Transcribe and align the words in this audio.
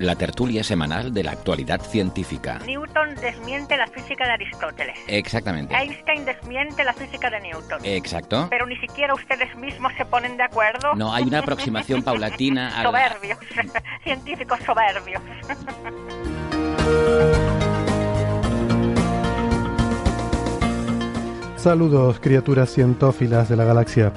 la 0.00 0.16
tertulia 0.16 0.64
semanal 0.64 1.12
de 1.12 1.22
la 1.22 1.32
actualidad 1.32 1.82
científica. 1.82 2.58
Newton 2.64 3.14
desmiente 3.16 3.76
la 3.76 3.86
física 3.86 4.24
de 4.24 4.32
Aristóteles. 4.32 4.96
Exactamente. 5.06 5.74
Einstein 5.74 6.24
desmiente 6.24 6.84
la 6.84 6.94
física 6.94 7.28
de 7.28 7.38
Newton. 7.40 7.80
Exacto. 7.84 8.46
Pero 8.48 8.66
ni 8.66 8.78
siquiera 8.78 9.12
ustedes 9.12 9.54
mismos 9.56 9.92
se 9.98 10.06
ponen 10.06 10.38
de 10.38 10.44
acuerdo. 10.44 10.94
No, 10.94 11.12
hay 11.12 11.24
una 11.24 11.40
aproximación 11.40 12.02
paulatina 12.02 12.78
a 12.78 12.82
la... 12.82 12.90
Soberbios. 12.90 13.38
Científicos 14.02 14.58
soberbios. 14.64 15.22
Saludos, 21.56 22.20
criaturas 22.20 22.72
cientófilas 22.72 23.50
de 23.50 23.56
la 23.56 23.64
galaxia. 23.64 24.14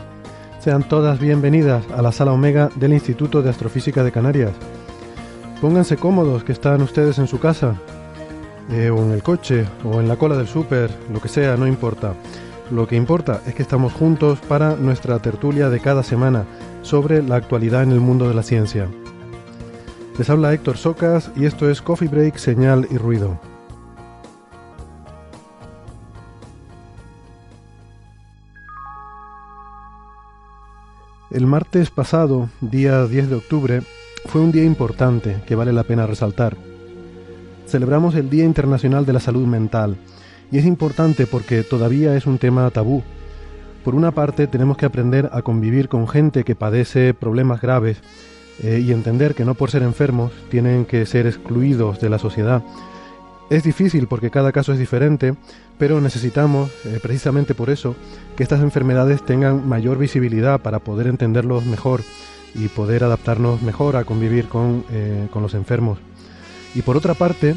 Sean 0.59 0.88
todas 0.88 1.19
bienvenidas 1.19 1.83
a 1.91 2.02
la 2.02 2.13
sala 2.13 2.31
Omega 2.31 2.69
del 2.75 2.93
Instituto 2.93 3.41
de 3.41 3.49
Astrofísica 3.49 4.02
de 4.02 4.13
Canarias. 4.13 4.53
Pónganse 5.64 5.95
cómodos, 5.95 6.44
que 6.44 6.52
están 6.52 6.81
ustedes 6.81 7.19
en 7.19 7.28
su 7.28 7.39
casa, 7.39 7.75
eh, 8.69 8.89
o 8.89 9.02
en 9.02 9.11
el 9.11 9.23
coche, 9.23 9.66
o 9.86 10.02
en 10.02 10.09
la 10.09 10.17
cola 10.17 10.36
del 10.36 10.45
súper, 10.45 10.92
lo 11.09 11.22
que 11.22 11.30
sea, 11.30 11.55
no 11.55 11.66
importa. 11.66 12.16
Lo 12.70 12.86
que 12.86 12.97
importa 12.97 13.39
es 13.47 13.55
que 13.55 13.61
estamos 13.61 13.94
juntos 13.94 14.39
para 14.42 14.75
nuestra 14.75 15.20
tertulia 15.20 15.70
de 15.70 15.80
cada 15.80 16.03
semana 16.03 16.44
sobre 16.81 17.23
la 17.23 17.38
actualidad 17.38 17.81
en 17.81 17.94
el 17.94 18.02
mundo 18.02 18.28
de 18.28 18.33
la 18.33 18.44
ciencia. 18.44 18.89
Les 20.17 20.30
habla 20.30 20.53
Héctor 20.53 20.75
Socas 20.75 21.31
y 21.33 21.45
esto 21.45 21.70
es 21.70 21.81
Coffee 21.81 22.09
Break, 22.09 22.36
Señal 22.36 22.86
y 22.92 22.98
Ruido. 22.98 23.39
El 31.31 31.48
martes 31.48 31.89
pasado, 31.89 32.50
día 32.59 33.08
10 33.08 33.30
de 33.30 33.36
octubre, 33.36 33.81
fue 34.25 34.41
un 34.41 34.52
día 34.52 34.63
importante 34.63 35.38
que 35.45 35.55
vale 35.55 35.73
la 35.73 35.83
pena 35.83 36.07
resaltar. 36.07 36.55
Celebramos 37.67 38.16
el 38.16 38.30
Día 38.30 38.45
Internacional 38.45 39.05
de 39.05 39.13
la 39.13 39.19
Salud 39.19 39.45
Mental, 39.45 39.97
y 40.52 40.57
es 40.59 40.65
importante 40.65 41.25
porque 41.25 41.63
todavía 41.63 42.15
es 42.15 42.25
un 42.25 42.38
tema 42.38 42.69
tabú. 42.69 43.03
Por 43.83 43.95
una 43.95 44.11
parte, 44.11 44.47
tenemos 44.47 44.77
que 44.77 44.85
aprender 44.85 45.30
a 45.33 45.41
convivir 45.41 45.89
con 45.89 46.07
gente 46.07 46.43
que 46.43 46.55
padece 46.55 47.13
problemas 47.13 47.59
graves 47.59 47.97
eh, 48.61 48.80
y 48.80 48.91
entender 48.91 49.33
que 49.33 49.45
no 49.45 49.55
por 49.55 49.71
ser 49.71 49.83
enfermos 49.83 50.31
tienen 50.49 50.85
que 50.85 51.05
ser 51.05 51.25
excluidos 51.25 51.99
de 51.99 52.09
la 52.09 52.19
sociedad. 52.19 52.63
Es 53.49 53.63
difícil 53.63 54.08
porque 54.08 54.31
cada 54.31 54.52
caso 54.52 54.73
es 54.73 54.80
diferente, 54.80 55.35
pero 55.77 55.99
necesitamos, 56.02 56.71
eh, 56.85 56.99
precisamente 57.02 57.55
por 57.55 57.69
eso, 57.69 57.95
que 58.37 58.43
estas 58.43 58.61
enfermedades 58.61 59.25
tengan 59.25 59.67
mayor 59.67 59.97
visibilidad 59.97 60.61
para 60.61 60.80
poder 60.80 61.08
entenderlos 61.08 61.65
mejor 61.65 62.02
y 62.55 62.67
poder 62.67 63.03
adaptarnos 63.03 63.61
mejor 63.61 63.95
a 63.95 64.03
convivir 64.03 64.47
con, 64.47 64.86
eh, 64.91 65.27
con 65.31 65.41
los 65.41 65.53
enfermos. 65.53 65.99
Y 66.75 66.81
por 66.81 66.97
otra 66.97 67.14
parte, 67.14 67.55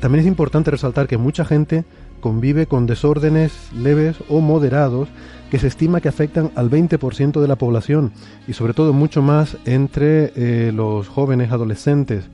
también 0.00 0.20
es 0.20 0.28
importante 0.28 0.70
resaltar 0.70 1.06
que 1.06 1.18
mucha 1.18 1.44
gente 1.44 1.84
convive 2.20 2.66
con 2.66 2.86
desórdenes 2.86 3.52
leves 3.72 4.16
o 4.28 4.40
moderados 4.40 5.08
que 5.50 5.58
se 5.58 5.66
estima 5.66 6.00
que 6.00 6.08
afectan 6.08 6.52
al 6.54 6.70
20% 6.70 7.40
de 7.40 7.48
la 7.48 7.56
población 7.56 8.12
y 8.46 8.52
sobre 8.52 8.74
todo 8.74 8.92
mucho 8.92 9.20
más 9.20 9.56
entre 9.64 10.32
eh, 10.36 10.72
los 10.72 11.08
jóvenes 11.08 11.50
adolescentes. 11.50 12.28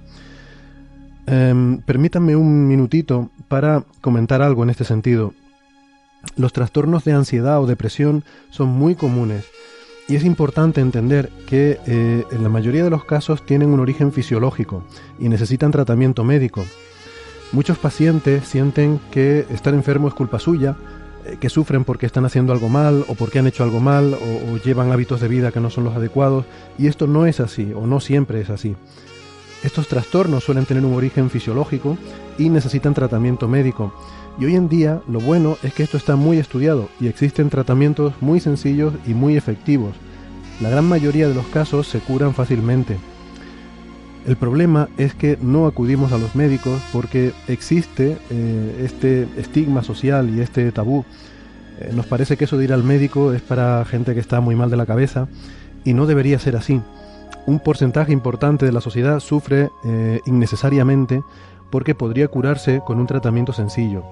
Em, 1.26 1.78
permítanme 1.78 2.36
un 2.36 2.68
minutito 2.68 3.30
para 3.48 3.84
comentar 4.00 4.42
algo 4.42 4.62
en 4.62 4.70
este 4.70 4.84
sentido. 4.84 5.32
Los 6.36 6.52
trastornos 6.52 7.04
de 7.04 7.12
ansiedad 7.12 7.60
o 7.60 7.66
depresión 7.66 8.22
son 8.50 8.68
muy 8.68 8.94
comunes 8.94 9.44
y 10.08 10.16
es 10.16 10.24
importante 10.24 10.80
entender 10.80 11.30
que 11.46 11.80
eh, 11.86 12.24
en 12.30 12.42
la 12.42 12.48
mayoría 12.48 12.84
de 12.84 12.90
los 12.90 13.04
casos 13.04 13.44
tienen 13.44 13.70
un 13.70 13.80
origen 13.80 14.12
fisiológico 14.12 14.82
y 15.18 15.28
necesitan 15.28 15.72
tratamiento 15.72 16.24
médico. 16.24 16.64
Muchos 17.52 17.78
pacientes 17.78 18.46
sienten 18.46 19.00
que 19.10 19.46
estar 19.50 19.74
enfermo 19.74 20.08
es 20.08 20.14
culpa 20.14 20.38
suya, 20.38 20.76
eh, 21.24 21.38
que 21.40 21.48
sufren 21.48 21.84
porque 21.84 22.06
están 22.06 22.24
haciendo 22.24 22.52
algo 22.52 22.68
mal 22.68 23.04
o 23.08 23.14
porque 23.14 23.40
han 23.40 23.46
hecho 23.46 23.64
algo 23.64 23.80
mal 23.80 24.14
o, 24.14 24.52
o 24.52 24.56
llevan 24.58 24.92
hábitos 24.92 25.20
de 25.20 25.28
vida 25.28 25.50
que 25.50 25.60
no 25.60 25.70
son 25.70 25.84
los 25.84 25.96
adecuados 25.96 26.44
y 26.78 26.86
esto 26.86 27.06
no 27.06 27.26
es 27.26 27.40
así 27.40 27.72
o 27.74 27.86
no 27.86 27.98
siempre 27.98 28.40
es 28.40 28.50
así. 28.50 28.76
Estos 29.64 29.88
trastornos 29.88 30.44
suelen 30.44 30.66
tener 30.66 30.84
un 30.84 30.94
origen 30.94 31.30
fisiológico 31.30 31.98
y 32.38 32.50
necesitan 32.50 32.94
tratamiento 32.94 33.48
médico. 33.48 33.92
Y 34.38 34.44
hoy 34.44 34.54
en 34.54 34.68
día 34.68 35.00
lo 35.08 35.20
bueno 35.20 35.56
es 35.62 35.72
que 35.72 35.82
esto 35.82 35.96
está 35.96 36.16
muy 36.16 36.38
estudiado 36.38 36.88
y 37.00 37.08
existen 37.08 37.48
tratamientos 37.48 38.12
muy 38.20 38.40
sencillos 38.40 38.92
y 39.06 39.14
muy 39.14 39.36
efectivos. 39.36 39.94
La 40.60 40.68
gran 40.68 40.84
mayoría 40.84 41.28
de 41.28 41.34
los 41.34 41.46
casos 41.46 41.86
se 41.86 42.00
curan 42.00 42.34
fácilmente. 42.34 42.98
El 44.26 44.36
problema 44.36 44.88
es 44.98 45.14
que 45.14 45.38
no 45.40 45.66
acudimos 45.66 46.12
a 46.12 46.18
los 46.18 46.34
médicos 46.34 46.82
porque 46.92 47.32
existe 47.48 48.18
eh, 48.30 48.82
este 48.84 49.28
estigma 49.38 49.82
social 49.82 50.28
y 50.30 50.40
este 50.40 50.70
tabú. 50.72 51.04
Eh, 51.78 51.92
nos 51.94 52.06
parece 52.06 52.36
que 52.36 52.44
eso 52.44 52.58
de 52.58 52.64
ir 52.64 52.72
al 52.72 52.82
médico 52.82 53.32
es 53.32 53.40
para 53.40 53.84
gente 53.84 54.14
que 54.14 54.20
está 54.20 54.40
muy 54.40 54.54
mal 54.54 54.68
de 54.68 54.76
la 54.76 54.86
cabeza 54.86 55.28
y 55.84 55.94
no 55.94 56.06
debería 56.06 56.38
ser 56.38 56.56
así. 56.56 56.82
Un 57.46 57.60
porcentaje 57.60 58.12
importante 58.12 58.66
de 58.66 58.72
la 58.72 58.80
sociedad 58.80 59.20
sufre 59.20 59.70
eh, 59.84 60.20
innecesariamente 60.26 61.22
porque 61.70 61.94
podría 61.94 62.28
curarse 62.28 62.80
con 62.84 62.98
un 62.98 63.06
tratamiento 63.06 63.52
sencillo. 63.52 64.04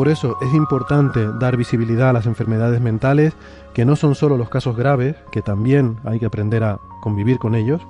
Por 0.00 0.08
eso 0.08 0.38
es 0.40 0.54
importante 0.54 1.30
dar 1.30 1.58
visibilidad 1.58 2.08
a 2.08 2.14
las 2.14 2.24
enfermedades 2.24 2.80
mentales, 2.80 3.34
que 3.74 3.84
no 3.84 3.96
son 3.96 4.14
solo 4.14 4.38
los 4.38 4.48
casos 4.48 4.74
graves, 4.74 5.14
que 5.30 5.42
también 5.42 5.98
hay 6.06 6.18
que 6.18 6.24
aprender 6.24 6.64
a 6.64 6.78
convivir 7.02 7.38
con 7.38 7.54
ellos, 7.54 7.82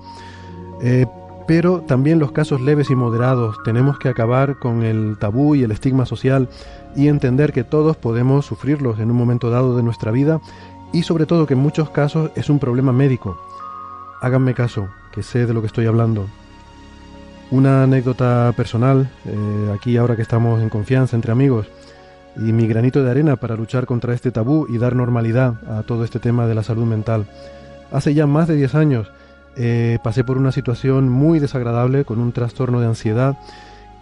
eh, 0.82 1.06
pero 1.46 1.82
también 1.82 2.18
los 2.18 2.32
casos 2.32 2.60
leves 2.60 2.90
y 2.90 2.96
moderados. 2.96 3.58
Tenemos 3.64 3.96
que 4.00 4.08
acabar 4.08 4.58
con 4.58 4.82
el 4.82 5.18
tabú 5.20 5.54
y 5.54 5.62
el 5.62 5.70
estigma 5.70 6.04
social 6.04 6.48
y 6.96 7.06
entender 7.06 7.52
que 7.52 7.62
todos 7.62 7.96
podemos 7.96 8.44
sufrirlos 8.44 8.98
en 8.98 9.12
un 9.12 9.16
momento 9.16 9.48
dado 9.48 9.76
de 9.76 9.84
nuestra 9.84 10.10
vida 10.10 10.40
y 10.92 11.04
sobre 11.04 11.26
todo 11.26 11.46
que 11.46 11.54
en 11.54 11.60
muchos 11.60 11.90
casos 11.90 12.32
es 12.34 12.50
un 12.50 12.58
problema 12.58 12.90
médico. 12.90 13.40
Háganme 14.20 14.52
caso, 14.52 14.88
que 15.12 15.22
sé 15.22 15.46
de 15.46 15.54
lo 15.54 15.60
que 15.60 15.68
estoy 15.68 15.86
hablando. 15.86 16.26
Una 17.52 17.84
anécdota 17.84 18.52
personal, 18.56 19.08
eh, 19.26 19.72
aquí 19.76 19.96
ahora 19.96 20.16
que 20.16 20.22
estamos 20.22 20.60
en 20.60 20.70
confianza 20.70 21.14
entre 21.14 21.30
amigos, 21.30 21.68
y 22.36 22.52
mi 22.52 22.66
granito 22.66 23.02
de 23.02 23.10
arena 23.10 23.36
para 23.36 23.56
luchar 23.56 23.86
contra 23.86 24.14
este 24.14 24.30
tabú 24.30 24.66
y 24.68 24.78
dar 24.78 24.94
normalidad 24.94 25.54
a 25.68 25.82
todo 25.82 26.04
este 26.04 26.20
tema 26.20 26.46
de 26.46 26.54
la 26.54 26.62
salud 26.62 26.84
mental. 26.84 27.26
Hace 27.92 28.14
ya 28.14 28.26
más 28.26 28.48
de 28.48 28.56
10 28.56 28.74
años 28.74 29.10
eh, 29.56 29.98
pasé 30.02 30.24
por 30.24 30.38
una 30.38 30.52
situación 30.52 31.08
muy 31.08 31.40
desagradable 31.40 32.04
con 32.04 32.20
un 32.20 32.32
trastorno 32.32 32.80
de 32.80 32.86
ansiedad 32.86 33.36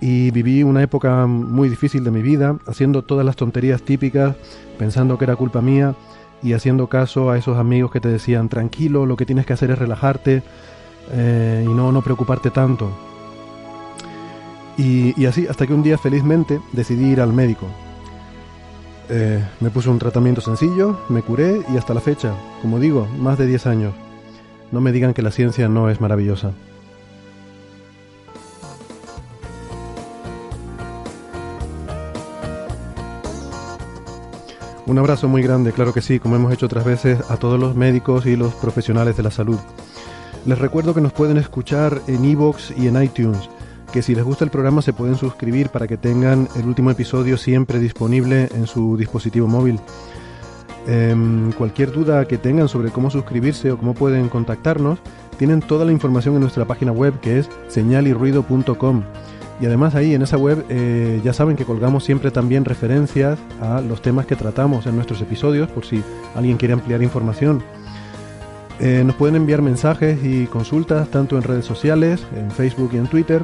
y 0.01 0.31
viví 0.31 0.63
una 0.63 0.83
época 0.83 1.27
muy 1.27 1.69
difícil 1.69 2.05
de 2.05 2.11
mi 2.11 2.23
vida, 2.23 2.57
haciendo 2.67 3.03
todas 3.03 3.27
las 3.27 3.37
tonterías 3.37 3.83
típicas, 3.83 4.37
pensando 4.79 5.19
que 5.19 5.25
era 5.25 5.37
culpa 5.37 5.61
mía 5.61 5.95
y 6.43 6.53
haciendo 6.53 6.87
caso 6.87 7.31
a 7.31 7.39
esos 7.39 7.59
amigos 7.59 7.91
que 7.91 8.01
te 8.01 8.09
decían, 8.09 8.49
tranquilo, 8.49 9.07
lo 9.07 9.17
que 9.17 9.27
tienes 9.27 9.45
que 9.47 9.55
hacer 9.55 9.71
es 9.71 9.79
relajarte 9.79 10.43
eh, 11.11 11.65
y 11.67 11.69
no, 11.69 11.91
no 11.91 12.03
preocuparte 12.03 12.51
tanto. 12.51 12.91
Y, 14.77 15.21
y 15.21 15.27
así, 15.27 15.49
hasta 15.49 15.67
que 15.67 15.75
un 15.75 15.83
día 15.83 15.99
felizmente 15.99 16.61
decidí 16.73 17.07
ir 17.07 17.21
al 17.21 17.33
médico. 17.33 17.67
Eh, 19.11 19.43
me 19.61 19.71
puse 19.71 19.89
un 19.89 19.99
tratamiento 19.99 20.43
sencillo, 20.43 20.99
me 21.09 21.23
curé 21.23 21.63
y 21.73 21.79
hasta 21.79 21.95
la 21.95 22.01
fecha, 22.01 22.35
como 22.61 22.79
digo, 22.79 23.07
más 23.19 23.39
de 23.39 23.47
10 23.47 23.67
años. 23.67 23.95
No 24.71 24.83
me 24.83 24.93
digan 24.93 25.15
que 25.15 25.23
la 25.23 25.31
ciencia 25.31 25.67
no 25.67 25.89
es 25.89 25.99
maravillosa. 26.01 26.53
Un 34.85 34.99
abrazo 34.99 35.29
muy 35.29 35.43
grande, 35.43 35.73
claro 35.73 35.93
que 35.95 36.03
sí, 36.03 36.19
como 36.19 36.37
hemos 36.37 36.53
hecho 36.53 36.67
otras 36.67 36.85
veces, 36.85 37.19
a 37.31 37.37
todos 37.37 37.59
los 37.59 37.77
médicos 37.77 38.27
y 38.27 38.37
los 38.37 38.55
profesionales 38.55 39.17
de 39.17 39.23
la 39.23 39.31
salud. 39.31 39.59
Les 40.45 40.59
recuerdo 40.59 40.95
que 40.95 41.01
nos 41.01 41.13
pueden 41.13 41.37
escuchar 41.37 42.01
en 42.07 42.25
iVoox 42.25 42.73
y 42.77 42.89
en 42.89 43.03
iTunes, 43.03 43.51
que 43.99 44.03
si 44.03 44.15
les 44.15 44.23
gusta 44.23 44.45
el 44.45 44.53
programa 44.53 44.81
se 44.81 44.93
pueden 44.93 45.17
suscribir 45.17 45.71
para 45.71 45.89
que 45.89 45.97
tengan 45.97 46.49
el 46.55 46.67
último 46.67 46.93
episodio 46.93 47.37
siempre 47.37 47.81
disponible 47.81 48.49
en 48.55 48.69
su 48.69 48.97
dispositivo 48.97 49.49
móvil. 49.49 49.81
Em, 50.87 51.51
cualquier 51.51 51.91
duda 51.91 52.29
que 52.29 52.39
tengan 52.39 52.69
sobre 52.69 52.93
cómo 52.93 53.11
suscribirse 53.11 53.73
o 53.73 53.77
cómo 53.77 53.95
pueden 53.95 54.29
contactarnos, 54.29 55.01
tienen 55.37 55.61
toda 55.63 55.85
la 55.85 55.91
información 55.91 56.37
en 56.37 56.43
nuestra 56.43 56.65
página 56.65 56.93
web 56.93 57.19
que 57.19 57.41
es 57.41 57.51
señalirruido.com. 57.67 59.03
Y 59.61 59.67
además 59.67 59.97
ahí 59.97 60.15
en 60.15 60.23
esa 60.23 60.37
web 60.37 60.65
eh, 60.69 61.21
ya 61.25 61.33
saben 61.33 61.57
que 61.57 61.65
colgamos 61.65 62.05
siempre 62.05 62.31
también 62.31 62.65
referencias 62.65 63.37
a 63.61 63.81
los 63.81 64.01
temas 64.01 64.27
que 64.27 64.37
tratamos 64.37 64.87
en 64.87 64.95
nuestros 64.95 65.21
episodios 65.23 65.69
por 65.69 65.85
si 65.85 66.05
alguien 66.37 66.57
quiere 66.57 66.75
ampliar 66.75 67.03
información. 67.03 67.65
Eh, 68.81 69.03
nos 69.05 69.17
pueden 69.17 69.35
enviar 69.35 69.61
mensajes 69.61 70.23
y 70.23 70.47
consultas 70.47 71.09
tanto 71.09 71.37
en 71.37 71.43
redes 71.43 71.65
sociales, 71.65 72.25
en 72.37 72.53
Facebook 72.53 72.91
y 72.93 72.99
en 72.99 73.09
Twitter, 73.09 73.43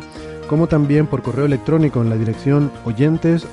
como 0.49 0.67
también 0.67 1.07
por 1.07 1.23
correo 1.23 1.47
electrónico 1.47 2.03
en 2.03 2.11
la 2.11 2.17
dirección 2.17 2.71
oyentes 2.85 3.47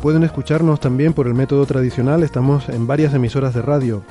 Pueden 0.00 0.24
escucharnos 0.24 0.80
también 0.80 1.12
por 1.12 1.28
el 1.28 1.34
método 1.34 1.64
tradicional, 1.64 2.24
estamos 2.24 2.68
en 2.68 2.88
varias 2.88 3.14
emisoras 3.14 3.54
de 3.54 3.62
radio. 3.62 4.02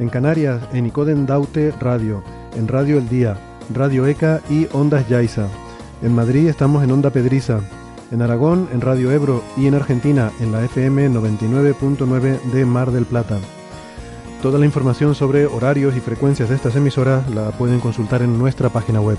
En 0.00 0.08
Canarias, 0.08 0.60
en 0.72 0.86
Icoden 0.86 1.24
Daute 1.24 1.72
Radio, 1.80 2.24
en 2.56 2.66
Radio 2.66 2.98
El 2.98 3.08
Día, 3.08 3.38
Radio 3.72 4.06
ECA 4.06 4.40
y 4.50 4.66
Ondas 4.72 5.08
Yaiza. 5.08 5.46
En 6.02 6.14
Madrid 6.14 6.48
estamos 6.48 6.82
en 6.82 6.90
Onda 6.90 7.10
Pedriza, 7.10 7.60
en 8.10 8.22
Aragón 8.22 8.68
en 8.72 8.80
Radio 8.80 9.10
Ebro 9.12 9.42
y 9.56 9.66
en 9.66 9.74
Argentina 9.74 10.30
en 10.40 10.52
la 10.52 10.64
FM 10.64 11.10
99.9 11.10 12.40
de 12.52 12.66
Mar 12.66 12.90
del 12.90 13.06
Plata. 13.06 13.38
Toda 14.46 14.60
la 14.60 14.64
información 14.64 15.16
sobre 15.16 15.44
horarios 15.44 15.96
y 15.96 16.00
frecuencias 16.00 16.48
de 16.48 16.54
estas 16.54 16.76
emisoras 16.76 17.28
la 17.34 17.50
pueden 17.50 17.80
consultar 17.80 18.22
en 18.22 18.38
nuestra 18.38 18.68
página 18.68 19.00
web. 19.00 19.18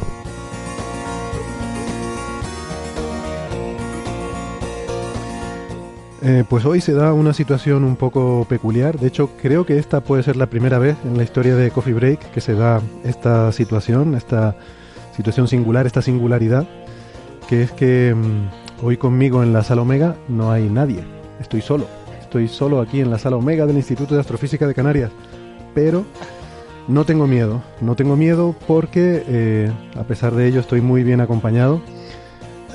Eh, 6.22 6.46
pues 6.48 6.64
hoy 6.64 6.80
se 6.80 6.94
da 6.94 7.12
una 7.12 7.34
situación 7.34 7.84
un 7.84 7.98
poco 7.98 8.46
peculiar. 8.48 8.98
De 8.98 9.08
hecho, 9.08 9.32
creo 9.42 9.66
que 9.66 9.78
esta 9.78 10.00
puede 10.00 10.24
ser 10.24 10.38
la 10.38 10.46
primera 10.46 10.80
vez 10.80 10.96
en 11.04 11.18
la 11.18 11.24
historia 11.24 11.58
de 11.58 11.72
Coffee 11.72 11.94
Break 11.94 12.32
que 12.32 12.40
se 12.40 12.54
da 12.54 12.82
esta 13.04 13.52
situación, 13.52 14.16
esta 14.16 14.56
situación 15.14 15.50
singular, 15.50 15.86
esta 15.86 16.02
singularidad, 16.02 16.66
que 17.50 17.64
es 17.64 17.74
que 17.74 18.16
mm, 18.16 18.68
Hoy 18.84 18.96
conmigo 18.98 19.42
en 19.42 19.54
la 19.54 19.64
sala 19.64 19.82
Omega 19.82 20.16
no 20.28 20.52
hay 20.52 20.70
nadie. 20.70 21.04
Estoy 21.40 21.62
solo. 21.62 21.97
Estoy 22.28 22.50
solo 22.50 22.82
aquí 22.82 23.00
en 23.00 23.10
la 23.10 23.18
sala 23.18 23.38
Omega 23.38 23.66
del 23.66 23.78
Instituto 23.78 24.14
de 24.14 24.20
Astrofísica 24.20 24.68
de 24.68 24.74
Canarias. 24.74 25.12
Pero 25.74 26.04
no 26.90 27.06
tengo 27.06 27.26
miedo. 27.26 27.62
No 27.80 27.96
tengo 27.96 28.18
miedo 28.18 28.54
porque 28.68 29.24
eh, 29.30 29.72
a 29.96 30.04
pesar 30.04 30.36
de 30.36 30.46
ello 30.46 30.60
estoy 30.60 30.82
muy 30.82 31.04
bien 31.04 31.22
acompañado. 31.22 31.82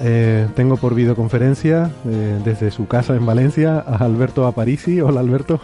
Eh, 0.00 0.48
tengo 0.56 0.78
por 0.78 0.94
videoconferencia 0.94 1.90
eh, 2.06 2.40
desde 2.42 2.70
su 2.70 2.86
casa 2.86 3.14
en 3.14 3.26
Valencia 3.26 3.78
a 3.78 3.96
Alberto 3.96 4.46
Aparici. 4.46 5.02
Hola 5.02 5.20
Alberto. 5.20 5.60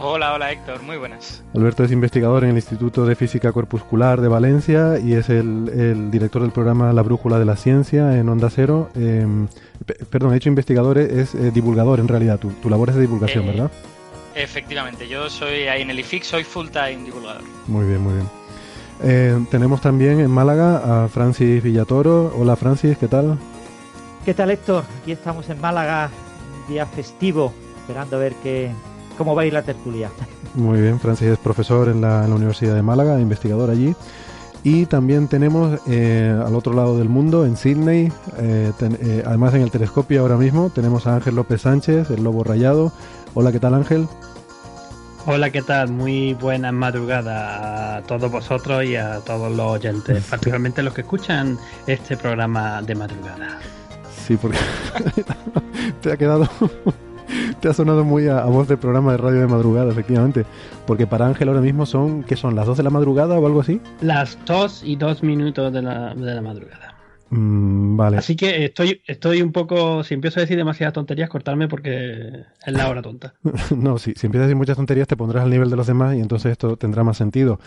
Hola, 0.00 0.32
hola 0.32 0.52
Héctor, 0.52 0.82
muy 0.82 0.96
buenas. 0.96 1.42
Alberto 1.56 1.82
es 1.82 1.90
investigador 1.90 2.44
en 2.44 2.50
el 2.50 2.56
Instituto 2.56 3.04
de 3.04 3.16
Física 3.16 3.50
Corpuscular 3.50 4.20
de 4.20 4.28
Valencia 4.28 5.00
y 5.00 5.14
es 5.14 5.28
el, 5.28 6.10
director 6.12 6.42
del 6.42 6.52
programa 6.52 6.92
La 6.92 7.02
Brújula 7.02 7.40
de 7.40 7.44
la 7.44 7.56
Ciencia 7.56 8.16
en 8.16 8.28
Onda 8.28 8.48
Cero. 8.48 8.90
Em, 8.94 9.48
perdón, 10.08 10.34
he 10.34 10.36
hecho 10.36 10.50
investigador, 10.50 10.98
es 10.98 11.34
eh, 11.34 11.50
divulgador 11.50 11.98
en 11.98 12.06
realidad. 12.06 12.38
Tu, 12.38 12.50
tu, 12.50 12.70
labor 12.70 12.90
es 12.90 12.94
de 12.94 13.00
divulgación, 13.00 13.44
eh, 13.44 13.46
¿verdad? 13.48 13.70
Efectivamente, 14.36 15.08
yo 15.08 15.28
soy 15.28 15.66
ahí 15.66 15.82
en 15.82 15.90
el 15.90 15.98
IFIX, 15.98 16.26
soy 16.26 16.44
full 16.44 16.68
time 16.68 17.04
divulgador. 17.04 17.42
Muy 17.66 17.84
bien, 17.84 18.00
muy 18.00 18.14
bien. 18.14 18.28
Eh, 19.02 19.46
tenemos 19.50 19.80
también 19.80 20.20
en 20.20 20.30
Málaga 20.30 21.04
a 21.04 21.08
Francis 21.08 21.60
Villatoro. 21.60 22.32
Hola 22.36 22.54
Francis, 22.54 22.96
¿qué 22.98 23.08
tal? 23.08 23.36
¿Qué 24.24 24.32
tal 24.32 24.52
Héctor? 24.52 24.84
Aquí 25.02 25.10
estamos 25.10 25.48
en 25.50 25.60
Málaga, 25.60 26.10
día 26.68 26.86
festivo, 26.86 27.52
esperando 27.80 28.16
a 28.16 28.18
ver 28.20 28.34
qué, 28.42 28.70
cómo 29.18 29.34
va 29.34 29.42
a 29.42 29.46
ir 29.46 29.52
la 29.52 29.62
tertulia. 29.62 30.10
Muy 30.54 30.80
bien, 30.80 30.98
Francis 30.98 31.28
es 31.28 31.38
profesor 31.38 31.88
en 31.88 32.00
la, 32.00 32.22
Universidad 32.22 32.74
de 32.74 32.82
Málaga, 32.82 33.20
investigador 33.20 33.68
allí. 33.68 33.94
Y 34.64 34.86
también 34.86 35.28
tenemos 35.28 35.80
eh, 35.86 36.34
al 36.44 36.54
otro 36.54 36.72
lado 36.72 36.98
del 36.98 37.08
mundo, 37.08 37.44
en 37.44 37.56
Sydney, 37.56 38.12
eh, 38.38 38.72
eh, 38.80 39.22
además 39.26 39.54
en 39.54 39.62
el 39.62 39.70
telescopio 39.70 40.20
ahora 40.22 40.36
mismo, 40.36 40.70
tenemos 40.70 41.06
a 41.06 41.16
Ángel 41.16 41.36
López 41.36 41.62
Sánchez, 41.62 42.10
el 42.10 42.24
Lobo 42.24 42.42
Rayado. 42.42 42.92
Hola, 43.34 43.52
¿qué 43.52 43.60
tal 43.60 43.74
Ángel? 43.74 44.08
Hola, 45.26 45.50
¿qué 45.50 45.62
tal? 45.62 45.90
Muy 45.90 46.34
buena 46.34 46.72
madrugada 46.72 47.98
a 47.98 48.02
todos 48.02 48.30
vosotros 48.30 48.84
y 48.84 48.96
a 48.96 49.20
todos 49.20 49.54
los 49.54 49.66
oyentes, 49.66 50.24
particularmente 50.24 50.82
los 50.82 50.94
que 50.94 51.02
escuchan 51.02 51.58
este 51.86 52.16
programa 52.16 52.82
de 52.82 52.94
madrugada. 52.94 53.58
Sí, 54.26 54.36
porque 54.36 54.58
te 56.02 56.12
ha 56.12 56.16
quedado 56.16 56.48
te 57.60 57.68
ha 57.68 57.74
sonado 57.74 58.04
muy 58.04 58.28
a, 58.28 58.44
voz 58.44 58.68
de 58.68 58.76
programa 58.76 59.12
de 59.12 59.18
radio 59.18 59.40
de 59.40 59.46
madrugada, 59.46 59.90
efectivamente. 59.90 60.44
Porque 60.86 61.06
para 61.06 61.26
Ángel 61.26 61.48
ahora 61.48 61.60
mismo 61.60 61.86
son, 61.86 62.24
¿qué 62.24 62.36
son? 62.36 62.54
¿Las 62.54 62.66
2 62.66 62.78
de 62.78 62.82
la 62.82 62.90
madrugada 62.90 63.38
o 63.38 63.46
algo 63.46 63.60
así? 63.60 63.80
Las 64.00 64.38
2 64.46 64.82
y 64.84 64.96
2 64.96 65.22
minutos 65.22 65.72
de 65.72 65.82
la, 65.82 66.14
de 66.14 66.34
la 66.34 66.42
madrugada. 66.42 66.94
Mm, 67.30 67.96
vale. 67.96 68.16
Así 68.16 68.36
que 68.36 68.64
estoy, 68.64 69.02
estoy 69.06 69.42
un 69.42 69.52
poco. 69.52 70.02
Si 70.02 70.14
empiezo 70.14 70.40
a 70.40 70.42
decir 70.42 70.56
demasiadas 70.56 70.94
tonterías, 70.94 71.28
cortarme 71.28 71.68
porque 71.68 72.44
es 72.64 72.72
la 72.72 72.88
hora 72.88 73.02
tonta. 73.02 73.34
no, 73.76 73.98
si, 73.98 74.14
si 74.14 74.26
empiezas 74.26 74.44
a 74.44 74.48
decir 74.48 74.56
muchas 74.56 74.76
tonterías, 74.76 75.08
te 75.08 75.16
pondrás 75.16 75.44
al 75.44 75.50
nivel 75.50 75.70
de 75.70 75.76
los 75.76 75.86
demás 75.86 76.16
y 76.16 76.20
entonces 76.20 76.52
esto 76.52 76.76
tendrá 76.76 77.04
más 77.04 77.16
sentido. 77.16 77.60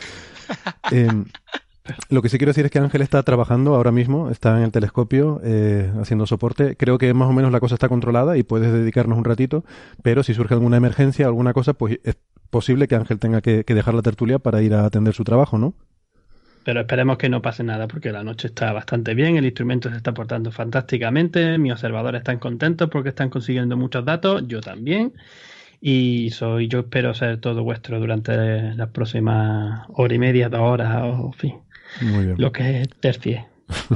eh, 0.91 1.07
lo 2.09 2.21
que 2.21 2.29
sí 2.29 2.37
quiero 2.37 2.51
decir 2.51 2.65
es 2.65 2.71
que 2.71 2.79
Ángel 2.79 3.01
está 3.01 3.23
trabajando 3.23 3.75
ahora 3.75 3.91
mismo, 3.91 4.29
está 4.29 4.57
en 4.57 4.63
el 4.63 4.71
telescopio 4.71 5.41
eh, 5.43 5.91
haciendo 5.99 6.27
soporte. 6.27 6.75
Creo 6.75 6.97
que 6.97 7.13
más 7.13 7.29
o 7.29 7.33
menos 7.33 7.51
la 7.51 7.59
cosa 7.59 7.75
está 7.75 7.89
controlada 7.89 8.37
y 8.37 8.43
puedes 8.43 8.71
dedicarnos 8.71 9.17
un 9.17 9.25
ratito, 9.25 9.63
pero 10.03 10.23
si 10.23 10.33
surge 10.33 10.53
alguna 10.53 10.77
emergencia 10.77 11.25
alguna 11.25 11.53
cosa, 11.53 11.73
pues 11.73 11.99
es 12.03 12.17
posible 12.49 12.87
que 12.87 12.95
Ángel 12.95 13.19
tenga 13.19 13.41
que, 13.41 13.63
dejar 13.63 13.93
la 13.95 14.01
tertulia 14.03 14.37
para 14.37 14.61
ir 14.61 14.73
a 14.73 14.85
atender 14.85 15.13
su 15.13 15.23
trabajo, 15.23 15.57
¿no? 15.57 15.73
Pero 16.63 16.81
esperemos 16.81 17.17
que 17.17 17.29
no 17.29 17.41
pase 17.41 17.63
nada 17.63 17.87
porque 17.87 18.11
la 18.11 18.23
noche 18.23 18.47
está 18.47 18.71
bastante 18.71 19.15
bien, 19.15 19.35
el 19.35 19.45
instrumento 19.45 19.89
se 19.89 19.97
está 19.97 20.13
portando 20.13 20.51
fantásticamente, 20.51 21.57
mis 21.57 21.71
observadores 21.71 22.19
están 22.19 22.37
contentos 22.37 22.87
porque 22.91 23.09
están 23.09 23.31
consiguiendo 23.31 23.75
muchos 23.77 24.05
datos, 24.05 24.43
yo 24.47 24.61
también. 24.61 25.13
Y 25.83 26.29
soy, 26.29 26.67
yo 26.67 26.81
espero 26.81 27.15
ser 27.15 27.39
todo 27.39 27.63
vuestro 27.63 27.99
durante 27.99 28.75
las 28.75 28.89
próximas 28.89 29.87
hora 29.89 30.13
y 30.13 30.19
media, 30.19 30.47
dos 30.47 30.61
horas, 30.61 31.01
o 31.03 31.31
fin, 31.31 31.55
muy 31.99 32.25
bien. 32.25 32.35
Lo 32.38 32.51
que 32.51 32.81
es 32.81 32.89
tercie. 33.00 33.48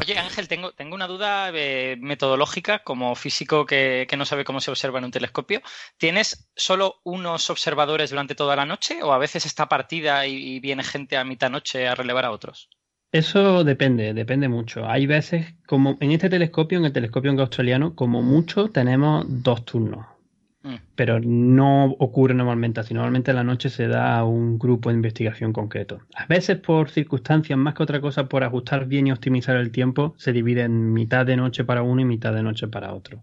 Oye, 0.02 0.18
Ángel, 0.18 0.48
tengo, 0.48 0.72
tengo 0.72 0.96
una 0.96 1.08
duda 1.08 1.52
eh, 1.54 1.98
metodológica 2.00 2.80
como 2.80 3.16
físico 3.16 3.66
que, 3.66 4.08
no 4.18 4.26
sabe 4.26 4.46
cómo 4.46 4.62
se 4.62 4.72
observa 4.72 5.00
en 5.00 5.06
un 5.06 5.12
telescopio. 5.12 5.62
¿Tienes 5.98 6.50
solo 6.56 7.02
unos 7.04 7.50
observadores 7.50 8.10
durante 8.10 8.36
toda 8.36 8.56
la 8.56 8.66
noche 8.66 9.04
o 9.04 9.12
a 9.12 9.18
veces 9.18 9.46
está 9.46 9.68
partida 9.68 10.26
y, 10.28 10.60
viene 10.60 10.84
gente 10.84 11.18
a 11.18 11.24
mitad 11.24 11.50
noche 11.50 11.88
a 11.88 11.96
relevar 11.96 12.26
a 12.26 12.32
otros? 12.32 12.70
Eso 13.12 13.64
depende, 13.64 14.14
depende 14.14 14.48
mucho. 14.48 14.88
Hay 14.88 15.06
veces, 15.06 15.54
como 15.68 15.98
en 16.00 16.12
este 16.12 16.30
telescopio, 16.30 16.80
en 16.80 16.86
el 16.86 16.94
telescopio 16.94 17.32
australiano, 17.32 17.96
como 17.96 18.22
mucho 18.22 18.70
tenemos 18.70 19.26
dos 19.28 19.64
turnos. 19.64 20.06
Mm. 20.66 20.76
Pero 20.96 21.20
no 21.20 21.96
ocurre 22.00 22.34
normalmente 22.34 22.80
así. 22.80 22.96
Normalmente 22.96 23.30
en 23.30 23.38
la 23.38 23.44
noche 23.44 23.70
se 23.70 23.88
da 23.88 24.24
un 24.24 24.58
grupo 24.58 24.90
de 24.90 24.96
investigación 24.96 25.54
concreto. 25.54 26.00
A 26.16 26.26
veces 26.26 26.58
por 26.58 26.90
circunstancias, 26.90 27.58
más 27.58 27.76
que 27.76 27.84
otra 27.84 28.02
cosa, 28.02 28.28
por 28.28 28.44
ajustar 28.44 28.88
bien 28.88 29.06
y 29.06 29.12
optimizar 29.12 29.56
el 29.58 29.72
tiempo, 29.72 30.16
se 30.18 30.34
divide 30.34 30.64
en 30.64 30.92
mitad 30.92 31.24
de 31.26 31.38
noche 31.38 31.64
para 31.64 31.84
uno 31.84 32.02
y 32.02 32.06
mitad 32.06 32.34
de 32.34 32.42
noche 32.42 32.68
para 32.68 32.94
otro. 32.94 33.22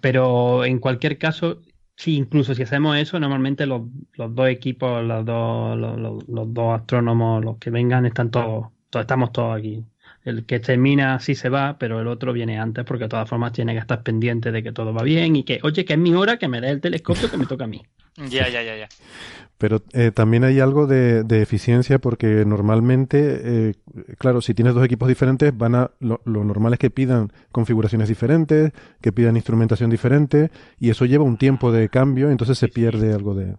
Pero 0.00 0.64
en 0.64 0.78
cualquier 0.78 1.18
caso, 1.18 1.60
sí, 1.96 2.16
incluso 2.16 2.54
si 2.54 2.62
hacemos 2.62 2.96
eso, 2.96 3.18
normalmente 3.18 3.66
los, 3.66 3.82
dos 4.16 4.48
equipos, 4.48 5.02
los 5.02 5.24
dos, 5.24 5.76
los, 5.76 6.54
dos 6.54 6.80
astrónomos, 6.80 7.44
los 7.44 7.58
que 7.58 7.70
vengan, 7.70 8.06
están 8.06 8.30
todos, 8.30 8.68
todos 8.90 9.02
estamos 9.02 9.32
todos 9.32 9.58
aquí 9.58 9.84
el 10.24 10.44
que 10.44 10.60
termina 10.60 11.18
sí 11.20 11.34
se 11.34 11.48
va, 11.48 11.78
pero 11.78 12.00
el 12.00 12.06
otro 12.06 12.32
viene 12.32 12.58
antes 12.58 12.84
porque 12.84 13.04
de 13.04 13.08
todas 13.08 13.28
formas 13.28 13.52
tiene 13.52 13.72
que 13.72 13.78
estar 13.78 14.02
pendiente 14.02 14.52
de 14.52 14.62
que 14.62 14.72
todo 14.72 14.92
va 14.92 15.02
bien 15.02 15.36
y 15.36 15.44
que, 15.44 15.60
oye, 15.62 15.84
que 15.84 15.94
es 15.94 15.98
mi 15.98 16.14
hora, 16.14 16.38
que 16.38 16.48
me 16.48 16.60
dé 16.60 16.70
el 16.70 16.80
telescopio 16.80 17.30
que 17.30 17.36
me 17.36 17.46
toca 17.46 17.64
a 17.64 17.68
mí. 17.68 17.82
Ya, 18.28 18.48
ya, 18.48 18.62
ya, 18.62 18.76
ya. 18.76 18.88
Pero 19.56 19.82
eh, 19.92 20.10
también 20.10 20.44
hay 20.44 20.58
algo 20.58 20.86
de, 20.86 21.22
eficiencia 21.42 21.98
porque 21.98 22.44
normalmente, 22.44 23.40
eh, 23.42 23.74
claro, 24.18 24.40
si 24.40 24.52
tienes 24.52 24.74
dos 24.74 24.84
equipos 24.84 25.08
diferentes, 25.08 25.56
van 25.56 25.74
a 25.74 25.90
lo, 26.00 26.20
normal 26.24 26.72
es 26.72 26.78
que 26.78 26.90
pidan 26.90 27.30
configuraciones 27.52 28.08
diferentes, 28.08 28.72
que 29.00 29.12
pidan 29.12 29.36
instrumentación 29.36 29.88
diferente 29.88 30.50
y 30.78 30.90
eso 30.90 31.04
lleva 31.04 31.24
un 31.24 31.36
tiempo 31.36 31.72
de 31.72 31.88
cambio, 31.88 32.30
entonces 32.30 32.58
se 32.58 32.68
pierde 32.68 33.12
algo 33.12 33.34
de... 33.34 33.56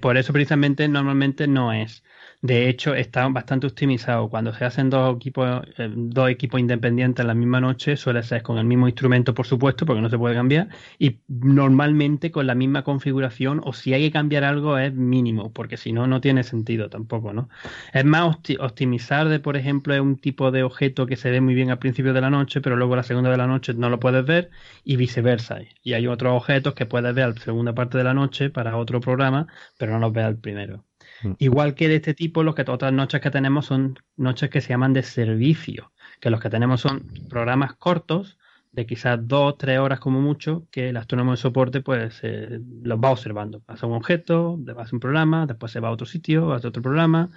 por 0.00 0.16
eso 0.16 0.32
precisamente 0.32 0.86
normalmente 0.86 1.46
no 1.46 1.72
es 1.72 2.02
De 2.46 2.68
hecho, 2.68 2.94
está 2.94 3.26
bastante 3.28 3.66
optimizado. 3.66 4.28
Cuando 4.28 4.54
se 4.54 4.64
hacen 4.64 4.88
dos 4.88 5.16
equipos, 5.16 5.62
eh, 5.78 5.90
dos 5.92 6.30
equipos 6.30 6.60
independientes 6.60 7.24
en 7.24 7.26
la 7.26 7.34
misma 7.34 7.60
noche, 7.60 7.96
suele 7.96 8.22
ser 8.22 8.42
con 8.42 8.58
el 8.58 8.64
mismo 8.64 8.86
instrumento, 8.86 9.34
por 9.34 9.46
supuesto, 9.46 9.84
porque 9.84 10.00
no 10.00 10.08
se 10.08 10.16
puede 10.16 10.36
cambiar, 10.36 10.68
y 10.96 11.18
normalmente 11.28 12.30
con 12.30 12.46
la 12.46 12.54
misma 12.54 12.84
configuración, 12.84 13.60
o 13.64 13.72
si 13.72 13.94
hay 13.94 14.02
que 14.02 14.12
cambiar 14.12 14.44
algo, 14.44 14.78
es 14.78 14.94
mínimo, 14.94 15.52
porque 15.52 15.76
si 15.76 15.92
no, 15.92 16.06
no 16.06 16.20
tiene 16.20 16.44
sentido 16.44 16.88
tampoco, 16.88 17.32
¿no? 17.32 17.48
Es 17.92 18.04
más 18.04 18.36
optimizar 18.60 19.28
de, 19.28 19.40
por 19.40 19.56
ejemplo, 19.56 19.92
es 19.94 20.00
un 20.00 20.16
tipo 20.16 20.52
de 20.52 20.62
objeto 20.62 21.06
que 21.06 21.16
se 21.16 21.30
ve 21.30 21.40
muy 21.40 21.54
bien 21.54 21.70
al 21.70 21.80
principio 21.80 22.12
de 22.12 22.20
la 22.20 22.30
noche, 22.30 22.60
pero 22.60 22.76
luego 22.76 22.94
la 22.94 23.02
segunda 23.02 23.30
de 23.30 23.38
la 23.38 23.48
noche 23.48 23.74
no 23.74 23.90
lo 23.90 23.98
puedes 23.98 24.24
ver, 24.24 24.50
y 24.84 24.94
viceversa. 24.96 25.58
Y 25.82 25.94
hay 25.94 26.06
otros 26.06 26.32
objetos 26.36 26.74
que 26.74 26.86
puedes 26.86 27.12
ver 27.12 27.24
a 27.24 27.28
la 27.28 27.34
segunda 27.34 27.74
parte 27.74 27.98
de 27.98 28.04
la 28.04 28.14
noche 28.14 28.50
para 28.50 28.76
otro 28.76 29.00
programa, 29.00 29.48
pero 29.78 29.92
no 29.92 29.98
los 29.98 30.12
ves 30.12 30.24
al 30.26 30.38
primero. 30.38 30.84
Mm. 31.22 31.32
Igual 31.38 31.74
que 31.74 31.88
de 31.88 31.96
este 31.96 32.14
tipo, 32.14 32.42
los 32.42 32.54
que 32.54 32.64
otras 32.68 32.92
noches 32.92 33.20
que 33.20 33.30
tenemos 33.30 33.66
son 33.66 33.98
noches 34.16 34.50
que 34.50 34.60
se 34.60 34.70
llaman 34.70 34.92
de 34.92 35.02
servicio, 35.02 35.92
que 36.20 36.30
los 36.30 36.40
que 36.40 36.50
tenemos 36.50 36.80
son 36.80 37.04
programas 37.28 37.74
cortos 37.74 38.38
de 38.72 38.84
quizás 38.84 39.18
dos, 39.26 39.56
tres 39.56 39.78
horas 39.78 40.00
como 40.00 40.20
mucho, 40.20 40.66
que 40.70 40.90
el 40.90 40.96
astrónomo 40.98 41.30
de 41.30 41.38
soporte 41.38 41.80
pues 41.80 42.20
eh, 42.22 42.60
los 42.82 42.98
va 42.98 43.10
observando. 43.10 43.60
Pasa 43.60 43.86
un 43.86 43.94
objeto, 43.94 44.58
a 44.68 44.86
un 44.92 45.00
programa, 45.00 45.46
después 45.46 45.72
se 45.72 45.80
va 45.80 45.88
a 45.88 45.92
otro 45.92 46.06
sitio, 46.06 46.52
a 46.52 46.56
otro 46.56 46.82
programa, 46.82 47.30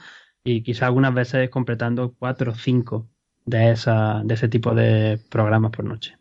y 0.44 0.64
quizás 0.64 0.84
algunas 0.84 1.14
veces 1.14 1.50
completando 1.50 2.14
cuatro 2.20 2.52
o 2.52 2.56
cinco 2.56 3.08
de, 3.46 3.72
esa, 3.72 4.22
de 4.26 4.34
ese 4.34 4.50
tipo 4.50 4.76
de 4.76 5.18
programas 5.30 5.72
por 5.72 5.86
noche. 5.86 6.18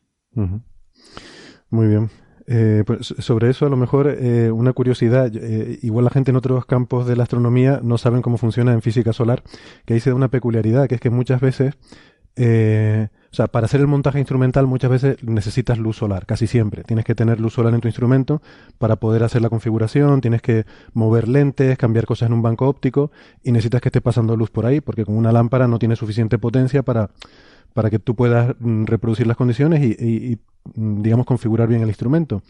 Muy 1.70 1.88
bien. 1.88 2.10
Eh, 2.50 2.82
pues 2.86 3.14
sobre 3.18 3.50
eso, 3.50 3.66
a 3.66 3.68
lo 3.68 3.76
mejor 3.76 4.08
eh, 4.08 4.50
una 4.50 4.72
curiosidad, 4.72 5.30
eh, 5.34 5.78
igual 5.82 6.06
la 6.06 6.10
gente 6.10 6.30
en 6.30 6.36
otros 6.36 6.64
campos 6.64 7.06
de 7.06 7.14
la 7.14 7.24
astronomía 7.24 7.80
no 7.82 7.98
saben 7.98 8.22
cómo 8.22 8.38
funciona 8.38 8.72
en 8.72 8.80
física 8.80 9.12
solar, 9.12 9.42
que 9.84 9.92
ahí 9.92 10.00
se 10.00 10.08
da 10.08 10.16
una 10.16 10.28
peculiaridad, 10.28 10.88
que 10.88 10.94
es 10.94 11.00
que 11.00 11.10
muchas 11.10 11.42
veces, 11.42 11.74
o 12.38 13.34
sea, 13.34 13.48
para 13.48 13.66
hacer 13.66 13.80
el 13.80 13.86
montaje 13.86 14.18
instrumental 14.18 14.66
muchas 14.66 14.90
veces 14.90 15.22
necesitas 15.24 15.76
luz 15.76 15.96
solar, 15.98 16.24
casi 16.24 16.46
siempre. 16.46 16.84
Tienes 16.84 17.04
que 17.04 17.14
tener 17.14 17.38
luz 17.38 17.52
solar 17.52 17.74
en 17.74 17.80
tu 17.82 17.88
instrumento 17.88 18.40
para 18.78 18.96
poder 18.96 19.24
hacer 19.24 19.42
la 19.42 19.50
configuración, 19.50 20.22
tienes 20.22 20.40
que 20.40 20.64
mover 20.94 21.28
lentes, 21.28 21.76
cambiar 21.76 22.06
cosas 22.06 22.28
en 22.28 22.32
un 22.32 22.40
banco 22.40 22.66
óptico 22.66 23.10
y 23.42 23.52
necesitas 23.52 23.82
que 23.82 23.88
esté 23.90 24.00
pasando 24.00 24.36
luz 24.36 24.50
por 24.50 24.64
ahí, 24.64 24.80
porque 24.80 25.04
con 25.04 25.18
una 25.18 25.32
lámpara 25.32 25.68
no 25.68 25.78
tiene 25.78 25.96
suficiente 25.96 26.38
potencia 26.38 26.82
para 26.82 27.10
para 27.78 27.90
que 27.90 28.00
tú 28.00 28.16
puedas 28.16 28.56
mm, 28.58 28.86
reproducir 28.86 29.28
las 29.28 29.36
condiciones 29.36 29.80
y, 29.80 30.36
mm, 30.74 31.00
digamos, 31.00 31.26
configurar 31.26 31.68
bien 31.68 31.80
el 31.80 31.86
instrumento. 31.86 32.42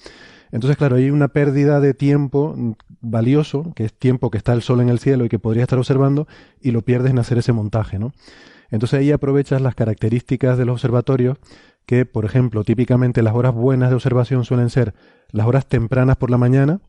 Entonces, 0.53 0.79
claro, 0.79 0.97
hay 0.97 1.11
una 1.11 1.29
pérdida 1.29 1.81
de 1.81 1.93
tiempo 1.93 2.55
mm, 2.57 2.73
valioso, 3.03 3.75
que 3.77 3.85
es 3.85 3.93
tiempo 3.93 4.31
que 4.31 4.39
está 4.39 4.55
el 4.55 4.63
sol 4.63 4.81
en 4.81 4.89
el 4.89 5.01
cielo 5.01 5.27
y 5.27 5.29
que 5.29 5.39
podría 5.39 5.65
estar 5.65 5.79
observando, 5.79 6.27
y 6.63 6.71
lo 6.71 6.81
pierdes 6.81 7.11
en 7.11 7.19
hacer 7.19 7.37
ese 7.37 7.53
montaje, 7.53 7.99
¿no? 7.99 8.15
Entonces 8.71 9.01
ahí 9.01 9.13
aprovechas 9.13 9.61
las 9.61 9.75
características 9.75 10.57
de 10.57 10.65
los 10.65 10.77
observatorios, 10.77 11.37
que, 11.85 12.07
por 12.07 12.25
ejemplo, 12.25 12.65
típicamente 12.65 13.23
las 13.23 13.35
horas 13.35 13.53
buenas 13.53 13.91
de 13.91 13.97
observación 13.97 14.47
suelen 14.47 14.71
ser 14.71 14.95
las 15.31 15.47
horas 15.47 15.67
tempranas 15.67 16.17
por 16.17 16.31
la 16.31 16.39
mañana, 16.39 16.81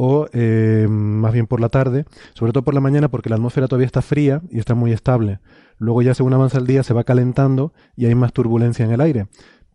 o 0.00 0.28
eh, 0.32 0.86
más 0.88 1.32
bien 1.32 1.48
por 1.48 1.60
la 1.60 1.70
tarde, 1.70 2.04
sobre 2.32 2.52
todo 2.52 2.62
por 2.62 2.72
la 2.72 2.80
mañana 2.80 3.08
porque 3.08 3.28
la 3.28 3.34
atmósfera 3.34 3.66
todavía 3.66 3.86
está 3.86 4.00
fría 4.00 4.40
y 4.48 4.60
está 4.60 4.76
muy 4.76 4.92
estable. 4.92 5.40
Luego 5.78 6.02
ya 6.02 6.14
según 6.14 6.32
avanza 6.34 6.58
el 6.58 6.68
día 6.68 6.84
se 6.84 6.94
va 6.94 7.02
calentando 7.02 7.72
y 7.96 8.06
hay 8.06 8.14
más 8.14 8.32
turbulencia 8.32 8.84
en 8.84 8.92
el 8.92 9.00
aire. 9.00 9.26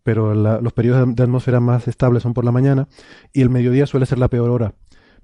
Pero 0.02 0.34
los 0.34 0.72
periodos 0.72 1.14
de 1.14 1.22
atmósfera 1.22 1.60
más 1.60 1.88
estables 1.88 2.22
son 2.22 2.32
por 2.32 2.46
la 2.46 2.52
mañana 2.52 2.88
y 3.34 3.42
el 3.42 3.50
mediodía 3.50 3.86
suele 3.86 4.06
ser 4.06 4.18
la 4.18 4.28
peor 4.28 4.48
hora. 4.48 4.72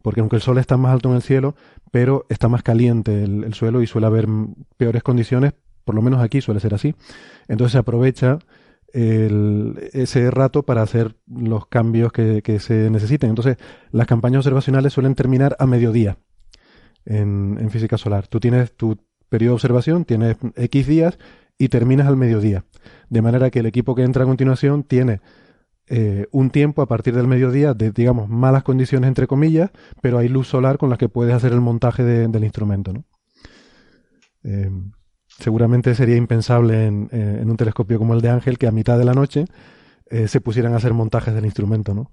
Porque 0.02 0.20
aunque 0.20 0.36
el 0.36 0.42
sol 0.42 0.58
está 0.58 0.76
más 0.76 0.92
alto 0.92 1.08
en 1.08 1.16
el 1.16 1.22
cielo, 1.22 1.54
pero 1.90 2.26
está 2.28 2.50
más 2.50 2.62
caliente 2.62 3.24
el 3.24 3.54
suelo 3.54 3.80
y 3.80 3.86
suele 3.86 4.06
haber 4.06 4.26
peores 4.76 5.02
condiciones, 5.02 5.54
por 5.86 5.94
lo 5.94 6.02
menos 6.02 6.20
aquí 6.20 6.42
suele 6.42 6.60
ser 6.60 6.74
así. 6.74 6.94
Entonces 7.48 7.72
se 7.72 7.78
aprovecha 7.78 8.38
ese 8.92 10.30
rato 10.30 10.64
para 10.64 10.82
hacer 10.82 11.16
los 11.26 11.66
cambios 11.66 12.12
que, 12.12 12.58
se 12.60 12.90
necesiten. 12.90 13.30
Entonces, 13.30 13.56
las 13.90 14.06
campañas 14.06 14.38
observacionales 14.38 14.92
suelen 14.92 15.14
terminar 15.14 15.56
a 15.58 15.66
mediodía 15.66 16.18
en, 17.04 17.68
física 17.70 17.98
solar. 17.98 18.26
Tú 18.26 18.40
tienes 18.40 18.76
tu 18.76 18.98
periodo 19.28 19.52
de 19.52 19.54
observación, 19.54 20.04
tienes 20.04 20.36
X 20.56 20.86
días 20.86 21.18
y 21.58 21.68
terminas 21.68 22.06
al 22.06 22.16
mediodía. 22.16 22.64
De 23.08 23.22
manera 23.22 23.50
que 23.50 23.60
el 23.60 23.66
equipo 23.66 23.94
que 23.94 24.02
entra 24.02 24.24
a 24.24 24.26
continuación 24.26 24.82
tiene 24.82 25.20
eh, 25.86 26.26
un 26.30 26.50
tiempo 26.50 26.82
a 26.82 26.86
partir 26.86 27.14
del 27.14 27.26
mediodía 27.26 27.74
de, 27.74 27.90
digamos, 27.90 28.28
malas 28.28 28.62
condiciones, 28.62 29.08
entre 29.08 29.26
comillas, 29.26 29.70
pero 30.00 30.18
hay 30.18 30.28
luz 30.28 30.48
solar 30.48 30.78
con 30.78 30.90
la 30.90 30.96
que 30.96 31.08
puedes 31.08 31.34
hacer 31.34 31.52
el 31.52 31.60
montaje 31.60 32.02
del 32.02 32.44
instrumento. 32.44 32.92
¿no? 32.92 33.04
Eh, 34.42 34.70
seguramente 35.40 35.94
sería 35.94 36.16
impensable 36.16 36.86
en, 36.86 37.08
eh, 37.12 37.38
en, 37.42 37.50
un 37.50 37.56
telescopio 37.56 37.98
como 37.98 38.14
el 38.14 38.20
de 38.20 38.30
Ángel 38.30 38.58
que 38.58 38.66
a 38.66 38.72
mitad 38.72 38.98
de 38.98 39.04
la 39.04 39.14
noche 39.14 39.46
eh, 40.10 40.28
se 40.28 40.40
pusieran 40.40 40.72
a 40.74 40.76
hacer 40.76 40.92
montajes 40.92 41.34
del 41.34 41.44
instrumento, 41.44 41.94
¿no? 41.94 42.10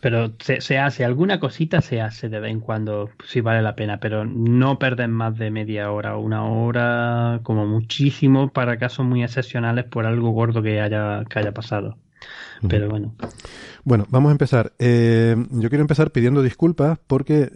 Pero 0.00 0.32
se, 0.38 0.78
hace, 0.78 1.04
alguna 1.04 1.40
cosita 1.40 1.82
se 1.82 2.00
hace 2.00 2.30
de 2.30 2.40
vez 2.40 2.50
en 2.50 2.60
cuando, 2.60 3.10
si 3.26 3.42
vale 3.42 3.60
la 3.60 3.76
pena, 3.76 4.00
pero 4.00 4.24
no 4.24 4.78
perden 4.78 5.10
más 5.10 5.36
de 5.36 5.50
media 5.50 5.92
hora 5.92 6.16
o 6.16 6.20
una 6.20 6.44
hora, 6.44 7.40
como 7.42 7.66
muchísimo, 7.66 8.50
para 8.50 8.78
casos 8.78 9.04
muy 9.04 9.22
excepcionales 9.22 9.84
por 9.84 10.06
algo 10.06 10.30
gordo 10.30 10.62
que 10.62 10.80
haya, 10.80 11.22
que 11.28 11.38
haya 11.38 11.52
pasado. 11.52 11.98
Pero 12.66 12.88
bueno. 12.88 13.14
Bueno, 13.84 14.06
vamos 14.08 14.30
a 14.30 14.32
empezar. 14.32 14.72
Eh, 14.78 15.36
yo 15.50 15.68
quiero 15.68 15.82
empezar 15.82 16.12
pidiendo 16.12 16.42
disculpas 16.42 16.98
porque 17.06 17.50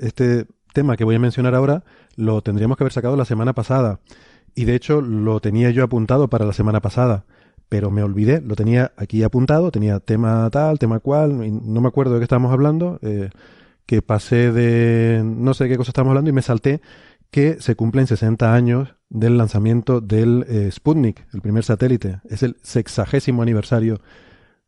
este 0.00 0.46
tema 0.72 0.96
que 0.96 1.04
voy 1.04 1.16
a 1.16 1.18
mencionar 1.18 1.54
ahora 1.54 1.84
lo 2.16 2.42
tendríamos 2.42 2.76
que 2.76 2.84
haber 2.84 2.92
sacado 2.92 3.16
la 3.16 3.24
semana 3.24 3.54
pasada. 3.54 4.00
Y 4.54 4.64
de 4.64 4.74
hecho 4.74 5.00
lo 5.00 5.40
tenía 5.40 5.70
yo 5.70 5.84
apuntado 5.84 6.28
para 6.28 6.44
la 6.44 6.52
semana 6.52 6.80
pasada, 6.80 7.24
pero 7.68 7.90
me 7.90 8.02
olvidé, 8.02 8.40
lo 8.40 8.56
tenía 8.56 8.92
aquí 8.96 9.22
apuntado, 9.22 9.70
tenía 9.70 10.00
tema 10.00 10.48
tal, 10.50 10.78
tema 10.78 10.98
cual, 10.98 11.38
no 11.62 11.80
me 11.80 11.88
acuerdo 11.88 12.14
de 12.14 12.20
qué 12.20 12.24
estábamos 12.24 12.52
hablando, 12.52 12.98
eh, 13.02 13.30
que 13.86 14.02
pasé 14.02 14.52
de 14.52 15.22
no 15.24 15.54
sé 15.54 15.68
qué 15.68 15.76
cosa 15.76 15.90
estábamos 15.90 16.12
hablando 16.12 16.30
y 16.30 16.32
me 16.32 16.42
salté 16.42 16.80
que 17.30 17.60
se 17.60 17.76
cumplen 17.76 18.06
60 18.06 18.52
años 18.52 18.96
del 19.08 19.38
lanzamiento 19.38 20.00
del 20.00 20.44
eh, 20.48 20.70
Sputnik, 20.70 21.26
el 21.32 21.40
primer 21.40 21.64
satélite. 21.64 22.20
Es 22.28 22.42
el 22.42 22.56
sexagésimo 22.62 23.42
aniversario 23.42 24.00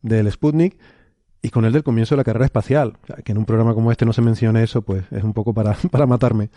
del 0.01 0.31
Sputnik 0.31 0.77
y 1.43 1.49
con 1.49 1.65
el 1.65 1.73
del 1.73 1.83
comienzo 1.83 2.15
de 2.15 2.17
la 2.17 2.23
carrera 2.23 2.45
espacial. 2.45 2.97
que 3.23 3.33
en 3.33 3.37
un 3.37 3.45
programa 3.45 3.75
como 3.75 3.91
este 3.91 4.05
no 4.05 4.13
se 4.13 4.21
mencione 4.21 4.63
eso, 4.63 4.81
pues 4.81 5.03
es 5.11 5.23
un 5.23 5.33
poco 5.33 5.53
para, 5.53 5.73
para 5.91 6.07
matarme. 6.07 6.49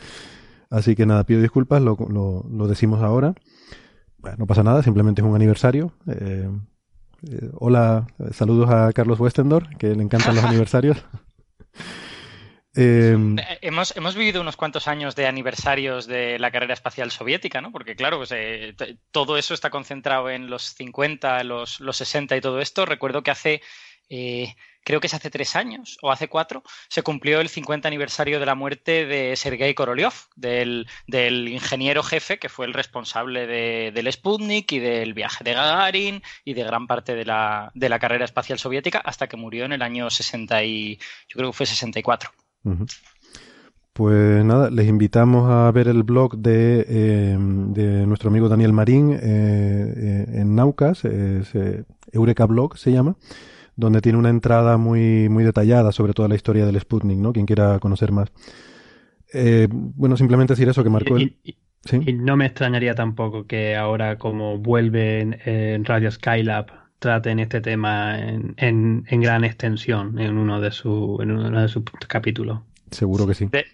Así 0.71 0.95
que 0.95 1.05
nada, 1.05 1.25
pido 1.25 1.43
disculpas, 1.43 1.83
lo, 1.83 1.97
lo, 1.99 2.69
decimos 2.69 3.03
ahora. 3.03 3.35
Bueno, 4.19 4.39
no 4.39 4.47
pasa 4.47 4.63
nada, 4.63 4.83
simplemente 4.83 5.21
es 5.21 5.27
un 5.27 5.35
aniversario. 5.35 5.93
Eh, 6.09 6.49
eh, 7.31 7.51
hola, 7.55 8.07
saludos 8.33 8.71
a 8.71 8.93
Carlos 8.93 9.19
Westendor, 9.19 9.77
que 9.77 9.89
le 9.89 10.03
encantan 10.03 10.37
los 10.37 10.45
aniversarios. 10.45 11.05
Eh, 12.77 13.17
hemos, 13.63 13.97
hemos 13.97 14.15
vivido 14.15 14.41
unos 14.41 14.57
cuantos 14.57 14.87
años 14.87 15.17
de 15.17 15.27
aniversarios 15.27 16.07
de 16.07 16.39
la 16.39 16.51
carrera 16.51 16.75
espacial 16.75 17.11
soviética, 17.11 17.61
¿no? 17.61 17.73
Porque 17.73 17.97
claro, 17.97 18.19
pues, 18.19 18.33
todo 19.11 19.37
eso 19.37 19.55
está 19.55 19.71
concentrado 19.71 20.31
en 20.31 20.49
los 20.49 20.75
50, 20.75 21.43
los, 21.43 21.81
los 21.81 21.97
60 21.97 22.37
y 22.37 22.41
todo 22.41 22.61
esto. 22.61 22.85
Recuerdo 22.85 23.23
que 23.23 23.31
hace 23.31 23.63
eh, 24.09 24.55
creo 24.87 25.01
que 25.01 25.09
es 25.09 25.15
hace 25.15 25.31
tres 25.31 25.57
años 25.57 25.99
o 26.01 26.13
hace 26.13 26.29
cuatro, 26.29 26.63
se 26.89 27.03
cumplió 27.03 27.41
el 27.41 27.49
50 27.49 27.89
aniversario 27.89 28.39
de 28.39 28.47
la 28.47 28.55
muerte 28.55 29.05
de 29.05 29.35
Sergei 29.35 29.75
Korolev, 29.75 30.13
del, 30.37 30.87
ingeniero 31.49 32.05
jefe 32.05 32.39
que 32.39 32.49
fue 32.49 32.67
el 32.67 32.73
responsable 32.73 33.49
del 33.91 34.13
Sputnik 34.13 34.71
y 34.71 34.79
del 34.79 35.13
viaje 35.13 35.43
de 35.43 35.55
Gagarin 35.55 36.23
y 36.45 36.55
de 36.55 36.63
gran 36.63 36.87
parte 36.87 37.17
de 37.17 37.25
la, 37.25 37.73
de 37.75 37.89
la 37.89 37.99
carrera 37.99 38.25
espacial 38.25 38.61
soviética 38.61 39.01
hasta 39.01 39.27
que 39.27 39.37
murió 39.37 39.65
en 39.65 39.73
el 39.73 39.83
año 39.83 40.09
60 40.09 40.63
y 40.63 40.99
yo 41.29 41.37
creo 41.37 41.51
que 41.51 41.57
fue 41.57 41.67
64. 41.67 42.31
Pues 43.93 44.45
nada, 44.45 44.71
les 44.71 44.87
invitamos 44.87 45.51
a 45.51 45.69
ver 45.73 45.89
el 45.89 46.05
blog 46.05 46.37
de, 46.37 46.87
eh, 46.89 47.37
de 47.39 48.07
nuestro 48.07 48.31
amigo 48.31 48.49
Daniel 48.49 48.73
Marín 48.73 49.13
eh, 49.13 49.19
eh, 49.21 50.27
en 50.43 50.55
Naucas, 50.55 51.03
Eureka 52.13 52.47
Blog 52.47 52.79
se 52.79 52.93
llama 52.93 53.17
donde 53.77 54.01
tiene 54.01 54.19
una 54.19 54.31
entrada 54.31 54.79
muy, 54.79 55.29
muy 55.29 55.45
detallada 55.45 55.93
sobre 55.93 56.15
toda 56.15 56.29
la 56.29 56.35
historia 56.35 56.67
del 56.67 56.81
Sputnik, 56.81 57.19
¿no? 57.19 57.33
Quien 57.33 57.47
quiera 57.47 57.79
conocer 57.79 58.11
más. 58.11 58.33
Eh, 59.33 59.69
bueno, 59.71 60.17
simplemente 60.17 60.55
decir 60.55 60.69
eso 60.69 60.83
que 60.83 60.91
marcó 60.91 61.17
el... 61.17 61.37
Y, 61.45 61.57
no 62.15 62.37
me 62.37 62.47
extrañaría 62.47 62.97
tampoco 62.97 63.47
que 63.47 63.77
ahora 63.77 64.19
como 64.19 64.59
vuelve 64.59 65.21
en, 65.21 65.85
Radio 65.85 66.11
Skylab 66.11 66.67
traten 66.99 67.39
este 67.39 67.61
tema 67.61 68.19
en, 68.19 68.57
en, 68.57 69.21
gran 69.21 69.45
extensión 69.45 70.19
en 70.19 70.37
uno 70.37 70.61
de, 70.61 70.73
su, 70.73 71.19
en 71.23 71.31
uno 71.31 71.63
de 71.63 71.69
sus 71.69 71.85
capítulos. 72.09 72.59
Seguro 72.91 73.25
que 73.25 73.35
sí. 73.35 73.47
De 73.47 73.67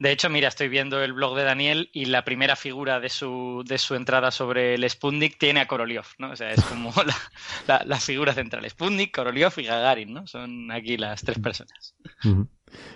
hecho, 0.00 0.28
mira, 0.30 0.48
estoy 0.48 0.68
viendo 0.68 1.02
el 1.02 1.12
blog 1.12 1.36
de 1.36 1.44
Daniel 1.44 1.90
y 1.92 2.06
la 2.06 2.24
primera 2.24 2.56
figura 2.56 3.00
de 3.00 3.08
su, 3.08 3.62
de 3.66 3.78
su 3.78 3.94
entrada 3.94 4.30
sobre 4.30 4.74
el 4.74 4.88
Sputnik 4.88 5.38
tiene 5.38 5.60
a 5.60 5.66
Korolev, 5.66 6.04
¿no? 6.18 6.30
O 6.30 6.36
sea, 6.36 6.52
es 6.52 6.62
como 6.64 6.92
la, 7.66 8.00
figura 8.00 8.34
central. 8.34 8.68
Sputnik, 8.68 9.14
Korolev 9.14 9.52
y 9.58 9.64
Gagarin, 9.64 10.12
¿no? 10.12 10.26
Son 10.26 10.70
aquí 10.70 10.96
las 10.96 11.22
tres 11.22 11.38
personas. 11.38 11.94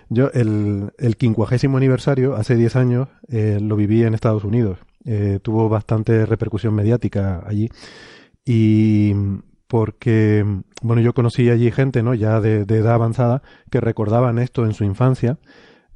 Yo 0.08 0.30
el, 0.32 0.92
el 0.98 1.16
quincuagésimo 1.16 1.76
aniversario, 1.76 2.34
hace 2.34 2.56
10 2.56 2.76
años, 2.76 3.08
eh, 3.28 3.58
lo 3.60 3.76
viví 3.76 4.02
en 4.02 4.14
Estados 4.14 4.44
Unidos. 4.44 4.78
Eh, 5.04 5.38
tuvo 5.42 5.68
bastante 5.68 6.26
repercusión 6.26 6.74
mediática 6.74 7.42
allí. 7.46 7.70
Y 8.44 9.14
porque, 9.66 10.44
bueno, 10.82 11.02
yo 11.02 11.14
conocí 11.14 11.50
allí 11.50 11.70
gente, 11.70 12.02
¿no? 12.02 12.14
Ya 12.14 12.40
de, 12.40 12.62
edad 12.62 12.94
avanzada, 12.94 13.42
que 13.70 13.80
recordaban 13.80 14.38
esto 14.38 14.64
en 14.64 14.74
su 14.74 14.84
infancia. 14.84 15.38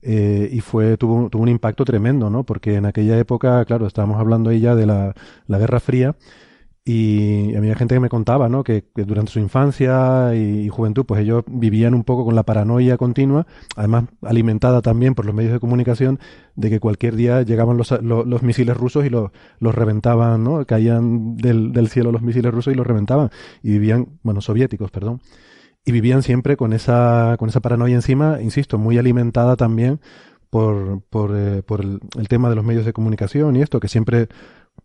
Eh, 0.02 0.48
y 0.52 0.60
fue 0.60 0.96
tuvo, 0.96 1.30
tuvo 1.30 1.42
un 1.42 1.48
impacto 1.48 1.84
tremendo, 1.84 2.28
¿no? 2.28 2.44
Porque 2.44 2.74
en 2.74 2.86
aquella 2.86 3.18
época, 3.18 3.64
claro, 3.64 3.86
estábamos 3.86 4.18
hablando 4.18 4.50
ahí 4.50 4.60
ya 4.60 4.74
de 4.74 4.86
la, 4.86 5.14
la 5.46 5.58
Guerra 5.58 5.80
Fría 5.80 6.16
y 6.84 7.54
había 7.54 7.76
gente 7.76 7.94
que 7.94 8.00
me 8.00 8.08
contaba, 8.08 8.48
¿no? 8.48 8.64
Que, 8.64 8.84
durante 8.96 9.30
su 9.30 9.38
infancia 9.38 10.34
y, 10.34 10.68
juventud, 10.68 11.04
pues 11.06 11.20
ellos 11.20 11.44
vivían 11.46 11.94
un 11.94 12.02
poco 12.02 12.24
con 12.24 12.34
la 12.34 12.42
paranoia 12.42 12.96
continua, 12.96 13.46
además 13.76 14.06
alimentada 14.22 14.82
también 14.82 15.14
por 15.14 15.24
los 15.24 15.34
medios 15.34 15.52
de 15.52 15.60
comunicación, 15.60 16.18
de 16.56 16.70
que 16.70 16.80
cualquier 16.80 17.14
día 17.14 17.42
llegaban 17.42 17.76
los, 17.76 17.92
los, 18.02 18.42
misiles 18.42 18.76
rusos 18.76 19.04
y 19.04 19.10
los, 19.10 19.30
los 19.60 19.74
reventaban, 19.74 20.42
¿no? 20.42 20.66
Caían 20.66 21.36
del, 21.36 21.72
del 21.72 21.88
cielo 21.88 22.10
los 22.10 22.22
misiles 22.22 22.52
rusos 22.52 22.72
y 22.72 22.76
los 22.76 22.86
reventaban. 22.86 23.30
Y 23.62 23.70
vivían, 23.70 24.08
bueno, 24.24 24.40
soviéticos, 24.40 24.90
perdón. 24.90 25.20
Y 25.84 25.92
vivían 25.92 26.22
siempre 26.22 26.56
con 26.56 26.72
esa, 26.72 27.36
con 27.38 27.48
esa 27.48 27.60
paranoia 27.60 27.96
encima, 27.96 28.40
insisto, 28.40 28.78
muy 28.78 28.98
alimentada 28.98 29.56
también 29.56 30.00
por, 30.48 31.02
por, 31.08 31.32
eh, 31.34 31.62
el, 32.18 32.28
tema 32.28 32.50
de 32.50 32.56
los 32.56 32.64
medios 32.64 32.84
de 32.84 32.92
comunicación 32.92 33.56
y 33.56 33.62
esto, 33.62 33.80
que 33.80 33.88
siempre 33.88 34.28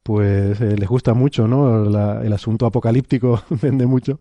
pues 0.01 0.59
eh, 0.61 0.77
les 0.77 0.87
gusta 0.87 1.13
mucho, 1.13 1.47
¿no? 1.47 1.85
el 2.21 2.33
asunto 2.33 2.65
apocalíptico 2.65 3.43
vende 3.61 3.85
mucho. 3.85 4.19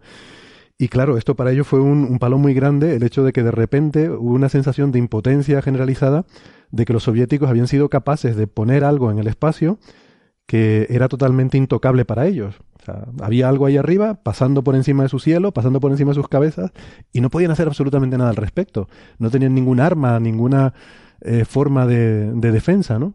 Y 0.78 0.88
claro, 0.88 1.16
esto 1.16 1.36
para 1.36 1.52
ellos 1.52 1.66
fue 1.66 1.80
un, 1.80 2.18
palo 2.18 2.36
muy 2.36 2.52
grande, 2.52 2.96
el 2.96 3.02
hecho 3.02 3.24
de 3.24 3.32
que 3.32 3.42
de 3.42 3.50
repente 3.50 4.10
hubo 4.10 4.34
una 4.34 4.48
sensación 4.50 4.92
de 4.92 4.98
impotencia 4.98 5.62
generalizada 5.62 6.26
de 6.70 6.84
que 6.84 6.92
los 6.92 7.04
soviéticos 7.04 7.48
habían 7.48 7.68
sido 7.68 7.88
capaces 7.88 8.36
de 8.36 8.46
poner 8.46 8.84
algo 8.84 9.10
en 9.10 9.18
el 9.18 9.26
espacio 9.26 9.78
que 10.46 10.86
era 10.90 11.08
totalmente 11.08 11.56
intocable 11.56 12.04
para 12.04 12.26
ellos. 12.26 12.56
O 12.86 12.92
sea, 12.92 13.04
había 13.20 13.48
algo 13.48 13.66
ahí 13.66 13.76
arriba, 13.76 14.22
pasando 14.22 14.62
por 14.62 14.76
encima 14.76 15.02
de 15.02 15.08
su 15.08 15.18
cielo, 15.18 15.52
pasando 15.52 15.80
por 15.80 15.90
encima 15.90 16.12
de 16.12 16.14
sus 16.14 16.28
cabezas, 16.28 16.70
y 17.12 17.20
no 17.20 17.30
podían 17.30 17.50
hacer 17.50 17.66
absolutamente 17.66 18.16
nada 18.16 18.30
al 18.30 18.36
respecto. 18.36 18.88
No 19.18 19.30
tenían 19.30 19.54
ningún 19.54 19.80
arma, 19.80 20.20
ninguna 20.20 20.72
eh, 21.20 21.44
forma 21.44 21.86
de, 21.86 22.32
de 22.32 22.52
defensa, 22.52 22.98
¿no? 22.98 23.14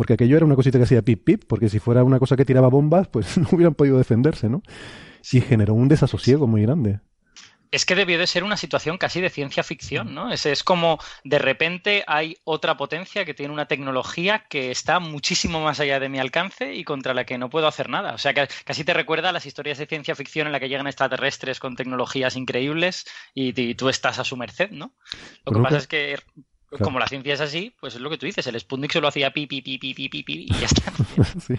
porque 0.00 0.14
aquello 0.14 0.34
era 0.38 0.46
una 0.46 0.56
cosita 0.56 0.78
que 0.78 0.84
hacía 0.84 1.02
pip 1.02 1.24
pip, 1.26 1.42
porque 1.46 1.68
si 1.68 1.78
fuera 1.78 2.02
una 2.04 2.18
cosa 2.18 2.34
que 2.34 2.46
tiraba 2.46 2.68
bombas, 2.68 3.08
pues 3.08 3.36
no 3.38 3.46
hubieran 3.52 3.74
podido 3.74 3.98
defenderse, 3.98 4.48
¿no? 4.48 4.62
Y 5.30 5.42
generó 5.42 5.74
un 5.74 5.88
desasosiego 5.88 6.46
muy 6.46 6.62
grande. 6.62 7.00
Es 7.70 7.86
que 7.86 7.94
debió 7.94 8.18
de 8.18 8.26
ser 8.26 8.44
una 8.44 8.56
situación 8.56 8.98
casi 8.98 9.20
de 9.20 9.30
ciencia 9.30 9.62
ficción, 9.62 10.14
¿no? 10.14 10.32
Es, 10.32 10.46
es 10.46 10.64
como 10.64 10.98
de 11.24 11.38
repente 11.38 12.04
hay 12.06 12.36
otra 12.44 12.76
potencia 12.76 13.24
que 13.24 13.34
tiene 13.34 13.52
una 13.52 13.66
tecnología 13.66 14.46
que 14.48 14.70
está 14.70 14.98
muchísimo 14.98 15.62
más 15.62 15.80
allá 15.80 16.00
de 16.00 16.08
mi 16.08 16.18
alcance 16.18 16.74
y 16.74 16.84
contra 16.84 17.14
la 17.14 17.24
que 17.24 17.38
no 17.38 17.50
puedo 17.50 17.66
hacer 17.66 17.88
nada. 17.88 18.14
O 18.14 18.18
sea, 18.18 18.34
que 18.34 18.48
casi 18.64 18.84
te 18.84 18.94
recuerda 18.94 19.28
a 19.28 19.32
las 19.32 19.46
historias 19.46 19.78
de 19.78 19.86
ciencia 19.86 20.14
ficción 20.14 20.46
en 20.46 20.52
la 20.52 20.60
que 20.60 20.68
llegan 20.68 20.86
extraterrestres 20.86 21.60
con 21.60 21.76
tecnologías 21.76 22.36
increíbles 22.36 23.06
y, 23.34 23.74
tú 23.74 23.88
estás 23.88 24.18
a 24.18 24.24
su 24.24 24.36
merced, 24.36 24.70
¿no? 24.70 24.92
Lo 25.44 25.52
que 25.52 25.60
pasa 25.60 25.76
es 25.78 25.86
que 25.86 26.18
como 26.78 27.00
la 27.00 27.08
ciencia 27.08 27.34
es 27.34 27.40
así, 27.40 27.74
pues 27.80 27.96
es 27.96 28.00
lo 28.00 28.10
que 28.10 28.16
tú 28.16 28.26
dices, 28.26 28.46
el 28.46 28.58
Sputnik 28.58 28.92
solo 28.92 29.08
hacía 29.08 29.32
pi, 29.32 29.46
pi, 29.46 29.60
pi, 29.60 29.78
pi, 29.78 29.92
pi, 29.92 30.08
pi, 30.08 30.22
pi 30.22 30.46
y 30.48 30.54
ya 30.54 30.66
está. 30.66 30.92
sí. 31.40 31.54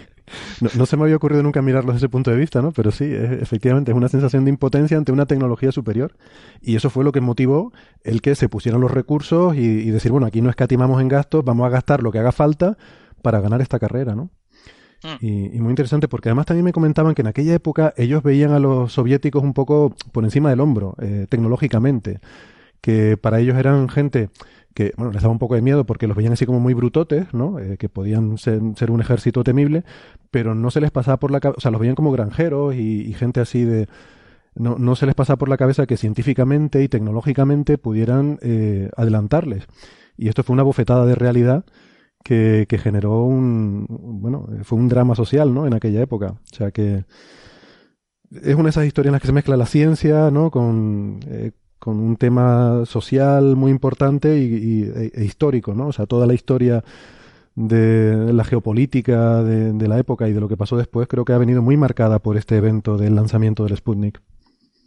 no, 0.77 0.85
se 0.85 0.95
me 0.95 1.03
había 1.03 1.17
ocurrido 1.17 1.43
nunca 1.43 1.61
mirarlo 1.61 1.91
desde 1.91 2.05
ese 2.05 2.09
punto 2.09 2.31
de 2.31 2.37
vista, 2.37 2.61
¿no? 2.61 2.71
Pero 2.71 2.91
sí, 2.91 3.05
efectivamente, 3.05 3.91
es 3.91 3.97
una 3.97 4.07
sensación 4.07 4.45
de 4.45 4.51
impotencia 4.51 4.97
ante 4.97 5.11
una 5.11 5.25
tecnología 5.25 5.71
superior. 5.73 6.15
Y 6.61 6.77
eso 6.77 6.89
fue 6.89 7.03
lo 7.03 7.11
que 7.11 7.19
motivó 7.19 7.73
el 8.03 8.21
que 8.21 8.35
se 8.35 8.47
pusieran 8.47 8.79
los 8.79 8.91
recursos 8.91 9.55
y, 9.55 9.91
decir, 9.91 10.11
bueno, 10.11 10.27
aquí 10.27 10.41
no 10.41 10.49
escatimamos 10.49 11.01
en 11.01 11.09
gastos, 11.09 11.43
vamos 11.43 11.65
a 11.65 11.69
gastar 11.69 12.01
lo 12.03 12.11
que 12.11 12.19
haga 12.19 12.31
falta 12.31 12.77
para 13.21 13.41
ganar 13.41 13.61
esta 13.61 13.79
carrera, 13.79 14.15
¿no? 14.15 14.29
Mm. 15.03 15.25
Y, 15.25 15.59
muy 15.59 15.71
interesante 15.71 16.07
porque 16.07 16.29
además 16.29 16.45
también 16.45 16.63
me 16.63 16.73
comentaban 16.73 17.15
que 17.15 17.21
en 17.21 17.27
aquella 17.27 17.53
época 17.53 17.93
ellos 17.97 18.23
veían 18.23 18.51
a 18.51 18.59
los 18.59 18.93
soviéticos 18.93 19.43
un 19.43 19.53
poco 19.53 19.93
por 20.13 20.23
encima 20.23 20.49
del 20.49 20.61
hombro, 20.61 20.95
eh, 21.01 21.25
tecnológicamente, 21.27 22.19
que 22.81 23.17
para 23.17 23.39
ellos 23.39 23.57
eran 23.57 23.89
gente 23.89 24.29
que 24.73 24.93
bueno, 24.95 25.11
les 25.11 25.21
daba 25.21 25.31
un 25.31 25.39
poco 25.39 25.55
de 25.55 25.61
miedo 25.61 25.85
porque 25.85 26.07
los 26.07 26.15
veían 26.15 26.33
así 26.33 26.45
como 26.45 26.59
muy 26.59 26.73
brutotes, 26.73 27.33
¿no? 27.33 27.59
Eh, 27.59 27.77
que 27.77 27.89
podían 27.89 28.37
ser, 28.37 28.61
un 28.61 29.01
ejército 29.01 29.43
temible, 29.43 29.83
pero 30.31 30.55
no 30.55 30.71
se 30.71 30.81
les 30.81 30.91
pasaba 30.91 31.17
por 31.17 31.31
la 31.31 31.39
cabeza, 31.39 31.57
o 31.57 31.61
sea, 31.61 31.71
los 31.71 31.81
veían 31.81 31.95
como 31.95 32.11
granjeros 32.11 32.75
y, 32.75 33.13
gente 33.13 33.41
así 33.41 33.63
de... 33.63 33.87
No, 34.53 34.77
no, 34.77 34.95
se 34.95 35.05
les 35.05 35.15
pasaba 35.15 35.37
por 35.37 35.47
la 35.47 35.57
cabeza 35.57 35.85
que 35.85 35.95
científicamente 35.95 36.83
y 36.83 36.89
tecnológicamente 36.89 37.77
pudieran 37.77 38.37
eh, 38.41 38.89
adelantarles. 38.97 39.65
Y 40.17 40.27
esto 40.27 40.43
fue 40.43 40.53
una 40.53 40.63
bofetada 40.63 41.05
de 41.05 41.15
realidad 41.15 41.65
que, 42.23 42.65
que, 42.67 42.77
generó 42.77 43.23
un... 43.23 43.85
Bueno, 43.89 44.47
fue 44.63 44.77
un 44.77 44.89
drama 44.89 45.15
social, 45.15 45.53
¿no? 45.53 45.65
En 45.67 45.73
aquella 45.73 46.01
época. 46.01 46.35
O 46.51 46.55
sea 46.55 46.71
que 46.71 47.05
es 48.31 48.55
una 48.55 48.63
de 48.65 48.69
esas 48.69 48.85
historias 48.85 49.09
en 49.09 49.13
las 49.13 49.21
que 49.21 49.27
se 49.27 49.33
mezcla 49.33 49.57
la 49.57 49.65
ciencia, 49.65 50.31
¿no? 50.31 50.51
Con, 50.51 51.19
eh, 51.27 51.51
con 51.81 51.99
un 51.99 52.15
tema 52.15 52.85
social 52.85 53.55
muy 53.55 53.71
importante 53.71 54.37
y, 54.37 54.83
e, 54.83 55.11
e, 55.15 55.25
histórico, 55.25 55.73
¿no? 55.73 55.87
O 55.87 55.91
sea, 55.91 56.05
toda 56.05 56.27
la 56.27 56.35
historia 56.35 56.83
de 57.55 58.31
la 58.31 58.43
geopolítica 58.43 59.41
de, 59.41 59.87
la 59.87 59.97
época 59.97 60.29
y 60.29 60.33
de 60.33 60.39
lo 60.39 60.47
que 60.47 60.57
pasó 60.57 60.77
después 60.77 61.07
creo 61.07 61.25
que 61.25 61.33
ha 61.33 61.39
venido 61.39 61.63
muy 61.63 61.77
marcada 61.77 62.19
por 62.19 62.37
este 62.37 62.55
evento 62.55 62.97
del 62.97 63.15
lanzamiento 63.15 63.65
del 63.65 63.75
Sputnik. 63.75 64.21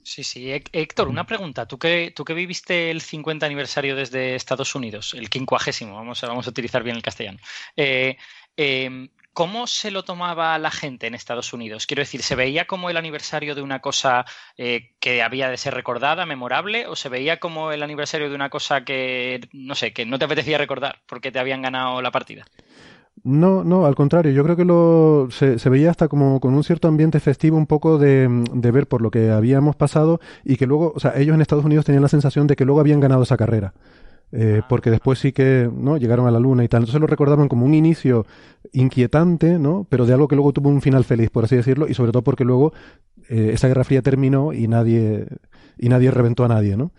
Sí, 0.04 0.22
sí. 0.22 0.52
Héctor, 0.52 1.08
una 1.08 1.26
pregunta. 1.26 1.66
¿Tú 1.66 1.78
que, 1.78 2.12
tú 2.14 2.24
que 2.24 2.34
viviste 2.34 2.92
el 2.92 3.00
50 3.00 3.44
aniversario 3.44 3.96
desde 3.96 4.36
Estados 4.36 4.76
Unidos, 4.76 5.14
el 5.14 5.28
quincuagésimo, 5.28 5.96
vamos 5.96 6.22
a, 6.22 6.28
vamos 6.28 6.46
a 6.46 6.50
utilizar 6.50 6.84
bien 6.84 6.94
el 6.94 7.02
castellano. 7.02 7.38
Eh, 7.76 8.16
eh, 8.56 9.08
¿Cómo 9.34 9.66
se 9.66 9.90
lo 9.90 10.04
tomaba 10.04 10.56
la 10.58 10.70
gente 10.70 11.08
en 11.08 11.14
Estados 11.14 11.52
Unidos? 11.52 11.86
Quiero 11.88 12.02
decir, 12.02 12.22
¿se 12.22 12.36
veía 12.36 12.66
como 12.66 12.88
el 12.88 12.96
aniversario 12.96 13.56
de 13.56 13.62
una 13.62 13.80
cosa 13.80 14.24
eh, 14.56 14.92
que 15.00 15.22
había 15.22 15.50
de 15.50 15.56
ser 15.56 15.74
recordada, 15.74 16.24
memorable, 16.24 16.86
o 16.86 16.94
se 16.94 17.08
veía 17.08 17.40
como 17.40 17.72
el 17.72 17.82
aniversario 17.82 18.28
de 18.30 18.36
una 18.36 18.48
cosa 18.48 18.84
que, 18.84 19.40
no 19.52 19.74
sé, 19.74 19.92
que 19.92 20.06
no 20.06 20.20
te 20.20 20.26
apetecía 20.26 20.56
recordar 20.56 21.00
porque 21.06 21.32
te 21.32 21.40
habían 21.40 21.62
ganado 21.62 22.00
la 22.00 22.12
partida? 22.12 22.44
No, 23.24 23.64
no, 23.64 23.86
al 23.86 23.96
contrario, 23.96 24.30
yo 24.30 24.44
creo 24.44 24.54
que 24.54 24.64
lo, 24.64 25.28
se, 25.32 25.56
veía 25.68 25.90
hasta 25.90 26.06
como 26.06 26.38
con 26.38 26.54
un 26.54 26.62
cierto 26.62 26.86
ambiente 26.86 27.18
festivo, 27.18 27.56
un 27.56 27.66
poco 27.66 27.98
de, 27.98 28.28
de, 28.52 28.70
ver 28.70 28.86
por 28.86 29.02
lo 29.02 29.10
que 29.10 29.30
habíamos 29.30 29.74
pasado 29.74 30.20
y 30.44 30.56
que 30.56 30.66
luego, 30.66 30.92
o 30.94 31.00
sea, 31.00 31.14
ellos 31.16 31.34
en 31.34 31.40
Estados 31.40 31.64
Unidos 31.64 31.86
tenían 31.86 32.02
la 32.02 32.08
sensación 32.08 32.46
de 32.46 32.54
que 32.54 32.64
luego 32.64 32.80
habían 32.80 33.00
ganado 33.00 33.24
esa 33.24 33.36
carrera. 33.36 33.74
Eh, 34.36 34.62
porque 34.68 34.90
después 34.90 35.20
sí 35.20 35.30
que 35.30 35.70
no 35.72 35.96
llegaron 35.96 36.26
a 36.26 36.30
la 36.32 36.40
luna 36.40 36.64
y 36.64 36.68
tal. 36.68 36.82
Entonces 36.82 37.00
lo 37.00 37.06
recordaban 37.06 37.46
como 37.46 37.64
un 37.64 37.72
inicio 37.72 38.26
inquietante, 38.72 39.60
¿no? 39.60 39.86
Pero 39.88 40.06
de 40.06 40.12
algo 40.12 40.26
que 40.26 40.34
luego 40.34 40.52
tuvo 40.52 40.70
un 40.70 40.82
final 40.82 41.04
feliz, 41.04 41.30
por 41.30 41.44
así 41.44 41.54
decirlo, 41.54 41.86
y 41.86 41.94
sobre 41.94 42.10
todo 42.10 42.22
porque 42.22 42.44
luego 42.44 42.72
eh, 43.28 43.50
esa 43.54 43.68
Guerra 43.68 43.84
Fría 43.84 44.02
terminó 44.02 44.52
y 44.52 44.66
nadie 44.66 45.28
y 45.78 45.88
nadie 45.88 46.10
reventó 46.10 46.44
a 46.44 46.48
nadie, 46.48 46.76
¿no? 46.76 46.90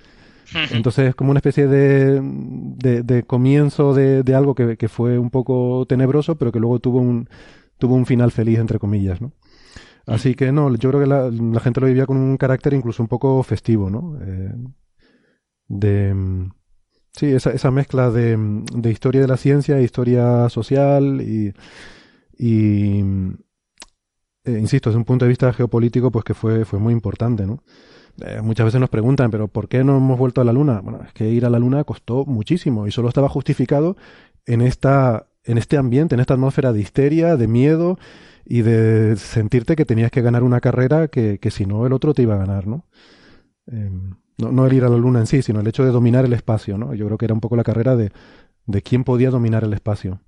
Entonces 0.71 1.09
es 1.09 1.15
como 1.15 1.31
una 1.31 1.39
especie 1.39 1.67
de, 1.67 2.21
de, 2.21 3.23
comienzo 3.23 3.93
de, 3.93 4.23
de 4.23 4.35
algo 4.35 4.55
que, 4.55 4.77
que, 4.77 4.87
fue 4.87 5.19
un 5.19 5.29
poco 5.29 5.85
tenebroso, 5.89 6.37
pero 6.37 6.53
que 6.53 6.59
luego 6.61 6.79
tuvo 6.79 6.99
un, 6.99 7.27
tuvo 7.77 7.95
un 7.95 8.05
final 8.05 8.31
feliz, 8.31 8.59
entre 8.59 8.79
comillas, 8.79 9.19
¿no? 9.19 9.33
Así 10.05 10.35
que 10.35 10.53
no, 10.53 10.73
yo 10.75 10.89
creo 10.89 11.01
que 11.01 11.07
la, 11.07 11.29
la 11.31 11.59
gente 11.59 11.81
lo 11.81 11.87
vivía 11.87 12.05
con 12.05 12.15
un 12.15 12.37
carácter 12.37 12.73
incluso 12.73 13.03
un 13.03 13.09
poco 13.09 13.43
festivo, 13.43 13.89
¿no? 13.89 14.17
Eh, 14.21 14.53
de, 15.67 16.13
Sí, 17.17 17.27
esa, 17.27 17.51
esa 17.51 17.71
mezcla 17.71 18.11
de, 18.11 18.37
de, 18.73 18.91
historia 18.91 19.21
de 19.21 19.27
la 19.27 19.37
ciencia, 19.37 19.79
historia 19.79 20.49
social 20.49 21.21
y, 21.21 21.53
y 22.37 22.99
eh, 24.43 24.59
insisto, 24.59 24.89
desde 24.89 24.97
un 24.97 25.05
punto 25.05 25.23
de 25.25 25.29
vista 25.29 25.53
geopolítico, 25.53 26.11
pues 26.11 26.25
que 26.25 26.33
fue, 26.33 26.65
fue 26.65 26.77
muy 26.79 26.93
importante, 26.93 27.45
¿no? 27.45 27.63
Eh, 28.21 28.41
muchas 28.41 28.65
veces 28.65 28.81
nos 28.81 28.89
preguntan, 28.89 29.31
pero 29.31 29.47
¿por 29.47 29.67
qué 29.69 29.83
no 29.83 29.97
hemos 29.97 30.17
vuelto 30.17 30.41
a 30.41 30.43
la 30.43 30.51
Luna? 30.53 30.81
Bueno, 30.81 31.01
es 31.05 31.13
que 31.13 31.29
ir 31.29 31.45
a 31.45 31.49
la 31.49 31.59
Luna 31.59 31.83
costó 31.85 32.25
muchísimo 32.25 32.85
y 32.87 32.91
solo 32.91 33.07
estaba 33.07 33.29
justificado 33.29 33.95
en 34.45 34.61
esta, 34.61 35.27
en 35.43 35.57
este 35.57 35.77
ambiente, 35.77 36.15
en 36.15 36.21
esta 36.21 36.33
atmósfera 36.33 36.73
de 36.73 36.81
histeria, 36.81 37.37
de 37.37 37.47
miedo 37.47 37.97
y 38.45 38.61
de 38.61 39.15
sentirte 39.15 39.75
que 39.75 39.85
tenías 39.85 40.11
que 40.11 40.21
ganar 40.21 40.43
una 40.43 40.61
carrera 40.61 41.07
que, 41.07 41.39
que 41.39 41.51
si 41.51 41.65
no 41.65 41.85
el 41.85 41.93
otro 41.93 42.13
te 42.13 42.23
iba 42.23 42.35
a 42.35 42.39
ganar, 42.39 42.67
¿no? 42.67 42.85
Eh, 43.71 43.89
no, 44.37 44.51
no 44.51 44.65
el 44.65 44.73
ir 44.73 44.83
a 44.83 44.89
la 44.89 44.97
luna 44.97 45.19
en 45.19 45.27
sí, 45.27 45.41
sino 45.41 45.59
el 45.59 45.67
hecho 45.67 45.83
de 45.83 45.91
dominar 45.91 46.25
el 46.25 46.33
espacio, 46.33 46.77
¿no? 46.77 46.93
Yo 46.93 47.05
creo 47.05 47.17
que 47.17 47.25
era 47.25 47.33
un 47.33 47.41
poco 47.41 47.55
la 47.55 47.63
carrera 47.63 47.95
de, 47.95 48.11
de 48.65 48.81
quién 48.81 49.03
podía 49.03 49.29
dominar 49.29 49.63
el 49.63 49.73
espacio. 49.73 50.21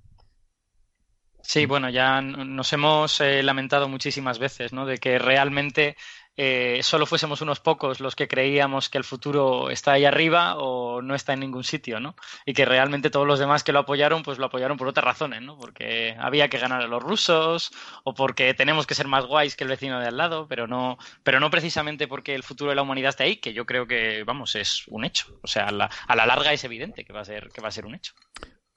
Sí, 1.42 1.64
bueno, 1.64 1.88
ya 1.88 2.20
nos 2.20 2.72
hemos 2.74 3.20
eh, 3.20 3.42
lamentado 3.42 3.88
muchísimas 3.88 4.38
veces, 4.38 4.72
¿no? 4.74 4.84
De 4.84 4.98
que 4.98 5.18
realmente 5.18 5.96
eh, 6.40 6.78
solo 6.84 7.04
fuésemos 7.04 7.40
unos 7.40 7.58
pocos 7.58 7.98
los 7.98 8.14
que 8.14 8.28
creíamos 8.28 8.88
que 8.88 8.96
el 8.96 9.02
futuro 9.02 9.70
está 9.70 9.92
ahí 9.92 10.04
arriba 10.04 10.54
o 10.56 11.02
no 11.02 11.16
está 11.16 11.32
en 11.32 11.40
ningún 11.40 11.64
sitio, 11.64 11.98
¿no? 11.98 12.14
Y 12.46 12.54
que 12.54 12.64
realmente 12.64 13.10
todos 13.10 13.26
los 13.26 13.40
demás 13.40 13.64
que 13.64 13.72
lo 13.72 13.80
apoyaron, 13.80 14.22
pues 14.22 14.38
lo 14.38 14.46
apoyaron 14.46 14.76
por 14.76 14.86
otras 14.86 15.04
razones, 15.04 15.42
¿no? 15.42 15.58
Porque 15.58 16.14
había 16.16 16.48
que 16.48 16.58
ganar 16.58 16.82
a 16.82 16.86
los 16.86 17.02
rusos 17.02 17.72
o 18.04 18.14
porque 18.14 18.54
tenemos 18.54 18.86
que 18.86 18.94
ser 18.94 19.08
más 19.08 19.26
guays 19.26 19.56
que 19.56 19.64
el 19.64 19.70
vecino 19.70 19.98
de 19.98 20.06
al 20.06 20.16
lado, 20.16 20.46
pero 20.46 20.68
no, 20.68 20.96
pero 21.24 21.40
no 21.40 21.50
precisamente 21.50 22.06
porque 22.06 22.36
el 22.36 22.44
futuro 22.44 22.70
de 22.70 22.76
la 22.76 22.82
humanidad 22.82 23.10
esté 23.10 23.24
ahí, 23.24 23.36
que 23.38 23.52
yo 23.52 23.66
creo 23.66 23.88
que, 23.88 24.22
vamos, 24.22 24.54
es 24.54 24.86
un 24.86 25.04
hecho. 25.04 25.40
O 25.42 25.48
sea, 25.48 25.66
a 25.66 25.72
la, 25.72 25.90
a 26.06 26.14
la 26.14 26.24
larga 26.24 26.52
es 26.52 26.62
evidente 26.62 27.04
que 27.04 27.12
va 27.12 27.22
a 27.22 27.24
ser, 27.24 27.48
que 27.48 27.60
va 27.60 27.66
a 27.66 27.72
ser 27.72 27.84
un 27.84 27.96
hecho. 27.96 28.14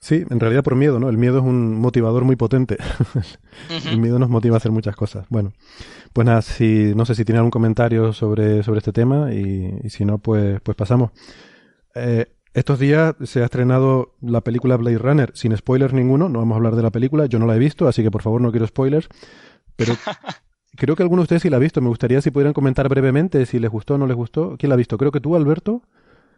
Sí, 0.02 0.26
en 0.32 0.40
realidad 0.40 0.64
por 0.64 0.76
miedo, 0.76 1.00
¿no? 1.00 1.10
El 1.10 1.18
miedo 1.20 1.38
es 1.38 1.44
un 1.44 1.76
motivador 1.76 2.24
muy 2.24 2.36
potente. 2.36 2.78
el 3.86 4.00
miedo 4.00 4.18
nos 4.18 4.30
motiva 4.30 4.56
a 4.56 4.58
hacer 4.58 4.72
muchas 4.72 4.96
cosas. 4.96 5.28
Bueno, 5.30 5.54
pues 6.12 6.26
nada, 6.26 6.42
si, 6.42 6.94
no 6.96 7.06
sé 7.06 7.14
si 7.14 7.24
tiene 7.24 7.38
algún 7.38 7.52
comentario 7.52 8.12
sobre, 8.12 8.64
sobre 8.64 8.80
este 8.80 8.94
tema 8.94 9.32
y, 9.32 9.90
si 9.92 10.04
no, 10.04 10.18
pues, 10.18 10.60
pues 10.62 10.76
pasamos. 10.76 11.12
Eh, 11.94 12.34
estos 12.56 12.80
días 12.80 13.16
se 13.26 13.44
ha 13.44 13.46
estrenado 13.46 14.16
la 14.22 14.42
película 14.42 14.76
Blade 14.76 14.98
Runner, 14.98 15.32
sin 15.36 15.56
spoilers 15.56 15.94
ninguno, 15.94 16.30
no 16.30 16.40
vamos 16.40 16.56
a 16.56 16.58
hablar 16.58 16.76
de 16.76 16.82
la 16.82 16.90
película, 16.90 17.28
yo 17.28 17.38
no 17.38 17.46
la 17.46 17.56
he 17.56 17.60
visto, 17.60 17.88
así 17.88 18.02
que 18.02 18.10
por 18.10 18.24
favor 18.24 18.42
no 18.42 18.50
quiero 18.52 18.66
spoilers, 18.66 19.08
pero 19.76 19.94
creo 20.78 20.96
que 20.96 21.04
alguno 21.04 21.22
de 21.22 21.26
ustedes 21.26 21.44
sí 21.44 21.50
la 21.52 21.58
ha 21.58 21.60
visto, 21.62 21.80
me 21.80 21.90
gustaría 21.90 22.22
si 22.22 22.32
pudieran 22.32 22.54
comentar 22.54 22.90
brevemente 22.90 23.46
si 23.46 23.60
les 23.60 23.70
gustó 23.70 23.94
o 23.94 23.98
no 24.00 24.08
les 24.08 24.18
gustó. 24.18 24.58
¿Quién 24.58 24.70
la 24.70 24.74
ha 24.74 24.78
visto? 24.78 24.98
Creo 24.98 25.12
que 25.12 25.22
tú, 25.22 25.36
Alberto. 25.36 25.84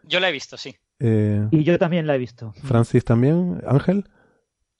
Yo 0.03 0.19
la 0.19 0.27
he 0.27 0.33
visto, 0.33 0.57
sí. 0.57 0.75
Eh, 0.99 1.47
y 1.51 1.63
yo 1.63 1.77
también 1.77 2.07
la 2.07 2.15
he 2.15 2.17
visto. 2.17 2.53
Francis 2.63 3.03
también. 3.03 3.61
Ángel. 3.67 4.05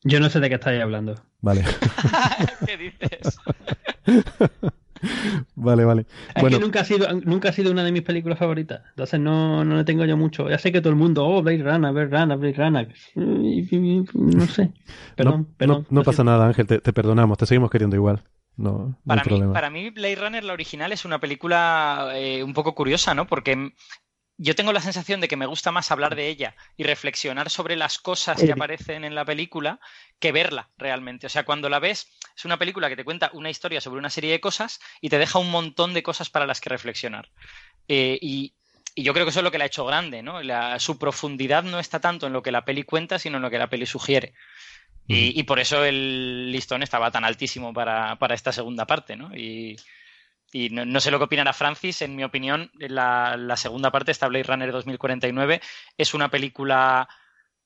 Yo 0.04 0.19
no 0.19 0.30
sé 0.30 0.39
de 0.39 0.49
qué 0.49 0.56
estáis 0.56 0.82
hablando. 0.82 1.15
Vale. 1.41 1.63
¿Qué 2.65 2.78
dices? 2.78 3.38
vale, 5.56 5.86
vale. 5.86 6.06
Es 6.36 6.43
que 6.43 6.60
nunca 6.60 6.82
ha, 6.82 6.86
sido, 6.86 7.08
nunca 7.21 7.49
ha 7.49 7.54
sido 7.54 7.71
una 7.71 7.84
de 7.84 7.91
mis 7.91 8.02
películas 8.02 8.38
favoritas. 8.38 8.82
Entonces 8.89 9.19
no, 9.19 9.63
no 9.63 9.78
le 9.78 9.84
tengo 9.84 10.06
yo 10.06 10.17
mucho. 10.17 10.49
Ya 10.49 10.58
sé 10.58 10.71
que 10.71 10.82
todo 10.82 10.89
el 10.89 10.97
mundo, 10.97 11.26
oh, 11.26 11.41
Blade 11.41 11.63
Runner, 11.63 11.91
Blade 11.91 12.08
Runner, 12.08 12.38
Blade 12.38 12.56
Runner. 12.58 12.95
No 14.13 14.47
sé. 14.47 14.71
Perdón, 15.15 15.41
no, 15.41 15.58
perdón. 15.58 15.88
No, 15.89 16.04
pasa 16.04 16.23
nada, 16.23 16.47
Ángel, 16.47 16.67
te, 16.67 16.80
perdonamos, 16.80 17.38
te 17.38 17.45
seguimos 17.45 17.69
queriendo 17.69 17.95
igual. 17.95 18.23
No, 18.56 18.99
para, 19.04 19.23
mí, 19.23 19.41
para 19.52 19.69
mí, 19.71 19.89
Blade 19.89 20.15
Runner, 20.15 20.43
la 20.43 20.54
original, 20.54 20.91
es 20.91 21.06
una 21.06 21.19
película 21.19 22.12
eh, 22.13 22.43
un 22.43 22.54
poco 22.54 22.76
curiosa, 22.76 23.15
¿no? 23.15 23.26
Porque 23.26 23.73
yo 24.37 24.55
tengo 24.55 24.73
la 24.73 24.81
sensación 24.81 25.21
de 25.21 25.27
que 25.27 25.37
me 25.37 25.45
gusta 25.45 25.71
más 25.71 25.91
hablar 25.91 26.15
de 26.15 26.27
ella 26.27 26.55
y 26.75 26.83
reflexionar 26.83 27.49
sobre 27.49 27.75
las 27.75 27.99
cosas 27.99 28.41
que 28.41 28.51
aparecen 28.51 29.03
en 29.03 29.15
la 29.15 29.25
película 29.25 29.79
que 30.19 30.31
verla 30.31 30.69
realmente. 30.77 31.27
O 31.27 31.29
sea, 31.29 31.45
cuando 31.45 31.69
la 31.69 31.79
ves, 31.79 32.07
es 32.35 32.45
una 32.45 32.57
película 32.57 32.89
que 32.89 32.95
te 32.95 33.03
cuenta 33.03 33.29
una 33.33 33.49
historia 33.49 33.79
sobre 33.79 33.99
una 33.99 34.09
serie 34.09 34.31
de 34.31 34.39
cosas 34.39 34.79
y 35.01 35.09
te 35.09 35.19
deja 35.19 35.39
un 35.39 35.51
montón 35.51 35.93
de 35.93 36.03
cosas 36.03 36.29
para 36.29 36.47
las 36.47 36.61
que 36.61 36.69
reflexionar. 36.69 37.29
Eh, 37.87 38.17
y, 38.21 38.53
yo 38.95 39.11
creo 39.13 39.25
que 39.25 39.31
eso 39.31 39.39
es 39.39 39.43
lo 39.43 39.49
que 39.49 39.57
la 39.57 39.63
ha 39.63 39.67
hecho 39.67 39.87
grande, 39.87 40.21
¿no? 40.21 40.39
su 40.77 40.99
profundidad 40.99 41.63
no 41.63 41.79
está 41.79 41.99
tanto 41.99 42.27
en 42.27 42.33
lo 42.33 42.43
que 42.43 42.51
la 42.51 42.63
peli 42.63 42.83
cuenta, 42.83 43.17
sino 43.17 43.37
en 43.37 43.41
lo 43.41 43.49
que 43.49 43.57
la 43.57 43.67
peli 43.67 43.87
sugiere. 43.87 44.35
Y, 45.07 45.41
por 45.43 45.59
eso 45.59 45.83
el 45.83 46.51
listón 46.51 46.83
estaba 46.83 47.09
tan 47.09 47.25
altísimo 47.25 47.73
para, 47.73 48.17
para 48.19 48.35
esta 48.35 48.51
segunda 48.51 48.85
parte, 48.85 49.15
¿no? 49.15 49.35
Y, 49.35 49.77
y 50.53 50.69
no, 50.69 50.99
sé 50.99 51.09
lo 51.09 51.17
que 51.17 51.25
opinará 51.25 51.51
Francis, 51.51 52.03
en 52.03 52.15
mi 52.15 52.23
opinión, 52.23 52.71
la, 52.75 53.57
segunda 53.57 53.89
parte, 53.89 54.11
esta 54.11 54.27
Blade 54.27 54.43
Runner 54.43 54.71
2049, 54.71 55.59
es 55.97 56.13
una 56.13 56.29
película 56.29 57.09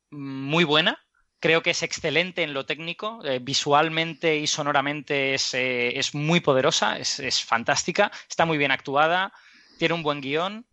muy 0.10 0.64
buena. 0.64 1.04
Creo 1.40 1.62
que 1.62 1.72
es 1.72 1.84
excelente 1.84 2.44
en 2.44 2.54
lo 2.54 2.66
técnico, 2.66 3.20
eh, 3.26 3.40
visualmente 3.40 4.38
y 4.38 4.48
sonoramente 4.48 5.34
es, 5.34 5.54
eh, 5.54 6.00
es 6.00 6.16
muy 6.16 6.40
poderosa, 6.40 6.98
es, 6.98 7.20
es, 7.20 7.44
fantástica, 7.44 8.10
está 8.28 8.46
muy 8.46 8.58
bien 8.58 8.72
actuada, 8.72 9.34
tiene 9.78 9.94
un 9.94 10.02
buen 10.02 10.22
guion, 10.22 10.66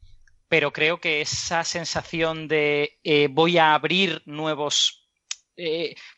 pero 0.48 0.72
creo 0.72 1.00
que 1.00 1.20
esa 1.20 1.64
sensación 1.64 2.46
de 2.46 2.98
eh, 3.02 3.28
voy 3.30 3.58
a 3.58 3.74
abrir 3.74 4.22
nuevos 4.24 5.00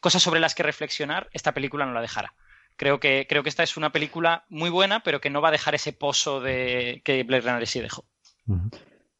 cosas 0.01 0.23
sobre 0.23 0.41
las 0.41 0.55
que 0.55 0.63
reflexionar, 0.63 1.29
esta 1.33 1.53
película 1.53 1.85
no 1.85 1.93
la 1.93 2.01
dejará. 2.01 2.33
Creo 2.77 3.01
que, 3.01 3.27
creo 3.29 3.43
que 3.43 3.49
esta 3.49 3.63
es 3.63 3.77
una 3.77 3.91
película 3.91 4.45
muy 4.49 4.71
buena, 4.71 5.01
pero 5.03 5.21
que 5.21 5.31
no 5.31 5.41
va 5.41 5.49
a 5.49 5.53
dejar 5.53 5.75
ese 5.75 5.93
pozo 5.93 6.41
de 6.41 7.01
que 7.05 7.23
Blade 7.25 7.43
Runner 7.43 7.67
sí 7.67 7.81
dejó. 7.81 8.05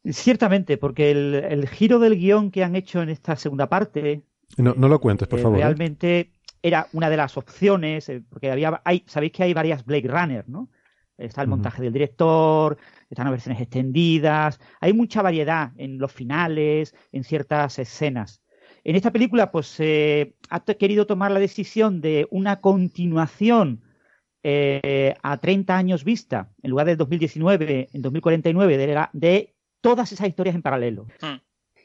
Ciertamente, 0.05 0.77
porque 0.77 1.11
el, 1.11 1.67
giro 1.67 1.99
del 1.99 2.17
guion 2.17 2.51
que 2.51 2.63
han 2.63 2.75
hecho 2.75 3.01
en 3.01 3.09
esta 3.09 3.35
segunda 3.35 3.67
parte. 3.67 4.23
No, 4.57 4.73
lo 4.73 5.01
cuentes, 5.01 5.27
por 5.27 5.39
eh, 5.39 5.41
favor. 5.41 5.57
¿eh? 5.57 5.63
Realmente 5.63 6.31
era 6.61 6.87
una 6.93 7.09
de 7.09 7.17
las 7.17 7.35
opciones, 7.37 8.07
eh, 8.09 8.23
porque 8.29 8.51
había, 8.51 8.81
hay, 8.85 9.03
sabéis 9.07 9.31
que 9.33 9.43
hay 9.43 9.53
varias 9.53 9.85
Blade 9.85 10.07
Runner, 10.07 10.47
¿no? 10.47 10.69
Está 11.17 11.41
el 11.41 11.47
montaje 11.47 11.81
del 11.81 11.93
director, 11.93 12.77
están 13.09 13.25
las 13.25 13.31
versiones 13.31 13.59
extendidas, 13.59 14.59
hay 14.79 14.93
mucha 14.93 15.23
variedad 15.23 15.71
en 15.77 15.97
los 15.97 16.11
finales, 16.11 16.93
en 17.11 17.23
ciertas 17.23 17.79
escenas. 17.79 18.43
En 18.87 18.95
esta 18.95 19.11
película, 19.11 19.51
pues 19.51 19.67
se 19.67 20.37
ha 20.49 20.61
querido 20.61 21.05
tomar 21.05 21.29
la 21.31 21.41
decisión 21.41 21.99
de 21.99 22.25
una 22.31 22.61
continuación 22.61 23.81
eh, 24.43 25.13
a 25.21 25.37
30 25.39 25.75
años 25.75 26.05
vista, 26.05 26.53
en 26.63 26.69
lugar 26.69 26.87
del 26.87 26.95
2019, 26.95 27.89
en 27.91 28.01
2049, 28.01 28.77
de, 28.77 29.07
de 29.11 29.55
todas 29.81 30.13
esas 30.13 30.29
historias 30.29 30.55
en 30.55 30.61
paralelo. 30.61 31.05
Hmm. 31.21 31.41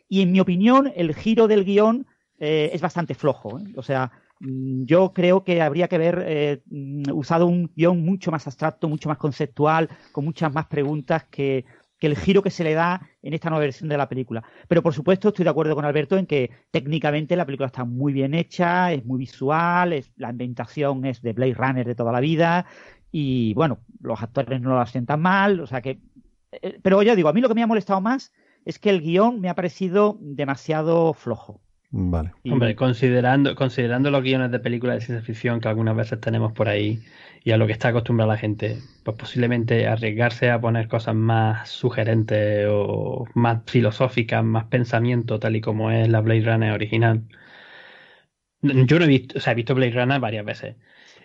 Y 0.08 0.22
en 0.22 0.30
mi 0.30 0.38
opinión, 0.38 0.92
el 0.94 1.12
giro 1.12 1.48
del 1.48 1.64
guion 1.64 2.06
eh, 2.38 2.70
es 2.72 2.80
bastante 2.80 3.16
flojo. 3.16 3.58
¿eh? 3.58 3.64
O 3.74 3.82
sea, 3.82 4.12
mm, 4.38 4.84
yo 4.84 5.12
creo 5.12 5.42
que 5.42 5.60
habría 5.60 5.88
que 5.88 5.96
haber 5.96 6.62
mm, 6.70 7.10
usado 7.14 7.46
un 7.48 7.68
guion 7.74 8.00
mucho 8.04 8.30
más 8.30 8.46
abstracto, 8.46 8.88
mucho 8.88 9.08
más 9.08 9.18
conceptual, 9.18 9.88
con 10.12 10.24
muchas 10.24 10.54
más 10.54 10.66
preguntas 10.66 11.24
que 11.24 11.64
que 12.02 12.08
el 12.08 12.16
giro 12.16 12.42
que 12.42 12.50
se 12.50 12.64
le 12.64 12.74
da 12.74 13.00
en 13.22 13.32
esta 13.32 13.48
nueva 13.48 13.64
versión 13.64 13.88
de 13.88 13.96
la 13.96 14.08
película. 14.08 14.42
Pero 14.66 14.82
por 14.82 14.92
supuesto 14.92 15.28
estoy 15.28 15.44
de 15.44 15.50
acuerdo 15.50 15.76
con 15.76 15.84
Alberto 15.84 16.18
en 16.18 16.26
que 16.26 16.50
técnicamente 16.72 17.36
la 17.36 17.46
película 17.46 17.68
está 17.68 17.84
muy 17.84 18.12
bien 18.12 18.34
hecha, 18.34 18.90
es 18.90 19.04
muy 19.04 19.20
visual, 19.20 19.92
es, 19.92 20.10
la 20.16 20.30
ambientación 20.30 21.04
es 21.04 21.22
de 21.22 21.32
Blade 21.32 21.54
Runner 21.54 21.86
de 21.86 21.94
toda 21.94 22.10
la 22.10 22.18
vida 22.18 22.66
y 23.12 23.54
bueno, 23.54 23.78
los 24.00 24.20
actores 24.20 24.60
no 24.60 24.76
lo 24.76 24.84
sientan 24.84 25.20
mal, 25.20 25.60
o 25.60 25.66
sea 25.68 25.80
que... 25.80 26.00
Eh, 26.50 26.80
pero 26.82 27.00
ya 27.04 27.14
digo, 27.14 27.28
a 27.28 27.32
mí 27.32 27.40
lo 27.40 27.46
que 27.46 27.54
me 27.54 27.62
ha 27.62 27.68
molestado 27.68 28.00
más 28.00 28.32
es 28.64 28.80
que 28.80 28.90
el 28.90 29.00
guion 29.00 29.40
me 29.40 29.48
ha 29.48 29.54
parecido 29.54 30.18
demasiado 30.20 31.14
flojo. 31.14 31.60
Vale. 31.94 32.32
Hombre, 32.44 32.74
considerando, 32.74 33.54
considerando 33.54 34.10
los 34.10 34.22
guiones 34.22 34.50
de 34.50 34.58
películas 34.58 34.96
de 34.96 35.06
ciencia 35.06 35.24
ficción 35.24 35.60
que 35.60 35.68
algunas 35.68 35.94
veces 35.94 36.18
tenemos 36.20 36.52
por 36.52 36.68
ahí, 36.68 37.02
y 37.44 37.50
a 37.50 37.58
lo 37.58 37.66
que 37.66 37.72
está 37.72 37.88
acostumbrada 37.88 38.32
la 38.32 38.38
gente, 38.38 38.78
pues 39.04 39.16
posiblemente 39.16 39.86
arriesgarse 39.86 40.50
a 40.50 40.60
poner 40.60 40.88
cosas 40.88 41.14
más 41.14 41.68
sugerentes 41.68 42.66
o 42.70 43.26
más 43.34 43.62
filosóficas, 43.66 44.42
más 44.42 44.64
pensamiento, 44.64 45.38
tal 45.38 45.56
y 45.56 45.60
como 45.60 45.90
es 45.90 46.08
la 46.08 46.20
Blade 46.20 46.44
Runner 46.44 46.72
original. 46.72 47.22
Yo 48.62 48.98
no 48.98 49.04
he 49.04 49.08
visto, 49.08 49.38
o 49.38 49.40
sea, 49.40 49.52
he 49.52 49.56
visto 49.56 49.74
Blade 49.74 49.92
Runner 49.92 50.20
varias 50.20 50.44
veces 50.44 50.76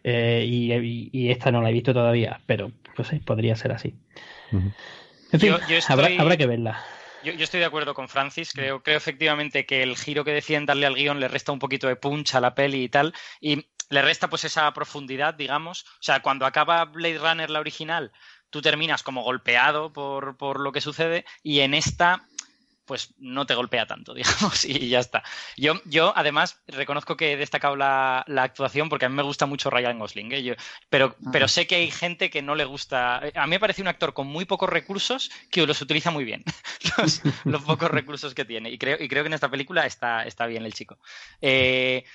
eh, 0.04 0.44
y, 0.46 1.30
esta 1.30 1.52
no 1.52 1.62
la 1.62 1.70
he 1.70 1.74
visto 1.74 1.94
todavía, 1.94 2.42
pero 2.46 2.72
pues 2.96 3.08
sí, 3.10 3.20
podría 3.20 3.56
ser 3.56 3.72
así. 3.72 3.96
En 4.52 5.40
fin, 5.40 5.54
habrá, 5.88 6.38
que 6.38 6.48
verla. 6.48 6.80
Yo, 7.36 7.44
estoy 7.44 7.60
de 7.60 7.66
acuerdo 7.66 7.94
con 7.94 8.08
Francis. 8.08 8.54
Creo, 8.54 8.82
creo 8.82 8.98
efectivamente 8.98 9.66
que 9.66 9.84
el 9.84 9.98
giro 9.98 10.24
que 10.24 10.32
deciden 10.32 10.66
darle 10.66 10.86
al 10.86 10.96
guion 10.96 11.20
le 11.20 11.28
resta 11.28 11.52
un 11.52 11.60
poquito 11.60 11.88
de 11.88 11.96
punch 11.96 12.36
a 12.36 12.40
la 12.40 12.56
peli 12.56 12.84
y 12.84 12.90
tal. 12.90 13.14
Y 13.42 13.68
le 13.90 14.02
resta 14.02 14.30
pues 14.30 14.46
esa 14.46 14.72
profundidad, 14.74 15.34
digamos. 15.34 15.84
O 15.84 16.02
sea, 16.02 16.22
cuando 16.22 16.46
acaba 16.46 16.86
Blade 16.86 17.18
Runner 17.18 17.50
la 17.50 17.60
original, 17.60 18.12
tú 18.50 18.62
terminas 18.62 19.04
como 19.04 19.24
golpeado 19.24 19.92
por, 19.92 20.38
por 20.38 20.60
lo 20.60 20.72
que 20.72 20.82
sucede 20.82 21.26
y 21.44 21.60
en 21.60 21.74
esta 21.74 22.28
pues 22.88 23.14
no 23.20 23.46
te 23.46 23.54
golpea 23.54 23.86
tanto, 23.86 24.14
digamos, 24.16 24.66
y 24.66 24.90
ya 24.90 25.00
está. 25.00 25.24
Yo, 25.56 25.80
yo 25.86 26.14
además, 26.16 26.60
reconozco 26.68 27.16
que 27.16 27.34
he 27.34 27.38
destacado 27.38 27.76
la, 27.76 28.26
actuación 28.38 28.90
porque 28.90 29.06
a 29.06 29.10
mí 29.10 29.16
me 29.16 29.24
gusta 29.24 29.46
mucho 29.46 29.70
Ryan 29.70 30.00
Gosling, 30.00 30.32
¿eh? 30.32 30.58
pero, 30.90 31.16
pero 31.32 31.48
sé 31.48 31.68
que 31.68 31.76
hay 31.76 31.92
gente 31.92 32.30
que 32.30 32.42
no 32.42 32.56
le 32.56 32.66
gusta. 32.66 33.18
A 33.36 33.46
mí 33.46 33.52
me 33.52 33.60
parece 33.60 33.82
un 33.82 33.88
actor 33.88 34.14
con 34.14 34.28
muy 34.28 34.46
pocos 34.46 34.70
recursos 34.70 35.30
que 35.52 35.68
los 35.68 35.82
utiliza 35.82 36.10
muy 36.10 36.24
bien, 36.24 36.44
los, 37.46 37.62
pocos 37.64 37.92
recursos 37.92 38.34
que 38.34 38.46
tiene. 38.46 38.72
Y 38.72 38.78
creo, 38.78 38.98
y 39.00 39.08
creo 39.08 39.24
que 39.24 39.28
en 39.28 39.34
esta 39.34 39.52
película 39.52 39.86
está, 39.86 40.24
está 40.24 40.48
bien 40.48 40.66
el 40.66 40.74
chico. 40.74 40.98
Eh, 41.42 42.06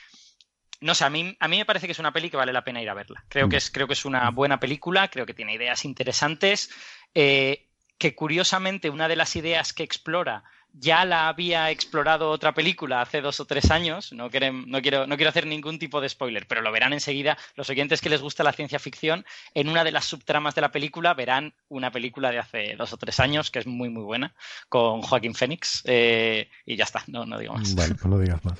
no 0.80 0.94
sé, 0.94 1.04
a 1.04 1.10
mí, 1.10 1.36
a 1.38 1.48
mí 1.48 1.58
me 1.58 1.64
parece 1.64 1.86
que 1.86 1.92
es 1.92 1.98
una 1.98 2.12
peli 2.12 2.28
que 2.28 2.36
vale 2.36 2.52
la 2.52 2.64
pena 2.64 2.82
ir 2.82 2.90
a 2.90 2.94
verla. 2.94 3.24
Creo, 3.28 3.48
que, 3.48 3.56
es, 3.56 3.70
creo 3.70 3.86
que 3.86 3.92
es 3.92 4.04
una 4.04 4.30
buena 4.30 4.58
película, 4.58 5.08
creo 5.08 5.26
que 5.26 5.34
tiene 5.34 5.54
ideas 5.54 5.84
interesantes, 5.84 6.70
eh, 7.14 7.68
que 7.98 8.16
curiosamente 8.16 8.90
una 8.90 9.06
de 9.06 9.14
las 9.14 9.36
ideas 9.36 9.72
que 9.72 9.84
explora 9.84 10.42
ya 10.72 11.04
la 11.04 11.28
había 11.28 11.70
explorado 11.70 12.30
otra 12.30 12.52
película 12.54 13.00
hace 13.00 13.20
dos 13.20 13.40
o 13.40 13.44
tres 13.44 13.70
años. 13.70 14.12
No, 14.12 14.24
no, 14.24 14.30
quiero, 14.30 15.06
no 15.06 15.16
quiero 15.16 15.28
hacer 15.28 15.46
ningún 15.46 15.78
tipo 15.78 16.00
de 16.00 16.08
spoiler, 16.08 16.46
pero 16.46 16.62
lo 16.62 16.72
verán 16.72 16.92
enseguida. 16.92 17.36
Los 17.56 17.70
oyentes 17.70 18.00
que 18.00 18.10
les 18.10 18.20
gusta 18.20 18.44
la 18.44 18.52
ciencia 18.52 18.78
ficción, 18.78 19.24
en 19.54 19.68
una 19.68 19.84
de 19.84 19.92
las 19.92 20.04
subtramas 20.04 20.54
de 20.54 20.60
la 20.60 20.72
película 20.72 21.14
verán 21.14 21.54
una 21.68 21.90
película 21.90 22.30
de 22.30 22.38
hace 22.38 22.74
dos 22.76 22.92
o 22.92 22.96
tres 22.96 23.20
años 23.20 23.50
que 23.50 23.58
es 23.58 23.66
muy, 23.66 23.88
muy 23.88 24.02
buena, 24.02 24.34
con 24.68 25.02
Joaquín 25.02 25.34
Phoenix. 25.34 25.82
Eh, 25.84 26.48
y 26.66 26.76
ya 26.76 26.84
está, 26.84 27.02
no, 27.06 27.26
no 27.26 27.38
digo 27.38 27.54
más. 27.54 27.74
Vale, 27.74 27.94
pues 27.94 28.06
no 28.06 28.18
digas 28.18 28.44
más. 28.44 28.58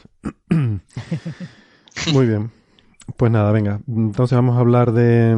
Muy 2.13 2.27
bien. 2.27 2.51
Pues 3.17 3.31
nada, 3.31 3.53
venga. 3.53 3.81
Entonces 3.89 4.37
vamos 4.37 4.57
a 4.57 4.61
hablar 4.61 4.93
de, 4.93 5.35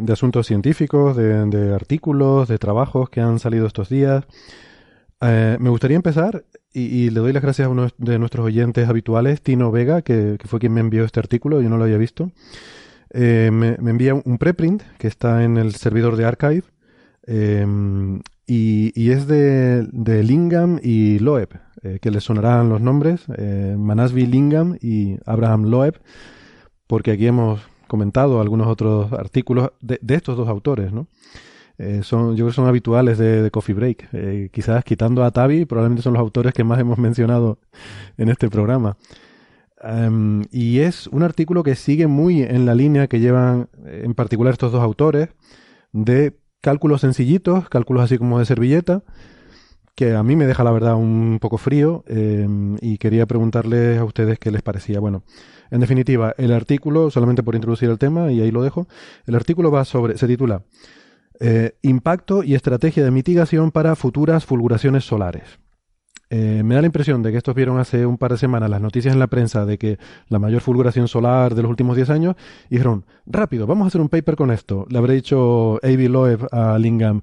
de, 0.00 0.12
asuntos 0.12 0.46
científicos, 0.46 1.16
de, 1.16 1.74
artículos, 1.74 2.48
de 2.48 2.58
trabajos 2.58 3.10
que 3.10 3.20
han 3.20 3.38
salido 3.38 3.66
estos 3.66 3.88
días. 3.88 4.24
Eh, 5.22 5.56
me 5.60 5.70
gustaría 5.70 5.96
empezar 5.96 6.44
y, 6.72 7.08
le 7.08 7.20
doy 7.20 7.32
las 7.32 7.42
gracias 7.42 7.66
a 7.66 7.70
uno 7.70 7.88
de 7.96 8.18
nuestros 8.18 8.44
oyentes 8.44 8.88
habituales, 8.88 9.40
Tino 9.40 9.70
Vega, 9.70 10.02
que, 10.02 10.36
fue 10.44 10.60
quien 10.60 10.74
me 10.74 10.80
envió 10.80 11.04
este 11.04 11.20
artículo, 11.20 11.62
yo 11.62 11.70
no 11.70 11.78
lo 11.78 11.84
había 11.84 11.96
visto. 11.96 12.30
Eh, 13.10 13.50
me, 13.50 13.76
envía 13.76 14.14
un 14.14 14.36
preprint 14.38 14.82
que 14.98 15.08
está 15.08 15.42
en 15.44 15.56
el 15.56 15.74
servidor 15.74 16.16
de 16.16 16.26
Archive 16.26 16.64
em, 17.26 18.20
y, 18.46 19.10
es 19.10 19.26
de, 19.26 19.88
Lingam 20.22 20.78
y 20.82 21.18
Loeb, 21.18 21.48
eh, 21.82 21.98
que 22.02 22.10
les 22.10 22.24
sonarán 22.24 22.68
los 22.68 22.82
nombres, 22.82 23.24
Manasvi 23.28 24.26
Lingam 24.26 24.76
y 24.82 25.16
Abraham 25.24 25.64
Loeb, 25.64 25.98
porque 26.86 27.12
aquí 27.12 27.26
hemos 27.26 27.60
comentado 27.86 28.40
algunos 28.40 28.66
otros 28.66 29.12
artículos 29.12 29.70
de, 29.80 29.98
de 30.02 30.14
estos 30.14 30.36
dos 30.36 30.48
autores, 30.48 30.92
¿no? 30.92 31.06
Eh, 31.78 32.00
son, 32.02 32.30
yo 32.30 32.44
creo 32.44 32.48
que 32.48 32.54
son 32.54 32.66
habituales 32.66 33.18
de, 33.18 33.50
Coffee 33.50 33.74
Break. 33.74 34.08
Eh, 34.12 34.48
quizás 34.52 34.84
quitando 34.84 35.24
a 35.24 35.30
Tavi, 35.30 35.64
probablemente 35.64 36.02
son 36.02 36.14
los 36.14 36.20
autores 36.20 36.52
que 36.52 36.64
más 36.64 36.78
hemos 36.80 36.98
mencionado 36.98 37.58
en 38.16 38.28
este 38.28 38.48
programa. 38.48 38.96
Em, 39.82 40.42
y 40.50 40.80
es 40.80 41.06
un 41.08 41.22
artículo 41.22 41.62
que 41.62 41.74
sigue 41.74 42.06
muy 42.06 42.42
en 42.42 42.64
la 42.66 42.74
línea 42.74 43.08
que 43.08 43.20
llevan 43.20 43.68
en 43.84 44.14
particular 44.14 44.52
estos 44.52 44.72
dos 44.72 44.82
autores 44.82 45.28
de 45.92 46.34
cálculos 46.60 47.02
sencillitos, 47.02 47.68
cálculos 47.68 48.04
así 48.04 48.18
como 48.18 48.38
de 48.38 48.46
servilleta, 48.46 49.02
que 49.94 50.14
a 50.14 50.22
mí 50.22 50.36
me 50.36 50.46
deja 50.46 50.64
la 50.64 50.72
verdad 50.72 50.94
un 50.96 51.38
poco 51.40 51.58
frío 51.58 52.04
em, 52.06 52.76
y 52.80 52.98
quería 52.98 53.26
preguntarles 53.26 53.98
a 53.98 54.04
ustedes 54.04 54.38
qué 54.38 54.50
les 54.50 54.62
parecía. 54.62 55.00
Bueno, 55.00 55.22
en 55.70 55.80
definitiva, 55.80 56.34
el 56.38 56.52
artículo, 56.52 57.10
solamente 57.10 57.42
por 57.42 57.54
introducir 57.54 57.90
el 57.90 57.98
tema 57.98 58.32
y 58.32 58.40
ahí 58.40 58.50
lo 58.50 58.62
dejo, 58.62 58.88
el 59.26 59.34
artículo 59.34 59.70
va 59.70 59.84
sobre, 59.84 60.18
se 60.18 60.26
titula 60.26 60.62
eh, 61.40 61.76
impacto 61.82 62.42
y 62.42 62.54
estrategia 62.54 63.04
de 63.04 63.10
mitigación 63.10 63.70
para 63.70 63.96
futuras 63.96 64.44
fulguraciones 64.44 65.04
solares. 65.04 65.58
Eh, 66.28 66.62
me 66.64 66.74
da 66.74 66.80
la 66.80 66.86
impresión 66.86 67.22
de 67.22 67.30
que 67.30 67.38
estos 67.38 67.54
vieron 67.54 67.78
hace 67.78 68.04
un 68.04 68.18
par 68.18 68.32
de 68.32 68.38
semanas 68.38 68.68
las 68.68 68.80
noticias 68.80 69.14
en 69.14 69.20
la 69.20 69.28
prensa 69.28 69.64
de 69.64 69.78
que 69.78 69.98
la 70.28 70.40
mayor 70.40 70.60
fulguración 70.60 71.06
solar 71.06 71.54
de 71.54 71.62
los 71.62 71.70
últimos 71.70 71.94
10 71.94 72.10
años 72.10 72.34
y 72.68 72.76
dijeron, 72.76 73.04
rápido, 73.26 73.66
vamos 73.66 73.84
a 73.84 73.88
hacer 73.88 74.00
un 74.00 74.08
paper 74.08 74.34
con 74.34 74.50
esto. 74.50 74.86
Le 74.90 74.98
habré 74.98 75.14
dicho 75.14 75.76
A.B. 75.84 76.08
Loeb 76.08 76.48
a 76.50 76.78
Lingham, 76.78 77.22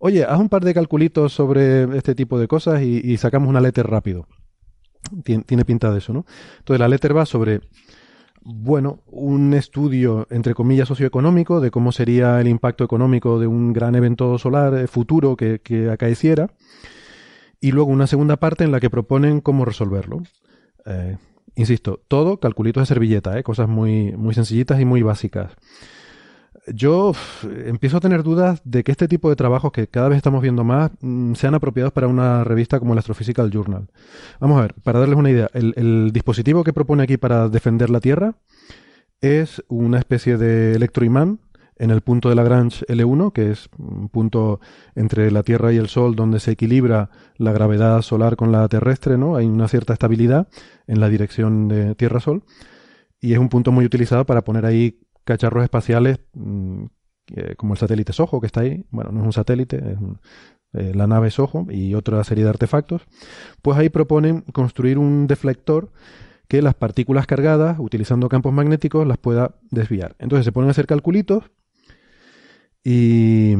oye, 0.00 0.24
haz 0.24 0.40
un 0.40 0.48
par 0.48 0.64
de 0.64 0.74
calculitos 0.74 1.32
sobre 1.32 1.96
este 1.96 2.16
tipo 2.16 2.38
de 2.40 2.48
cosas 2.48 2.82
y, 2.82 3.16
sacamos 3.18 3.48
una 3.48 3.60
letter 3.60 3.86
rápido. 3.86 4.26
tiene 5.24 5.64
pinta 5.64 5.92
de 5.92 5.98
eso, 5.98 6.12
¿no? 6.12 6.26
Entonces 6.58 6.80
la 6.80 6.88
letter 6.88 7.16
va 7.16 7.26
sobre 7.26 7.60
bueno, 8.42 9.02
un 9.06 9.54
estudio, 9.54 10.26
entre 10.30 10.54
comillas, 10.54 10.88
socioeconómico 10.88 11.60
de 11.60 11.70
cómo 11.70 11.92
sería 11.92 12.40
el 12.40 12.48
impacto 12.48 12.84
económico 12.84 13.38
de 13.38 13.46
un 13.46 13.72
gran 13.72 13.94
evento 13.94 14.38
solar 14.38 14.74
eh, 14.74 14.86
futuro 14.86 15.36
que, 15.36 15.90
acaeciera. 15.92 16.50
Y 17.60 17.72
luego 17.72 17.90
una 17.90 18.06
segunda 18.06 18.38
parte 18.38 18.64
en 18.64 18.72
la 18.72 18.80
que 18.80 18.88
proponen 18.88 19.40
cómo 19.40 19.64
resolverlo. 19.64 20.22
Eh, 20.86 21.18
insisto, 21.56 22.00
todo 22.08 22.40
calculitos 22.40 22.82
de 22.82 22.86
servilleta, 22.86 23.38
eh, 23.38 23.42
cosas 23.42 23.68
muy, 23.68 24.12
muy 24.12 24.34
sencillitas 24.34 24.80
y 24.80 24.84
muy 24.86 25.02
básicas 25.02 25.56
yo 26.66 27.12
empiezo 27.66 27.96
a 27.96 28.00
tener 28.00 28.22
dudas 28.22 28.60
de 28.64 28.84
que 28.84 28.92
este 28.92 29.08
tipo 29.08 29.28
de 29.30 29.36
trabajos 29.36 29.72
que 29.72 29.86
cada 29.86 30.08
vez 30.08 30.16
estamos 30.16 30.42
viendo 30.42 30.64
más 30.64 30.90
mm, 31.00 31.34
sean 31.34 31.54
apropiados 31.54 31.92
para 31.92 32.06
una 32.06 32.44
revista 32.44 32.78
como 32.78 32.92
el 32.92 32.98
Astrophysical 32.98 33.50
Journal. 33.50 33.88
Vamos 34.40 34.58
a 34.58 34.62
ver, 34.62 34.74
para 34.82 34.98
darles 35.00 35.18
una 35.18 35.30
idea, 35.30 35.50
el, 35.54 36.10
dispositivo 36.12 36.64
que 36.64 36.72
propone 36.72 37.02
aquí 37.02 37.16
para 37.16 37.48
defender 37.48 37.90
la 37.90 38.00
Tierra 38.00 38.34
es 39.20 39.62
una 39.68 39.98
especie 39.98 40.36
de 40.36 40.74
electroimán 40.74 41.40
en 41.76 41.90
el 41.90 42.02
punto 42.02 42.28
de 42.28 42.34
Lagrange 42.34 42.84
L1, 42.86 43.32
que 43.32 43.50
es 43.50 43.70
un 43.78 44.08
punto 44.10 44.60
entre 44.94 45.30
la 45.30 45.42
Tierra 45.42 45.72
y 45.72 45.78
el 45.78 45.88
Sol 45.88 46.14
donde 46.14 46.40
se 46.40 46.52
equilibra 46.52 47.10
la 47.36 47.52
gravedad 47.52 48.02
solar 48.02 48.36
con 48.36 48.52
la 48.52 48.68
terrestre, 48.68 49.16
¿no? 49.16 49.36
Hay 49.36 49.46
una 49.46 49.66
cierta 49.66 49.94
estabilidad 49.94 50.48
en 50.86 51.00
la 51.00 51.08
dirección 51.08 51.68
de 51.68 51.94
Tierra-Sol 51.94 52.42
y 53.18 53.32
es 53.32 53.38
un 53.38 53.48
punto 53.48 53.72
muy 53.72 53.84
utilizado 53.86 54.26
para 54.26 54.42
poner 54.42 54.66
ahí 54.66 54.98
cacharros 55.24 55.64
espaciales 55.64 56.20
mm, 56.34 56.84
como 57.56 57.74
el 57.74 57.78
satélite 57.78 58.12
Soho 58.12 58.40
que 58.40 58.46
está 58.46 58.60
ahí, 58.60 58.84
bueno, 58.90 59.12
no 59.12 59.20
es 59.20 59.26
un 59.26 59.32
satélite, 59.32 59.76
es 59.76 59.98
eh, 60.72 60.92
la 60.94 61.06
nave 61.06 61.30
Soho 61.30 61.66
y 61.70 61.94
otra 61.94 62.22
serie 62.24 62.44
de 62.44 62.50
artefactos, 62.50 63.02
pues 63.62 63.78
ahí 63.78 63.88
proponen 63.88 64.42
construir 64.52 64.98
un 64.98 65.26
deflector 65.26 65.90
que 66.48 66.62
las 66.62 66.74
partículas 66.74 67.26
cargadas, 67.26 67.78
utilizando 67.78 68.28
campos 68.28 68.52
magnéticos, 68.52 69.06
las 69.06 69.18
pueda 69.18 69.56
desviar. 69.70 70.16
Entonces 70.18 70.44
se 70.44 70.52
ponen 70.52 70.68
a 70.68 70.70
hacer 70.72 70.86
calculitos 70.86 71.44
y... 72.84 73.54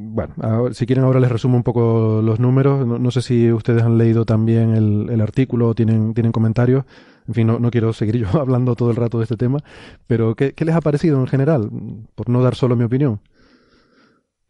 Bueno, 0.00 0.34
si 0.74 0.86
quieren 0.86 1.04
ahora 1.04 1.18
les 1.18 1.32
resumo 1.32 1.56
un 1.56 1.64
poco 1.64 2.20
los 2.22 2.38
números. 2.38 2.86
No, 2.86 3.10
sé 3.10 3.20
si 3.20 3.50
ustedes 3.50 3.82
han 3.82 3.98
leído 3.98 4.24
también 4.24 4.70
el, 4.70 5.08
el 5.10 5.20
artículo 5.20 5.68
o 5.68 5.74
tienen, 5.74 6.14
tienen 6.14 6.30
comentarios. 6.30 6.84
En 7.28 7.34
fin, 7.34 7.46
no, 7.46 7.70
quiero 7.70 7.92
seguir 7.92 8.16
yo 8.16 8.28
hablando 8.40 8.74
todo 8.74 8.90
el 8.90 8.96
rato 8.96 9.18
de 9.18 9.24
este 9.24 9.36
tema, 9.36 9.58
pero 10.06 10.34
¿qué, 10.34 10.54
les 10.58 10.74
ha 10.74 10.80
parecido 10.80 11.20
en 11.20 11.26
general? 11.26 11.70
Por 12.14 12.30
no 12.30 12.42
dar 12.42 12.54
solo 12.54 12.74
mi 12.74 12.84
opinión. 12.84 13.20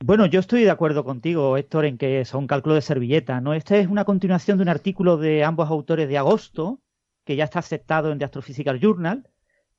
Bueno, 0.00 0.26
yo 0.26 0.38
estoy 0.38 0.62
de 0.62 0.70
acuerdo 0.70 1.04
contigo, 1.04 1.56
Héctor, 1.56 1.84
en 1.84 1.98
que 1.98 2.24
son 2.24 2.46
cálculos 2.46 2.76
de 2.76 2.82
servilleta, 2.82 3.40
¿no? 3.40 3.52
Esta 3.52 3.76
es 3.76 3.88
una 3.88 4.04
continuación 4.04 4.56
de 4.56 4.62
un 4.62 4.68
artículo 4.68 5.16
de 5.16 5.42
ambos 5.42 5.68
autores 5.68 6.08
de 6.08 6.18
agosto, 6.18 6.80
que 7.24 7.34
ya 7.34 7.44
está 7.44 7.58
aceptado 7.58 8.12
en 8.12 8.18
The 8.20 8.26
Astrophysical 8.26 8.78
Journal, 8.78 9.28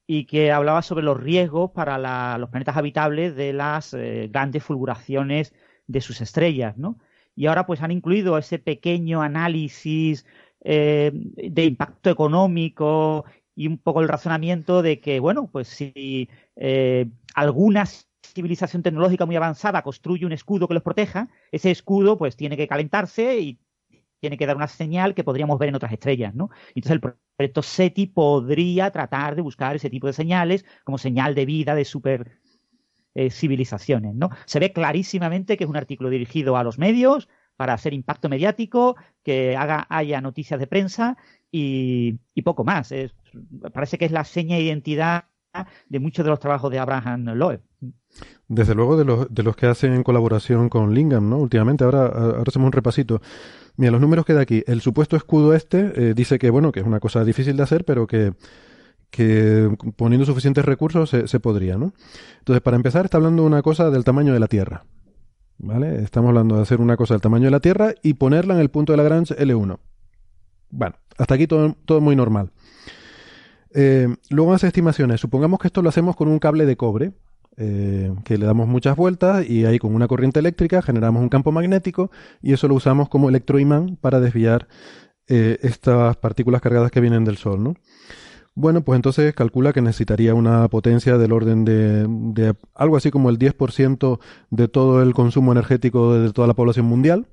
y 0.06 0.26
que 0.26 0.52
hablaba 0.52 0.82
sobre 0.82 1.06
los 1.06 1.18
riesgos 1.18 1.72
para 1.72 2.38
los 2.38 2.50
planetas 2.50 2.76
habitables 2.76 3.36
de 3.38 3.54
las 3.54 3.94
eh, 3.94 4.28
grandes 4.30 4.62
fulguraciones 4.62 5.54
de 5.88 6.02
sus 6.02 6.20
estrellas, 6.20 6.78
¿no? 6.78 6.98
Y 7.34 7.46
ahora 7.46 7.66
pues 7.66 7.82
han 7.82 7.92
incluido 7.92 8.38
ese 8.38 8.60
pequeño 8.60 9.22
análisis 9.22 10.26
eh, 10.62 11.12
de 11.14 11.66
impacto 11.66 12.10
económico 12.10 13.26
y 13.56 13.68
un 13.68 13.78
poco 13.78 14.02
el 14.02 14.08
razonamiento 14.08 14.82
de 14.82 15.00
que, 15.00 15.20
bueno, 15.20 15.50
pues 15.52 15.68
si 15.68 16.30
eh, 16.56 17.08
alguna 17.36 17.86
civilización 18.26 18.84
tecnológica 18.84 19.26
muy 19.26 19.36
avanzada 19.36 19.82
construye 19.82 20.26
un 20.26 20.32
escudo 20.32 20.68
que 20.68 20.74
los 20.74 20.84
proteja, 20.84 21.30
ese 21.52 21.72
escudo 21.72 22.18
pues 22.18 22.36
tiene 22.36 22.58
que 22.58 22.68
calentarse 22.68 23.40
y 23.40 23.60
tiene 24.20 24.38
que 24.38 24.46
dar 24.46 24.56
una 24.56 24.68
señal 24.68 25.16
que 25.16 25.24
podríamos 25.24 25.58
ver 25.60 25.70
en 25.70 25.76
otras 25.76 25.94
estrellas, 25.94 26.36
¿no? 26.36 26.50
Entonces 26.76 26.92
el 26.92 27.16
proyecto 27.38 27.62
SETI 27.62 28.08
podría 28.08 28.92
tratar 28.92 29.36
de 29.36 29.42
buscar 29.42 29.76
ese 29.76 29.90
tipo 29.90 30.08
de 30.08 30.14
señales 30.14 30.66
como 30.84 30.98
señal 30.98 31.36
de 31.36 31.46
vida 31.46 31.76
de 31.76 31.86
super 31.86 32.40
eh, 33.16 33.30
civilizaciones, 33.30 34.16
¿no? 34.16 34.30
Se 34.46 34.60
ve 34.60 34.72
clarísimamente 34.72 35.58
que 35.58 35.64
es 35.64 35.70
un 35.70 35.78
artículo 35.78 36.10
dirigido 36.10 36.58
a 36.58 36.64
los 36.64 36.78
medios, 36.78 37.28
para 37.60 37.74
hacer 37.74 37.94
impacto 37.94 38.30
mediático, 38.30 38.96
que 39.22 39.58
haga, 39.58 39.86
haya 39.90 40.22
noticias 40.22 40.58
de 40.62 40.66
prensa 40.66 41.18
y, 41.52 42.14
poco 42.42 42.64
más. 42.64 42.94
parece 43.74 43.98
que 43.98 44.06
es 44.06 44.14
la 44.14 44.24
seña 44.24 44.56
de 44.56 44.62
identidad 44.62 45.26
de 45.90 46.00
muchos 46.00 46.24
de 46.24 46.30
los 46.30 46.40
trabajos 46.40 46.72
de 46.72 46.80
Abraham 46.80 47.26
Loeb. 47.36 47.60
Desde 48.48 48.76
luego 48.76 48.96
de 48.96 49.04
los, 49.04 49.28
de 49.30 49.44
los 49.44 49.58
que 49.58 49.66
hacen 49.66 49.92
en 49.92 50.04
colaboración 50.04 50.70
con 50.70 50.94
Lingam, 50.94 51.30
¿no? 51.30 51.38
Últimamente, 51.38 51.84
ahora, 51.84 52.06
ahora 52.06 52.46
hacemos 52.48 52.68
un 52.68 52.72
repasito. 52.72 53.22
Mira, 53.76 53.92
los 53.92 54.00
números 54.00 54.26
que 54.26 54.32
da 54.32 54.40
aquí. 54.40 54.64
El 54.66 54.80
supuesto 54.80 55.18
escudo 55.18 55.54
este 55.54 55.92
eh, 55.98 56.14
dice 56.14 56.40
que, 56.40 56.50
bueno, 56.52 56.72
que 56.72 56.80
es 56.80 56.86
una 56.86 57.02
cosa 57.02 57.26
difícil 57.26 57.58
de 57.58 57.64
hacer, 57.64 57.84
pero 57.84 58.08
que, 58.08 58.36
que 59.10 59.70
poniendo 59.98 60.26
suficientes 60.26 60.64
recursos 60.64 61.10
se, 61.10 61.28
se 61.28 61.42
podría, 61.42 61.78
¿no? 61.78 61.92
Entonces, 62.38 62.62
para 62.62 62.78
empezar, 62.78 63.04
está 63.04 63.18
hablando 63.18 63.42
de 63.42 63.48
una 63.48 63.62
cosa 63.62 63.90
del 63.90 64.06
tamaño 64.06 64.32
de 64.32 64.40
la 64.40 64.48
Tierra. 64.48 64.86
¿Vale? 65.60 66.02
Estamos 66.04 66.30
hablando 66.30 66.56
de 66.56 66.62
hacer 66.62 66.80
una 66.80 66.96
cosa 66.96 67.14
del 67.14 67.22
tamaño 67.22 67.46
de 67.46 67.52
la 67.52 67.60
Tierra 67.60 67.94
y 68.02 68.14
ponerla 68.14 68.56
en 68.56 68.62
el 68.62 68.70
punto 68.70 68.94
de 68.94 68.98
Lagrange 68.98 69.36
L1. 69.36 69.78
Bueno, 70.72 70.96
hasta 71.18 71.36
aquí 71.36 71.48
todo, 71.48 71.76
todo 71.86 72.00
muy 72.00 72.16
normal. 72.16 72.52
Eh, 73.74 74.08
luego 74.30 74.54
hace 74.54 74.68
estimaciones. 74.68 75.20
Supongamos 75.20 75.60
que 75.60 75.68
esto 75.68 75.82
lo 75.82 75.90
hacemos 75.90 76.16
con 76.16 76.30
un 76.30 76.40
cable 76.40 76.66
de 76.66 76.78
cobre, 76.78 77.12
eh, 77.58 78.14
que 78.24 78.38
le 78.38 78.46
damos 78.46 78.70
muchas 78.70 78.96
vueltas 78.96 79.48
y 79.50 79.66
ahí 79.66 79.80
con 79.80 79.94
una 79.94 80.08
corriente 80.08 80.40
eléctrica 80.40 80.82
generamos 80.82 81.22
un 81.22 81.28
campo 81.28 81.52
magnético 81.52 82.10
y 82.42 82.54
eso 82.54 82.70
lo 82.70 82.76
usamos 82.76 83.10
como 83.10 83.28
electroimán 83.28 83.98
para 83.98 84.22
desviar 84.22 84.70
eh, 85.28 85.60
estas 85.62 86.16
partículas 86.18 86.62
cargadas 86.62 86.90
que 86.90 87.02
vienen 87.02 87.26
del 87.26 87.38
Sol, 87.38 87.62
¿no? 87.62 87.76
Bueno, 88.60 88.82
pues 88.82 88.98
entonces 88.98 89.34
calcula 89.34 89.72
que 89.72 89.82
necesitaría 89.82 90.36
una 90.36 90.68
potencia 90.68 91.18
del 91.18 91.32
orden 91.32 91.64
de, 91.64 92.54
algo 92.76 92.98
así 92.98 93.10
como 93.10 93.30
el 93.30 93.40
10% 93.40 94.20
de 94.50 94.68
todo 94.68 95.02
el 95.02 95.14
consumo 95.14 95.54
energético 95.54 96.14
de 96.16 96.34
toda 96.34 96.46
la 96.46 96.54
población 96.56 96.86
mundial. 96.86 97.26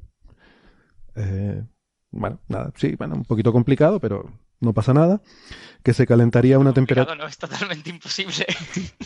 Eh, 1.16 1.64
bueno, 2.12 2.38
nada, 2.46 2.72
sí, 2.76 2.94
bueno, 2.96 3.16
un 3.16 3.24
poquito 3.24 3.52
complicado, 3.52 3.98
pero 3.98 4.30
no 4.60 4.72
pasa 4.72 4.94
nada. 4.94 5.20
Que 5.82 5.94
se 5.94 6.06
calentaría 6.06 6.54
a 6.54 6.58
una 6.60 6.72
temperatura. 6.72 7.16
No, 7.16 7.26
es 7.26 7.38
totalmente 7.38 7.90
imposible. 7.90 8.46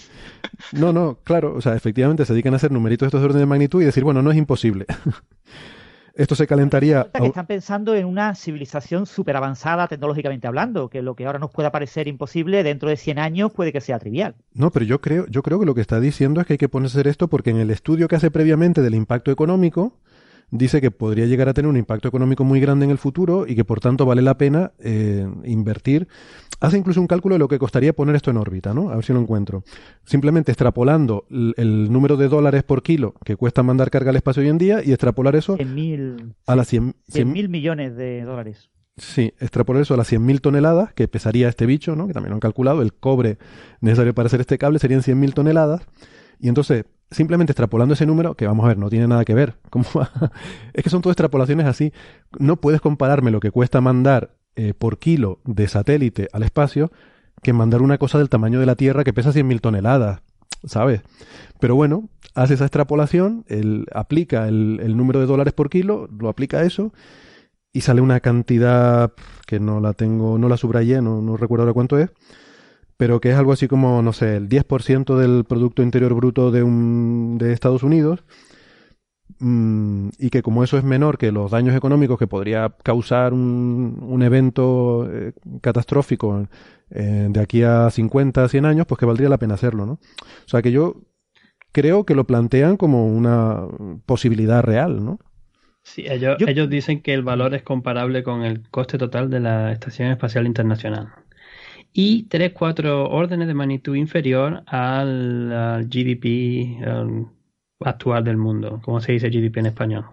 no, 0.72 0.92
no, 0.92 1.20
claro, 1.24 1.54
o 1.54 1.62
sea, 1.62 1.74
efectivamente 1.74 2.26
se 2.26 2.34
dedican 2.34 2.52
a 2.52 2.56
hacer 2.56 2.70
numeritos 2.70 3.06
de 3.06 3.08
estos 3.08 3.22
de 3.22 3.26
orden 3.28 3.40
de 3.40 3.46
magnitud 3.46 3.80
y 3.80 3.86
decir, 3.86 4.04
bueno, 4.04 4.20
no 4.20 4.30
es 4.30 4.36
imposible. 4.36 4.84
esto 6.20 6.34
se 6.34 6.46
calentaría. 6.46 7.08
Que 7.14 7.26
están 7.26 7.46
pensando 7.46 7.94
en 7.94 8.04
una 8.04 8.34
civilización 8.34 9.06
súper 9.06 9.36
avanzada 9.36 9.88
tecnológicamente 9.88 10.46
hablando, 10.46 10.90
que 10.90 11.00
lo 11.00 11.14
que 11.14 11.24
ahora 11.24 11.38
nos 11.38 11.50
pueda 11.50 11.72
parecer 11.72 12.08
imposible, 12.08 12.62
dentro 12.62 12.90
de 12.90 12.96
100 12.96 13.18
años 13.18 13.52
puede 13.52 13.72
que 13.72 13.80
sea 13.80 13.98
trivial. 13.98 14.34
No, 14.52 14.70
pero 14.70 14.84
yo 14.84 15.00
creo, 15.00 15.26
yo 15.28 15.42
creo 15.42 15.58
que 15.58 15.64
lo 15.64 15.74
que 15.74 15.80
está 15.80 15.98
diciendo 15.98 16.40
es 16.40 16.46
que 16.46 16.54
hay 16.54 16.58
que 16.58 16.68
ponerse 16.68 17.00
esto 17.08 17.28
porque 17.28 17.50
en 17.50 17.56
el 17.56 17.70
estudio 17.70 18.06
que 18.06 18.16
hace 18.16 18.30
previamente 18.30 18.82
del 18.82 18.94
impacto 18.94 19.30
económico, 19.30 19.94
dice 20.50 20.80
que 20.80 20.90
podría 20.90 21.26
llegar 21.26 21.48
a 21.48 21.54
tener 21.54 21.68
un 21.68 21.76
impacto 21.76 22.08
económico 22.08 22.44
muy 22.44 22.60
grande 22.60 22.84
en 22.84 22.90
el 22.90 22.98
futuro 22.98 23.46
y 23.46 23.54
que 23.54 23.64
por 23.64 23.80
tanto 23.80 24.06
vale 24.06 24.22
la 24.22 24.36
pena 24.36 24.72
eh, 24.78 25.26
invertir. 25.44 26.08
Hace 26.60 26.76
incluso 26.76 27.00
un 27.00 27.06
cálculo 27.06 27.34
de 27.36 27.38
lo 27.38 27.48
que 27.48 27.58
costaría 27.58 27.92
poner 27.94 28.16
esto 28.16 28.30
en 28.30 28.36
órbita, 28.36 28.74
¿no? 28.74 28.90
A 28.90 28.96
ver 28.96 29.04
si 29.04 29.12
lo 29.12 29.20
encuentro. 29.20 29.64
Simplemente 30.04 30.52
extrapolando 30.52 31.24
el, 31.30 31.90
número 31.90 32.16
de 32.16 32.28
dólares 32.28 32.62
por 32.62 32.82
kilo 32.82 33.14
que 33.24 33.36
cuesta 33.36 33.62
mandar 33.62 33.90
carga 33.90 34.10
al 34.10 34.16
espacio 34.16 34.42
hoy 34.42 34.48
en 34.48 34.58
día 34.58 34.82
y 34.84 34.92
extrapolar 34.92 35.36
eso 35.36 35.56
a 36.46 36.56
las 36.56 36.68
100 36.68 36.94
mil 37.26 37.48
millones 37.48 37.96
de 37.96 38.22
dólares. 38.22 38.70
Sí, 39.00 39.32
extrapolar 39.38 39.82
eso 39.82 39.94
a 39.94 39.96
las 39.96 40.12
100.000 40.12 40.42
toneladas 40.42 40.92
que 40.92 41.08
pesaría 41.08 41.48
este 41.48 41.64
bicho, 41.64 41.96
¿no? 41.96 42.06
Que 42.06 42.12
también 42.12 42.30
lo 42.30 42.34
han 42.34 42.40
calculado. 42.40 42.82
El 42.82 42.92
cobre 42.92 43.38
necesario 43.80 44.14
para 44.14 44.26
hacer 44.26 44.40
este 44.40 44.58
cable 44.58 44.78
serían 44.78 45.00
100.000 45.00 45.32
toneladas. 45.32 45.86
Y 46.38 46.48
entonces, 46.48 46.84
simplemente 47.10 47.52
extrapolando 47.52 47.94
ese 47.94 48.06
número, 48.06 48.34
que 48.34 48.46
vamos 48.46 48.64
a 48.64 48.68
ver, 48.68 48.78
no 48.78 48.88
tiene 48.88 49.06
nada 49.06 49.24
que 49.24 49.34
ver. 49.34 49.54
es 50.72 50.84
que 50.84 50.90
son 50.90 51.02
todas 51.02 51.14
extrapolaciones 51.14 51.66
así. 51.66 51.92
No 52.38 52.56
puedes 52.56 52.80
compararme 52.80 53.30
lo 53.30 53.40
que 53.40 53.50
cuesta 53.50 53.80
mandar 53.80 54.36
eh, 54.56 54.74
por 54.74 54.98
kilo 54.98 55.40
de 55.44 55.68
satélite 55.68 56.28
al 56.32 56.42
espacio 56.42 56.90
que 57.42 57.52
mandar 57.52 57.82
una 57.82 57.98
cosa 57.98 58.18
del 58.18 58.28
tamaño 58.28 58.60
de 58.60 58.66
la 58.66 58.76
Tierra 58.76 59.04
que 59.04 59.12
pesa 59.12 59.30
100.000 59.30 59.60
toneladas, 59.60 60.20
¿sabes? 60.64 61.02
Pero 61.58 61.74
bueno, 61.74 62.08
hace 62.34 62.54
esa 62.54 62.64
extrapolación, 62.64 63.44
él 63.48 63.86
aplica 63.92 64.46
el, 64.48 64.96
número 64.96 65.20
de 65.20 65.26
dólares 65.26 65.54
por 65.54 65.70
kilo, 65.70 66.08
lo 66.18 66.28
aplica 66.28 66.58
a 66.58 66.64
eso 66.64 66.92
y 67.72 67.82
sale 67.82 68.00
una 68.00 68.20
cantidad 68.20 69.12
que 69.46 69.60
no 69.60 69.80
la 69.80 69.94
tengo, 69.94 70.38
no 70.38 70.48
la 70.48 70.56
subrayé, 70.56 71.00
no, 71.00 71.22
no 71.22 71.36
recuerdo 71.36 71.62
ahora 71.62 71.72
cuánto 71.72 71.98
es, 71.98 72.10
pero 73.00 73.18
que 73.18 73.30
es 73.30 73.36
algo 73.36 73.52
así 73.52 73.66
como, 73.66 74.02
no 74.02 74.12
sé, 74.12 74.36
el 74.36 74.50
10% 74.50 75.16
del 75.16 75.44
Producto 75.44 75.82
Interior 75.82 76.12
Bruto 76.12 76.50
de, 76.50 76.62
un, 76.62 77.38
de 77.38 77.54
Estados 77.54 77.82
Unidos, 77.82 78.24
mm, 79.38 80.10
y 80.18 80.28
que 80.28 80.42
como 80.42 80.62
eso 80.62 80.76
es 80.76 80.84
menor 80.84 81.16
que 81.16 81.32
los 81.32 81.50
daños 81.50 81.74
económicos 81.74 82.18
que 82.18 82.26
podría 82.26 82.74
causar 82.82 83.32
un, 83.32 84.00
un 84.02 84.22
evento 84.22 85.08
eh, 85.10 85.32
catastrófico 85.62 86.46
eh, 86.90 87.28
de 87.30 87.40
aquí 87.40 87.62
a 87.62 87.88
50, 87.88 88.46
100 88.46 88.66
años, 88.66 88.86
pues 88.86 88.98
que 88.98 89.06
valdría 89.06 89.30
la 89.30 89.38
pena 89.38 89.54
hacerlo, 89.54 89.86
¿no? 89.86 89.92
O 89.94 90.48
sea 90.48 90.60
que 90.60 90.70
yo 90.70 90.96
creo 91.72 92.04
que 92.04 92.14
lo 92.14 92.26
plantean 92.26 92.76
como 92.76 93.06
una 93.06 93.62
posibilidad 94.04 94.62
real, 94.62 95.02
¿no? 95.02 95.18
Sí, 95.84 96.04
ellos, 96.06 96.36
ellos 96.46 96.68
dicen 96.68 97.00
que 97.00 97.14
el 97.14 97.22
valor 97.22 97.54
es 97.54 97.62
comparable 97.62 98.22
con 98.22 98.42
el 98.42 98.68
coste 98.68 98.98
total 98.98 99.30
de 99.30 99.40
la 99.40 99.72
Estación 99.72 100.10
Espacial 100.10 100.46
Internacional 100.46 101.14
y 101.92 102.28
3-4 102.28 103.08
órdenes 103.10 103.48
de 103.48 103.54
magnitud 103.54 103.94
inferior 103.96 104.62
al, 104.66 105.86
GDP 105.88 106.78
actual 107.80 108.24
del 108.24 108.36
mundo. 108.36 108.80
¿Cómo 108.84 109.00
se 109.00 109.12
dice 109.12 109.30
GDP 109.30 109.58
en 109.58 109.66
español? 109.66 110.04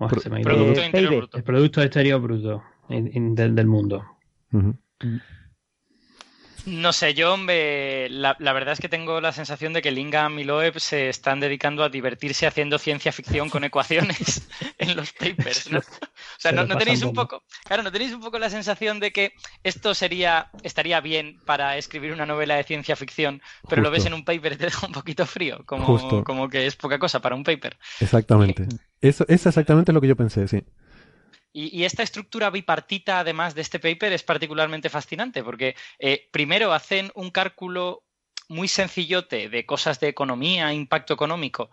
Producto 0.44 0.82
El 1.34 1.44
Producto 1.44 1.82
Exterior 1.82 2.22
Bruto 2.22 2.64
del, 2.90 3.68
mundo. 3.68 4.06
No 6.66 6.92
sé, 6.94 7.14
yo 7.14 7.38
la, 7.38 8.36
verdad 8.40 8.74
es 8.74 8.80
que 8.80 8.90
tengo 8.90 9.22
la 9.22 9.32
sensación 9.32 9.74
de 9.74 9.82
que 9.82 9.92
Lingam 9.92 10.38
y 10.40 10.44
Loeb 10.44 10.80
se 10.80 11.10
están 11.10 11.40
dedicando 11.40 11.84
a 11.84 11.90
divertirse 11.90 12.48
haciendo 12.48 12.78
ciencia 12.78 13.12
ficción 13.12 13.50
con 13.50 13.64
ecuaciones 13.64 14.48
en 14.78 14.96
los 14.96 15.14
papers. 15.14 15.72
¿no? 15.72 15.80
O 15.80 16.40
sea, 16.40 16.52
no, 16.52 16.68
tenéis 16.78 17.04
un 17.04 17.14
poco, 17.14 17.44
claro, 17.64 17.84
no 17.84 17.92
tenéis 17.92 18.14
un 18.14 18.22
poco 18.22 18.40
la 18.40 18.50
sensación 18.50 19.00
de 19.00 19.12
que 19.12 19.34
esto 19.64 19.94
sería, 19.94 20.50
estaría 20.64 21.00
bien 21.00 21.40
para 21.46 21.78
escribir 21.78 22.12
una 22.12 22.26
novela 22.26 22.56
de 22.56 22.64
ciencia 22.64 22.96
ficción, 22.96 23.42
pero 23.70 23.82
lo 23.82 23.92
ves 23.92 24.06
en 24.06 24.14
un 24.14 24.26
paper 24.26 24.54
y 24.54 24.58
te 24.58 24.66
deja 24.66 24.88
un 24.88 24.94
poquito 24.94 25.26
frío, 25.26 25.64
como, 25.66 26.24
como 26.24 26.50
que 26.50 26.68
es 26.68 26.76
poca 26.76 27.00
cosa 27.00 27.22
para 27.22 27.36
un 27.36 27.44
paper. 27.44 27.78
Exactamente. 28.00 28.68
Eso 29.02 29.26
es 29.28 29.46
exactamente 29.46 29.94
lo 29.94 30.02
que 30.02 30.08
yo 30.08 30.16
pensé, 30.16 30.48
sí. 30.48 30.64
Y, 31.54 31.86
esta 31.86 32.04
estructura 32.04 32.50
bipartita, 32.50 33.20
además 33.20 33.56
de 33.56 33.62
este 33.62 33.80
paper, 33.80 34.14
es 34.14 34.24
particularmente 34.24 34.90
fascinante 34.90 35.44
porque 35.44 35.76
eh, 35.98 36.30
primero 36.32 36.74
hacen 36.74 37.12
un 37.16 37.32
cálculo 37.32 38.04
muy 38.48 38.68
sencillote 38.68 39.50
de 39.50 39.66
cosas 39.66 40.00
de 40.00 40.08
economía, 40.08 40.74
impacto 40.74 41.14
económico, 41.14 41.70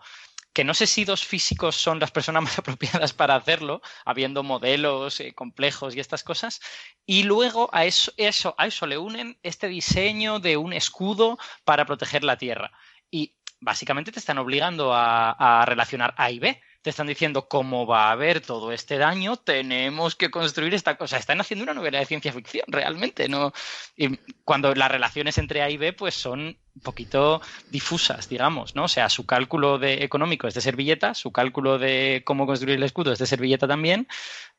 que 0.53 0.63
no 0.63 0.73
sé 0.73 0.87
si 0.87 1.05
dos 1.05 1.25
físicos 1.25 1.75
son 1.75 1.99
las 1.99 2.11
personas 2.11 2.43
más 2.43 2.57
apropiadas 2.57 3.13
para 3.13 3.35
hacerlo, 3.35 3.81
habiendo 4.05 4.43
modelos 4.43 5.19
eh, 5.19 5.33
complejos 5.33 5.95
y 5.95 5.99
estas 5.99 6.23
cosas, 6.23 6.61
y 7.05 7.23
luego 7.23 7.69
a 7.73 7.85
eso, 7.85 8.11
eso, 8.17 8.55
a 8.57 8.67
eso 8.67 8.87
le 8.87 8.97
unen 8.97 9.37
este 9.43 9.67
diseño 9.67 10.39
de 10.39 10.57
un 10.57 10.73
escudo 10.73 11.37
para 11.63 11.85
proteger 11.85 12.23
la 12.23 12.37
Tierra. 12.37 12.71
Y 13.11 13.35
básicamente 13.59 14.11
te 14.11 14.19
están 14.19 14.37
obligando 14.37 14.93
a 14.93 15.63
relacionar 15.67 16.13
A 16.17 16.31
y 16.31 16.39
B 16.39 16.61
te 16.85 16.91
están 16.91 17.07
diciendo 17.07 17.47
cómo 17.47 17.87
va 17.87 18.09
a 18.09 18.11
haber 18.11 18.41
todo 18.41 18.71
este 18.71 18.99
daño, 18.99 19.37
tenemos 19.37 20.15
que 20.15 20.29
construir 20.29 20.75
esta 20.75 20.97
cosa. 20.97 21.17
Están 21.17 21.41
haciendo 21.41 21.63
una 21.63 21.73
novela 21.73 21.97
de 21.97 22.05
ciencia 22.05 22.31
ficción, 22.31 22.65
realmente, 22.67 23.27
¿no? 23.27 23.53
Y 23.97 24.17
cuando 24.43 24.71
las 24.75 24.91
relaciones 24.91 25.39
entre 25.39 25.63
A 25.63 25.69
y 25.71 25.77
B, 25.77 25.93
pues 25.93 26.13
son 26.13 26.41
un 26.75 26.81
poquito 26.83 27.41
difusas, 27.71 28.29
digamos, 28.29 28.75
¿no? 28.75 28.83
O 28.83 28.87
sea, 28.87 29.09
su 29.09 29.25
cálculo 29.25 29.79
de 29.79 30.03
económico 30.03 30.47
es 30.47 30.53
de 30.53 30.61
servilleta, 30.61 31.15
su 31.15 31.31
cálculo 31.31 31.79
de 31.79 32.21
cómo 32.23 32.45
construir 32.45 32.75
el 32.75 32.83
escudo 32.83 33.11
es 33.11 33.17
de 33.17 33.25
servilleta 33.25 33.67
también. 33.67 34.07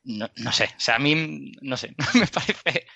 No, 0.03 0.27
sé, 0.51 0.65
o 0.65 0.79
sea, 0.81 0.95
a 0.95 0.99
mí, 0.99 1.53
no 1.61 1.77
sé, 1.77 1.95
me 2.13 2.27
parece, 2.27 2.87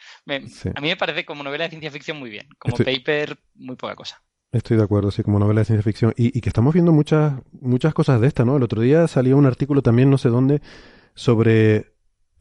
a 0.75 0.81
mí 0.81 0.89
me 0.89 0.97
parece 0.97 1.23
como 1.23 1.41
novela 1.41 1.63
de 1.63 1.69
ciencia 1.69 1.89
ficción 1.89 2.19
muy 2.19 2.29
bien, 2.29 2.49
como 2.59 2.75
paper 2.75 3.37
muy 3.55 3.77
poca 3.77 3.95
cosa. 3.95 4.21
Estoy 4.51 4.75
de 4.75 4.83
acuerdo, 4.83 5.11
sí, 5.11 5.23
como 5.23 5.39
novela 5.39 5.61
de 5.61 5.65
ciencia 5.65 5.83
ficción. 5.83 6.13
Y, 6.17 6.41
que 6.41 6.49
estamos 6.49 6.73
viendo 6.73 6.91
muchas, 6.91 7.35
muchas 7.61 7.93
cosas 7.93 8.19
de 8.19 8.27
esta, 8.27 8.43
¿no? 8.43 8.57
El 8.57 8.63
otro 8.63 8.81
día 8.81 9.07
salió 9.07 9.37
un 9.37 9.45
artículo 9.45 9.81
también, 9.81 10.09
no 10.09 10.17
sé 10.17 10.29
dónde, 10.29 10.61
sobre. 11.13 11.91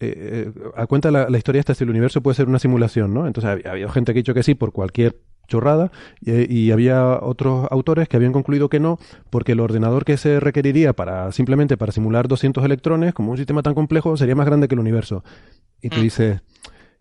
Eh, 0.01 0.51
a 0.77 0.87
cuenta 0.87 1.11
la, 1.11 1.29
la 1.29 1.39
historia 1.39 1.61
esta, 1.61 1.75
si 1.75 1.85
el 1.85 1.91
universo 1.91 2.23
puede 2.23 2.35
ser 2.35 2.49
una 2.49 2.59
simulación, 2.59 3.15
¿no? 3.15 3.27
Entonces 3.27 3.51
había, 3.51 3.71
había 3.71 3.89
gente 3.91 4.13
que 4.13 4.19
ha 4.19 4.23
dicho 4.23 4.35
que 4.35 4.43
sí 4.43 4.55
por 4.55 4.73
cualquier 4.73 5.21
chorrada 5.47 5.93
y, 6.21 6.53
y, 6.53 6.73
había 6.73 7.19
otros 7.21 7.69
autores 7.71 8.09
que 8.09 8.17
habían 8.17 8.33
concluido 8.33 8.69
que 8.69 8.81
no 8.81 8.99
porque 9.29 9.53
el 9.53 9.61
ordenador 9.61 10.05
que 10.05 10.17
se 10.17 10.41
requeriría 10.41 10.95
para 10.95 11.33
simplemente 11.33 11.77
para 11.77 11.93
simular 11.93 12.29
200 12.29 12.65
electrones 12.65 13.13
como 13.13 13.33
un 13.33 13.37
sistema 13.37 13.63
tan 13.63 13.75
complejo 13.75 14.17
sería 14.17 14.37
más 14.37 14.47
grande 14.47 14.69
que 14.69 14.77
el 14.77 14.81
universo 14.81 15.25
y 15.83 15.89
tú 15.89 15.99
mm. 15.99 16.03
dices 16.03 16.41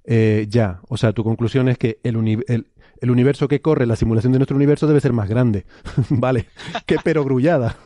eh, 0.03 0.47
ya 0.49 0.79
o 0.89 0.97
sea 0.97 1.13
tu 1.13 1.23
conclusión 1.23 1.69
es 1.69 1.77
que 1.77 1.99
el, 2.01 2.17
el, 2.47 2.65
el 3.01 3.11
universo 3.11 3.47
que 3.47 3.61
corre, 3.61 3.85
la 3.85 3.95
simulación 3.95 4.33
de 4.33 4.39
nuestro 4.39 4.55
universo 4.55 4.87
debe 4.87 4.99
ser 4.99 5.13
más 5.13 5.29
grande. 5.29 5.65
vale, 6.09 6.47
qué 6.85 6.97
perogrullada. 7.03 7.77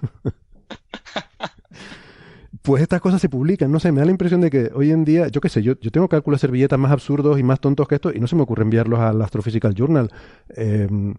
pues 2.61 2.81
estas 2.81 3.01
cosas 3.01 3.21
se 3.21 3.29
publican, 3.29 3.71
no 3.71 3.79
sé, 3.79 3.91
me 3.91 3.99
da 3.99 4.05
la 4.05 4.11
impresión 4.11 4.41
de 4.41 4.49
que 4.49 4.71
hoy 4.73 4.91
en 4.91 5.03
día, 5.03 5.27
yo 5.27 5.41
qué 5.41 5.49
sé, 5.49 5.61
yo, 5.61 5.73
yo 5.79 5.91
tengo 5.91 6.07
cálculos 6.07 6.39
servilletas 6.39 6.79
más 6.79 6.91
absurdos 6.91 7.37
y 7.39 7.43
más 7.43 7.59
tontos 7.59 7.87
que 7.87 7.95
esto 7.95 8.11
y 8.13 8.19
no 8.19 8.27
se 8.27 8.35
me 8.35 8.43
ocurre 8.43 8.63
enviarlos 8.63 8.99
al 8.99 9.21
Astrophysical 9.21 9.75
Journal. 9.75 10.09
Em, 10.55 11.15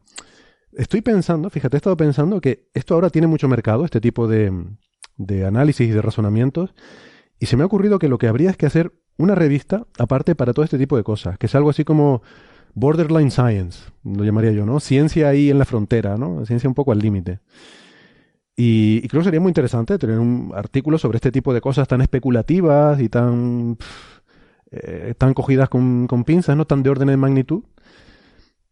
estoy 0.72 1.02
pensando, 1.02 1.50
fíjate, 1.50 1.76
he 1.76 1.78
estado 1.78 1.96
pensando 1.96 2.40
que 2.40 2.68
esto 2.72 2.94
ahora 2.94 3.10
tiene 3.10 3.26
mucho 3.26 3.46
mercado, 3.48 3.84
este 3.84 4.00
tipo 4.00 4.26
de, 4.26 4.52
de 5.16 5.44
análisis 5.44 5.88
y 5.88 5.92
de 5.92 6.02
razonamientos, 6.02 6.74
y 7.38 7.46
se 7.46 7.56
me 7.56 7.62
ha 7.62 7.66
ocurrido 7.66 7.98
que 7.98 8.08
lo 8.08 8.18
que 8.18 8.28
habría 8.28 8.50
es 8.50 8.56
que 8.56 8.66
hacer 8.66 8.92
una 9.16 9.34
revista 9.34 9.86
aparte 9.98 10.34
para 10.34 10.52
todo 10.52 10.64
este 10.64 10.78
tipo 10.78 10.96
de 10.96 11.04
cosas, 11.04 11.38
que 11.38 11.46
es 11.46 11.54
algo 11.54 11.70
así 11.70 11.84
como 11.84 12.22
borderline 12.74 13.30
science, 13.30 13.90
lo 14.04 14.24
llamaría 14.24 14.52
yo, 14.52 14.66
¿no? 14.66 14.80
Ciencia 14.80 15.28
ahí 15.28 15.50
en 15.50 15.58
la 15.58 15.64
frontera, 15.64 16.16
¿no? 16.16 16.44
Ciencia 16.44 16.68
un 16.68 16.74
poco 16.74 16.92
al 16.92 16.98
límite. 16.98 17.40
Y, 18.56 19.06
creo 19.08 19.20
que 19.20 19.24
sería 19.24 19.40
muy 19.40 19.50
interesante 19.50 19.98
tener 19.98 20.18
un 20.18 20.52
artículo 20.54 20.98
sobre 20.98 21.16
este 21.16 21.32
tipo 21.32 21.52
de 21.52 21.60
cosas 21.60 21.88
tan 21.88 22.00
especulativas 22.00 23.00
y 23.00 23.08
tan, 23.08 23.76
eh, 24.70 25.14
tan 25.18 25.34
cogidas 25.34 25.68
con, 25.68 26.06
pinzas, 26.24 26.56
no 26.56 26.66
tan 26.66 26.82
de 26.82 26.90
orden 26.90 27.08
de 27.08 27.16
magnitud. 27.16 27.64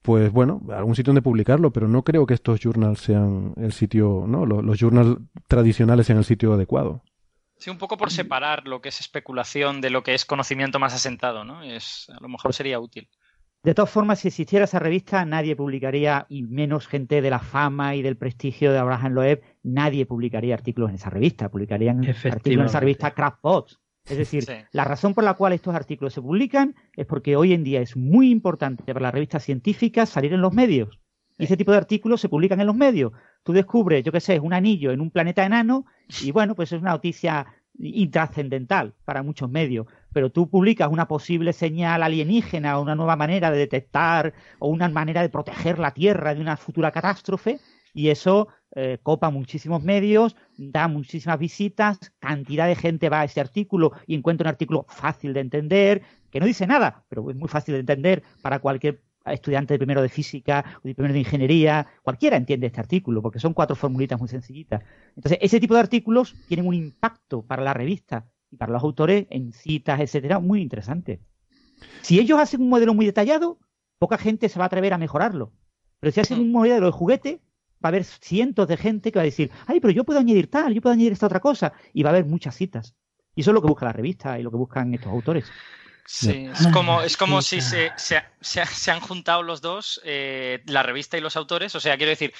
Pues 0.02 0.32
bueno, 0.32 0.60
algún 0.70 0.96
sitio 0.96 1.10
donde 1.10 1.22
publicarlo, 1.22 1.72
pero 1.72 1.86
no 1.86 2.02
creo 2.02 2.26
que 2.26 2.34
estos 2.34 2.60
journals 2.60 3.00
sean 3.00 3.54
el 3.56 3.72
sitio, 3.72 4.24
¿no? 4.26 4.46
Los, 4.46 4.64
los 4.64 4.78
journals 4.78 5.18
tradicionales 5.46 6.06
sean 6.06 6.18
el 6.18 6.24
sitio 6.24 6.52
adecuado. 6.52 7.02
Sí, 7.62 7.70
un 7.70 7.78
poco 7.78 7.96
por 7.96 8.10
separar 8.10 8.66
lo 8.66 8.80
que 8.80 8.88
es 8.88 8.98
especulación 8.98 9.80
de 9.80 9.90
lo 9.90 10.02
que 10.02 10.14
es 10.14 10.24
conocimiento 10.24 10.80
más 10.80 10.94
asentado, 10.94 11.44
¿no? 11.44 11.62
Es, 11.62 12.10
a 12.10 12.20
lo 12.20 12.28
mejor 12.28 12.52
sería 12.52 12.80
útil. 12.80 13.08
De 13.64 13.74
todas 13.74 13.90
formas, 13.90 14.18
si 14.18 14.28
existiera 14.28 14.64
esa 14.64 14.80
revista, 14.80 15.24
nadie 15.24 15.54
publicaría, 15.54 16.26
y 16.28 16.42
menos 16.42 16.88
gente 16.88 17.22
de 17.22 17.30
la 17.30 17.38
fama 17.38 17.94
y 17.94 18.02
del 18.02 18.16
prestigio 18.16 18.72
de 18.72 18.78
Abraham 18.78 19.12
Loeb, 19.12 19.42
nadie 19.62 20.04
publicaría 20.04 20.54
artículos 20.54 20.90
en 20.90 20.96
esa 20.96 21.10
revista. 21.10 21.48
Publicarían 21.48 22.04
artículos 22.04 22.46
en 22.46 22.66
esa 22.66 22.80
revista 22.80 23.12
Craftbots. 23.12 23.78
Es 24.04 24.18
decir, 24.18 24.44
la 24.72 24.84
razón 24.84 25.14
por 25.14 25.22
la 25.22 25.34
cual 25.34 25.52
estos 25.52 25.76
artículos 25.76 26.12
se 26.12 26.20
publican 26.20 26.74
es 26.96 27.06
porque 27.06 27.36
hoy 27.36 27.52
en 27.52 27.62
día 27.62 27.80
es 27.80 27.96
muy 27.96 28.30
importante 28.30 28.92
para 28.92 29.00
las 29.00 29.14
revistas 29.14 29.44
científicas 29.44 30.08
salir 30.08 30.32
en 30.32 30.40
los 30.40 30.52
medios. 30.52 30.98
Y 31.38 31.44
ese 31.44 31.56
tipo 31.56 31.70
de 31.70 31.78
artículos 31.78 32.20
se 32.20 32.28
publican 32.28 32.60
en 32.60 32.66
los 32.66 32.74
medios. 32.74 33.12
Tú 33.44 33.52
descubres, 33.52 34.02
yo 34.02 34.10
qué 34.10 34.20
sé, 34.20 34.40
un 34.40 34.54
anillo 34.54 34.90
en 34.90 35.00
un 35.00 35.12
planeta 35.12 35.44
enano 35.44 35.86
y 36.20 36.32
bueno, 36.32 36.56
pues 36.56 36.72
es 36.72 36.80
una 36.80 36.90
noticia 36.90 37.46
intrascendental 37.78 38.94
para 39.04 39.22
muchos 39.22 39.50
medios, 39.50 39.86
pero 40.12 40.30
tú 40.30 40.48
publicas 40.48 40.90
una 40.90 41.08
posible 41.08 41.52
señal 41.52 42.02
alienígena 42.02 42.78
una 42.78 42.94
nueva 42.94 43.16
manera 43.16 43.50
de 43.50 43.58
detectar 43.58 44.34
o 44.58 44.68
una 44.68 44.88
manera 44.88 45.22
de 45.22 45.28
proteger 45.28 45.78
la 45.78 45.92
Tierra 45.92 46.34
de 46.34 46.40
una 46.40 46.56
futura 46.56 46.90
catástrofe 46.90 47.60
y 47.94 48.08
eso 48.08 48.48
eh, 48.74 48.98
copa 49.02 49.30
muchísimos 49.30 49.82
medios, 49.82 50.34
da 50.56 50.88
muchísimas 50.88 51.38
visitas, 51.38 51.98
cantidad 52.18 52.66
de 52.66 52.74
gente 52.74 53.08
va 53.08 53.20
a 53.20 53.24
ese 53.24 53.40
artículo 53.40 53.92
y 54.06 54.14
encuentra 54.14 54.46
un 54.46 54.52
artículo 54.52 54.86
fácil 54.88 55.34
de 55.34 55.40
entender, 55.40 56.02
que 56.30 56.40
no 56.40 56.46
dice 56.46 56.66
nada, 56.66 57.04
pero 57.08 57.30
es 57.30 57.36
muy 57.36 57.48
fácil 57.48 57.74
de 57.74 57.80
entender 57.80 58.22
para 58.40 58.60
cualquier 58.60 59.02
estudiante 59.26 59.74
de 59.74 59.78
primero 59.78 60.02
de 60.02 60.08
física 60.08 60.64
o 60.82 60.88
de 60.88 60.94
primero 60.94 61.12
de 61.12 61.20
ingeniería, 61.20 61.86
cualquiera 62.02 62.36
entiende 62.36 62.66
este 62.66 62.80
artículo, 62.80 63.20
porque 63.20 63.38
son 63.38 63.52
cuatro 63.52 63.76
formulitas 63.76 64.18
muy 64.18 64.28
sencillitas. 64.28 64.82
Entonces, 65.14 65.38
ese 65.42 65.60
tipo 65.60 65.74
de 65.74 65.80
artículos 65.80 66.34
tienen 66.48 66.66
un 66.66 66.74
impacto 66.74 67.42
para 67.42 67.62
la 67.62 67.74
revista 67.74 68.26
y 68.52 68.56
para 68.56 68.72
los 68.72 68.82
autores 68.82 69.26
en 69.30 69.52
citas, 69.52 70.00
etcétera, 70.00 70.38
muy 70.38 70.60
interesante. 70.60 71.20
Si 72.02 72.20
ellos 72.20 72.38
hacen 72.38 72.60
un 72.60 72.68
modelo 72.68 72.94
muy 72.94 73.06
detallado, 73.06 73.58
poca 73.98 74.18
gente 74.18 74.48
se 74.48 74.58
va 74.58 74.66
a 74.66 74.66
atrever 74.66 74.92
a 74.92 74.98
mejorarlo. 74.98 75.52
Pero 75.98 76.12
si 76.12 76.20
hacen 76.20 76.38
un 76.38 76.52
modelo 76.52 76.86
de 76.86 76.92
juguete, 76.92 77.40
va 77.84 77.88
a 77.88 77.88
haber 77.88 78.04
cientos 78.04 78.68
de 78.68 78.76
gente 78.76 79.10
que 79.10 79.18
va 79.18 79.22
a 79.22 79.24
decir, 79.24 79.50
ay, 79.66 79.80
pero 79.80 79.92
yo 79.92 80.04
puedo 80.04 80.20
añadir 80.20 80.50
tal, 80.50 80.74
yo 80.74 80.82
puedo 80.82 80.92
añadir 80.92 81.12
esta 81.12 81.26
otra 81.26 81.40
cosa, 81.40 81.72
y 81.92 82.02
va 82.02 82.10
a 82.10 82.12
haber 82.12 82.26
muchas 82.26 82.54
citas. 82.54 82.94
Y 83.34 83.40
eso 83.40 83.50
es 83.50 83.54
lo 83.54 83.62
que 83.62 83.68
busca 83.68 83.86
la 83.86 83.92
revista 83.92 84.38
y 84.38 84.42
lo 84.42 84.50
que 84.50 84.58
buscan 84.58 84.92
estos 84.94 85.10
autores. 85.10 85.50
Sí, 86.04 86.48
es 86.52 86.66
como, 86.68 87.00
es 87.02 87.16
como 87.16 87.40
si 87.42 87.60
se, 87.60 87.92
se, 87.96 88.90
han 88.90 89.00
juntado 89.00 89.42
los 89.42 89.60
dos, 89.60 90.00
eh, 90.04 90.60
la 90.66 90.82
revista 90.82 91.16
y 91.16 91.20
los 91.20 91.36
autores. 91.36 91.74
O 91.74 91.80
sea, 91.80 91.96
quiero 91.96 92.10
decir, 92.10 92.34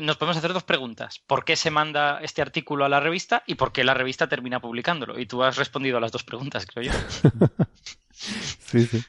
nos 0.00 0.16
podemos 0.16 0.36
hacer 0.36 0.52
dos 0.52 0.64
preguntas. 0.64 1.20
¿Por 1.26 1.44
qué 1.44 1.56
se 1.56 1.70
manda 1.70 2.20
este 2.22 2.42
artículo 2.42 2.84
a 2.84 2.88
la 2.88 3.00
revista 3.00 3.42
y 3.46 3.54
por 3.54 3.72
qué 3.72 3.84
la 3.84 3.94
revista 3.94 4.28
termina 4.28 4.60
publicándolo? 4.60 5.18
Y 5.18 5.26
tú 5.26 5.42
has 5.42 5.56
respondido 5.56 5.98
a 5.98 6.00
las 6.00 6.12
dos 6.12 6.24
preguntas, 6.24 6.66
creo 6.66 6.92
yo. 6.92 6.92
sí, 8.10 8.86
sí. 8.86 9.02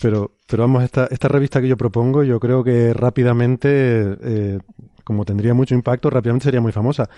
Pero, 0.00 0.36
pero 0.46 0.62
vamos, 0.62 0.84
esta, 0.84 1.06
esta 1.10 1.28
revista 1.28 1.60
que 1.60 1.68
yo 1.68 1.76
propongo, 1.76 2.22
yo 2.22 2.38
creo 2.38 2.62
que 2.62 2.92
rápidamente, 2.94 3.68
eh, 4.22 4.58
como 5.04 5.24
tendría 5.24 5.54
mucho 5.54 5.74
impacto, 5.74 6.10
rápidamente 6.10 6.44
sería 6.44 6.60
muy 6.60 6.72
famosa. 6.72 7.08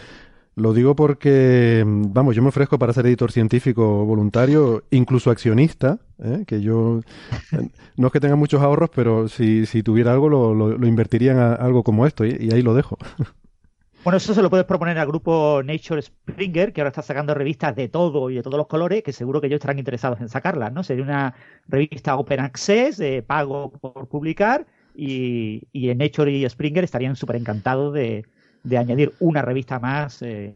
Lo 0.58 0.72
digo 0.72 0.96
porque, 0.96 1.84
vamos, 1.86 2.34
yo 2.34 2.42
me 2.42 2.48
ofrezco 2.48 2.80
para 2.80 2.92
ser 2.92 3.06
editor 3.06 3.30
científico 3.30 4.04
voluntario, 4.04 4.82
incluso 4.90 5.30
accionista, 5.30 6.00
¿eh? 6.20 6.42
que 6.48 6.60
yo, 6.60 7.00
no 7.96 8.06
es 8.08 8.12
que 8.12 8.18
tenga 8.18 8.34
muchos 8.34 8.60
ahorros, 8.60 8.90
pero 8.92 9.28
si, 9.28 9.66
si 9.66 9.84
tuviera 9.84 10.12
algo 10.12 10.28
lo, 10.28 10.54
lo, 10.54 10.86
invertiría 10.86 11.30
en 11.30 11.38
algo 11.38 11.84
como 11.84 12.06
esto 12.06 12.24
y, 12.24 12.50
ahí 12.52 12.62
lo 12.62 12.74
dejo. 12.74 12.98
Bueno, 14.04 14.18
eso 14.18 14.32
se 14.32 14.40
lo 14.40 14.48
puedes 14.48 14.64
proponer 14.64 14.96
al 14.96 15.08
grupo 15.08 15.60
Nature 15.62 16.00
Springer, 16.00 16.72
que 16.72 16.80
ahora 16.80 16.90
está 16.90 17.02
sacando 17.02 17.34
revistas 17.34 17.74
de 17.74 17.88
todo 17.88 18.30
y 18.30 18.36
de 18.36 18.42
todos 18.42 18.56
los 18.56 18.68
colores, 18.68 19.02
que 19.02 19.12
seguro 19.12 19.40
que 19.40 19.48
ellos 19.48 19.56
estarán 19.56 19.78
interesados 19.78 20.20
en 20.20 20.28
sacarlas, 20.28 20.72
¿no? 20.72 20.82
Sería 20.84 21.02
una 21.02 21.34
revista 21.66 22.16
Open 22.16 22.40
Access, 22.40 22.96
de 22.96 23.22
pago 23.22 23.72
por 23.72 24.08
publicar, 24.08 24.66
y, 24.94 25.64
y 25.72 25.90
en 25.90 25.98
Nature 25.98 26.30
y 26.30 26.48
Springer 26.48 26.84
estarían 26.84 27.16
súper 27.16 27.36
encantados 27.36 27.92
de, 27.92 28.24
de 28.62 28.78
añadir 28.78 29.12
una 29.20 29.42
revista 29.42 29.78
más 29.78 30.22
eh, 30.22 30.54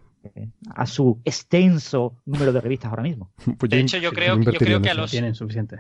a 0.75 0.87
su 0.87 1.21
extenso 1.25 2.17
número 2.27 2.53
de 2.53 2.61
revistas 2.61 2.91
ahora 2.91 3.03
mismo. 3.03 3.33
Pues 3.59 3.71
de 3.71 3.81
hecho, 3.81 3.99
yo 3.99 4.13
creo, 4.13 4.41
yo 4.41 4.53
creo 4.53 4.81
que 4.81 4.91
a 4.91 4.95
los... 4.95 5.11
Tienen 5.11 5.35
suficiente. 5.35 5.79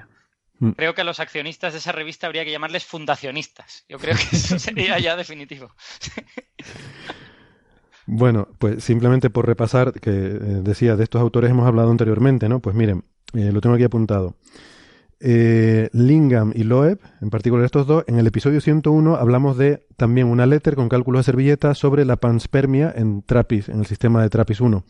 Mm. 0.59 0.71
Creo 0.71 0.95
que 0.95 1.01
a 1.01 1.05
los 1.05 1.21
accionistas 1.21 1.73
de 1.73 1.81
esa 1.81 1.93
revista 1.93 2.27
habría 2.27 2.45
que 2.45 2.51
llamarles 2.51 2.85
fundacionistas. 2.85 3.85
Yo 3.89 3.99
creo 3.99 4.17
que 4.17 4.37
eso 4.37 4.59
sería 4.61 4.99
ya 4.99 5.17
definitivo. 5.17 5.71
Bueno, 8.05 8.49
pues 8.59 8.83
simplemente 8.83 9.31
por 9.31 9.47
repasar, 9.47 9.93
que 9.93 10.11
eh, 10.11 10.61
decía, 10.63 10.97
de 10.97 11.05
estos 11.05 11.21
autores 11.21 11.51
hemos 11.51 11.67
hablado 11.67 11.91
anteriormente, 11.91 12.49
¿no? 12.49 12.61
Pues 12.61 12.75
miren, 12.75 13.05
eh, 13.33 13.53
lo 13.53 13.61
tengo 13.61 13.77
aquí 13.77 13.85
apuntado. 13.85 14.37
Eh, 15.25 15.89
Lingam 15.93 16.53
y 16.53 16.65
Loeb, 16.65 16.99
en 17.21 17.31
particular 17.31 17.65
estos 17.65 17.87
dos, 17.87 18.03
en 18.09 18.19
el 18.19 18.27
episodio 18.27 18.61
101 18.61 19.15
hablamos 19.15 19.57
de 19.57 19.87
también 19.97 20.27
una 20.27 20.47
letter 20.47 20.75
con 20.75 20.89
cálculos 20.89 21.21
de 21.21 21.31
servilleta 21.31 21.77
sobre 21.77 22.05
la 22.05 22.17
panspermia 22.17 22.93
en 22.97 23.23
Trappist, 23.23 23.69
en 23.69 23.79
el 23.79 23.87
sistema 23.87 24.21
de 24.21 24.31
Trappist 24.31 24.61
1. 24.63 24.85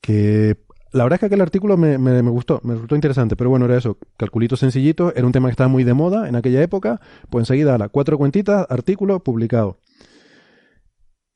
Que 0.00 0.58
la 0.92 1.02
verdad 1.02 1.16
es 1.16 1.20
que 1.20 1.26
aquel 1.26 1.40
artículo 1.40 1.76
me, 1.76 1.98
me, 1.98 2.20
gustó, 2.22 2.60
me 2.62 2.74
resultó 2.74 2.94
interesante, 2.94 3.34
pero 3.34 3.50
bueno, 3.50 3.64
era 3.64 3.76
eso, 3.76 3.98
calculitos 4.16 4.60
sencillitos, 4.60 5.12
era 5.16 5.26
un 5.26 5.32
tema 5.32 5.48
que 5.48 5.54
estaba 5.54 5.68
muy 5.68 5.82
de 5.82 5.92
moda 5.92 6.28
en 6.28 6.36
aquella 6.36 6.62
época, 6.62 7.00
pues 7.28 7.42
enseguida 7.42 7.74
a 7.74 7.78
las 7.78 7.90
cuatro 7.90 8.16
cuentitas, 8.16 8.64
artículo 8.70 9.24
publicado. 9.24 9.80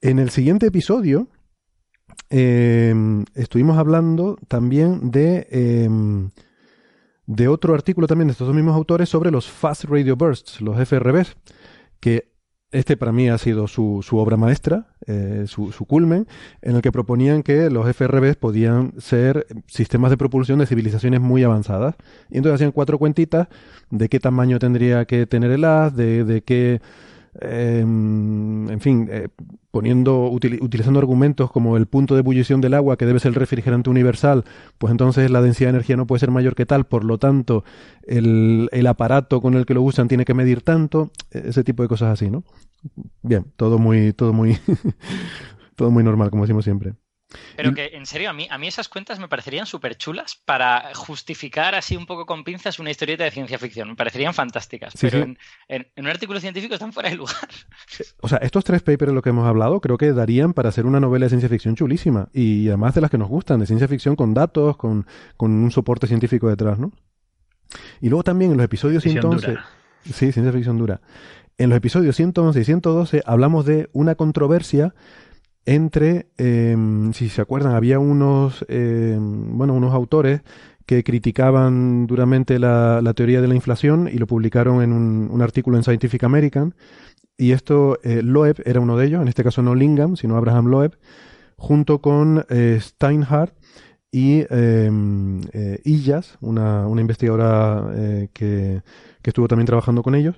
En 0.01 0.21
el 0.21 0.31
siguiente 0.31 0.67
episodio 0.67 1.27
eh, 2.31 2.95
estuvimos 3.35 3.79
hablando 3.79 4.39
también 4.47 5.11
de... 5.11 5.49
Eh, 5.51 5.89
de 7.27 7.49
otro 7.49 7.75
artículo 7.75 8.07
también 8.07 8.29
de 8.29 8.33
estos 8.33 8.47
dos 8.47 8.57
mismos 8.57 8.75
autores 8.75 9.09
sobre 9.09 9.31
los 9.31 9.49
Fast 9.49 9.85
Radio 9.85 10.17
Bursts, 10.17 10.61
los 10.61 10.77
FRBs, 10.77 11.37
que 12.01 12.33
este 12.73 12.97
para 12.97 13.13
mí 13.13 13.29
ha 13.29 13.37
sido 13.37 13.69
su, 13.69 14.01
su 14.03 14.17
obra 14.17 14.37
maestra, 14.37 14.89
eh, 15.07 15.45
su, 15.47 15.73
su, 15.73 15.85
culmen, 15.85 16.27
en 16.63 16.77
el 16.77 16.83
que 16.83 16.91
proponían 16.91 17.43
que 17.43 17.69
los 17.69 17.87
FRBs 17.95 18.37
podían 18.37 18.95
ser 18.99 19.47
sistemas 19.67 20.11
de 20.11 20.17
propulsión 20.17 20.59
de 20.59 20.67
civilizaciones 20.67 21.21
muy 21.21 21.45
avanzadas. 21.45 21.95
Y 22.31 22.39
entonces 22.39 22.57
hacían 22.57 22.73
cuatro 22.73 22.99
cuentitas 22.99 23.49
de 23.91 24.09
qué 24.09 24.19
tamaño 24.21 24.59
tendría 24.59 25.05
que 25.05 25.27
tener 25.27 25.51
el 25.51 25.65
haz, 25.65 25.95
de, 25.95 26.25
de 26.25 26.43
qué 26.43 26.81
Em, 27.41 28.69
en 28.71 28.81
fin, 28.81 29.09
eh, 29.11 29.29
poniendo, 29.71 30.29
utilizando 30.31 30.99
argumentos 30.99 31.51
como 31.51 31.79
el 31.79 31.87
punto 31.87 32.15
de 32.15 32.21
ebullición 32.21 32.61
del 32.61 32.75
agua, 32.75 32.99
que 32.99 33.07
debe 33.07 33.21
ser 33.21 33.31
el 33.31 33.37
refrigerante 33.37 33.89
universal, 33.89 34.45
pues 34.79 34.91
entonces 34.91 35.31
la 35.31 35.41
densidad 35.41 35.69
de 35.69 35.77
energía 35.77 35.97
no 35.97 36.07
puede 36.07 36.21
ser 36.21 36.31
mayor 36.31 36.55
que 36.55 36.67
tal, 36.67 36.85
por 36.85 37.05
lo 37.05 37.19
tanto, 37.19 37.65
el, 38.07 38.69
el 38.73 38.87
aparato 38.87 39.41
con 39.41 39.55
el 39.55 39.65
que 39.65 39.75
lo 39.75 39.83
usan 39.83 40.09
tiene 40.09 40.27
que 40.27 40.35
medir 40.35 40.61
tanto, 40.61 41.11
ese 41.31 41.65
tipo 41.65 41.83
de 41.83 41.89
cosas 41.89 42.13
así, 42.13 42.31
¿no? 42.31 42.45
Bien, 43.23 43.47
todo 43.57 43.79
muy, 43.79 44.13
todo 44.13 44.33
muy, 44.35 44.59
todo 45.77 45.91
muy 45.91 46.05
normal, 46.05 46.31
como 46.31 46.43
decimos 46.43 46.65
siempre. 46.65 46.95
Pero 47.57 47.75
que, 47.75 47.91
en 47.95 48.07
serio, 48.07 48.31
a 48.31 48.33
mí, 48.33 48.47
a 48.51 48.59
mí 48.59 48.67
esas 48.67 48.89
cuentas 48.89 49.19
me 49.19 49.29
parecerían 49.29 49.67
súper 49.67 49.97
chulas 49.97 50.41
para 50.45 50.95
justificar 50.95 51.75
así 51.75 51.97
un 51.97 52.07
poco 52.07 52.27
con 52.27 52.45
pinzas 52.45 52.79
una 52.79 52.91
historieta 52.91 53.25
de 53.25 53.31
ciencia 53.31 53.59
ficción. 53.59 53.89
Me 53.89 53.97
parecerían 53.97 54.35
fantásticas. 54.35 54.95
pero 55.01 55.27
En, 55.69 55.87
un 55.97 56.07
artículo 56.07 56.41
científico 56.41 56.75
están 56.75 56.93
fuera 56.93 57.11
de 57.11 57.17
lugar. 57.17 57.49
O 58.21 58.29
sea, 58.29 58.39
estos 58.39 58.65
tres 58.65 58.83
papers 58.83 59.11
de 59.11 59.15
los 59.15 59.23
que 59.23 59.31
hemos 59.31 59.47
hablado 59.47 59.81
creo 59.81 59.99
que 59.99 60.13
darían 60.13 60.53
para 60.53 60.69
hacer 60.69 60.87
una 60.87 61.01
novela 61.01 61.27
de 61.27 61.31
ciencia 61.31 61.49
ficción 61.49 61.77
chulísima. 61.77 62.29
Y 62.33 62.69
además 62.69 62.95
de 62.95 63.01
las 63.01 63.11
que 63.11 63.19
nos 63.19 63.29
gustan, 63.29 63.61
de 63.61 63.67
ciencia 63.67 63.89
ficción 63.89 64.17
con 64.17 64.35
datos, 64.35 64.77
con, 64.77 65.07
un 65.39 65.71
soporte 65.71 66.07
científico 66.07 66.49
detrás, 66.49 66.79
¿no? 66.79 66.93
Y 68.01 68.09
luego 68.09 68.23
también 68.23 68.51
en 68.51 68.57
los 68.57 68.65
episodios 68.65 69.03
111... 69.03 69.57
Sí, 70.05 70.33
ciencia 70.33 70.53
ficción 70.53 70.79
dura. 70.79 71.01
En 71.59 71.69
los 71.69 71.77
episodios 71.77 72.17
111 72.17 72.61
y 72.61 72.65
112 72.65 73.23
hablamos 73.25 73.65
de 73.65 73.89
una 73.93 74.17
controversia 74.17 74.95
entre, 75.67 76.27
em, 76.39 77.13
si 77.13 77.29
se 77.29 77.41
acuerdan, 77.41 77.75
había 77.75 77.99
unos, 77.99 78.65
em, 78.69 79.57
bueno, 79.57 79.75
unos 79.75 79.95
autores 79.95 80.43
que 80.87 81.05
criticaban 81.05 82.07
duramente 82.07 82.59
la, 82.59 83.01
teoría 83.15 83.41
de 83.41 83.49
la 83.49 83.55
inflación 83.55 84.09
y 84.13 84.19
lo 84.19 84.27
publicaron 84.27 84.83
en 84.83 84.93
un, 84.93 85.43
artículo 85.43 85.77
en 85.77 85.85
Scientific 85.85 86.25
American. 86.25 86.75
Y 87.37 87.53
esto, 87.53 87.99
eh, 88.03 88.23
Loeb 88.23 88.63
era 88.65 88.81
uno 88.81 88.97
de 88.97 89.07
ellos, 89.07 89.23
en 89.23 89.29
este 89.29 89.45
caso 89.45 89.63
no 89.63 89.75
Lingham, 89.75 90.17
sino 90.17 90.37
Abraham 90.37 90.67
Loeb, 90.67 90.99
junto 91.57 92.01
con 92.01 92.45
eh, 92.49 92.79
Steinhardt 92.81 93.55
y 94.11 94.45
eh, 94.51 95.81
Illas, 95.85 96.37
una, 96.41 96.87
una 96.87 97.01
investigadora 97.01 97.91
que, 98.33 98.83
que, 99.23 99.31
estuvo 99.31 99.49
también 99.49 99.67
trabajando 99.67 100.03
con 100.03 100.15
ellos. 100.15 100.37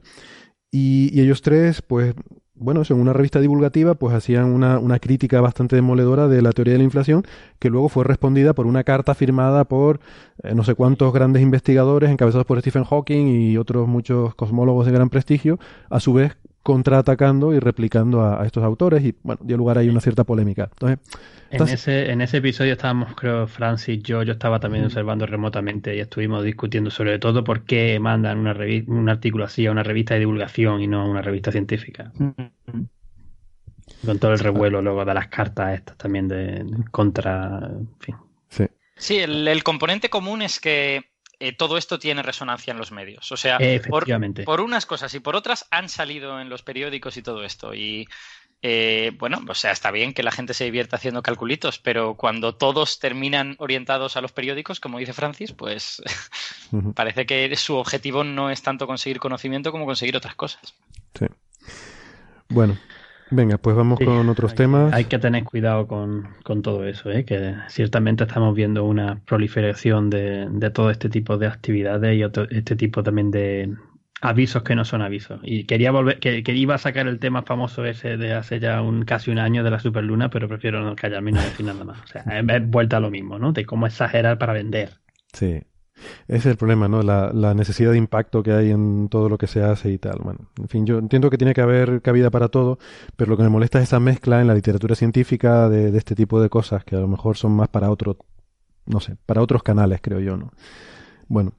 Y, 0.71 1.21
ellos 1.21 1.41
tres, 1.41 1.83
pues 1.83 2.15
bueno, 2.57 2.83
en 2.89 2.97
una 2.97 3.13
revista 3.13 3.41
divulgativa, 3.41 3.95
pues 3.95 4.15
hacían 4.15 4.47
una, 4.47 4.79
una, 4.79 5.01
crítica 5.01 5.41
bastante 5.41 5.75
demoledora 5.75 6.29
de 6.29 6.41
la 6.41 6.53
teoría 6.53 6.75
de 6.75 6.79
la 6.79 6.85
inflación, 6.85 7.25
que 7.59 7.69
luego 7.69 7.89
fue 7.89 8.05
respondida 8.05 8.55
por 8.55 8.67
una 8.67 8.85
carta 8.85 9.15
firmada 9.15 9.65
por 9.65 10.01
eh, 10.43 10.55
no 10.55 10.63
sé 10.63 10.75
cuántos 10.75 11.13
grandes 11.13 11.43
investigadores, 11.43 12.11
encabezados 12.11 12.47
por 12.47 12.61
Stephen 12.61 12.85
Hawking 12.85 13.27
y 13.27 13.57
otros 13.57 13.89
muchos 13.89 14.35
cosmólogos 14.37 14.87
de 14.87 14.93
gran 14.93 15.11
prestigio, 15.11 15.59
a 15.91 15.99
su 15.99 16.13
vez 16.13 16.37
contraatacando 16.65 17.55
y 17.55 17.61
replicando 17.61 18.23
a, 18.23 18.45
estos 18.47 18.65
autores 18.65 19.05
y 19.05 19.15
bueno, 19.23 19.41
dio 19.45 19.59
lugar 19.59 19.77
ahí 19.77 19.91
una 19.91 20.01
cierta 20.01 20.25
polémica. 20.25 20.71
Entonces, 20.73 20.99
en, 21.51 21.69
ese, 21.69 22.11
en 22.11 22.23
ese 22.23 22.39
episodio 22.39 22.73
estábamos, 22.73 23.15
creo, 23.15 23.47
Francis, 23.47 24.03
yo, 24.03 24.23
yo 24.23 24.33
estaba 24.33 24.59
también 24.59 24.87
observando 24.87 25.27
remotamente 25.27 25.95
y 25.95 26.01
estuvimos 26.01 26.43
discutiendo 26.43 26.91
sobre 26.91 27.19
todo 27.19 27.45
por 27.45 27.65
qué 27.65 28.01
mandan 28.01 28.39
una 28.39 28.57
un 28.87 29.11
artículo 29.11 29.45
así 29.45 29.67
a 29.67 29.73
una 29.73 29.83
revista 29.83 30.15
de 30.15 30.21
divulgación 30.21 30.81
y 30.81 30.87
no 30.87 31.03
a 31.03 31.05
una 31.05 31.21
revista 31.21 31.53
científica. 31.53 32.11
Con 32.17 34.19
todo 34.19 34.33
el 34.33 34.39
revuelo 34.39 34.81
luego 34.81 35.05
de 35.05 35.13
las 35.13 35.29
cartas 35.29 35.75
estas 35.75 35.99
también 35.99 36.29
de, 36.29 36.65
contra, 36.91 37.59
en 37.59 37.91
fin. 38.01 38.17
Sí, 38.49 38.65
sí 38.97 39.19
el 39.19 39.63
componente 39.63 40.09
común 40.09 40.41
es 40.41 40.61
que 40.61 41.14
eh, 41.45 41.53
todo 41.53 41.77
esto 41.77 41.99
tiene 41.99 42.23
resonancia 42.23 42.71
en 42.71 42.79
los 42.79 42.91
medios. 42.91 43.31
O 43.31 43.37
sea, 43.37 43.59
por, 44.47 44.61
unas 44.63 44.87
cosas 44.87 45.13
y 45.13 45.21
por 45.21 45.37
otras 45.37 45.67
han 45.71 45.91
salido 45.91 46.41
en 46.41 46.49
los 46.49 46.63
periódicos 46.63 47.19
y 47.19 47.23
todo 47.23 47.45
esto. 47.45 47.75
Y, 47.75 48.09
eh, 48.63 49.13
bueno, 49.19 49.43
o 49.47 49.55
sea, 49.55 49.71
está 49.71 49.91
bien 49.91 50.15
que 50.15 50.23
la 50.23 50.31
gente 50.31 50.55
se 50.55 50.65
divierta 50.65 50.97
haciendo 50.97 51.23
calculitos, 51.23 51.79
pero 51.79 52.15
cuando 52.15 52.55
todos 52.55 52.99
terminan 52.99 53.57
orientados 53.59 54.17
a 54.17 54.23
los 54.23 54.33
periódicos, 54.33 54.81
como 54.81 54.99
dice 54.99 55.13
Francis, 55.13 55.53
pues 55.53 56.03
parece 56.95 57.27
que 57.27 57.55
su 57.57 57.77
objetivo 57.77 58.25
no 58.25 58.49
es 58.49 58.63
tanto 58.63 58.87
conseguir 58.87 59.19
conocimiento 59.19 59.71
como 59.71 59.85
conseguir 59.85 60.17
otras 60.17 60.37
cosas. 60.37 60.73
Sí. 61.13 61.27
Bueno, 62.49 62.79
venga, 63.35 63.59
pues 63.59 63.77
vamos 63.77 63.99
con 63.99 64.29
otros 64.29 64.55
temas. 64.55 64.93
Hay 64.93 65.05
que 65.05 65.19
tener 65.19 65.45
cuidado 65.45 65.87
con, 65.87 66.27
todo 66.63 66.87
eso, 66.87 67.11
¿eh? 67.11 67.25
que 67.25 67.55
ciertamente 67.69 68.25
estamos 68.25 68.55
viendo 68.55 68.85
una 68.85 69.21
proliferación 69.27 70.11
de, 70.11 70.47
de 70.51 70.71
todo 70.71 70.91
este 70.91 71.09
tipo 71.09 71.37
de 71.37 71.47
actividades 71.47 72.17
y 72.17 72.25
otro, 72.25 72.47
este 72.51 72.77
tipo 72.77 73.03
también 73.03 73.31
de, 73.31 73.75
avisos 74.25 74.63
que 74.63 74.75
no 74.75 74.85
son 74.85 75.03
avisos. 75.03 75.41
Y 75.43 75.65
quería 75.65 75.91
volver, 75.91 76.19
que, 76.19 76.43
iba 76.55 76.75
a 76.75 76.79
sacar 76.79 77.07
el 77.07 77.19
tema 77.19 77.43
famoso 77.43 77.85
ese 77.85 78.17
de 78.17 78.33
hace 78.33 78.59
ya 78.59 78.81
un 78.81 79.05
casi 79.05 79.31
un 79.31 79.39
año 79.39 79.63
de 79.63 79.71
la 79.71 79.79
superluna, 79.79 80.31
pero 80.31 80.49
prefiero 80.49 80.83
no 80.83 80.97
callarme 80.97 81.31
y 81.31 81.35
no 81.35 81.43
decir 81.43 81.67
nada 81.67 81.85
más. 81.85 82.01
O 82.03 82.07
sea, 82.07 82.23
es, 82.23 82.71
vuelta 82.71 82.97
a 82.97 83.01
lo 83.01 83.11
mismo, 83.11 83.39
¿no? 83.39 83.53
De 83.53 83.67
cómo 83.67 83.87
exagerar 83.87 84.39
para 84.39 84.55
vender. 84.55 84.95
Sí. 85.33 85.63
Es 86.29 86.47
el 86.47 86.57
problema, 86.57 86.89
¿no? 86.89 87.03
La, 87.03 87.33
la, 87.33 87.55
necesidad 87.55 87.93
de 87.93 87.99
impacto 87.99 88.43
que 88.43 88.53
hay 88.53 88.71
en 88.71 89.09
todo 89.09 89.29
lo 89.29 89.39
que 89.39 89.47
se 89.47 89.63
hace 89.63 89.91
y 89.91 89.99
tal. 89.99 90.19
Bueno, 90.23 90.41
en 90.59 90.69
fin, 90.69 90.87
yo 90.87 90.99
entiendo 90.99 91.31
que 91.31 91.39
tiene 91.39 91.55
que 91.55 91.61
haber 91.61 92.03
cabida 92.03 92.31
para 92.31 92.49
todo, 92.49 92.79
pero 93.17 93.31
lo 93.31 93.37
que 93.37 93.43
me 93.43 93.49
molesta 93.49 93.79
es 93.79 93.85
esa 93.85 94.01
mezcla 94.01 94.41
en 94.41 94.47
la 94.47 94.55
literatura 94.55 94.95
científica 94.95 95.69
de, 95.69 95.91
de 95.91 95.99
este 95.99 96.15
tipo 96.15 96.41
de 96.41 96.49
cosas 96.49 96.85
que 96.85 96.97
a 96.97 97.01
lo 97.01 97.09
mejor 97.09 97.37
son 97.37 97.53
más 97.53 97.69
para 97.69 97.91
otro, 97.91 98.19
no 98.87 99.01
sé, 99.01 99.17
para 99.27 99.43
otros 99.43 99.63
canales, 99.63 100.01
creo 100.03 100.21
yo, 100.21 100.37
¿no? 100.37 100.53
Bueno, 101.29 101.53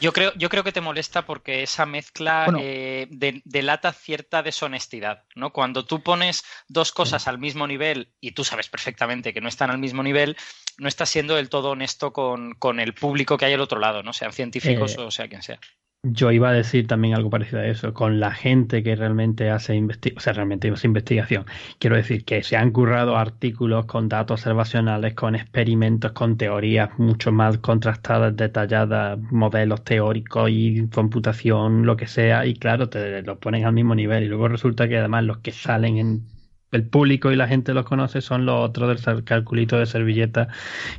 yo 0.00 0.12
creo, 0.12 0.32
yo 0.34 0.48
creo 0.48 0.64
que 0.64 0.72
te 0.72 0.80
molesta 0.80 1.24
porque 1.24 1.62
esa 1.62 1.86
mezcla 1.86 2.46
eh, 2.58 3.08
delata 3.44 3.92
cierta 3.92 4.42
deshonestidad, 4.42 5.24
¿no? 5.34 5.52
Cuando 5.52 5.84
tú 5.84 6.02
pones 6.02 6.44
dos 6.68 6.92
cosas 6.92 7.28
al 7.28 7.38
mismo 7.38 7.66
nivel 7.66 8.12
y 8.20 8.32
tú 8.32 8.44
sabes 8.44 8.68
perfectamente 8.68 9.32
que 9.32 9.40
no 9.40 9.48
están 9.48 9.70
al 9.70 9.78
mismo 9.78 10.02
nivel, 10.02 10.36
no 10.78 10.88
estás 10.88 11.08
siendo 11.08 11.36
del 11.36 11.48
todo 11.48 11.70
honesto 11.70 12.12
con, 12.12 12.54
con 12.54 12.80
el 12.80 12.94
público 12.94 13.38
que 13.38 13.46
hay 13.46 13.54
al 13.54 13.60
otro 13.60 13.80
lado, 13.80 14.02
¿no? 14.02 14.12
Sean 14.12 14.32
científicos 14.32 14.96
eh, 14.96 15.00
o 15.00 15.10
sea 15.10 15.28
quien 15.28 15.42
sea. 15.42 15.60
Yo 16.08 16.30
iba 16.30 16.50
a 16.50 16.52
decir 16.52 16.86
también 16.86 17.14
algo 17.14 17.30
parecido 17.30 17.60
a 17.60 17.66
eso, 17.66 17.92
con 17.92 18.20
la 18.20 18.30
gente 18.30 18.84
que 18.84 18.94
realmente 18.94 19.50
hace 19.50 19.74
investigación, 19.74 20.18
o 20.18 20.20
sea, 20.20 20.32
realmente 20.34 20.70
hace 20.70 20.86
investigación. 20.86 21.46
Quiero 21.80 21.96
decir 21.96 22.24
que 22.24 22.44
se 22.44 22.56
han 22.56 22.70
currado 22.70 23.16
artículos 23.16 23.86
con 23.86 24.08
datos 24.08 24.40
observacionales, 24.40 25.14
con 25.14 25.34
experimentos, 25.34 26.12
con 26.12 26.36
teorías 26.36 26.96
mucho 26.98 27.32
más 27.32 27.58
contrastadas, 27.58 28.36
detalladas, 28.36 29.18
modelos 29.32 29.82
teóricos 29.82 30.48
y 30.50 30.86
computación, 30.88 31.84
lo 31.86 31.96
que 31.96 32.06
sea, 32.06 32.46
y 32.46 32.54
claro, 32.54 32.88
te 32.88 33.22
los 33.22 33.38
ponen 33.38 33.64
al 33.64 33.72
mismo 33.72 33.94
nivel. 33.96 34.22
Y 34.24 34.28
luego 34.28 34.46
resulta 34.48 34.88
que 34.88 34.98
además 34.98 35.24
los 35.24 35.38
que 35.38 35.50
salen 35.52 35.98
en 35.98 36.26
el 36.70 36.86
público 36.88 37.32
y 37.32 37.36
la 37.36 37.48
gente 37.48 37.74
los 37.74 37.84
conoce 37.84 38.20
son 38.20 38.46
los 38.46 38.68
otros 38.68 39.04
del 39.04 39.24
calculito 39.24 39.78
de 39.78 39.86
servilleta, 39.86 40.48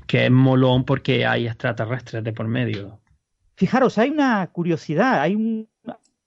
que 0.06 0.26
es 0.26 0.32
molón 0.32 0.84
porque 0.86 1.26
hay 1.26 1.48
extraterrestres 1.48 2.24
de 2.24 2.34
por 2.34 2.48
medio. 2.48 3.00
Fijaros, 3.58 3.98
hay 3.98 4.12
una 4.12 4.46
curiosidad, 4.52 5.20
hay 5.20 5.34
un 5.34 5.68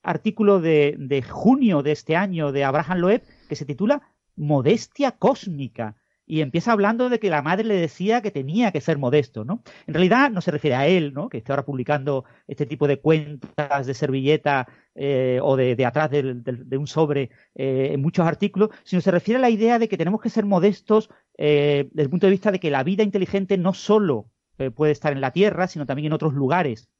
artículo 0.02 0.60
de, 0.60 1.24
junio 1.30 1.80
de 1.84 1.92
este 1.92 2.16
año 2.16 2.50
de 2.50 2.64
Abraham 2.64 2.98
Loeb 2.98 3.22
que 3.48 3.54
se 3.54 3.64
titula 3.64 4.02
Modestia 4.34 5.12
cósmica 5.12 5.94
y 6.26 6.40
empieza 6.40 6.72
hablando 6.72 7.08
de 7.08 7.20
que 7.20 7.30
la 7.30 7.40
madre 7.40 7.62
le 7.68 7.76
decía 7.76 8.20
que 8.20 8.32
tenía 8.32 8.72
que 8.72 8.80
ser 8.80 8.98
modesto, 8.98 9.44
¿no? 9.44 9.62
En 9.86 9.94
realidad 9.94 10.32
no 10.32 10.40
se 10.40 10.50
refiere 10.50 10.74
a 10.74 10.88
él, 10.88 11.14
¿no? 11.14 11.28
Que 11.28 11.38
esté 11.38 11.52
ahora 11.52 11.64
publicando 11.64 12.24
este 12.48 12.66
tipo 12.66 12.88
de 12.88 12.98
cuentas 12.98 13.86
de 13.86 13.94
servilleta 13.94 14.66
eh, 14.96 15.38
o 15.40 15.56
de, 15.56 15.84
atrás 15.86 16.10
de, 16.10 16.78
un 16.78 16.88
sobre 16.88 17.30
eh, 17.54 17.90
en 17.92 18.02
muchos 18.02 18.26
artículos, 18.26 18.70
sino 18.82 19.02
se 19.02 19.10
refiere 19.12 19.38
a 19.38 19.42
la 19.42 19.50
idea 19.50 19.78
de 19.78 19.88
que 19.88 19.96
tenemos 19.96 20.20
que 20.20 20.30
ser 20.30 20.46
modestos 20.46 21.10
eh, 21.38 21.88
desde 21.92 22.02
el 22.02 22.10
punto 22.10 22.26
de 22.26 22.32
vista 22.32 22.50
de 22.50 22.58
que 22.58 22.70
la 22.70 22.82
vida 22.82 23.04
inteligente 23.04 23.56
no 23.56 23.72
solo 23.72 24.30
puede 24.74 24.92
estar 24.92 25.12
en 25.12 25.22
la 25.22 25.30
Tierra, 25.30 25.68
sino 25.68 25.86
también 25.86 26.06
en 26.06 26.12
otros 26.12 26.34
lugares 26.34 26.90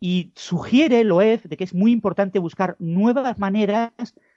y 0.00 0.32
sugiere 0.36 1.04
Loeb 1.04 1.42
de 1.42 1.56
que 1.56 1.64
es 1.64 1.74
muy 1.74 1.92
importante 1.92 2.38
buscar 2.38 2.76
nuevas 2.78 3.38
maneras 3.38 3.92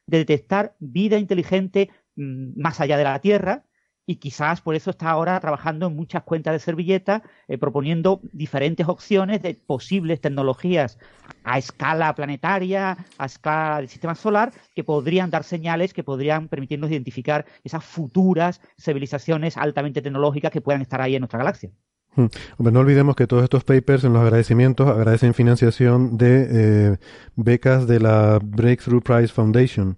de 0.07 0.17
detectar 0.19 0.75
vida 0.79 1.17
inteligente 1.17 1.89
mm, 2.15 2.59
más 2.59 2.79
allá 2.81 2.97
de 2.97 3.03
la 3.03 3.19
Tierra 3.19 3.65
y 4.05 4.15
quizás 4.15 4.61
por 4.61 4.75
eso 4.75 4.89
está 4.89 5.09
ahora 5.09 5.39
trabajando 5.39 5.87
en 5.87 5.95
muchas 5.95 6.23
cuentas 6.23 6.53
de 6.53 6.59
servilleta 6.59 7.23
eh, 7.47 7.57
proponiendo 7.57 8.19
diferentes 8.33 8.87
opciones 8.87 9.41
de 9.41 9.53
posibles 9.53 10.19
tecnologías 10.19 10.97
a 11.43 11.57
escala 11.57 12.13
planetaria, 12.15 12.97
a 13.17 13.25
escala 13.25 13.77
del 13.77 13.89
sistema 13.89 14.15
solar, 14.15 14.51
que 14.75 14.83
podrían 14.83 15.29
dar 15.29 15.43
señales 15.43 15.93
que 15.93 16.03
podrían 16.03 16.47
permitirnos 16.47 16.91
identificar 16.91 17.45
esas 17.63 17.85
futuras 17.85 18.61
civilizaciones 18.77 19.57
altamente 19.57 20.01
tecnológicas 20.01 20.51
que 20.51 20.61
puedan 20.61 20.81
estar 20.81 21.01
ahí 21.01 21.15
en 21.15 21.21
nuestra 21.21 21.39
galaxia. 21.39 21.71
Hmm. 22.13 22.25
no 22.57 22.79
olvidemos 22.81 23.15
que 23.15 23.25
todos 23.25 23.43
estos 23.43 23.63
papers 23.63 24.03
en 24.03 24.11
los 24.11 24.21
agradecimientos 24.21 24.85
agradecen 24.89 25.33
financiación 25.33 26.17
de 26.17 26.47
eh, 26.51 26.97
becas 27.37 27.87
de 27.87 28.01
la 28.01 28.37
Breakthrough 28.43 29.01
Prize 29.01 29.29
Foundation, 29.29 29.97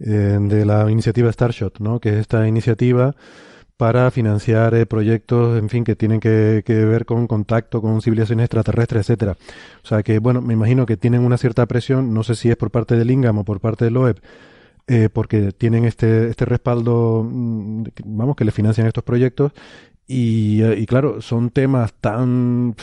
eh, 0.00 0.38
de 0.40 0.64
la 0.66 0.90
iniciativa 0.90 1.30
Starshot, 1.32 1.78
¿no? 1.78 2.00
que 2.00 2.08
es 2.10 2.16
esta 2.16 2.48
iniciativa 2.48 3.14
para 3.76 4.10
financiar 4.10 4.74
eh, 4.74 4.84
proyectos, 4.86 5.56
en 5.56 5.68
fin, 5.68 5.84
que 5.84 5.94
tienen 5.94 6.18
que, 6.18 6.62
ver 6.66 7.04
con 7.06 7.28
contacto 7.28 7.80
con 7.80 8.02
civilizaciones 8.02 8.46
extraterrestres, 8.46 9.02
etcétera. 9.02 9.36
O 9.84 9.86
sea 9.86 10.02
que, 10.02 10.18
bueno, 10.18 10.42
me 10.42 10.54
imagino 10.54 10.86
que 10.86 10.96
tienen 10.96 11.24
una 11.24 11.38
cierta 11.38 11.64
presión, 11.66 12.12
no 12.12 12.24
sé 12.24 12.34
si 12.34 12.50
es 12.50 12.56
por 12.56 12.72
parte 12.72 12.96
del 12.96 13.12
INGAM 13.12 13.38
o 13.38 13.44
por 13.44 13.60
parte 13.60 13.84
del 13.84 13.96
OEB, 13.96 14.16
porque 15.12 15.52
tienen 15.52 15.84
este, 15.84 16.28
este 16.30 16.44
respaldo, 16.46 17.24
mm, 17.30 17.84
vamos, 18.04 18.34
que 18.34 18.44
le 18.44 18.50
financian 18.50 18.88
estos 18.88 19.04
proyectos 19.04 19.52
y, 20.10 20.86
claro, 20.86 21.20
son 21.20 21.50
temas 21.50 21.92
tan, 21.92 22.74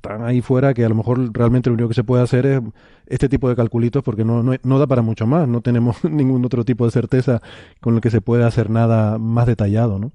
tan 0.00 0.24
ahí 0.24 0.40
fuera 0.42 0.74
que 0.74 0.84
a 0.84 0.88
lo 0.88 0.96
mejor 0.96 1.32
realmente 1.32 1.70
lo 1.70 1.74
único 1.74 1.88
que 1.88 1.94
se 1.94 2.02
puede 2.02 2.24
hacer 2.24 2.44
es 2.44 2.60
este 3.06 3.28
tipo 3.28 3.48
de 3.48 3.54
calculitos 3.54 4.02
porque 4.02 4.24
no, 4.24 4.42
no, 4.42 4.78
da 4.78 4.86
para 4.88 5.00
mucho 5.00 5.24
más. 5.24 5.46
No 5.46 5.60
tenemos 5.60 6.02
ningún 6.04 6.44
otro 6.44 6.64
tipo 6.64 6.84
de 6.84 6.90
certeza 6.90 7.40
con 7.80 7.94
el 7.94 8.00
que 8.00 8.10
se 8.10 8.20
pueda 8.20 8.48
hacer 8.48 8.68
nada 8.68 9.16
más 9.18 9.46
detallado, 9.46 10.00
¿no? 10.00 10.10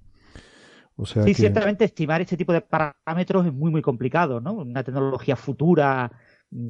O 0.98 1.06
sea 1.06 1.24
sí, 1.24 1.34
ciertamente 1.36 1.86
estimar 1.86 2.22
este 2.22 2.36
tipo 2.36 2.52
de 2.52 2.62
parámetros 2.62 3.46
es 3.46 3.54
muy, 3.54 3.72
muy 3.72 3.82
complicado, 3.82 4.42
¿no? 4.42 4.54
Una 4.54 4.84
tecnología 4.84 5.36
futura 5.36 6.12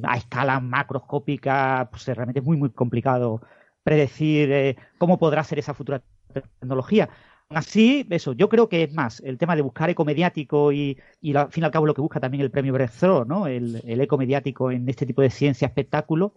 a 0.02 0.16
escala 0.16 0.60
macroscópica, 0.60 1.88
pues 1.90 2.06
realmente 2.06 2.40
es 2.40 2.44
muy, 2.44 2.56
muy 2.56 2.70
complicado 2.70 3.40
predecir 3.82 4.52
eh, 4.52 4.76
cómo 4.98 5.18
podrá 5.18 5.42
ser 5.42 5.58
esa 5.58 5.72
futura 5.72 6.02
tecnología 6.60 7.08
así, 7.50 8.06
eso, 8.10 8.32
yo 8.32 8.48
creo 8.48 8.68
que 8.68 8.84
es 8.84 8.94
más 8.94 9.20
el 9.20 9.38
tema 9.38 9.56
de 9.56 9.62
buscar 9.62 9.90
eco 9.90 10.04
mediático 10.04 10.72
y, 10.72 10.98
al 11.34 11.50
fin 11.50 11.62
y 11.62 11.64
al 11.64 11.70
cabo 11.70 11.86
lo 11.86 11.94
que 11.94 12.00
busca 12.00 12.20
también 12.20 12.42
el 12.42 12.50
premio 12.50 12.72
Breakthrough, 12.72 13.26
¿no? 13.26 13.46
El, 13.46 13.82
eco 13.84 14.18
mediático 14.18 14.70
en 14.70 14.88
este 14.88 15.06
tipo 15.06 15.22
de 15.22 15.30
ciencia 15.30 15.66
espectáculo, 15.66 16.34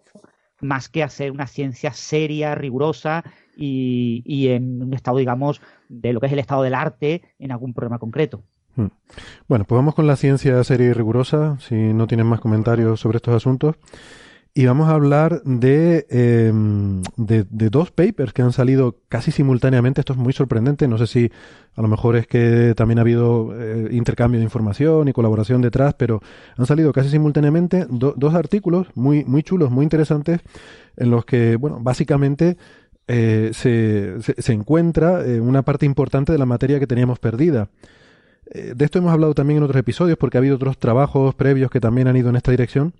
más 0.60 0.88
que 0.88 1.02
hacer 1.02 1.30
una 1.32 1.46
ciencia 1.46 1.92
seria, 1.92 2.54
rigurosa 2.54 3.24
y, 3.56 4.48
en 4.48 4.82
un 4.82 4.94
estado, 4.94 5.18
digamos, 5.18 5.60
de 5.88 6.12
lo 6.12 6.20
que 6.20 6.26
es 6.26 6.32
el 6.32 6.38
estado 6.38 6.62
del 6.62 6.74
arte 6.74 7.22
en 7.38 7.52
algún 7.52 7.74
problema 7.74 7.98
concreto. 7.98 8.42
Hmm. 8.76 8.86
Bueno, 9.48 9.66
pues 9.66 9.76
vamos 9.76 9.94
con 9.94 10.06
la 10.06 10.16
ciencia 10.16 10.62
seria 10.64 10.88
y 10.88 10.92
rigurosa, 10.92 11.58
si 11.60 11.74
no 11.74 12.06
tienen 12.06 12.26
más 12.26 12.40
comentarios 12.40 13.00
sobre 13.00 13.16
estos 13.16 13.34
asuntos. 13.34 13.76
Y 14.54 14.66
vamos 14.66 14.90
a 14.90 14.92
hablar 14.92 15.40
em, 15.46 17.02
de, 17.16 17.46
de, 17.48 17.70
dos 17.70 17.90
papers 17.90 18.34
que 18.34 18.42
han 18.42 18.52
salido 18.52 18.98
casi 19.08 19.30
simultáneamente. 19.30 20.02
Esto 20.02 20.12
es 20.12 20.18
muy 20.18 20.34
sorprendente. 20.34 20.86
No 20.88 20.98
sé 20.98 21.06
si 21.06 21.32
a 21.74 21.80
lo 21.80 21.88
mejor 21.88 22.16
es 22.16 22.26
que 22.26 22.74
también 22.76 22.98
ha 22.98 23.00
habido 23.00 23.54
eh, 23.58 23.88
intercambio 23.92 24.40
de 24.40 24.44
información 24.44 25.08
y 25.08 25.14
colaboración 25.14 25.62
detrás, 25.62 25.94
pero 25.94 26.20
han 26.58 26.66
salido 26.66 26.92
casi 26.92 27.08
simultáneamente 27.08 27.86
dos 27.88 28.34
artículos 28.34 28.88
muy, 28.94 29.24
muy 29.24 29.42
chulos, 29.42 29.70
muy 29.70 29.84
interesantes, 29.84 30.40
en 30.98 31.10
los 31.10 31.24
que, 31.24 31.56
bueno, 31.56 31.78
básicamente 31.80 32.58
eh, 33.08 33.52
se, 33.54 34.20
se, 34.20 34.52
encuentra 34.52 35.24
eh, 35.24 35.40
una 35.40 35.62
parte 35.62 35.86
importante 35.86 36.30
de 36.30 36.38
la 36.38 36.46
materia 36.46 36.78
que 36.78 36.86
teníamos 36.86 37.18
perdida. 37.18 37.70
de 38.52 38.84
esto 38.84 38.98
hemos 38.98 39.12
hablado 39.12 39.32
también 39.32 39.56
en 39.58 39.62
otros 39.62 39.80
episodios 39.80 40.18
porque 40.18 40.36
ha 40.36 40.40
habido 40.40 40.56
otros 40.56 40.76
trabajos 40.76 41.34
previos 41.34 41.70
que 41.70 41.80
también 41.80 42.06
han 42.06 42.16
ido 42.16 42.28
en 42.28 42.36
esta 42.36 42.50
dirección 42.50 42.92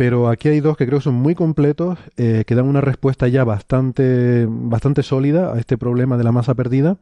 pero 0.00 0.28
aquí 0.28 0.48
hay 0.48 0.60
dos 0.60 0.78
que 0.78 0.86
creo 0.86 1.00
que 1.00 1.04
son 1.04 1.16
muy 1.16 1.34
completos, 1.34 1.98
eh, 2.16 2.44
que 2.46 2.54
dan 2.54 2.64
una 2.64 2.80
respuesta 2.80 3.28
ya 3.28 3.44
bastante, 3.44 4.46
bastante 4.48 5.02
sólida 5.02 5.52
a 5.52 5.58
este 5.58 5.76
problema 5.76 6.16
de 6.16 6.24
la 6.24 6.32
masa 6.32 6.54
perdida. 6.54 6.96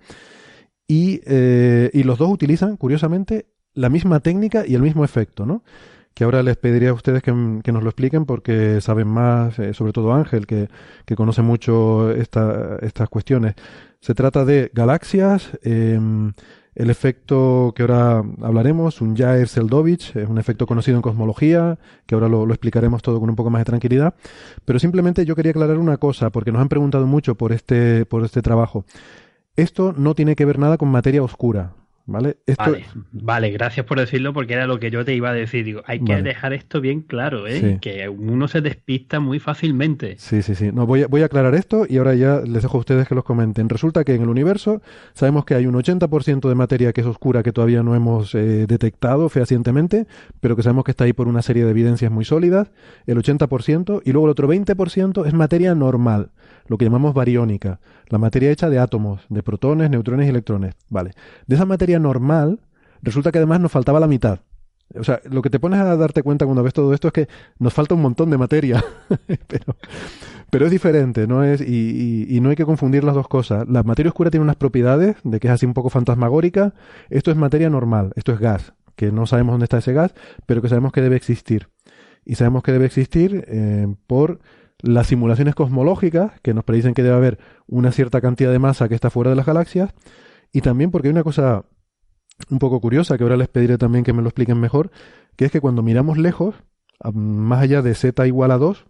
Y, 0.89 1.21
eh, 1.25 1.91
y 1.93 2.03
los 2.03 2.19
dos 2.19 2.29
utilizan, 2.29 2.77
curiosamente, 2.77 3.47
la 3.73 3.89
misma 3.89 4.19
técnica 4.19 4.65
y 4.67 4.75
el 4.75 4.83
mismo 4.83 5.05
efecto, 5.05 5.47
¿no? 5.47 5.63
Que 6.13 6.25
ahora 6.25 6.43
les 6.43 6.57
pediría 6.57 6.91
a 6.91 6.93
ustedes 6.93 7.23
que, 7.23 7.31
nos 7.31 7.85
lo 7.85 7.89
expliquen 7.89 8.27
porque 8.27 8.81
saben 8.81 9.07
más, 9.07 9.57
eh, 9.61 9.75
sobre 9.75 9.93
todo 9.93 10.13
Ángel, 10.13 10.49
que, 10.49 10.69
que 11.05 11.15
conoce 11.15 11.43
mucho 11.43 12.11
esta, 12.11 12.79
estas 12.83 13.09
cuestiones. 13.09 13.55
Se 14.01 14.13
trata 14.15 14.45
de 14.45 14.73
galaxias, 14.75 15.57
em, 15.63 16.33
el 16.75 16.91
efecto 16.91 17.73
que 17.75 17.83
ahora 17.83 18.23
hablaremos, 18.43 19.01
un 19.01 19.17
Jaev-Seldovich, 19.17 20.17
es 20.17 20.29
un 20.29 20.39
efecto 20.39 20.67
conocido 20.67 20.97
en 20.97 21.03
cosmología, 21.03 21.79
que 22.07 22.15
ahora 22.15 22.29
lo, 22.29 22.47
lo, 22.47 22.55
explicaremos 22.55 23.03
todo 23.03 23.21
con 23.21 23.31
un 23.31 23.37
poco 23.37 23.51
más 23.51 23.61
de 23.61 23.65
tranquilidad. 23.65 24.15
Pero 24.65 24.79
simplemente 24.79 25.25
yo 25.25 25.35
quería 25.35 25.51
aclarar 25.51 25.79
una 25.79 25.97
cosa, 25.97 26.31
porque 26.31 26.53
nos 26.53 26.63
han 26.63 26.69
preguntado 26.69 27.07
mucho 27.07 27.35
por 27.35 27.53
este, 27.53 28.07
por 28.07 28.25
este 28.25 28.43
trabajo. 28.43 28.85
Esto 29.57 29.93
no 29.97 30.15
tiene 30.15 30.37
que 30.37 30.45
ver 30.45 30.59
nada 30.59 30.79
con 30.79 30.89
materia 30.89 31.23
oscura. 31.23 31.73
¿Vale? 32.11 32.39
vale, 33.13 33.51
gracias 33.51 33.85
por 33.85 34.01
decirlo 34.01 34.33
porque 34.33 34.55
era 34.55 34.67
lo 34.67 34.81
que 34.81 34.91
yo 34.91 35.05
te 35.05 35.15
iba 35.15 35.29
a 35.29 35.35
decir. 35.35 35.67
Digo, 35.67 35.83
hay 35.85 36.01
que 36.01 36.23
dejar 36.23 36.55
esto 36.55 36.81
bien 36.81 37.03
claro, 37.03 37.47
¿eh? 37.47 37.77
que 37.83 38.09
uno 38.09 38.49
se 38.49 38.63
despista 38.63 39.21
muy 39.21 39.39
fácilmente. 39.39 40.15
Sí, 40.17 40.41
sí, 40.41 40.55
sí. 40.55 40.73
No, 40.73 40.87
voy, 40.87 41.03
a, 41.03 41.07
voy 41.07 41.21
a 41.21 41.27
aclarar 41.27 41.55
esto 41.55 41.85
y 41.87 41.99
ahora 41.99 42.15
ya 42.15 42.41
les 42.41 42.63
dejo 42.63 42.79
a 42.79 42.81
ustedes 42.81 43.07
que 43.07 43.15
los 43.15 43.25
comenten. 43.25 43.69
Resulta 43.69 44.05
que 44.05 44.15
en 44.15 44.23
el 44.23 44.31
universo 44.31 44.81
sabemos 45.13 45.45
que 45.45 45.55
hay 45.55 45.67
un 45.67 45.75
80% 45.75 46.49
de 46.49 46.55
materia 46.55 46.95
que 46.95 47.03
es 47.03 47.07
oscura 47.07 47.43
que 47.43 47.53
todavía 47.53 47.83
no 47.83 47.95
hemos 47.95 48.35
eh, 48.35 48.67
detectado 48.67 49.29
fehacientemente, 49.29 50.07
pero 50.41 50.57
que 50.57 50.63
sabemos 50.63 50.85
que 50.85 50.93
está 50.93 51.05
ahí 51.05 51.13
por 51.13 51.29
una 51.29 51.43
serie 51.43 51.67
de 51.67 51.71
evidencias 51.73 52.11
muy 52.11 52.25
sólidas, 52.25 52.71
el 53.07 53.19
80%, 53.19 54.01
y 54.03 54.13
luego 54.13 54.29
el 54.29 54.31
otro 54.31 54.49
20% 54.49 55.27
es 55.27 55.35
materia 55.35 55.75
normal, 55.75 56.31
lo 56.69 56.79
que 56.79 56.85
llamamos 56.85 57.15
bariónica, 57.15 57.81
la 58.09 58.19
materia 58.19 58.51
hecha 58.51 58.71
de 58.71 58.79
átomos, 58.79 59.27
de 59.29 59.43
protones, 59.43 59.91
neutrones 59.91 60.27
y 60.27 60.31
electrones. 60.31 60.75
Vale. 60.89 61.13
De 61.47 61.57
esa 61.57 61.65
materia 61.65 61.99
normal, 61.99 62.61
resulta 63.03 63.33
que 63.33 63.39
además 63.39 63.61
nos 63.61 63.73
faltaba 63.73 64.01
la 64.01 64.07
mitad. 64.07 64.41
O 64.95 65.05
sea, 65.05 65.21
lo 65.25 65.43
que 65.43 65.51
te 65.51 65.61
pones 65.61 65.81
a 65.81 65.97
darte 65.97 66.23
cuenta 66.23 66.47
cuando 66.47 66.63
ves 66.63 66.73
todo 66.73 66.95
esto 66.95 67.09
es 67.09 67.13
que 67.13 67.29
nos 67.59 67.75
falta 67.75 67.95
un 67.95 68.03
montón 68.03 68.31
de 68.31 68.39
materia. 68.39 68.83
pero, 69.47 69.77
pero 70.51 70.65
es 70.65 70.71
diferente, 70.71 71.27
¿no? 71.27 71.45
Es, 71.45 71.61
y, 71.61 72.27
y, 72.29 72.41
no 72.41 72.51
hay 72.51 72.57
que 72.57 72.65
confundir 72.65 73.05
las 73.05 73.15
dos 73.15 73.29
cosas. 73.29 73.69
La 73.69 73.83
materia 73.83 74.09
oscura 74.09 74.31
tiene 74.31 74.45
unas 74.45 74.57
propiedades 74.57 75.17
de 75.25 75.41
que 75.41 75.49
es 75.49 75.53
así 75.53 75.67
un 75.67 75.75
poco 75.75 75.91
fantasmagórica. 75.91 76.75
Esto 77.11 77.31
es 77.31 77.37
materia 77.37 77.69
normal, 77.69 78.13
esto 78.17 78.33
es 78.33 78.41
gas, 78.41 78.73
que 78.97 79.13
no 79.13 79.27
sabemos 79.27 79.53
dónde 79.53 79.65
está 79.65 79.79
ese 79.79 79.93
gas, 79.93 80.15
pero 80.47 80.63
que 80.63 80.69
sabemos 80.69 80.93
que 80.93 81.03
debe 81.03 81.17
existir. 81.17 81.69
Y 82.25 82.37
sabemos 82.37 82.63
que 82.63 82.73
debe 82.73 82.87
existir 82.87 83.45
eh, 83.49 83.87
por 84.07 84.41
las 84.81 85.09
simulaciones 85.09 85.55
cosmológicas, 85.55 86.41
que 86.41 86.55
nos 86.55 86.65
predicen 86.65 86.95
que 86.95 87.03
debe 87.03 87.17
haber 87.17 87.39
una 87.67 87.93
cierta 87.93 88.21
cantidad 88.21 88.53
de 88.53 88.59
masa 88.59 88.89
que 88.89 88.95
está 88.95 89.11
fuera 89.11 89.31
de 89.31 89.37
las 89.37 89.47
galaxias, 89.47 89.93
y 90.53 90.61
también 90.61 90.91
porque 90.91 91.09
hay 91.09 91.13
una 91.13 91.25
cosa 91.25 91.65
un 92.51 92.59
poco 92.59 92.81
curiosa, 92.81 93.17
que 93.17 93.25
ahora 93.25 93.37
les 93.37 93.49
pediré 93.49 93.79
también 93.79 94.05
que 94.05 94.13
me 94.13 94.23
lo 94.23 94.29
expliquen 94.29 94.61
mejor, 94.61 94.91
que 95.37 95.45
es 95.45 95.53
que 95.53 95.61
cuando 95.61 95.83
miramos 95.83 96.19
lejos, 96.19 96.55
más 97.13 97.63
allá 97.63 97.83
de 97.83 97.95
z 97.95 98.27
igual 98.27 98.51
a 98.51 98.59
2, 98.59 98.87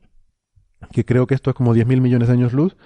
que 0.93 1.05
creo 1.05 1.27
que 1.27 1.35
esto 1.35 1.51
es 1.51 1.57
como 1.57 1.75
10.000 1.75 2.01
millones 2.01 2.29
de 2.29 2.35
años 2.35 2.53
luz, 2.53 2.77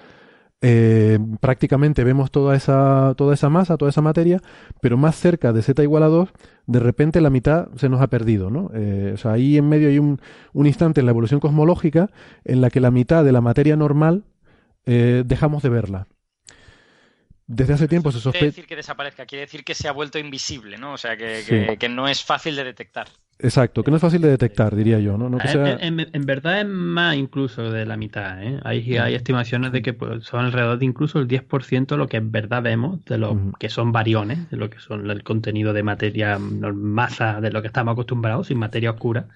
eh, 0.62 1.18
prácticamente 1.40 2.04
vemos 2.04 2.30
toda 2.30 2.54
esa, 2.54 3.14
toda 3.16 3.34
esa 3.34 3.48
masa, 3.48 3.76
toda 3.76 3.90
esa 3.90 4.00
materia, 4.00 4.40
pero 4.80 4.96
más 4.96 5.16
cerca 5.16 5.52
de 5.52 5.60
z 5.60 5.82
igual 5.82 6.04
a 6.04 6.06
2, 6.06 6.28
de 6.66 6.78
repente 6.78 7.20
la 7.20 7.30
mitad 7.30 7.68
se 7.76 7.88
nos 7.88 8.00
ha 8.00 8.06
perdido, 8.06 8.48
¿no? 8.48 8.70
Eh, 8.72 9.10
o 9.14 9.16
sea, 9.16 9.32
ahí 9.32 9.58
en 9.58 9.68
medio 9.68 9.88
hay 9.88 9.98
un, 9.98 10.20
un, 10.52 10.66
instante 10.66 11.00
en 11.00 11.06
la 11.06 11.10
evolución 11.10 11.40
cosmológica 11.40 12.10
en 12.44 12.60
la 12.60 12.70
que 12.70 12.80
la 12.80 12.92
mitad 12.92 13.24
de 13.24 13.32
la 13.32 13.40
materia 13.40 13.74
normal 13.76 14.24
eh, 14.86 15.24
dejamos 15.26 15.62
de 15.62 15.68
verla 15.68 16.06
desde 17.46 17.74
hace 17.74 17.88
tiempo 17.88 18.12
se 18.12 18.20
sospecha. 18.20 18.38
quiere 18.38 18.50
decir 18.50 18.66
que 18.66 18.76
desaparezca, 18.76 19.26
quiere 19.26 19.42
decir 19.42 19.64
que 19.64 19.74
se 19.74 19.88
ha 19.88 19.92
vuelto 19.92 20.18
invisible, 20.18 20.78
¿no? 20.78 20.94
O 20.94 20.98
sea, 20.98 21.16
que, 21.16 21.76
que, 21.78 21.88
no 21.88 22.08
es 22.08 22.24
fácil 22.24 22.56
de 22.56 22.64
detectar. 22.64 23.08
Exacto, 23.42 23.82
que 23.82 23.90
no 23.90 23.96
es 23.96 24.00
fácil 24.00 24.20
de 24.20 24.28
detectar, 24.28 24.74
diría 24.76 25.00
yo, 25.00 25.18
¿no? 25.18 25.36
en, 25.42 26.26
verdad 26.26 26.60
es 26.60 26.66
más 26.66 27.16
incluso 27.16 27.70
de 27.70 27.84
la 27.84 27.96
mitad, 27.96 28.42
¿eh? 28.42 28.60
Hay, 28.62 28.96
hay 28.96 29.14
estimaciones 29.14 29.72
de 29.72 29.82
que 29.82 29.92
pues, 29.92 30.24
son 30.24 30.44
alrededor 30.44 30.78
de 30.78 30.84
incluso 30.84 31.18
el 31.18 31.26
10% 31.26 31.96
lo 31.96 32.06
que 32.06 32.18
en 32.18 32.30
verdad 32.30 32.62
vemos 32.62 33.04
de 33.04 33.18
lo 33.18 33.36
que 33.58 33.68
son 33.68 33.90
variones, 33.90 34.48
de 34.50 34.56
lo 34.56 34.70
que 34.70 34.78
son 34.78 35.10
el 35.10 35.24
contenido 35.24 35.72
de 35.72 35.82
materia, 35.82 36.38
masa 36.38 37.40
de 37.40 37.50
lo 37.50 37.62
que 37.62 37.66
estamos 37.66 37.92
acostumbrados, 37.92 38.46
sin 38.46 38.58
materia 38.58 38.90
oscura 38.90 39.26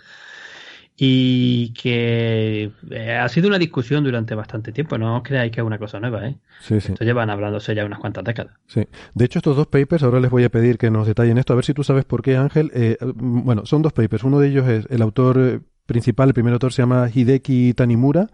y 0.99 1.74
que 1.74 2.70
eh, 2.90 3.12
ha 3.12 3.28
sido 3.28 3.49
una 3.49 3.59
discusión 3.59 4.03
durante 4.03 4.34
bastante 4.34 4.72
tiempo. 4.72 4.97
No 4.97 5.16
os 5.18 5.22
creáis 5.22 5.53
que 5.53 5.61
es 5.61 5.66
una 5.66 5.78
cosa 5.78 6.01
nueva, 6.01 6.26
¿eh? 6.26 6.36
Sí, 6.61 6.80
sí. 6.80 6.92
Esto 6.92 7.05
llevan 7.05 7.28
hablándose 7.28 7.74
ya 7.74 7.84
unas 7.84 7.99
cuantas 7.99 8.24
décadas. 8.24 8.55
Sí. 8.66 8.86
De 9.14 9.24
hecho, 9.26 9.40
estos 9.40 9.57
dos 9.57 9.66
papers, 9.66 10.03
ahora 10.03 10.20
les 10.20 10.30
voy 10.30 10.44
a 10.44 10.49
pedir 10.49 10.78
que 10.78 10.90
nos 10.90 11.07
detallen 11.07 11.36
esto, 11.36 11.53
a 11.53 11.57
ver 11.57 11.66
si 11.66 11.74
tú 11.74 11.84
sabes 11.84 12.07
por 12.07 12.22
qué, 12.22 12.36
Ángel. 12.36 12.70
Eh, 12.74 12.97
bueno, 13.14 13.66
son 13.66 13.82
dos 13.82 13.92
papers. 13.92 14.24
Uno 14.24 14.40
de 14.40 14.49
ellos 14.49 14.66
es 14.68 14.86
el 14.88 15.03
autor 15.03 15.38
eh, 15.38 15.61
principal, 15.84 16.28
el 16.28 16.34
primer 16.34 16.55
autor 16.55 16.72
se 16.72 16.82
llama 16.82 17.11
Hideki 17.12 17.74
Tanimura. 17.74 18.28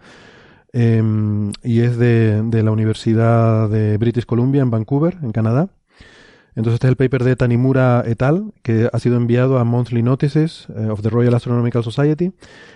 Em, 0.74 1.52
y 1.62 1.80
es 1.80 1.98
de, 1.98 2.42
de 2.42 2.62
la 2.62 2.70
Universidad 2.70 3.68
de 3.68 3.98
British 3.98 4.24
Columbia 4.24 4.62
en 4.62 4.70
Vancouver, 4.70 5.18
en 5.22 5.32
Canadá. 5.32 5.68
Entonces 6.54 6.74
este 6.74 6.86
es 6.86 6.90
el 6.90 6.96
paper 6.96 7.24
de 7.24 7.36
Tanimura 7.36 8.04
et 8.06 8.20
al, 8.22 8.52
que 8.62 8.88
ha 8.92 8.98
sido 8.98 9.16
enviado 9.16 9.58
a 9.58 9.64
Monthly 9.64 10.02
Notices 10.02 10.68
eh, 10.76 10.88
of 10.88 11.00
the 11.02 11.10
Royal 11.10 11.34
Astronomical 11.34 11.82
Society. 11.82 12.32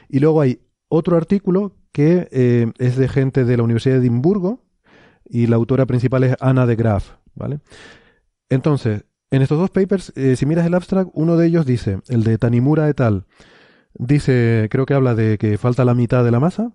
Y 0.08 0.20
luego 0.20 0.40
hay 0.40 0.60
otro 0.88 1.16
artículo 1.16 1.72
que 1.92 2.28
eh, 2.30 2.72
es 2.78 2.96
de 2.96 3.08
gente 3.08 3.44
de 3.44 3.56
la 3.56 3.62
Universidad 3.62 3.96
de 3.96 4.00
Edimburgo 4.00 4.62
y 5.24 5.46
la 5.46 5.56
autora 5.56 5.86
principal 5.86 6.24
es 6.24 6.36
Ana 6.40 6.66
de 6.66 6.76
Graaf, 6.76 7.16
¿vale? 7.34 7.60
Entonces, 8.48 9.04
en 9.30 9.42
estos 9.42 9.58
dos 9.58 9.70
papers, 9.70 10.12
eh, 10.14 10.36
si 10.36 10.46
miras 10.46 10.66
el 10.66 10.74
abstract, 10.74 11.10
uno 11.14 11.36
de 11.36 11.46
ellos 11.46 11.66
dice, 11.66 12.00
el 12.08 12.22
de 12.22 12.38
Tanimura 12.38 12.88
et 12.88 13.00
al, 13.00 13.26
dice, 13.94 14.68
creo 14.70 14.86
que 14.86 14.94
habla 14.94 15.14
de 15.14 15.36
que 15.36 15.58
falta 15.58 15.84
la 15.84 15.94
mitad 15.94 16.24
de 16.24 16.30
la 16.30 16.38
masa, 16.38 16.72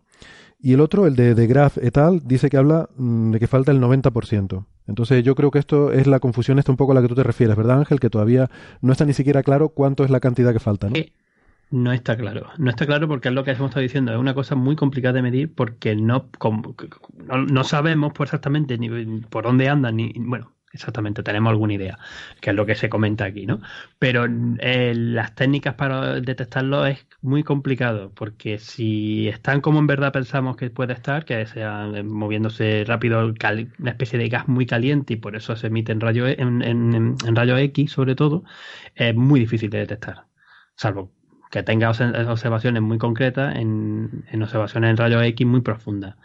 y 0.60 0.74
el 0.74 0.82
otro, 0.82 1.08
el 1.08 1.16
de, 1.16 1.34
de 1.34 1.48
Graf 1.48 1.78
et 1.78 1.98
al, 1.98 2.22
dice 2.28 2.50
que 2.50 2.58
habla 2.58 2.90
mm, 2.96 3.32
de 3.32 3.40
que 3.40 3.48
falta 3.48 3.72
el 3.72 3.80
90%. 3.80 4.66
Entonces 4.88 5.24
yo 5.24 5.36
creo 5.36 5.52
que 5.52 5.60
esto 5.60 5.92
es 5.92 6.08
la 6.08 6.20
confusión, 6.20 6.60
esta 6.60 6.72
un 6.72 6.78
poco 6.78 6.92
a 6.92 6.96
la 6.96 7.02
que 7.02 7.08
tú 7.08 7.16
te 7.16 7.24
refieres, 7.24 7.56
¿verdad 7.56 7.80
Ángel? 7.80 8.00
Que 8.00 8.10
todavía 8.10 8.50
no 8.82 8.92
está 8.92 9.06
ni 9.06 9.14
siquiera 9.14 9.44
claro 9.44 9.70
cuánto 9.70 10.04
es 10.04 10.10
la 10.10 10.20
cantidad 10.20 10.54
que 10.54 10.60
falta, 10.60 10.90
¿no? 10.90 10.96
no 11.72 11.94
está 11.94 12.18
claro. 12.18 12.48
No 12.58 12.70
está 12.70 12.86
claro 12.86 13.08
porque 13.08 13.30
es 13.30 13.34
lo 13.34 13.44
que 13.44 13.52
hemos 13.52 13.70
estado 13.70 13.82
diciendo. 13.82 14.12
Es 14.12 14.20
una 14.20 14.34
cosa 14.34 14.56
muy 14.56 14.76
complicada 14.76 15.14
de 15.14 15.22
medir 15.22 15.56
porque 15.56 15.96
no, 15.96 16.30
no, 17.50 17.64
sabemos 17.64 18.12
exactamente 18.20 18.78
ni 18.78 18.90
por 19.22 19.46
dónde 19.46 19.70
andan, 19.70 19.96
ni, 19.96 20.14
bueno, 20.18 20.52
Exactamente, 20.74 21.22
tenemos 21.22 21.52
alguna 21.52 21.74
idea, 21.74 22.00
que 22.40 22.52
es 22.52 22.56
lo 22.56 22.66
que 22.66 22.76
se 22.76 22.90
comenta 22.90 23.26
aquí, 23.26 23.46
¿no? 23.46 23.60
Pero 24.00 24.26
eh, 24.60 24.94
las 24.96 25.36
técnicas 25.36 25.74
para 25.76 26.22
detectarlo 26.22 26.86
es 26.86 27.06
muy 27.22 27.44
complicado, 27.44 28.12
porque 28.16 28.58
si 28.58 29.28
están 29.28 29.60
como 29.60 29.80
en 29.80 29.88
verdad 29.88 30.14
pensamos 30.14 30.56
que 30.56 30.70
puede 30.70 30.94
estar, 30.94 31.26
que 31.26 31.46
sea 31.46 31.88
eh, 31.94 32.04
moviéndose 32.04 32.86
rápido, 32.88 33.34
una 33.80 33.92
especie 33.92 34.18
de 34.18 34.30
gas 34.30 34.48
muy 34.48 34.66
caliente 34.66 35.14
y 35.14 35.18
por 35.18 35.36
eso 35.36 35.58
se 35.58 35.68
emite 35.68 35.92
en 35.92 36.00
rayo, 36.00 36.26
e, 36.26 36.36
en, 36.40 36.62
en, 36.64 37.36
rayo 37.36 37.58
X 37.58 37.92
sobre 37.92 38.16
todo, 38.16 38.46
es 38.96 39.14
muy 39.14 39.42
difícil 39.42 39.70
de 39.70 39.80
detectar, 39.80 40.26
salvo 40.76 41.12
que 41.52 41.64
tenga 41.64 41.90
observaciones 41.90 42.82
muy 42.82 42.98
concretas 42.98 43.56
en, 43.58 44.24
en 44.32 44.44
observaciones 44.44 44.92
en 44.92 44.98
rayo 44.98 45.22
X 45.22 45.46
muy 45.46 45.60
profundas. 45.62 46.16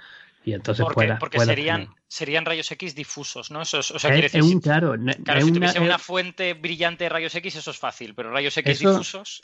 Y 0.47 0.55
entonces 0.55 0.87
porque 1.19 1.41
serían, 1.41 1.89
serían 2.07 2.45
rayos 2.45 2.71
X 2.71 2.95
difusos, 2.95 3.51
¿no? 3.51 3.63
Eso, 3.63 3.79
o 3.79 3.83
sea, 3.83 4.13
quiere 4.13 4.29
decir, 4.29 4.45
si, 4.45 4.61
claro, 4.61 4.95
si 4.95 5.53
tuviese 5.53 5.81
una 5.81 5.99
fuente 5.99 6.55
brillante 6.55 7.03
de 7.03 7.11
rayos 7.11 7.35
X, 7.35 7.57
eso 7.57 7.73
es 7.73 7.77
fácil, 7.77 8.15
pero 8.15 8.31
rayos 8.31 8.57
X 8.57 8.79
difusos. 8.79 9.43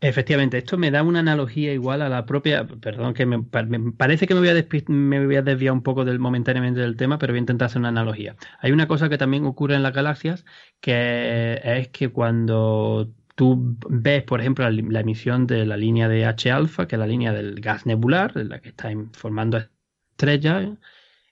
Efectivamente, 0.00 0.58
esto 0.58 0.78
me 0.78 0.92
da 0.92 1.02
una 1.02 1.18
analogía 1.18 1.72
igual 1.72 2.00
a 2.00 2.08
la 2.08 2.26
propia. 2.26 2.64
Perdón, 2.64 3.12
que 3.12 3.26
me, 3.26 3.42
parece 3.42 4.28
que 4.28 4.34
me 4.34 4.40
voy, 4.40 4.50
a 4.50 4.84
me 4.86 5.26
voy 5.26 5.34
a 5.34 5.42
desviar 5.42 5.72
un 5.72 5.82
poco 5.82 6.04
del, 6.04 6.20
momentáneamente 6.20 6.78
del 6.78 6.96
tema, 6.96 7.18
pero 7.18 7.32
voy 7.32 7.38
a 7.38 7.40
intentar 7.40 7.66
hacer 7.66 7.80
una 7.80 7.88
analogía. 7.88 8.36
Hay 8.60 8.70
una 8.70 8.86
cosa 8.86 9.08
que 9.08 9.18
también 9.18 9.46
ocurre 9.46 9.74
en 9.74 9.82
las 9.82 9.94
galaxias, 9.94 10.44
que 10.80 11.60
es 11.64 11.88
que 11.88 12.10
cuando 12.10 13.10
tú 13.34 13.76
ves, 13.88 14.22
por 14.22 14.40
ejemplo, 14.40 14.70
la, 14.70 15.00
emisión 15.00 15.48
de 15.48 15.66
la 15.66 15.76
línea 15.76 16.08
de 16.08 16.24
H 16.24 16.52
alfa, 16.52 16.86
que 16.86 16.94
es 16.94 17.00
la 17.00 17.08
línea 17.08 17.32
del 17.32 17.60
gas 17.60 17.84
nebular, 17.84 18.36
la 18.36 18.60
que 18.60 18.68
está 18.68 18.90
formando 19.12 19.58
estrella, 20.16 20.76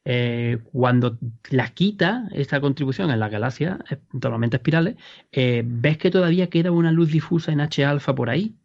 eh, 0.04 0.58
cuando 0.72 1.18
la 1.50 1.70
quita 1.74 2.28
esta 2.32 2.60
contribución 2.60 3.10
en 3.10 3.20
la 3.20 3.28
galaxia, 3.30 3.78
totalmente 4.12 4.56
espirales, 4.58 4.96
eh, 5.32 5.62
ves 5.66 5.98
que 5.98 6.10
todavía 6.10 6.50
queda 6.50 6.70
una 6.72 6.92
luz 6.92 7.10
difusa 7.10 7.52
en 7.52 7.60
H 7.60 7.84
alfa 7.84 8.14
por 8.14 8.30
ahí 8.30 8.56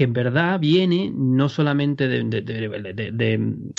que 0.00 0.04
en 0.04 0.14
verdad 0.14 0.58
viene 0.58 1.12
no 1.14 1.50
solamente 1.50 2.08
de, 2.08 2.24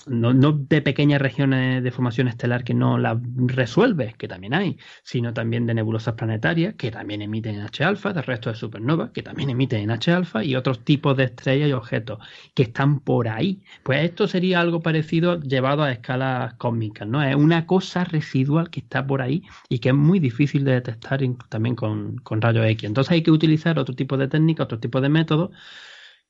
no, 0.05 0.53
de 0.53 0.81
pequeñas 0.83 1.19
regiones 1.19 1.83
de 1.83 1.89
formación 1.89 2.27
estelar 2.27 2.63
que 2.63 2.75
no 2.75 2.99
la 2.99 3.19
resuelve, 3.47 4.13
que 4.19 4.27
también 4.27 4.53
hay, 4.53 4.77
sino 5.01 5.33
también 5.33 5.65
de 5.65 5.73
nebulosas 5.73 6.13
planetarias 6.13 6.75
que 6.75 6.91
también 6.91 7.23
emiten 7.23 7.55
en 7.55 7.61
H-alfa, 7.61 8.13
de 8.13 8.21
resto 8.21 8.51
de 8.51 8.55
supernovas 8.55 9.09
que 9.09 9.23
también 9.23 9.49
emiten 9.49 9.81
en 9.81 9.89
H-alfa 9.89 10.43
y 10.43 10.55
otros 10.55 10.85
tipos 10.85 11.17
de 11.17 11.23
estrellas 11.23 11.69
y 11.69 11.73
objetos 11.73 12.19
que 12.53 12.61
están 12.61 12.99
por 12.99 13.27
ahí. 13.27 13.63
Pues 13.81 14.03
esto 14.03 14.27
sería 14.27 14.61
algo 14.61 14.79
parecido 14.79 15.41
llevado 15.41 15.81
a 15.81 15.91
escalas 15.91 16.53
cósmicas, 16.53 17.07
¿no? 17.07 17.23
Es 17.23 17.35
una 17.35 17.65
cosa 17.65 18.03
residual 18.03 18.69
que 18.69 18.81
está 18.81 19.07
por 19.07 19.23
ahí 19.23 19.41
y 19.69 19.79
que 19.79 19.89
es 19.89 19.95
muy 19.95 20.19
difícil 20.19 20.65
de 20.65 20.73
detectar 20.73 21.19
también 21.49 21.75
con, 21.75 22.17
con 22.17 22.41
rayos 22.41 22.67
X. 22.67 22.83
Entonces 22.83 23.11
hay 23.11 23.23
que 23.23 23.31
utilizar 23.31 23.79
otro 23.79 23.95
tipo 23.95 24.17
de 24.17 24.27
técnica, 24.27 24.61
otro 24.61 24.79
tipo 24.79 25.01
de 25.01 25.09
métodos 25.09 25.49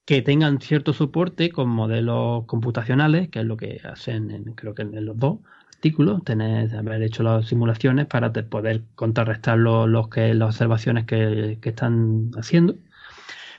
que 0.05 0.21
tengan 0.21 0.59
cierto 0.59 0.93
soporte 0.93 1.51
con 1.51 1.69
modelos 1.69 2.45
computacionales, 2.45 3.29
que 3.29 3.39
es 3.39 3.45
lo 3.45 3.57
que 3.57 3.79
hacen, 3.83 4.53
creo 4.55 4.73
que 4.73 4.81
en 4.83 5.05
los 5.05 5.17
dos, 5.17 5.39
artículos, 5.81 6.23
tener, 6.23 6.75
haber 6.75 7.01
hecho 7.01 7.23
las 7.23 7.47
simulaciones 7.47 8.05
para 8.05 8.31
poder 8.31 8.83
contrarrestar 8.93 9.57
los 9.57 10.09
que, 10.09 10.33
las 10.35 10.49
observaciones 10.49 11.05
que, 11.05 11.57
están 11.63 12.29
haciendo 12.37 12.75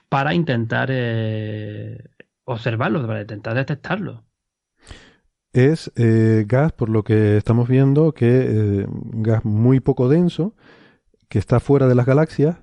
para 0.09 0.33
intentar 0.33 0.89
eh, 0.93 1.99
observarlo, 2.45 3.05
para 3.07 3.23
intentar 3.23 3.55
detectarlo. 3.55 4.23
Es 5.53 5.91
eh, 5.97 6.45
gas, 6.47 6.73
por 6.73 6.91
lo 6.91 7.03
que 7.03 7.37
estamos 7.37 7.69
viendo, 7.69 8.13
que 8.13 8.29
eh, 8.29 8.87
gas 8.89 9.45
muy 9.45 9.81
poco 9.81 10.09
denso, 10.09 10.55
que 11.29 11.41
está 11.41 11.59
fuera 11.59 11.89
de 11.89 11.97
las 11.97 12.07
galaxias 12.07 12.59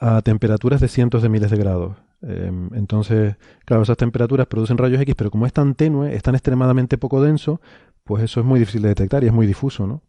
a 0.00 0.22
temperaturas 0.22 0.80
de 0.80 0.88
cientos 0.88 1.22
de 1.22 1.28
miles 1.28 1.50
de 1.50 1.58
grados. 1.58 2.03
Em, 2.26 2.70
entonces, 2.74 3.36
claro, 3.64 3.82
esas 3.82 3.96
temperaturas 3.96 4.46
producen 4.46 4.78
rayos 4.78 5.00
X, 5.02 5.14
pero 5.16 5.30
como 5.30 5.46
es 5.46 5.52
tan 5.52 5.74
tenue, 5.74 6.14
es 6.14 6.22
tan 6.22 6.34
extremadamente 6.34 6.96
poco 6.96 7.22
denso, 7.22 7.60
pues 8.04 8.22
eso 8.24 8.40
es 8.40 8.46
muy 8.46 8.60
difícil 8.60 8.82
de 8.82 8.88
detectar 8.88 9.24
y 9.24 9.26
es 9.26 9.32
muy 9.32 9.46
difuso, 9.46 9.86
¿no? 9.86 10.02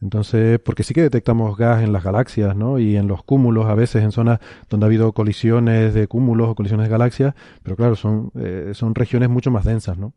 Entonces, 0.00 0.58
porque 0.60 0.82
sí 0.82 0.94
que 0.94 1.02
detectamos 1.02 1.56
gas 1.58 1.82
en 1.82 1.92
las 1.92 2.02
galaxias, 2.02 2.56
¿no? 2.56 2.78
Y 2.78 2.96
en 2.96 3.06
los 3.06 3.22
cúmulos, 3.22 3.66
a 3.66 3.74
veces 3.74 4.02
en 4.02 4.12
zonas 4.12 4.38
donde 4.70 4.86
ha 4.86 4.88
habido 4.88 5.12
colisiones 5.12 5.92
de 5.92 6.06
cúmulos 6.06 6.48
o 6.48 6.54
colisiones 6.54 6.86
de 6.86 6.90
galaxias, 6.90 7.34
pero 7.62 7.76
claro, 7.76 7.96
son, 7.96 8.30
eh, 8.36 8.70
son 8.72 8.94
regiones 8.94 9.28
mucho 9.28 9.50
más 9.50 9.64
densas, 9.64 9.98
¿no? 9.98 10.14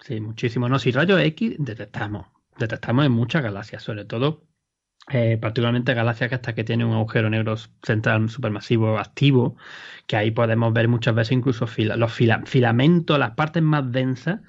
Sí, 0.00 0.20
muchísimo. 0.20 0.68
No, 0.68 0.78
si 0.78 0.92
rayos 0.92 1.20
X 1.20 1.56
detectamos, 1.58 2.26
detectamos 2.58 3.04
en 3.06 3.12
muchas 3.12 3.42
galaxias, 3.42 3.82
sobre 3.82 4.04
todo 4.04 4.42
eh, 5.12 5.38
particularmente 5.40 5.94
galaxias 5.94 6.28
que 6.28 6.34
hasta 6.36 6.54
que 6.54 6.64
tiene 6.64 6.84
un 6.84 6.92
agujero 6.92 7.30
negro 7.30 7.56
central 7.82 8.28
supermasivo 8.30 8.98
activo, 8.98 9.56
que 10.06 10.16
ahí 10.16 10.30
podemos 10.30 10.72
ver 10.72 10.88
muchas 10.88 11.14
veces 11.14 11.32
incluso 11.32 11.66
los 11.96 12.12
filamentos, 12.46 13.18
las 13.18 13.32
partes 13.32 13.62
más 13.62 13.90
densas, 13.92 14.40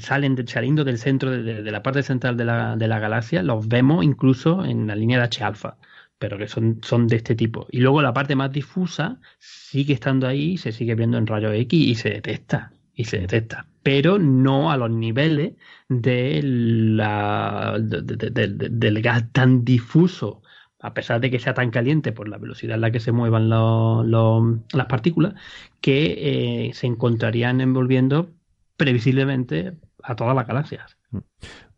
salen 0.00 0.34
de, 0.34 0.46
saliendo 0.46 0.84
del 0.84 0.98
centro 0.98 1.30
de, 1.30 1.62
la 1.62 1.82
parte 1.82 2.02
central 2.02 2.36
de 2.36 2.44
la, 2.44 2.76
de 2.76 2.88
la, 2.88 2.98
galaxia, 2.98 3.42
los 3.42 3.68
vemos 3.68 4.04
incluso 4.04 4.64
en 4.64 4.86
la 4.86 4.94
línea 4.94 5.18
de 5.18 5.24
H 5.24 5.44
alfa, 5.44 5.76
pero 6.18 6.38
que 6.38 6.48
son, 6.48 6.80
son 6.82 7.06
de 7.06 7.16
este 7.16 7.34
tipo. 7.34 7.66
Y 7.70 7.80
luego 7.80 8.02
la 8.02 8.12
parte 8.12 8.36
más 8.36 8.52
difusa 8.52 9.18
sigue 9.38 9.94
estando 9.94 10.26
ahí, 10.26 10.58
se 10.58 10.72
sigue 10.72 10.94
viendo 10.94 11.18
en 11.18 11.26
rayos 11.26 11.54
X 11.54 11.80
y 11.80 11.94
se 11.94 12.10
detecta 12.10 12.72
y 12.94 13.04
se 13.04 13.18
detecta, 13.18 13.66
pero 13.88 14.18
no 14.18 14.70
a 14.70 14.76
los 14.76 14.90
niveles 14.90 15.54
de 15.88 16.42
la, 16.42 17.78
del 17.80 19.00
gas 19.00 19.32
tan 19.32 19.64
difuso, 19.64 20.42
a 20.78 20.92
pesar 20.92 21.22
de 21.22 21.30
que 21.30 21.38
sea 21.38 21.54
tan 21.54 21.70
caliente 21.70 22.12
por 22.12 22.28
la 22.28 22.36
velocidad 22.36 22.74
en 22.74 22.82
la 22.82 22.90
que 22.90 23.00
se 23.00 23.12
muevan 23.12 23.48
las 23.48 24.86
partículas, 24.90 25.36
que 25.80 26.66
eh, 26.68 26.74
se 26.74 26.86
encontrarían 26.86 27.62
envolviendo 27.62 28.28
previsiblemente 28.76 29.72
a 30.02 30.16
todas 30.16 30.36
las 30.36 30.46
galaxias. 30.46 30.98
Mm. 31.10 31.20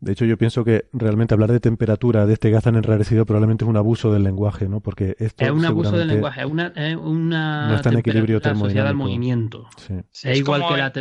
De 0.01 0.11
hecho, 0.11 0.25
yo 0.25 0.37
pienso 0.37 0.65
que 0.65 0.89
realmente 0.91 1.33
hablar 1.33 1.53
de 1.53 1.61
temperatura 1.61 2.25
de 2.25 2.33
este 2.33 2.49
gas 2.49 2.65
tan 2.65 2.75
enrarecido 2.75 3.25
probablemente 3.25 3.63
es 3.63 3.69
un 3.69 3.77
abuso 3.77 4.11
del 4.11 4.23
lenguaje, 4.23 4.67
¿no? 4.67 4.81
Porque 4.81 5.15
esto 5.17 5.45
es 5.45 5.51
un 5.51 5.63
abuso 5.63 5.95
del 5.95 6.09
lenguaje, 6.09 6.41
es 6.41 6.47
una, 6.47 6.73
una 6.99 7.67
no 7.69 7.75
está 7.75 7.89
en 7.89 7.99
equilibrio 7.99 8.41
termodinámico. 8.41 8.89
al 8.89 8.95
movimiento. 8.95 9.69
Es, 10.11 10.37
igual 10.37 10.63
que 10.67 10.77
la 10.77 10.91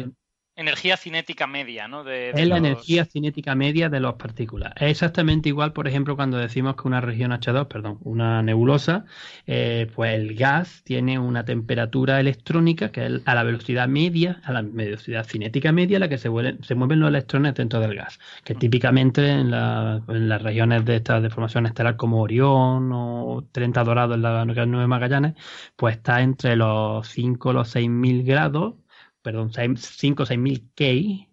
energía 0.61 0.97
cinética 0.97 1.47
media, 1.47 1.89
¿no? 1.89 2.05
De, 2.05 2.31
es 2.31 2.47
la 2.47 2.59
energía 2.59 3.07
cinética 3.07 3.55
media 3.55 3.89
de 3.89 3.99
las 3.99 4.15
partículas. 4.15 4.73
Es 4.77 4.91
exactamente 4.91 5.49
igual, 5.49 5.73
por 5.73 5.89
ejemplo, 5.89 6.17
cuando 6.17 6.37
decimos 6.37 6.77
que 6.77 6.87
una 6.87 7.01
región 7.01 7.31
H2, 7.33 7.67
perdón, 7.67 7.99
una 8.03 8.43
nebulosa, 8.43 9.07
eh, 9.47 9.91
pues 9.95 10.15
el 10.15 10.35
gas 10.35 10.83
tiene 10.85 11.19
una 11.19 11.45
temperatura 11.45 12.21
electrónica 12.21 12.93
que 12.93 13.07
es 13.07 13.23
a 13.25 13.35
la 13.35 13.43
velocidad 13.43 13.89
media, 13.89 14.41
a 14.45 14.53
la 14.53 14.63
velocidad 14.63 15.25
cinética 15.25 15.73
media, 15.73 15.97
a 15.97 16.01
la 16.01 16.09
que 16.09 16.19
se, 16.19 16.29
se 16.63 16.75
mueven 16.75 17.01
los 17.01 17.09
electrones 17.09 17.55
dentro 17.55 17.81
del 17.81 17.95
gas, 17.95 18.19
que 18.45 18.55
típicamente 18.55 19.29
en, 19.31 19.51
las 19.51 20.43
regiones 20.43 20.85
de 20.85 20.97
esta 20.97 21.21
deformación 21.21 21.67
estelar 21.67 21.97
como 21.97 22.21
Orión 22.21 22.91
o 22.93 23.45
30 23.51 23.83
Dorado 23.85 24.15
en 24.15 24.23
la 24.23 24.45
9 24.45 24.87
Magallanes, 24.87 25.35
pues 25.77 25.97
está 25.97 26.21
entre 26.21 26.57
los 26.57 27.09
5 27.09 27.49
o 27.49 27.53
los 27.53 27.69
6 27.71 27.89
mil 27.89 28.25
grados 28.25 28.75
perdón, 29.23 29.53
5 29.53 30.23
o 30.23 30.27
6 30.27 30.39
mil 30.39 30.71
K, 30.75 30.85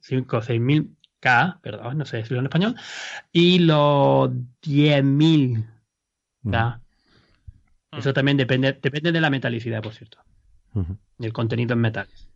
5 0.02 0.38
o 0.38 0.42
6 0.42 0.60
mil 0.60 0.98
K, 1.20 1.60
perdón, 1.62 1.98
no 1.98 2.06
sé 2.06 2.18
decirlo 2.18 2.40
en 2.40 2.46
español, 2.46 2.76
y 3.32 3.60
los 3.60 4.30
10 4.62 5.04
mil 5.04 5.66
K. 6.50 6.82
Eso 7.92 8.14
también 8.14 8.38
depende, 8.38 8.74
depende 8.74 9.12
de 9.12 9.22
la 9.22 9.30
metalicidad, 9.30 9.82
por 9.82 9.94
cierto, 9.94 10.20
y 11.20 11.26
el 11.26 11.34
contenido 11.34 11.74
en 11.74 11.80
metales. 11.80 12.30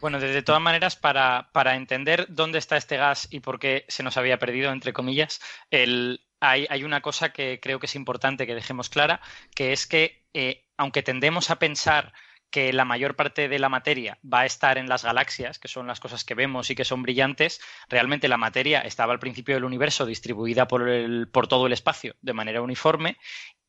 Bueno, 0.00 0.20
de 0.20 0.42
todas 0.42 0.62
maneras, 0.62 0.94
para, 0.94 1.50
para, 1.52 1.74
entender 1.74 2.26
dónde 2.28 2.58
está 2.58 2.76
este 2.76 2.96
gas 2.96 3.26
y 3.32 3.40
por 3.40 3.58
qué 3.58 3.84
se 3.88 4.04
nos 4.04 4.16
había 4.16 4.38
perdido, 4.38 4.70
entre 4.70 4.92
comillas, 4.92 5.40
el, 5.72 6.20
hay, 6.38 6.68
hay, 6.70 6.84
una 6.84 7.00
cosa 7.00 7.30
que 7.30 7.58
creo 7.60 7.80
que 7.80 7.86
es 7.86 7.96
importante 7.96 8.46
que 8.46 8.54
dejemos 8.54 8.90
clara, 8.90 9.20
que 9.56 9.72
es 9.72 9.88
que 9.88 10.24
eh, 10.34 10.66
aunque 10.76 11.02
tendemos 11.02 11.50
a 11.50 11.58
pensar 11.58 12.12
que 12.50 12.72
la 12.72 12.84
mayor 12.84 13.14
parte 13.14 13.48
de 13.48 13.58
la 13.58 13.68
materia 13.68 14.18
va 14.24 14.40
a 14.40 14.46
estar 14.46 14.78
en 14.78 14.88
las 14.88 15.04
galaxias, 15.04 15.58
que 15.58 15.68
son 15.68 15.86
las 15.86 16.00
cosas 16.00 16.24
que 16.24 16.34
vemos 16.34 16.70
y 16.70 16.74
que 16.74 16.84
son 16.84 17.02
brillantes, 17.02 17.60
realmente 17.88 18.28
la 18.28 18.36
materia 18.36 18.80
estaba 18.80 19.12
al 19.12 19.18
principio 19.18 19.54
del 19.54 19.64
universo 19.64 20.06
distribuida 20.06 20.66
por, 20.66 20.88
el, 20.88 21.28
por 21.28 21.46
todo 21.46 21.66
el 21.66 21.72
espacio 21.72 22.14
de 22.22 22.32
manera 22.32 22.62
uniforme 22.62 23.18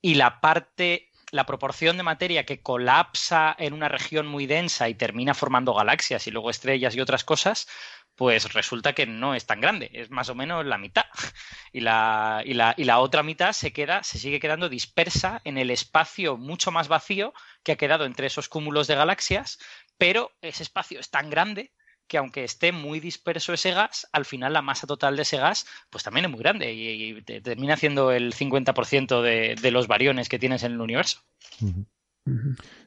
y 0.02 0.16
la 0.16 0.40
parte, 0.40 1.09
la 1.32 1.46
proporción 1.46 1.98
de 1.98 2.04
materia 2.04 2.46
que 2.46 2.62
colapsa 2.62 3.56
en 3.58 3.74
una 3.74 3.88
región 3.88 4.28
muy 4.28 4.46
densa 4.46 4.90
y 4.90 4.96
termina 4.96 5.34
formando 5.34 5.74
galaxias 5.74 6.28
y 6.28 6.32
luego 6.32 6.50
estrellas 6.50 6.96
y 6.96 7.02
otras 7.02 7.24
cosas, 7.24 7.68
pues 8.16 8.54
resulta 8.54 8.94
que 8.94 9.06
no 9.06 9.36
es 9.36 9.46
tan 9.46 9.62
grande, 9.62 9.90
es 9.94 10.10
más 10.10 10.30
o 10.30 10.36
menos 10.36 10.66
la 10.66 10.78
mitad. 10.78 11.06
Y 11.72 11.82
la, 11.82 12.42
y 12.44 12.56
la, 12.56 12.74
y 12.78 12.86
la 12.86 12.98
otra 12.98 13.22
mitad 13.22 13.54
se 13.54 13.72
queda, 13.72 14.02
se 14.02 14.18
sigue 14.18 14.40
quedando 14.40 14.70
dispersa 14.70 15.40
en 15.44 15.60
el 15.60 15.70
espacio 15.70 16.36
mucho 16.36 16.72
más 16.72 16.88
vacío 16.88 17.32
que 17.62 17.74
ha 17.74 17.78
quedado 17.78 18.06
entre 18.06 18.26
esos 18.26 18.50
cúmulos 18.50 18.88
de 18.88 18.96
galaxias, 18.96 19.60
pero 20.00 20.32
ese 20.42 20.64
espacio 20.64 21.00
es 21.00 21.12
tan 21.12 21.30
grande 21.30 21.72
que 22.10 22.18
aunque 22.18 22.44
esté 22.44 22.74
muy 22.74 23.00
disperso 23.00 23.54
ese 23.54 23.72
gas, 23.72 24.10
al 24.12 24.26
final 24.26 24.52
la 24.52 24.62
masa 24.62 24.86
total 24.86 25.16
de 25.16 25.22
ese 25.22 25.38
gas 25.38 25.66
pues 25.90 26.04
también 26.04 26.26
es 26.26 26.32
muy 26.32 26.42
grande 26.42 26.74
y, 26.74 27.22
termina 27.22 27.78
siendo 27.78 28.12
el 28.12 28.34
50% 28.34 29.22
de, 29.22 29.56
de, 29.56 29.72
los 29.72 29.88
variones 29.88 30.28
que 30.28 30.40
tienes 30.40 30.64
en 30.64 30.74
el 30.74 30.82
universo. 30.82 31.22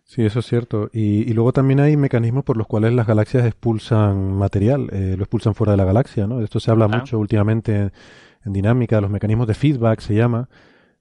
Sí, 0.05 0.25
eso 0.25 0.41
es 0.41 0.47
cierto. 0.47 0.91
Y, 0.93 1.33
luego 1.33 1.53
también 1.53 1.81
hay 1.81 1.97
mecanismos 1.97 2.45
por 2.45 2.57
los 2.57 2.67
cuales 2.67 2.93
las 2.93 3.07
galaxias 3.07 3.47
expulsan 3.47 4.35
material, 4.35 4.89
eh, 4.93 5.15
lo 5.17 5.25
expulsan 5.25 5.55
fuera 5.55 5.73
de 5.73 5.79
la 5.79 5.85
galaxia, 5.85 6.27
¿no? 6.27 6.43
Esto 6.43 6.61
se 6.61 6.71
habla 6.71 6.89
mucho 6.89 7.19
últimamente 7.19 7.91
en, 8.45 8.53
dinámica, 8.53 9.01
los 9.01 9.11
mecanismos 9.11 9.47
de 9.47 9.55
feedback 9.55 10.01
se 10.01 10.15
llama, 10.15 10.49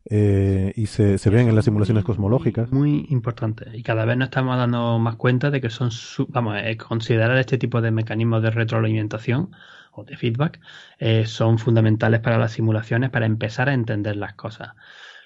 eh, 0.10 0.74
y 0.76 0.88
se, 0.88 1.18
se, 1.18 1.30
ven 1.30 1.47
en 1.47 1.56
las 1.56 1.66
simulaciones 1.66 2.04
cosmológicas. 2.04 2.72
Muy 2.72 3.06
importante. 3.10 3.66
Y 3.74 3.84
cada 3.84 4.06
vez 4.06 4.18
nos 4.18 4.28
estamos 4.28 4.58
dando 4.58 4.99
más 4.99 5.16
cuenta 5.16 5.52
de 5.52 5.62
que 5.62 5.70
son, 5.70 5.89
vamos, 6.30 6.58
eh, 6.62 6.78
considerar 6.78 7.38
este 7.38 7.58
tipo 7.58 7.82
de 7.82 7.91
mecanismos 7.91 8.41
de 8.43 8.52
retroalimentación 8.52 9.52
o 9.93 10.04
de 10.06 10.16
feedback 10.16 10.60
son 11.26 11.60
fundamentales 11.60 12.22
para 12.22 12.38
las 12.38 12.54
simulaciones 12.54 13.10
para 13.10 13.26
empezar 13.26 13.68
a 13.68 13.74
entender 13.74 14.16
las 14.16 14.36
cosas. 14.36 14.70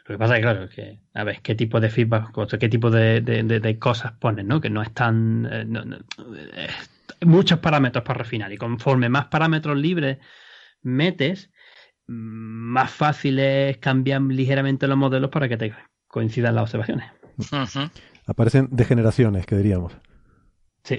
Lo 0.07 0.13
que 0.13 0.19
pasa 0.19 0.35
es, 0.35 0.41
claro, 0.41 0.69
que 0.69 0.99
a 1.15 1.23
ver 1.23 1.41
qué 1.41 1.55
tipo 1.55 1.79
de 1.79 1.89
feedback, 1.89 2.31
qué 2.59 2.69
tipo 2.69 2.91
de, 2.91 3.77
cosas 3.79 4.11
ponen, 4.13 4.47
¿no? 4.47 4.61
Que 4.61 4.69
no 4.69 4.83
están... 4.83 5.47
Eh, 5.51 5.65
eh, 6.53 6.67
muchos 7.21 7.59
parámetros 7.59 8.03
para 8.03 8.19
refinar 8.19 8.51
y 8.53 8.57
conforme 8.57 9.09
más 9.09 9.25
parámetros 9.25 9.77
libres 9.77 10.19
metes, 10.83 11.49
más 12.07 12.91
fácil 12.91 13.39
es 13.39 13.77
cambiar 13.77 14.21
ligeramente 14.21 14.87
los 14.87 14.97
modelos 14.97 15.29
para 15.29 15.49
que 15.49 15.57
te 15.57 15.73
coincidan 16.07 16.55
las 16.55 16.63
observaciones. 16.63 17.11
Aparecen 18.27 18.69
degeneraciones, 18.71 19.45
que 19.45 19.55
diríamos. 19.55 19.93
Sí, 20.85 20.97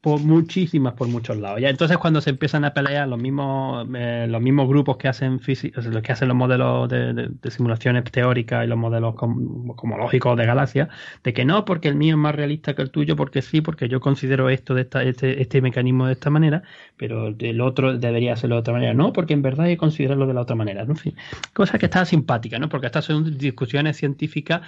por 0.00 0.20
muchísimas 0.20 0.94
por 0.94 1.08
muchos 1.08 1.36
lados. 1.38 1.60
Ya 1.60 1.70
entonces 1.70 1.98
cuando 1.98 2.20
se 2.20 2.30
empiezan 2.30 2.64
a 2.64 2.72
pelear 2.72 3.08
los 3.08 3.20
mismos 3.20 3.84
eh, 3.96 4.26
los 4.28 4.40
mismos 4.40 4.68
grupos 4.68 4.96
que 4.96 5.08
hacen 5.08 5.40
los 5.40 6.02
que 6.02 6.12
hacen 6.12 6.28
los 6.28 6.36
modelos 6.36 6.88
de, 6.88 7.30
simulaciones 7.50 8.04
teóricas 8.04 8.64
y 8.64 8.68
los 8.68 8.78
modelos 8.78 9.16
cosmológicos 9.16 10.36
de 10.36 10.46
galaxias, 10.46 10.88
de 11.24 11.32
que 11.32 11.44
no, 11.44 11.64
porque 11.64 11.88
el 11.88 11.96
mío 11.96 12.14
es 12.14 12.18
más 12.18 12.36
realista 12.36 12.76
que 12.76 12.82
el 12.82 12.92
tuyo, 12.92 13.16
porque 13.16 13.42
sí, 13.42 13.60
porque 13.60 13.88
yo 13.88 13.98
considero 13.98 14.50
esto 14.50 14.72
de 14.72 14.82
esta, 14.82 15.02
este, 15.02 15.42
este 15.42 15.60
mecanismo 15.60 16.06
de 16.06 16.12
esta 16.12 16.30
manera, 16.30 16.62
pero 16.96 17.34
el 17.36 17.60
otro 17.60 17.98
debería 17.98 18.34
hacerlo 18.34 18.54
de 18.54 18.60
otra 18.60 18.74
manera. 18.74 18.94
No, 18.94 19.12
porque 19.12 19.34
en 19.34 19.42
verdad 19.42 19.66
hay 19.66 19.74
que 19.74 19.78
considerarlo 19.78 20.28
de 20.28 20.34
la 20.34 20.42
otra 20.42 20.54
manera. 20.54 20.84
¿no? 20.84 20.92
En 20.92 20.96
fin, 20.96 21.16
cosa 21.52 21.76
que 21.76 21.86
está 21.86 22.04
simpática, 22.04 22.60
¿no? 22.60 22.68
Porque 22.68 22.86
estas 22.86 23.04
son 23.04 23.36
discusiones 23.36 23.96
científicas 23.96 24.62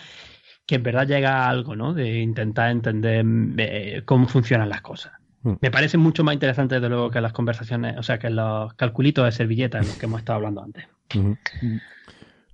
que 0.68 0.74
en 0.74 0.82
verdad 0.82 1.06
llega 1.08 1.44
a 1.44 1.48
algo, 1.48 1.74
¿no? 1.74 1.94
De 1.94 2.20
intentar 2.20 2.70
entender 2.70 3.24
eh, 3.56 4.02
cómo 4.04 4.28
funcionan 4.28 4.68
las 4.68 4.82
cosas. 4.82 5.14
Mm. 5.42 5.54
Me 5.62 5.70
parece 5.70 5.96
mucho 5.96 6.24
más 6.24 6.34
interesante, 6.34 6.78
de 6.78 6.88
luego, 6.90 7.10
que 7.10 7.22
las 7.22 7.32
conversaciones, 7.32 7.96
o 7.96 8.02
sea, 8.02 8.18
que 8.18 8.28
los 8.28 8.74
calculitos 8.74 9.24
de 9.24 9.32
servilletas 9.32 9.80
en 9.80 9.88
los 9.88 9.96
que 9.96 10.04
hemos 10.04 10.18
estado 10.18 10.36
hablando 10.36 10.62
antes. 10.62 10.84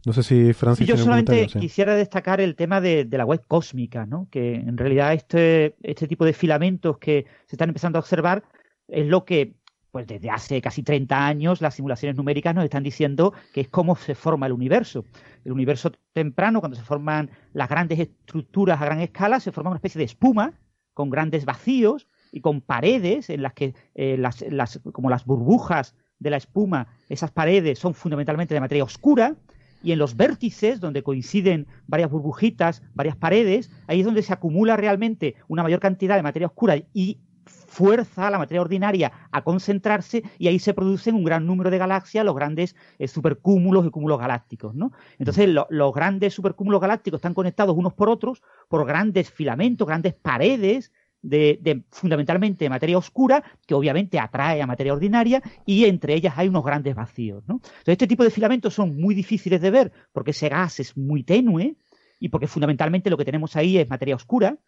No 0.06 0.12
sé 0.12 0.22
si 0.22 0.52
Francis. 0.52 0.86
yo 0.86 0.96
solamente 0.96 1.48
quisiera 1.48 1.96
destacar 1.96 2.40
el 2.40 2.54
tema 2.54 2.80
de, 2.80 3.04
la 3.10 3.24
web 3.24 3.42
cósmica, 3.48 4.06
¿no? 4.06 4.28
Que 4.30 4.54
en 4.54 4.78
realidad 4.78 5.12
este, 5.12 5.74
este 5.82 6.06
tipo 6.06 6.24
de 6.24 6.34
filamentos 6.34 6.98
que 6.98 7.26
se 7.46 7.56
están 7.56 7.70
empezando 7.70 7.98
a 7.98 8.00
observar 8.00 8.44
es 8.86 9.08
lo 9.08 9.24
que 9.24 9.54
pues 9.94 10.08
desde 10.08 10.28
hace 10.28 10.60
casi 10.60 10.82
30 10.82 11.24
años 11.24 11.60
las 11.60 11.76
simulaciones 11.76 12.16
numéricas 12.16 12.52
nos 12.52 12.64
están 12.64 12.82
diciendo 12.82 13.32
que 13.52 13.60
es 13.60 13.68
cómo 13.68 13.94
se 13.94 14.16
forma 14.16 14.46
el 14.46 14.52
universo. 14.52 15.04
El 15.44 15.52
universo 15.52 15.92
temprano, 16.12 16.58
cuando 16.58 16.76
se 16.76 16.82
forman 16.82 17.30
las 17.52 17.68
grandes 17.68 18.00
estructuras 18.00 18.82
a 18.82 18.86
gran 18.86 18.98
escala, 18.98 19.38
se 19.38 19.52
forma 19.52 19.70
una 19.70 19.76
especie 19.76 20.00
de 20.00 20.06
espuma 20.06 20.58
con 20.94 21.10
grandes 21.10 21.44
vacíos 21.44 22.08
y 22.32 22.40
con 22.40 22.60
paredes 22.60 23.30
en 23.30 23.42
las 23.42 23.52
que, 23.52 23.74
eh, 23.94 24.16
las, 24.18 24.80
como 24.90 25.10
las 25.10 25.24
burbujas 25.26 25.94
de 26.18 26.30
la 26.30 26.38
espuma, 26.38 26.88
esas 27.08 27.30
paredes 27.30 27.78
son 27.78 27.94
fundamentalmente 27.94 28.52
de 28.52 28.60
materia 28.60 28.82
oscura, 28.82 29.36
y 29.84 29.92
en 29.92 30.00
los 30.00 30.16
vértices, 30.16 30.80
donde 30.80 31.04
coinciden 31.04 31.68
varias 31.86 32.10
burbujitas, 32.10 32.82
varias 32.94 33.16
paredes, 33.16 33.70
ahí 33.86 34.00
es 34.00 34.06
donde 34.06 34.22
se 34.22 34.32
acumula 34.32 34.76
realmente 34.76 35.36
una 35.46 35.62
mayor 35.62 35.78
cantidad 35.78 36.16
de 36.16 36.22
materia 36.22 36.48
oscura 36.48 36.78
y 36.92 37.20
fuerza 37.46 38.28
a 38.28 38.30
la 38.30 38.38
materia 38.38 38.60
ordinaria 38.60 39.12
a 39.30 39.42
concentrarse 39.42 40.22
y 40.38 40.48
ahí 40.48 40.58
se 40.58 40.74
producen 40.74 41.14
un 41.14 41.24
gran 41.24 41.46
número 41.46 41.70
de 41.70 41.78
galaxias, 41.78 42.24
los 42.24 42.34
grandes 42.34 42.76
eh, 42.98 43.08
supercúmulos 43.08 43.86
y 43.86 43.90
cúmulos 43.90 44.18
galácticos, 44.18 44.74
¿no? 44.74 44.92
Entonces 45.18 45.48
los 45.48 45.94
grandes 45.94 46.34
supercúmulos 46.34 46.80
galácticos 46.80 47.18
están 47.18 47.34
conectados 47.34 47.76
unos 47.76 47.94
por 47.94 48.08
otros 48.08 48.42
por 48.68 48.86
grandes 48.86 49.30
filamentos, 49.30 49.86
grandes 49.86 50.14
paredes 50.14 50.92
de, 51.24 51.82
fundamentalmente 51.90 52.68
materia 52.68 52.98
oscura 52.98 53.42
que 53.66 53.74
obviamente 53.74 54.18
atrae 54.18 54.60
a 54.60 54.66
materia 54.66 54.92
ordinaria 54.92 55.42
y 55.64 55.86
entre 55.86 56.14
ellas 56.14 56.34
hay 56.36 56.48
unos 56.48 56.64
grandes 56.64 56.94
vacíos, 56.94 57.42
¿no? 57.46 57.54
Entonces 57.54 57.92
este 57.92 58.06
tipo 58.06 58.24
de 58.24 58.30
filamentos 58.30 58.74
son 58.74 59.00
muy 59.00 59.14
difíciles 59.14 59.60
de 59.60 59.70
ver 59.70 59.92
porque 60.12 60.32
ese 60.32 60.48
gas 60.48 60.80
es 60.80 60.96
muy 60.96 61.22
tenue 61.22 61.76
y 62.20 62.28
porque 62.28 62.46
fundamentalmente 62.46 63.10
lo 63.10 63.16
que 63.16 63.24
tenemos 63.24 63.56
ahí 63.56 63.78
es 63.78 63.88
materia 63.88 64.14
oscura 64.14 64.58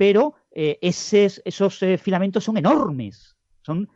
pero 0.00 0.32
eh, 0.50 0.78
esos 0.80 1.82
eh, 1.82 1.98
filamentos 1.98 2.42
son 2.42 2.56
enormes, 2.56 3.36
son 3.60 3.86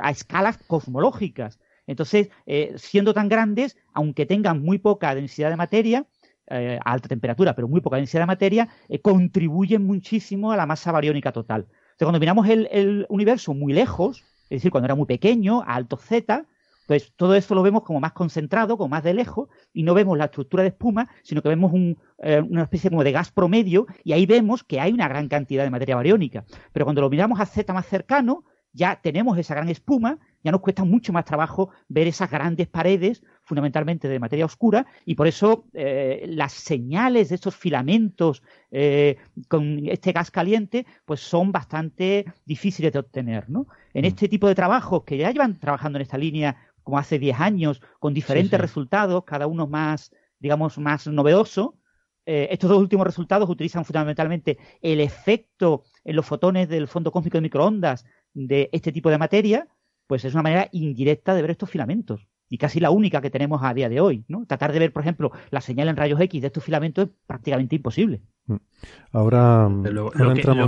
a 0.00 0.10
escalas 0.10 0.58
cosmológicas. 0.66 1.60
Entonces, 1.86 2.30
eh, 2.46 2.74
siendo 2.78 3.14
tan 3.14 3.28
grandes, 3.28 3.76
aunque 3.94 4.26
tengan 4.26 4.60
muy 4.60 4.78
poca 4.78 5.14
densidad 5.14 5.50
de 5.50 5.56
materia, 5.56 6.04
a 6.50 6.92
alta 6.92 7.08
temperatura, 7.08 7.54
pero 7.54 7.68
muy 7.68 7.80
poca 7.80 7.96
densidad 7.96 8.22
de 8.22 8.26
materia, 8.26 8.68
contribuyen 9.02 9.86
muchísimo 9.86 10.50
a 10.50 10.56
la 10.56 10.66
masa 10.66 10.90
bariónica 10.90 11.30
total. 11.30 11.60
Entonces, 11.60 12.06
cuando 12.06 12.18
miramos 12.18 12.48
el, 12.48 13.06
universo 13.08 13.54
muy 13.54 13.72
lejos, 13.72 14.24
es 14.50 14.58
decir, 14.58 14.72
cuando 14.72 14.86
era 14.86 14.96
muy 14.96 15.06
pequeño, 15.06 15.62
a 15.62 15.76
alto 15.76 15.96
Z, 15.96 16.44
pues 16.86 17.12
todo 17.16 17.34
eso 17.34 17.54
lo 17.54 17.62
vemos 17.62 17.82
como 17.82 18.00
más 18.00 18.12
concentrado, 18.12 18.76
como 18.76 18.88
más 18.88 19.04
de 19.04 19.14
lejos, 19.14 19.48
y 19.72 19.82
no 19.82 19.94
vemos 19.94 20.18
la 20.18 20.26
estructura 20.26 20.62
de 20.62 20.70
espuma, 20.70 21.08
sino 21.22 21.42
que 21.42 21.48
vemos 21.48 21.72
eh, 22.18 22.40
una 22.40 22.64
especie 22.64 22.90
como 22.90 23.04
de 23.04 23.12
gas 23.12 23.30
promedio, 23.30 23.86
y 24.04 24.12
ahí 24.12 24.26
vemos 24.26 24.64
que 24.64 24.80
hay 24.80 24.92
una 24.92 25.08
gran 25.08 25.28
cantidad 25.28 25.64
de 25.64 25.70
materia 25.70 25.96
bariónica. 25.96 26.44
Pero 26.72 26.86
cuando 26.86 27.02
lo 27.02 27.10
miramos 27.10 27.40
a 27.40 27.46
Z 27.46 27.72
más 27.72 27.86
cercano, 27.86 28.44
ya 28.72 29.00
tenemos 29.00 29.38
esa 29.38 29.54
gran 29.54 29.68
espuma, 29.68 30.18
ya 30.42 30.50
nos 30.50 30.60
cuesta 30.60 30.84
mucho 30.84 31.12
más 31.12 31.24
trabajo 31.24 31.70
ver 31.88 32.06
esas 32.06 32.30
grandes 32.30 32.68
paredes, 32.68 33.22
fundamentalmente 33.42 34.08
de 34.08 34.18
materia 34.18 34.46
oscura, 34.46 34.86
y 35.04 35.14
por 35.14 35.26
eso 35.26 35.66
eh, 35.74 36.24
las 36.28 36.52
señales 36.52 37.28
de 37.28 37.34
estos 37.34 37.54
filamentos 37.54 38.42
eh, 38.70 39.18
con 39.48 39.86
este 39.86 40.12
gas 40.12 40.30
caliente, 40.30 40.86
pues 41.04 41.20
son 41.20 41.52
bastante 41.52 42.24
difíciles 42.44 42.92
de 42.92 42.98
obtener. 42.98 43.48
¿no? 43.50 43.66
En 43.92 44.02
mm. 44.02 44.08
este 44.08 44.28
tipo 44.28 44.48
de 44.48 44.54
trabajos 44.54 45.04
que 45.04 45.18
ya 45.18 45.30
llevan 45.30 45.58
trabajando 45.58 45.98
en 45.98 46.02
esta 46.02 46.18
línea 46.18 46.56
como 46.82 46.98
hace 46.98 47.18
10 47.18 47.40
años, 47.40 47.80
con 47.98 48.14
diferentes 48.14 48.60
resultados, 48.60 49.24
cada 49.24 49.46
uno 49.46 49.66
más, 49.66 50.10
digamos, 50.38 50.78
más 50.78 51.06
novedoso. 51.06 51.78
Eh, 52.24 52.48
estos 52.50 52.70
dos 52.70 52.78
últimos 52.78 53.06
resultados 53.06 53.48
utilizan 53.50 53.84
fundamentalmente 53.84 54.58
el 54.80 55.00
efecto 55.00 55.84
en 56.04 56.16
los 56.16 56.26
fotones 56.26 56.68
del 56.68 56.86
fondo 56.86 57.10
cósmico 57.10 57.38
de 57.38 57.42
microondas 57.42 58.04
de 58.32 58.68
este 58.72 58.92
tipo 58.92 59.10
de 59.10 59.18
materia, 59.18 59.66
pues 60.06 60.24
es 60.24 60.34
una 60.34 60.42
manera 60.42 60.68
indirecta 60.72 61.34
de 61.34 61.42
ver 61.42 61.50
estos 61.52 61.70
filamentos 61.70 62.28
y 62.52 62.58
casi 62.58 62.80
la 62.80 62.90
única 62.90 63.22
que 63.22 63.30
tenemos 63.30 63.62
a 63.62 63.72
día 63.72 63.88
de 63.88 63.98
hoy. 63.98 64.26
¿no? 64.28 64.44
Tratar 64.44 64.74
de 64.74 64.78
ver, 64.78 64.92
por 64.92 65.00
ejemplo, 65.00 65.32
la 65.50 65.62
señal 65.62 65.88
en 65.88 65.96
rayos 65.96 66.20
X 66.20 66.42
de 66.42 66.48
estos 66.48 66.62
filamentos 66.62 67.06
es 67.06 67.10
prácticamente 67.26 67.76
imposible. 67.76 68.20
Mm. 68.44 68.56
Ahora, 69.10 69.70
lo, 69.70 70.10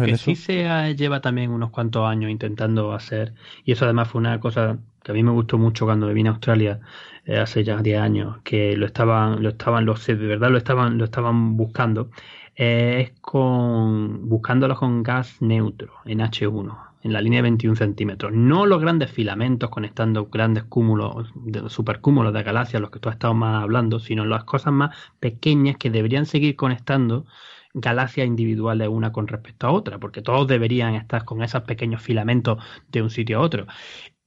que, 0.01 0.17
sí 0.17 0.35
se 0.35 0.95
lleva 0.97 1.21
también 1.21 1.51
unos 1.51 1.69
cuantos 1.69 2.07
años 2.07 2.31
intentando 2.31 2.95
hacer, 2.95 3.35
y 3.67 3.73
eso 3.73 3.85
además 3.85 4.09
fue 4.09 4.21
una 4.21 4.41
cosa 4.41 4.79
que 5.05 5.13
a 5.13 5.15
mí 5.15 5.23
me 5.23 5.31
gustó 5.31 5.59
mucho 5.59 5.85
cuando 5.85 6.09
vine 6.13 6.31
a 6.31 6.33
Australia 6.33 6.81
eh, 7.25 7.39
hace 7.39 7.63
ya 7.65 7.77
10 7.83 8.01
años, 8.01 8.39
que 8.43 8.77
lo 8.77 8.87
estaban, 8.87 9.43
lo 9.43 9.51
estaban, 9.51 9.87
los 9.87 10.07
de 10.07 10.15
verdad 10.15 10.51
lo 10.51 10.59
estaban, 10.59 10.99
lo 10.99 11.05
estaban 11.05 11.57
buscando, 11.57 12.11
es 12.57 13.13
con 13.21 14.29
buscándolo 14.29 14.77
con 14.77 15.03
gas 15.03 15.41
neutro 15.43 15.95
en 16.07 16.21
H1 16.21 16.95
en 17.05 17.13
la 17.13 17.21
línea 17.21 17.39
de 17.39 17.43
21 17.43 17.77
centímetros. 17.77 18.33
No 18.33 18.67
los 18.67 18.81
grandes 18.81 19.11
filamentos 19.11 19.69
conectando 19.71 20.27
grandes 20.27 20.65
cúmulos, 20.65 21.31
de, 21.35 21.69
supercúmulos 21.69 22.33
de 22.33 22.43
galaxias, 22.43 22.81
los 22.81 22.91
que 22.91 22.99
tú 22.99 23.11
has 23.11 23.17
estado 23.17 23.35
más 23.35 23.63
hablando, 23.63 24.01
sino 24.01 24.25
las 24.25 24.45
cosas 24.45 24.73
más 24.73 24.97
pequeñas 25.21 25.77
que 25.77 25.91
deberían 25.91 26.25
seguir 26.25 26.57
conectando 26.57 27.27
galaxias 27.75 28.27
individuales 28.27 28.89
una 28.89 29.13
con 29.13 29.29
respecto 29.29 29.67
a 29.67 29.73
otra, 29.73 29.99
porque 29.99 30.23
todos 30.23 30.49
deberían 30.49 30.95
estar 30.95 31.25
con 31.25 31.43
esos 31.43 31.63
pequeños 31.63 32.03
filamentos 32.03 32.63
de 32.89 33.03
un 33.03 33.11
sitio 33.11 33.39
a 33.39 33.43
otro. 33.43 33.67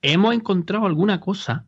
Hemos 0.01 0.33
encontrado 0.35 0.85
alguna 0.85 1.19
cosa 1.19 1.65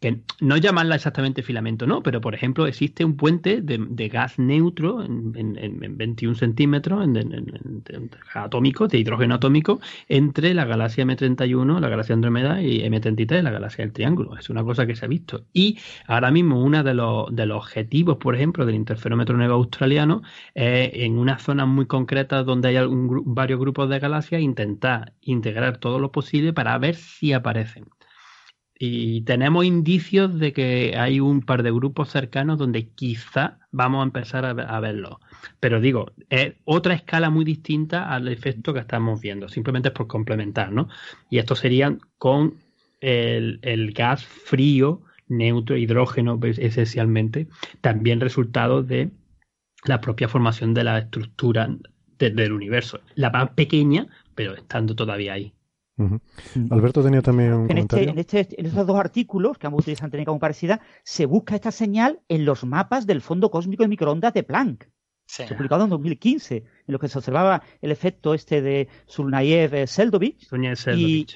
que 0.00 0.22
no 0.40 0.56
llamarla 0.56 0.94
exactamente 0.94 1.42
filamento, 1.42 1.86
no, 1.86 2.02
pero 2.02 2.22
por 2.22 2.34
ejemplo 2.34 2.66
existe 2.66 3.04
un 3.04 3.16
puente 3.16 3.60
de, 3.60 4.08
gas 4.08 4.38
neutro 4.38 5.04
en, 5.04 5.32
21 5.32 6.34
centímetros 6.34 7.04
en, 7.04 8.10
atómico, 8.32 8.88
de 8.88 8.98
hidrógeno 8.98 9.34
atómico, 9.34 9.80
entre 10.08 10.54
la 10.54 10.64
galaxia 10.64 11.04
M31, 11.04 11.80
la 11.80 11.88
galaxia 11.90 12.14
Andrómeda 12.14 12.62
y 12.62 12.80
M33, 12.80 13.42
la 13.42 13.50
galaxia 13.50 13.84
del 13.84 13.92
Triángulo. 13.92 14.38
Es 14.38 14.48
una 14.48 14.64
cosa 14.64 14.86
que 14.86 14.96
se 14.96 15.04
ha 15.04 15.08
visto. 15.08 15.44
Y 15.52 15.78
ahora 16.06 16.30
mismo 16.30 16.62
uno 16.62 16.82
de 16.82 16.94
los, 16.94 17.30
objetivos, 17.50 18.16
por 18.16 18.34
ejemplo, 18.34 18.64
del 18.64 18.76
interferómetro 18.76 19.36
negro 19.36 19.56
australiano 19.56 20.22
es 20.54 20.90
en 20.94 21.18
una 21.18 21.38
zona 21.38 21.66
muy 21.66 21.86
concreta 21.86 22.42
donde 22.42 22.68
hay 22.68 22.86
varios 22.88 23.60
grupos 23.60 23.90
de 23.90 23.98
galaxias 23.98 24.40
intentar 24.40 25.12
integrar 25.20 25.76
todo 25.76 25.98
lo 25.98 26.10
posible 26.10 26.54
para 26.54 26.78
ver 26.78 26.94
si 26.94 27.34
aparecen. 27.34 27.84
Y 28.82 29.20
tenemos 29.24 29.66
indicios 29.66 30.38
de 30.38 30.54
que 30.54 30.94
hay 30.96 31.20
un 31.20 31.42
par 31.42 31.62
de 31.62 31.70
grupos 31.70 32.08
cercanos 32.08 32.56
donde 32.56 32.88
quizá 32.88 33.58
vamos 33.70 34.00
a 34.00 34.04
empezar 34.04 34.46
a, 34.46 34.80
verlo. 34.80 35.20
Pero 35.60 35.82
digo, 35.82 36.12
es 36.30 36.54
otra 36.64 36.94
escala 36.94 37.28
muy 37.28 37.44
distinta 37.44 38.10
al 38.10 38.26
efecto 38.28 38.72
que 38.72 38.80
estamos 38.80 39.20
viendo. 39.20 39.50
Simplemente 39.50 39.90
es 39.90 39.94
por 39.94 40.06
complementar, 40.06 40.72
¿no? 40.72 40.88
Y 41.28 41.36
estos 41.36 41.58
serían 41.58 42.00
con 42.16 42.54
el, 43.02 43.92
gas 43.94 44.24
frío, 44.24 45.02
neutro, 45.28 45.76
hidrógeno 45.76 46.40
pues, 46.40 46.58
esencialmente, 46.58 47.48
también 47.82 48.18
resultado 48.18 48.82
de 48.82 49.10
la 49.84 50.00
propia 50.00 50.26
formación 50.26 50.72
de 50.72 50.84
la 50.84 51.00
estructura 51.00 51.68
del 52.18 52.52
universo. 52.52 53.00
La 53.14 53.28
más 53.28 53.50
pequeña, 53.50 54.06
pero 54.34 54.54
estando 54.54 54.94
todavía 54.96 55.34
ahí. 55.34 55.52
Alberto 56.70 57.02
tenía 57.02 57.22
también 57.22 57.54
un 57.54 57.70
en 57.70 57.78
este, 57.78 57.96
comentario. 57.96 58.10
en, 58.10 58.18
este, 58.18 58.60
en, 58.60 58.66
estos 58.66 58.86
dos 58.86 58.98
artículos, 58.98 59.58
que 59.58 59.66
ambos 59.66 59.82
utilizan 59.82 60.10
técnica 60.10 60.30
muy 60.30 60.40
parecida, 60.40 60.80
se 61.02 61.26
busca 61.26 61.54
esta 61.54 61.70
señal 61.70 62.20
en 62.28 62.44
los 62.44 62.64
mapas 62.64 63.06
del 63.06 63.20
fondo 63.20 63.50
cósmico 63.50 63.82
de 63.82 63.88
microondas 63.88 64.34
de 64.34 64.42
Planck. 64.42 64.88
Publicado 65.56 65.84
en 65.84 65.90
2015, 65.90 66.56
en 66.56 66.64
lo 66.88 66.98
que 66.98 67.06
se 67.06 67.16
observaba 67.16 67.62
el 67.80 67.92
efecto 67.92 68.34
este 68.34 68.62
de 68.62 68.88
Sulnayev-Seldovich. 69.06 70.48
Y, 70.96 71.26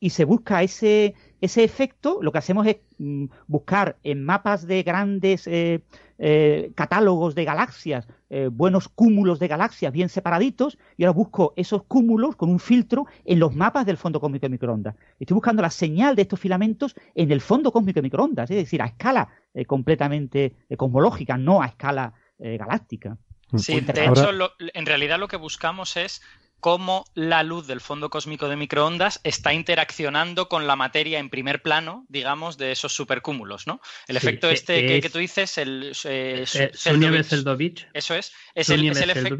y 0.00 0.10
se 0.10 0.24
busca 0.24 0.62
ese, 0.62 1.14
ese 1.44 1.62
efecto, 1.62 2.20
lo 2.22 2.32
que 2.32 2.38
hacemos 2.38 2.66
es 2.66 2.78
mm, 2.98 3.26
buscar 3.46 3.98
en 4.02 4.24
mapas 4.24 4.66
de 4.66 4.82
grandes 4.82 5.46
eh, 5.46 5.82
eh, 6.18 6.72
catálogos 6.74 7.34
de 7.34 7.44
galaxias, 7.44 8.08
eh, 8.30 8.48
buenos 8.50 8.88
cúmulos 8.88 9.38
de 9.38 9.48
galaxias 9.48 9.92
bien 9.92 10.08
separaditos, 10.08 10.78
y 10.96 11.04
ahora 11.04 11.12
busco 11.12 11.52
esos 11.56 11.82
cúmulos 11.84 12.36
con 12.36 12.48
un 12.48 12.58
filtro 12.58 13.06
en 13.26 13.40
los 13.40 13.54
mapas 13.54 13.84
del 13.84 13.98
fondo 13.98 14.20
cósmico 14.20 14.46
de 14.46 14.50
microondas. 14.50 14.96
Estoy 15.20 15.34
buscando 15.34 15.60
la 15.60 15.70
señal 15.70 16.16
de 16.16 16.22
estos 16.22 16.40
filamentos 16.40 16.96
en 17.14 17.30
el 17.30 17.42
fondo 17.42 17.70
cósmico 17.72 17.98
de 17.98 18.02
microondas, 18.02 18.50
es 18.50 18.56
decir, 18.56 18.80
a 18.80 18.86
escala 18.86 19.28
completamente 19.66 20.56
cosmológica, 20.76 21.36
no 21.36 21.62
a 21.62 21.66
escala 21.66 22.14
galáctica. 22.38 23.16
Sí, 23.56 23.80
de 23.80 24.04
hecho, 24.06 24.30
en 24.58 24.86
realidad 24.86 25.18
lo 25.20 25.28
que 25.28 25.36
buscamos 25.36 25.96
es 25.96 26.22
cómo 26.60 27.04
la 27.14 27.42
luz 27.42 27.66
del 27.66 27.80
fondo 27.80 28.10
cósmico 28.10 28.48
de 28.48 28.56
microondas 28.56 29.20
está 29.24 29.52
interaccionando 29.52 30.48
con 30.48 30.66
la 30.66 30.76
materia 30.76 31.18
en 31.18 31.30
primer 31.30 31.62
plano, 31.62 32.06
digamos, 32.08 32.56
de 32.56 32.72
esos 32.72 32.92
supercúmulos, 32.94 33.66
¿no? 33.66 33.80
El 34.08 34.16
efecto 34.16 34.48
este 34.48 35.00
que, 35.00 35.10
tú 35.10 35.18
dices, 35.18 35.58
el... 35.58 35.92
Eh, 36.04 36.44
Seldovich. 36.46 37.88
Eso 37.92 38.14
es. 38.14 38.32
Es 38.54 38.70
el, 38.70 38.88
efecto... 38.88 39.36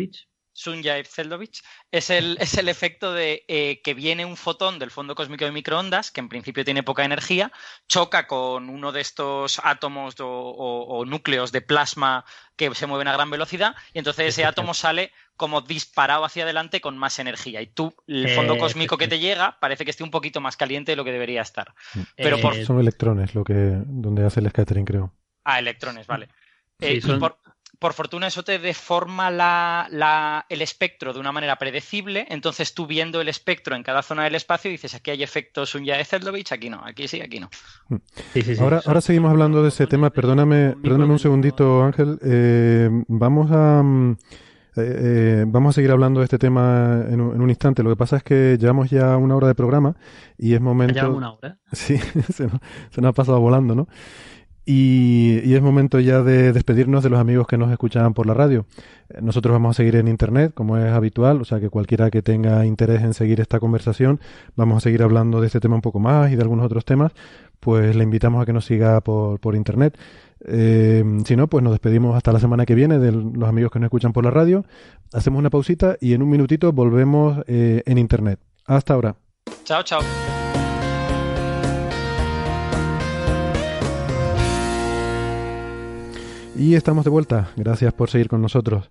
Sunjaev 0.55 1.07
Zeldovich, 1.07 1.63
es 1.91 2.11
el, 2.11 2.39
es 2.41 2.57
el 2.57 2.69
efecto 2.69 3.13
de 3.13 3.45
eh, 3.49 3.83
que 3.83 3.93
viene 3.93 4.25
un 4.25 4.37
fotón 4.37 4.79
del 4.79 4.93
fondo 4.93 5.15
cósmico 5.17 5.45
de 5.45 5.51
microondas, 5.51 6.13
que 6.13 6.21
en 6.21 6.29
principio 6.29 6.65
tiene 6.65 6.85
poca 6.85 7.05
energía, 7.05 7.53
choca 7.89 8.27
con 8.29 8.71
uno 8.71 8.93
de 8.93 9.01
estos 9.01 9.61
átomos 9.65 10.15
o, 10.21 11.05
núcleos 11.07 11.51
de 11.51 11.61
plasma 11.61 12.25
que 12.57 12.73
se 12.75 12.87
mueven 12.87 13.09
a 13.09 13.13
gran 13.13 13.31
velocidad, 13.31 13.75
y 13.93 13.99
entonces 13.99 14.29
ese 14.29 14.45
átomo 14.45 14.75
sale 14.75 15.13
como 15.37 15.61
disparado 15.61 16.25
hacia 16.25 16.45
adelante 16.45 16.81
con 16.81 16.97
más 16.97 17.19
energía. 17.19 17.61
Y 17.61 17.67
tú, 17.67 17.93
el 18.07 18.29
fondo 18.31 18.57
cosmico 18.57 18.97
que 18.97 19.09
te 19.09 19.19
llega, 19.19 19.59
parece 19.59 19.85
que 19.85 19.91
esté 19.91 20.05
un 20.05 20.13
poquito 20.13 20.41
más 20.41 20.57
caliente 20.57 20.93
de 20.93 20.97
lo 20.97 21.05
que 21.05 21.11
debería 21.11 21.43
estar. 21.43 21.75
Pero 22.17 22.39
por... 22.39 22.55
Son 22.65 22.79
electrones 22.79 23.35
lo 23.35 23.43
que 23.43 23.55
donde 23.55 24.25
hace 24.25 24.39
el 24.39 24.49
scattering, 24.49 24.85
creo. 24.85 25.13
Ah, 25.43 25.59
electrones, 25.59 26.07
vale. 26.07 26.29
Eh, 26.81 27.01
por, 27.19 27.39
fortuna 27.93 28.27
eso 28.27 28.43
te 28.43 28.59
deforma 28.59 29.31
la, 29.31 30.47
el 30.49 30.63
espectro 30.63 31.13
de 31.13 31.21
una 31.21 31.33
manera 31.33 31.57
predecible, 31.57 32.27
entonces 32.31 32.75
tú 32.75 32.87
viendo 32.87 33.21
el 33.21 33.29
espectro 33.29 33.77
en 33.77 33.83
cada 33.83 34.03
zona 34.03 34.25
del 34.25 34.35
espacio 34.35 34.71
dices 34.71 34.95
aquí 34.95 35.11
hay 35.11 35.23
efectos 35.23 35.75
un 35.75 35.85
de 35.85 36.05
Zeldovich, 36.05 36.53
aquí 36.53 36.71
no, 36.71 36.81
aquí 36.85 37.09
sí, 37.09 37.21
aquí 37.21 37.41
no. 37.41 37.51
ahora, 38.61 38.81
ahora 38.87 39.01
seguimos 39.01 39.31
hablando 39.31 39.63
de 39.63 39.69
ese 39.69 39.87
tema, 39.87 40.11
perdóname, 40.11 40.75
perdóname 40.83 41.13
un 41.13 41.19
segundito 41.19 41.83
Ángel, 41.83 42.19
eh, 42.23 42.89
vamos 43.09 43.51
a... 43.51 43.83
Mm, 43.83 44.17
eh, 44.77 45.45
vamos 45.47 45.71
a 45.71 45.75
seguir 45.75 45.93
hablando 45.93 46.19
de 46.19 46.25
este 46.25 46.39
tema 46.39 47.05
en 47.09 47.21
un, 47.21 47.49
instante. 47.49 47.85
Lo 47.85 47.91
que 47.91 47.97
pasa 47.97 48.17
es 48.17 48.25
que 48.25 48.59
llevamos 48.59 48.91
ya 48.91 49.17
una 49.17 49.37
hora 49.37 49.47
de 49.47 49.55
programa 49.55 49.95
y 50.37 50.55
es 50.55 50.61
momento. 50.61 50.95
¿Ya 50.95 51.09
una 51.09 51.33
hora? 51.33 51.59
Sí, 51.73 51.97
se 52.33 52.47
nos 53.01 53.11
ha 53.11 53.13
pasado 53.13 53.41
volando, 53.41 53.75
¿no? 53.77 53.87
Y, 54.67 55.55
es 55.55 55.61
momento 55.61 56.01
ya 56.01 56.23
de 56.23 56.53
despedirnos 56.53 57.03
de 57.03 57.11
los 57.11 57.21
amigos 57.21 57.47
que 57.47 57.59
nos 57.59 57.71
escuchaban 57.71 58.15
por 58.15 58.27
la 58.27 58.35
radio. 58.35 58.67
Eh, 59.11 59.19
nosotros 59.21 59.53
vamos 59.53 59.77
a 59.77 59.79
seguir 59.79 59.97
en 59.97 60.09
Internet, 60.09 60.53
como 60.55 60.79
es 60.79 60.91
habitual, 60.91 61.41
o 61.41 61.45
sea 61.45 61.61
que 61.61 61.69
cualquiera 61.69 62.11
que 62.11 62.23
tenga 62.23 62.65
interés 62.65 63.03
en 63.03 63.13
seguir 63.13 63.41
esta 63.41 63.61
conversación, 63.61 64.21
vamos 64.57 64.79
a 64.79 64.81
seguir 64.81 65.03
hablando 65.03 65.41
de 65.41 65.49
este 65.49 65.61
tema 65.61 65.75
un 65.75 65.83
poco 65.83 66.01
más 66.01 66.33
y 66.33 66.37
de 66.37 66.43
algunos 66.43 66.65
otros 66.65 66.85
temas, 66.85 67.13
pues 67.61 67.95
le 67.95 68.05
invitamos 68.05 68.43
a 68.43 68.47
que 68.47 68.53
nos 68.53 68.65
siga 68.65 69.01
por, 69.01 69.39
por 69.39 69.55
Internet. 69.55 69.99
Eh, 70.47 71.03
si 71.25 71.37
no, 71.37 71.49
pues 71.49 71.63
nos 71.63 71.73
despedimos 71.73 72.17
hasta 72.17 72.33
la 72.33 72.41
semana 72.41 72.67
que 72.67 72.75
viene 72.75 72.99
de 72.99 73.13
los 73.13 73.49
amigos 73.49 73.71
que 73.71 73.79
nos 73.79 73.87
escuchan 73.87 74.13
por 74.13 74.25
la 74.25 74.31
radio. 74.31 74.65
Hacemos 75.13 75.39
una 75.39 75.51
pausita 75.51 75.97
y 76.01 76.13
en 76.13 76.23
un 76.23 76.31
minutito 76.31 76.73
volvemos 76.73 77.39
eh, 77.47 77.83
en 77.87 77.99
Internet. 77.99 78.41
Hasta 78.67 78.95
ahora. 78.95 79.17
Chao, 79.65 79.83
chao. 79.83 80.01
Y 86.57 86.75
estamos 86.75 87.05
de 87.05 87.11
vuelta. 87.11 87.49
Gracias 87.57 87.93
por 87.93 88.11
seguir 88.11 88.29
con 88.29 88.41
nosotros. 88.41 88.91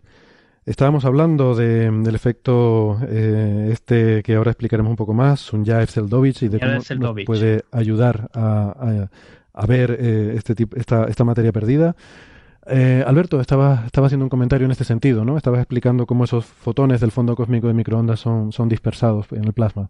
Estábamos 0.65 1.05
hablando 1.05 1.55
de, 1.55 1.89
del 1.89 2.15
efecto 2.15 2.99
eh, 3.07 3.69
este 3.71 4.21
que 4.23 4.35
ahora 4.35 4.51
explicaremos 4.51 4.89
un 4.89 4.95
poco 4.95 5.13
más, 5.13 5.39
Sunjaev 5.39 5.89
Zeldovich, 5.89 6.43
y 6.43 6.47
de 6.49 6.59
cómo 6.59 7.15
puede 7.25 7.63
ayudar 7.71 8.29
a, 8.33 9.07
a, 9.53 9.65
ver 9.65 9.97
eh, 9.99 10.33
este 10.37 10.55
tipo, 10.55 10.75
esta, 10.77 11.05
esta 11.05 11.23
materia 11.23 11.51
perdida. 11.51 11.95
Eh, 12.65 13.03
Alberto, 13.05 13.41
estaba, 13.41 13.83
estaba 13.85 14.07
haciendo 14.07 14.25
un 14.25 14.29
comentario 14.29 14.65
en 14.65 14.71
este 14.71 14.85
sentido, 14.85 15.25
¿no? 15.25 15.35
Estabas 15.37 15.59
explicando 15.59 16.05
cómo 16.05 16.23
esos 16.23 16.45
fotones 16.45 17.01
del 17.01 17.11
fondo 17.11 17.35
cósmico 17.35 17.67
de 17.67 17.73
microondas 17.73 18.19
son, 18.19 18.51
son 18.51 18.69
dispersados 18.69 19.27
en 19.31 19.43
el 19.43 19.53
plasma. 19.53 19.89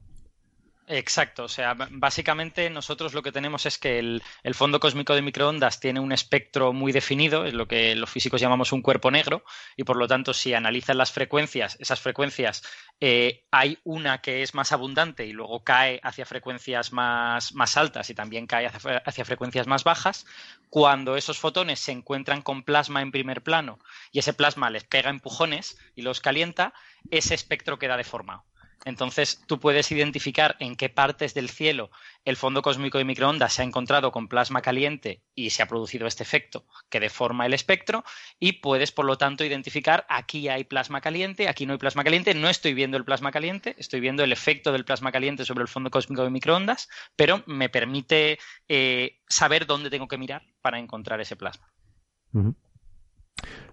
Exacto, 0.88 1.46
o 1.46 1.48
sea, 1.48 1.76
básicamente 1.92 2.70
nosotros 2.70 3.14
lo 3.14 3.24
que 3.24 3.32
tenemos 3.32 3.66
es 3.66 3.78
que 3.78 4.00
el, 4.00 4.22
fondo 4.54 4.82
cósmico 4.82 5.16
de 5.16 5.22
microondas 5.22 5.80
tiene 5.80 6.02
un 6.02 6.12
espectro 6.12 6.74
muy 6.74 6.92
definido, 6.92 7.46
es 7.46 7.54
lo 7.54 7.70
que 7.70 7.96
los 7.96 8.10
físicos 8.10 8.42
llamamos 8.42 8.74
un 8.74 8.82
cuerpo 8.82 9.10
negro, 9.10 9.46
y 9.78 9.86
por 9.86 9.96
lo 9.96 10.10
tanto 10.10 10.34
si 10.34 10.54
analizan 10.54 10.98
las 10.98 11.14
frecuencias, 11.14 11.78
esas 11.80 12.02
frecuencias, 12.02 12.64
eh, 13.00 13.46
hay 13.50 13.80
una 13.86 14.20
que 14.20 14.44
es 14.44 14.54
más 14.56 14.74
abundante 14.74 15.26
y 15.26 15.32
luego 15.32 15.64
cae 15.64 16.02
hacia 16.04 16.26
frecuencias 16.26 16.92
más, 16.92 17.54
más 17.54 17.78
altas 17.78 18.10
y 18.10 18.14
también 18.14 18.46
cae 18.46 18.66
hacia, 18.66 18.98
hacia 19.06 19.26
frecuencias 19.26 19.68
más 19.68 19.86
bajas. 19.86 20.26
Cuando 20.70 21.16
esos 21.16 21.40
fotones 21.40 21.80
se 21.80 21.94
encuentran 21.94 22.42
con 22.42 22.64
plasma 22.64 23.02
en 23.02 23.12
primer 23.12 23.42
plano 23.42 23.80
y 24.12 24.20
ese 24.20 24.34
plasma 24.34 24.70
les 24.70 24.84
pega 24.84 25.10
empujones 25.10 25.78
y 25.96 26.02
los 26.02 26.20
calienta, 26.20 26.74
ese 27.10 27.36
espectro 27.36 27.80
queda 27.80 27.96
deformado. 27.96 28.44
Entonces, 28.86 29.42
tú 29.48 29.60
puedes 29.60 29.92
identificar 29.92 30.56
en 30.60 30.76
qué 30.76 30.90
partes 30.90 31.34
del 31.34 31.50
cielo 31.50 31.90
el 32.26 32.38
fondo 32.38 32.62
cósmico 32.62 32.98
de 32.98 33.06
microondas 33.06 33.54
se 33.54 33.62
ha 33.62 33.66
encontrado 33.66 34.12
con 34.12 34.28
plasma 34.28 34.62
caliente 34.62 35.24
y 35.36 35.52
se 35.52 35.64
ha 35.64 35.68
producido 35.68 36.08
este 36.08 36.24
efecto 36.24 36.66
que 36.90 37.00
deforma 37.00 37.46
el 37.46 37.54
espectro 37.54 38.04
y 38.40 38.54
puedes, 38.54 38.92
por 38.92 39.06
lo 39.06 39.18
tanto, 39.18 39.44
identificar 39.44 40.06
aquí 40.10 40.50
hay 40.50 40.64
plasma 40.64 41.02
caliente, 41.02 41.48
aquí 41.48 41.66
no 41.66 41.74
hay 41.74 41.80
plasma 41.80 42.04
caliente, 42.04 42.34
no 42.34 42.50
estoy 42.50 42.74
viendo 42.74 42.98
el 42.98 43.06
plasma 43.06 43.32
caliente, 43.32 43.76
estoy 43.78 44.00
viendo 44.00 44.24
el 44.24 44.32
efecto 44.32 44.72
del 44.72 44.86
plasma 44.86 45.12
caliente 45.12 45.46
sobre 45.46 45.62
el 45.62 45.68
fondo 45.68 45.90
cósmico 45.90 46.24
de 46.24 46.30
microondas, 46.30 46.90
pero 47.16 47.44
me 47.46 47.70
permite 47.70 48.40
eh, 48.68 49.20
saber 49.28 49.66
dónde 49.66 49.90
tengo 49.90 50.08
que 50.08 50.18
mirar 50.18 50.44
para 50.62 50.80
encontrar 50.80 51.22
ese 51.22 51.36
plasma. 51.36 51.72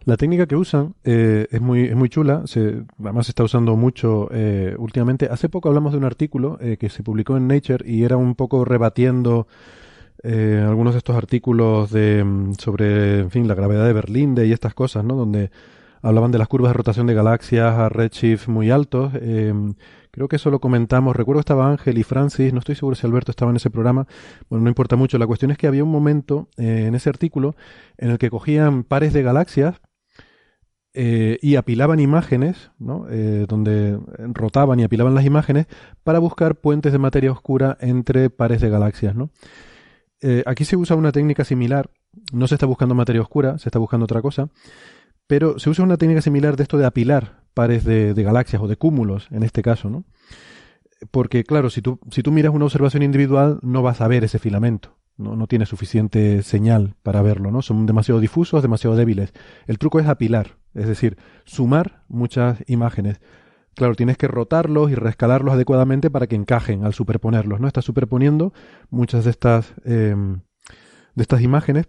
La 0.05 0.17
técnica 0.17 0.47
que 0.47 0.57
usan 0.57 0.95
eh, 1.05 1.47
es, 1.51 1.61
muy, 1.61 1.85
es 1.85 1.97
muy 1.97 2.09
chula, 2.09 2.43
se, 2.47 2.85
además 2.99 3.27
se 3.27 3.33
está 3.33 3.45
usando 3.45 3.77
mucho 3.77 4.29
eh, 4.33 4.75
últimamente. 4.79 5.29
Hace 5.31 5.51
poco 5.51 5.69
hablamos 5.69 5.93
de 5.93 5.99
un 5.99 6.05
artículo 6.05 6.59
eh, 6.61 6.79
que 6.79 6.89
se 6.89 7.03
publicó 7.03 7.37
en 7.37 7.47
Nature 7.47 7.85
y 7.87 8.05
era 8.05 8.17
un 8.17 8.35
poco 8.35 8.65
rebatiendo 8.65 9.47
algunos 10.23 10.93
de 10.93 10.99
estos 10.99 11.17
artículos 11.17 11.91
de, 11.91 12.23
mm, 12.23 12.53
sobre 12.59 13.21
en 13.21 13.31
fin, 13.31 13.49
la 13.49 13.55
gravedad 13.55 13.87
de 13.87 13.95
Berlinde 13.95 14.47
y 14.47 14.53
estas 14.53 14.75
cosas, 14.75 15.03
¿no? 15.03 15.17
donde 15.17 15.51
hablaban 16.03 16.31
de 16.31 16.37
las 16.37 16.47
curvas 16.47 16.71
de 16.71 16.75
rotación 16.75 17.07
de 17.07 17.15
galaxias 17.15 17.75
a 17.75 17.89
redshift 17.89 18.47
muy 18.47 18.71
altos. 18.71 19.13
Creo 19.13 20.29
que 20.29 20.37
eso 20.37 20.51
lo 20.51 20.61
comentamos. 20.61 21.17
Recuerdo 21.17 21.39
que 21.39 21.43
estaba 21.43 21.71
Ángel 21.71 21.97
y 21.97 22.03
Francis, 22.03 22.53
no 22.53 22.59
estoy 22.59 22.75
seguro 22.75 22.97
si 22.97 23.07
Alberto 23.07 23.31
estaba 23.31 23.51
en 23.51 23.57
ese 23.57 23.71
programa. 23.71 24.07
Bueno, 24.51 24.65
no 24.65 24.69
importa 24.69 24.97
mucho. 24.97 25.17
La 25.17 25.27
cuestión 25.27 25.53
es 25.53 25.59
que 25.59 25.67
había 25.67 25.85
un 25.85 25.91
momento 25.91 26.49
en 26.59 26.95
ese 26.95 27.09
artículo 27.09 27.55
en 27.97 28.11
el 28.11 28.19
que 28.19 28.29
cogían 28.29 28.83
pares 28.83 29.15
de 29.15 29.23
galaxias 29.23 29.81
eh, 30.93 31.38
y 31.41 31.55
apilaban 31.55 32.01
imágenes, 32.01 32.72
¿no? 32.80 33.07
Eh, 33.09 33.47
donde 33.49 33.99
rotaban 34.18 34.80
y 34.80 34.82
apilaban 34.82 35.14
las 35.14 35.24
imágenes 35.24 35.66
para 36.03 36.18
buscar 36.18 36.57
puentes 36.57 36.93
de 36.93 36.99
materia 36.99 37.30
oscura 37.30 37.78
entre 37.80 38.28
pares 38.28 38.61
de 38.61 38.70
galaxias. 38.70 39.14
¿no? 39.14 39.30
Eh, 40.20 40.43
aquí 40.47 40.64
se 40.64 40.76
usa 40.76 40.97
una 40.97 41.12
técnica 41.12 41.45
similar, 41.45 41.91
no 42.32 42.49
se 42.49 42.57
está 42.57 42.66
buscando 42.66 42.95
materia 42.97 43.22
oscura, 43.22 43.59
se 43.59 43.68
está 43.68 43.78
buscando 43.78 44.05
otra 44.05 44.20
cosa, 44.20 44.49
pero 45.28 45.61
se 45.61 45.70
usa 45.70 45.84
una 45.84 45.97
técnica 45.97 46.22
similar 46.22 46.57
de 46.57 46.64
esto 46.64 46.76
de 46.76 46.86
apilar 46.86 47.45
pares 47.55 47.84
de, 47.84 48.12
de 48.12 48.22
galaxias 48.24 48.61
o 48.61 48.66
de 48.66 48.76
cúmulos 48.76 49.28
en 49.30 49.45
este 49.45 49.62
caso. 49.62 49.91
¿no? 49.91 50.05
Porque 51.12 51.45
claro, 51.45 51.70
si 51.70 51.82
tú, 51.82 52.01
si 52.11 52.24
tú 52.24 52.32
miras 52.32 52.53
una 52.53 52.64
observación 52.64 53.05
individual 53.05 53.61
no 53.62 53.82
vas 53.82 54.01
a 54.01 54.09
ver 54.09 54.24
ese 54.24 54.41
filamento 54.41 55.00
no, 55.21 55.37
no 55.37 55.47
tiene 55.47 55.66
suficiente 55.66 56.43
señal 56.43 56.95
para 57.03 57.23
verlo, 57.23 57.51
¿no? 57.51 57.62
Son 57.62 57.87
demasiado 57.87 58.21
difusos, 58.21 58.62
demasiado 58.62 58.97
débiles. 58.97 59.33
El 59.66 59.79
truco 59.79 60.01
es 60.01 60.07
apilar, 60.07 60.57
es 60.75 60.89
decir, 60.89 61.16
sumar 61.45 62.03
muchas 62.09 62.64
imágenes. 62.66 63.21
Claro, 63.75 63.95
tienes 63.95 64.16
que 64.16 64.29
rotarlos 64.29 64.91
y 64.91 64.95
rescalarlos 64.95 65.55
adecuadamente 65.55 66.11
para 66.11 66.27
que 66.27 66.37
encajen 66.37 66.85
al 66.85 66.95
superponerlos, 66.95 67.61
¿no? 67.61 67.68
Estás 67.68 67.85
superponiendo 67.85 68.53
muchas 68.91 69.25
de 69.25 69.31
estas, 69.31 69.75
em, 69.85 70.41
de 71.14 71.23
estas 71.23 71.43
imágenes, 71.43 71.87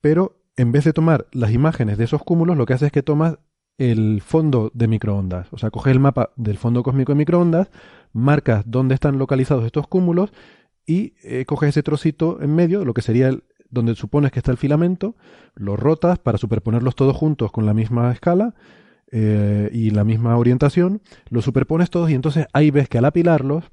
pero 0.00 0.42
en 0.56 0.72
vez 0.72 0.84
de 0.84 0.92
tomar 0.92 1.26
las 1.32 1.52
imágenes 1.52 1.98
de 1.98 2.04
esos 2.04 2.22
cúmulos, 2.22 2.56
lo 2.56 2.66
que 2.66 2.74
haces 2.74 2.86
es 2.86 2.92
que 2.92 3.02
tomas 3.02 3.38
el 3.78 4.20
fondo 4.20 4.70
de 4.74 4.86
microondas. 4.88 5.48
O 5.52 5.58
sea, 5.58 5.70
coges 5.70 5.92
el 5.92 6.00
mapa 6.00 6.30
del 6.36 6.58
fondo 6.58 6.82
cósmico 6.82 7.12
de 7.12 7.16
microondas, 7.16 7.70
marcas 8.12 8.64
dónde 8.66 8.94
están 8.94 9.18
localizados 9.18 9.64
estos 9.64 9.86
cúmulos 9.88 10.32
y 10.86 11.14
eh, 11.22 11.44
coges 11.46 11.70
ese 11.70 11.82
trocito 11.82 12.40
en 12.42 12.54
medio, 12.54 12.84
lo 12.84 12.94
que 12.94 13.02
sería 13.02 13.28
el, 13.28 13.44
donde 13.70 13.94
supones 13.94 14.32
que 14.32 14.38
está 14.38 14.50
el 14.50 14.58
filamento, 14.58 15.16
lo 15.54 15.76
rotas 15.76 16.18
para 16.18 16.38
superponerlos 16.38 16.94
todos 16.94 17.16
juntos 17.16 17.50
con 17.52 17.66
la 17.66 17.74
misma 17.74 18.12
escala 18.12 18.54
eh, 19.10 19.70
y 19.72 19.90
la 19.90 20.04
misma 20.04 20.36
orientación, 20.36 21.00
los 21.30 21.44
superpones 21.44 21.90
todos 21.90 22.10
y 22.10 22.14
entonces 22.14 22.46
ahí 22.52 22.70
ves 22.70 22.88
que 22.88 22.98
al 22.98 23.04
apilarlos, 23.04 23.64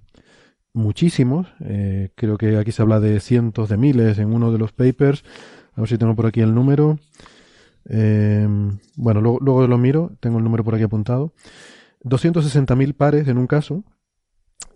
muchísimos, 0.73 1.47
eh, 1.61 2.11
creo 2.15 2.37
que 2.37 2.57
aquí 2.57 2.71
se 2.71 2.81
habla 2.81 2.99
de 2.99 3.19
cientos 3.19 3.69
de 3.69 3.77
miles 3.77 4.19
en 4.19 4.33
uno 4.33 4.51
de 4.51 4.57
los 4.57 4.71
papers, 4.71 5.23
a 5.73 5.81
ver 5.81 5.89
si 5.89 5.97
tengo 5.97 6.15
por 6.15 6.27
aquí 6.27 6.41
el 6.41 6.53
número, 6.53 6.99
bueno, 7.85 9.21
luego, 9.21 9.39
luego 9.41 9.67
lo 9.67 9.77
miro, 9.79 10.11
tengo 10.19 10.37
el 10.37 10.43
número 10.43 10.63
por 10.63 10.75
aquí 10.75 10.83
apuntado, 10.83 11.33
260.000 12.03 12.93
pares 12.93 13.27
en 13.27 13.37
un 13.37 13.47
caso, 13.47 13.83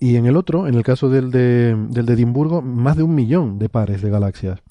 y 0.04 0.18
en 0.18 0.26
el 0.26 0.36
otro, 0.36 0.68
en 0.68 0.76
el 0.76 0.84
caso 0.84 1.10
del 1.10 1.32
de, 1.32 1.78
del 1.88 2.06
de 2.06 2.14
Edimburgo, 2.16 2.62
más 2.62 2.98
de 2.98 3.04
un 3.04 3.16
millón 3.16 3.58
de 3.58 3.70
pares 3.70 4.02
de 4.02 4.10
galaxias. 4.10 4.62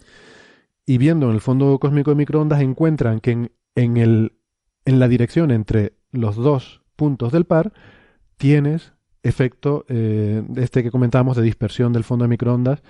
Y 0.85 0.99
viendo 0.99 1.31
en 1.31 1.33
el 1.33 1.41
fondo 1.41 1.79
cósmico 1.79 2.11
de 2.11 2.17
microondas 2.17 2.61
encuentran 2.61 3.19
que 3.19 3.31
en, 3.31 3.53
en, 3.75 3.97
el, 3.97 4.33
en 4.85 4.99
la 4.99 5.09
dirección 5.09 5.51
entre 5.51 5.95
los 6.11 6.37
dos 6.37 6.83
puntos 6.97 7.33
del 7.33 7.47
par 7.47 7.73
tienes 8.37 8.93
efecto 9.23 9.87
eh, 9.89 10.43
este 10.57 10.83
que 10.83 10.91
comentábamos 10.91 11.39
de 11.39 11.43
dispersión 11.43 11.95
del 11.95 12.05
fondo 12.05 12.25
de 12.25 12.29
microondas 12.29 12.83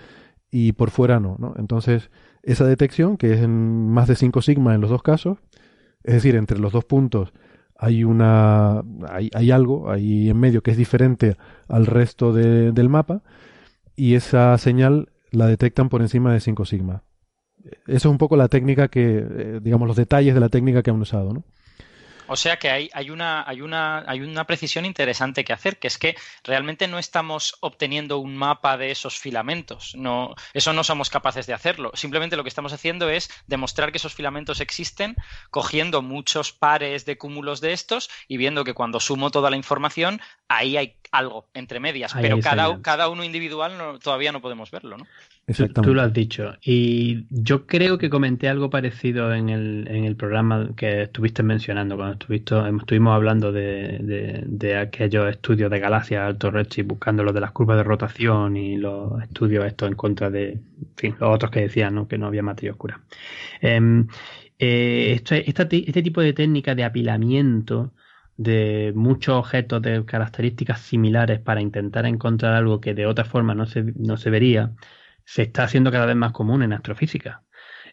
y 0.50 0.72
por 0.72 0.90
fuera 0.90 1.20
no, 1.20 1.36
no. 1.38 1.54
Entonces, 1.58 2.10
esa 2.42 2.64
detección, 2.64 3.18
que 3.18 3.34
es 3.34 3.40
en 3.40 3.88
más 3.88 4.08
de 4.08 4.16
5 4.16 4.42
sigma 4.42 4.74
en 4.74 4.80
los 4.80 4.90
dos 4.90 5.04
casos, 5.04 5.38
es 6.02 6.14
decir, 6.14 6.34
entre 6.34 6.58
los 6.58 6.72
dos 6.72 6.86
puntos 6.86 7.32
hay 7.82 8.04
una 8.04 8.84
hay, 9.08 9.28
hay, 9.34 9.50
algo 9.50 9.90
ahí 9.90 10.30
en 10.30 10.38
medio 10.38 10.62
que 10.62 10.70
es 10.70 10.76
diferente 10.76 11.36
al 11.66 11.86
resto 11.86 12.32
de, 12.32 12.70
del 12.70 12.88
mapa 12.88 13.22
y 13.96 14.14
esa 14.14 14.56
señal 14.56 15.08
la 15.32 15.48
detectan 15.48 15.88
por 15.88 16.00
encima 16.00 16.32
de 16.32 16.38
5 16.38 16.64
sigma. 16.64 17.02
Esa 17.86 17.96
es 17.96 18.04
un 18.04 18.18
poco 18.18 18.36
la 18.36 18.46
técnica 18.46 18.86
que, 18.86 19.18
eh, 19.18 19.60
digamos, 19.60 19.88
los 19.88 19.96
detalles 19.96 20.32
de 20.32 20.40
la 20.40 20.48
técnica 20.48 20.84
que 20.84 20.90
han 20.90 21.00
usado, 21.00 21.32
¿no? 21.32 21.44
O 22.32 22.36
sea 22.36 22.58
que 22.58 22.70
hay, 22.70 22.88
hay, 22.94 23.10
una, 23.10 23.44
hay, 23.46 23.60
una, 23.60 24.04
hay 24.06 24.22
una 24.22 24.46
precisión 24.46 24.86
interesante 24.86 25.44
que 25.44 25.52
hacer, 25.52 25.78
que 25.78 25.88
es 25.88 25.98
que 25.98 26.16
realmente 26.44 26.88
no 26.88 26.98
estamos 26.98 27.56
obteniendo 27.60 28.16
un 28.16 28.36
mapa 28.36 28.78
de 28.78 28.90
esos 28.90 29.18
filamentos. 29.18 29.94
No, 29.96 30.34
eso 30.54 30.72
no 30.72 30.82
somos 30.82 31.10
capaces 31.10 31.46
de 31.46 31.52
hacerlo. 31.52 31.90
Simplemente 31.92 32.38
lo 32.38 32.42
que 32.42 32.48
estamos 32.48 32.72
haciendo 32.72 33.10
es 33.10 33.28
demostrar 33.48 33.92
que 33.92 33.98
esos 33.98 34.14
filamentos 34.14 34.60
existen, 34.60 35.14
cogiendo 35.50 36.00
muchos 36.00 36.52
pares 36.52 37.04
de 37.04 37.18
cúmulos 37.18 37.60
de 37.60 37.74
estos 37.74 38.08
y 38.28 38.38
viendo 38.38 38.64
que 38.64 38.72
cuando 38.72 38.98
sumo 38.98 39.30
toda 39.30 39.50
la 39.50 39.56
información, 39.56 40.22
ahí 40.48 40.78
hay 40.78 40.96
algo 41.10 41.50
entre 41.52 41.80
medias. 41.80 42.14
pero 42.18 42.40
cada, 42.40 42.80
cada, 42.80 43.10
uno 43.10 43.24
individual 43.24 43.98
todavía 44.02 44.32
no 44.32 44.40
podemos 44.40 44.70
verlo, 44.70 44.96
¿no? 44.96 45.06
Tú, 45.46 45.92
lo 45.92 46.02
has 46.02 46.12
dicho. 46.12 46.54
Y 46.62 47.26
yo 47.30 47.66
creo 47.66 47.98
que 47.98 48.08
comenté 48.08 48.48
algo 48.48 48.70
parecido 48.70 49.34
en 49.34 49.48
el, 49.48 49.88
en 49.88 50.04
el 50.04 50.14
programa 50.14 50.70
que 50.76 51.02
estuviste 51.02 51.42
mencionando, 51.42 51.96
cuando 51.96 52.12
estuviste, 52.12 52.54
estuvimos 52.78 53.14
hablando 53.14 53.50
de, 53.50 54.44
de, 54.46 54.76
aquellos 54.76 55.28
estudios 55.28 55.68
de 55.68 55.80
galaxias 55.80 56.22
alto 56.22 56.52
redshift, 56.52 56.86
buscando 56.86 57.24
los 57.24 57.34
de 57.34 57.40
las 57.40 57.50
curvas 57.50 57.76
de 57.76 57.82
rotación 57.82 58.56
y 58.56 58.76
los 58.76 59.20
estudios 59.20 59.64
estos 59.66 59.88
en 59.88 59.96
contra 59.96 60.30
de, 60.30 60.52
en 60.52 60.96
fin, 60.96 61.16
los 61.18 61.34
otros 61.34 61.50
que 61.50 61.62
decían 61.62 61.96
¿no? 61.96 62.06
que 62.06 62.18
no 62.18 62.28
había 62.28 62.44
materia 62.44 62.70
oscura. 62.70 63.00
Em, 63.60 64.06
eh, 64.60 65.14
este, 65.14 65.48
este 65.50 66.02
tipo 66.02 66.20
de 66.20 66.34
técnica 66.34 66.76
de 66.76 66.84
apilamiento 66.84 67.92
de 68.36 68.92
muchos 68.94 69.34
objetos 69.34 69.82
de 69.82 70.04
características 70.04 70.80
similares 70.80 71.40
para 71.40 71.60
intentar 71.60 72.06
encontrar 72.06 72.54
algo 72.54 72.80
que 72.80 72.94
de 72.94 73.06
otra 73.06 73.24
forma 73.24 73.54
no 73.54 73.66
se, 73.66 73.82
no 73.96 74.16
se 74.16 74.30
vería, 74.30 74.72
se 75.32 75.42
está 75.42 75.64
haciendo 75.64 75.90
cada 75.90 76.04
vez 76.04 76.14
más 76.14 76.32
común 76.32 76.62
en 76.62 76.74
astrofísica. 76.74 77.42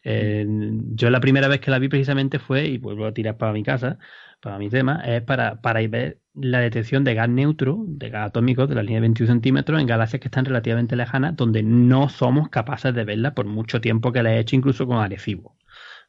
Eh, 0.03 0.45
yo 0.47 1.09
la 1.09 1.21
primera 1.21 1.47
vez 1.47 1.61
que 1.61 1.71
la 1.71 1.79
vi 1.79 1.87
precisamente 1.87 2.37
fue, 2.37 2.65
y 2.65 2.77
vuelvo 2.77 3.05
a 3.05 3.13
tirar 3.13 3.37
para 3.37 3.53
mi 3.53 3.63
casa, 3.63 3.97
para 4.41 4.57
mi 4.57 4.69
tema, 4.69 5.01
es 5.05 5.21
para, 5.21 5.61
para 5.61 5.79
ver 5.87 6.19
la 6.33 6.59
detección 6.59 7.05
de 7.05 7.13
gas 7.13 7.29
neutro, 7.29 7.85
de 7.87 8.09
gas 8.09 8.27
atómico 8.27 8.67
de 8.67 8.75
la 8.75 8.83
línea 8.83 8.97
de 8.97 9.01
21 9.07 9.31
centímetros 9.31 9.79
en 9.79 9.87
galaxias 9.87 10.19
que 10.19 10.27
están 10.27 10.43
relativamente 10.43 10.97
lejanas, 10.97 11.37
donde 11.37 11.63
no 11.63 12.09
somos 12.09 12.49
capaces 12.49 12.93
de 12.93 13.05
verla 13.05 13.33
por 13.33 13.45
mucho 13.45 13.79
tiempo 13.79 14.11
que 14.11 14.21
la 14.21 14.33
he 14.35 14.39
hecho 14.39 14.57
incluso 14.57 14.85
con 14.85 14.97
Arecibo. 14.97 15.55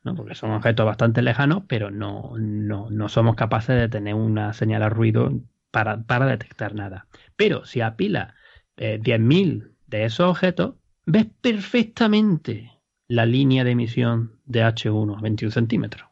¿no? 0.03 0.17
porque 0.17 0.35
son 0.35 0.51
objetos 0.51 0.85
bastante 0.85 1.23
lejanos, 1.23 1.63
pero 1.69 1.93
no, 1.93 2.33
no, 2.39 2.91
no 2.91 3.09
somos 3.09 3.37
capaces 3.37 3.79
de 3.79 3.89
tener 3.89 4.15
una 4.15 4.53
señal 4.53 4.83
a 4.83 4.89
ruido 4.89 5.31
para, 5.71 6.03
para 6.03 6.27
detectar 6.27 6.75
nada. 6.75 7.07
Pero 7.37 7.67
si 7.67 7.83
apila 7.83 8.35
eh, 8.77 8.99
10.000 9.01 9.75
de 9.87 10.05
esos 10.05 10.27
objetos, 10.29 10.80
ves 11.07 11.27
perfectamente 11.41 12.81
la 13.09 13.27
línea 13.27 13.65
de 13.65 13.73
emisión 13.73 14.41
de 14.45 14.63
H1 14.63 15.19
a 15.19 15.21
21 15.21 15.51
centímetros. 15.51 16.09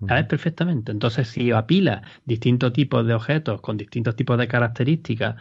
La 0.00 0.16
ves 0.16 0.26
perfectamente. 0.26 0.90
Entonces, 0.90 1.28
si 1.28 1.52
apila 1.52 2.02
distintos 2.24 2.72
tipos 2.72 3.06
de 3.06 3.14
objetos 3.14 3.60
con 3.60 3.76
distintos 3.76 4.16
tipos 4.16 4.36
de 4.36 4.48
características 4.48 5.36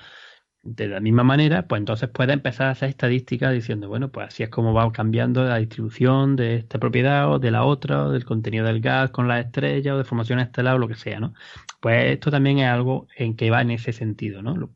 de 0.64 0.88
la 0.88 1.00
misma 1.00 1.24
manera, 1.24 1.68
pues 1.68 1.80
entonces 1.80 2.10
puede 2.10 2.34
empezar 2.34 2.68
a 2.68 2.72
hacer 2.72 2.90
estadísticas 2.90 3.52
diciendo, 3.54 3.90
bueno, 3.90 4.12
pues 4.12 4.28
así 4.28 4.44
es 4.44 4.50
como 4.50 4.74
va 4.74 4.92
cambiando 4.92 5.44
la 5.44 5.58
distribución 5.58 6.36
de 6.36 6.58
esta 6.58 6.78
propiedad 6.80 7.32
o 7.32 7.40
de 7.40 7.50
la 7.50 7.66
otra, 7.66 8.06
o 8.06 8.12
del 8.12 8.26
contenido 8.26 8.66
del 8.68 8.80
gas 8.82 9.10
con 9.10 9.28
las 9.28 9.46
estrellas 9.46 9.96
o 9.96 9.98
de 9.98 10.04
formación 10.04 10.40
estelar 10.40 10.76
o 10.76 10.80
lo 10.80 10.88
que 10.88 10.96
sea, 10.96 11.20
¿no? 11.20 11.34
Pues 11.80 12.12
esto 12.14 12.30
también 12.30 12.60
es 12.60 12.68
algo 12.68 13.08
en 13.16 13.36
que 13.36 13.50
va 13.50 13.62
en 13.62 13.72
ese 13.72 13.92
sentido, 13.92 14.44
¿no? 14.44 14.70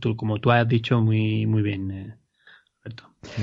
tú, 0.00 0.16
como 0.16 0.40
tú 0.40 0.50
has 0.50 0.66
dicho 0.66 1.00
muy, 1.00 1.46
muy 1.46 1.62
bien, 1.62 2.18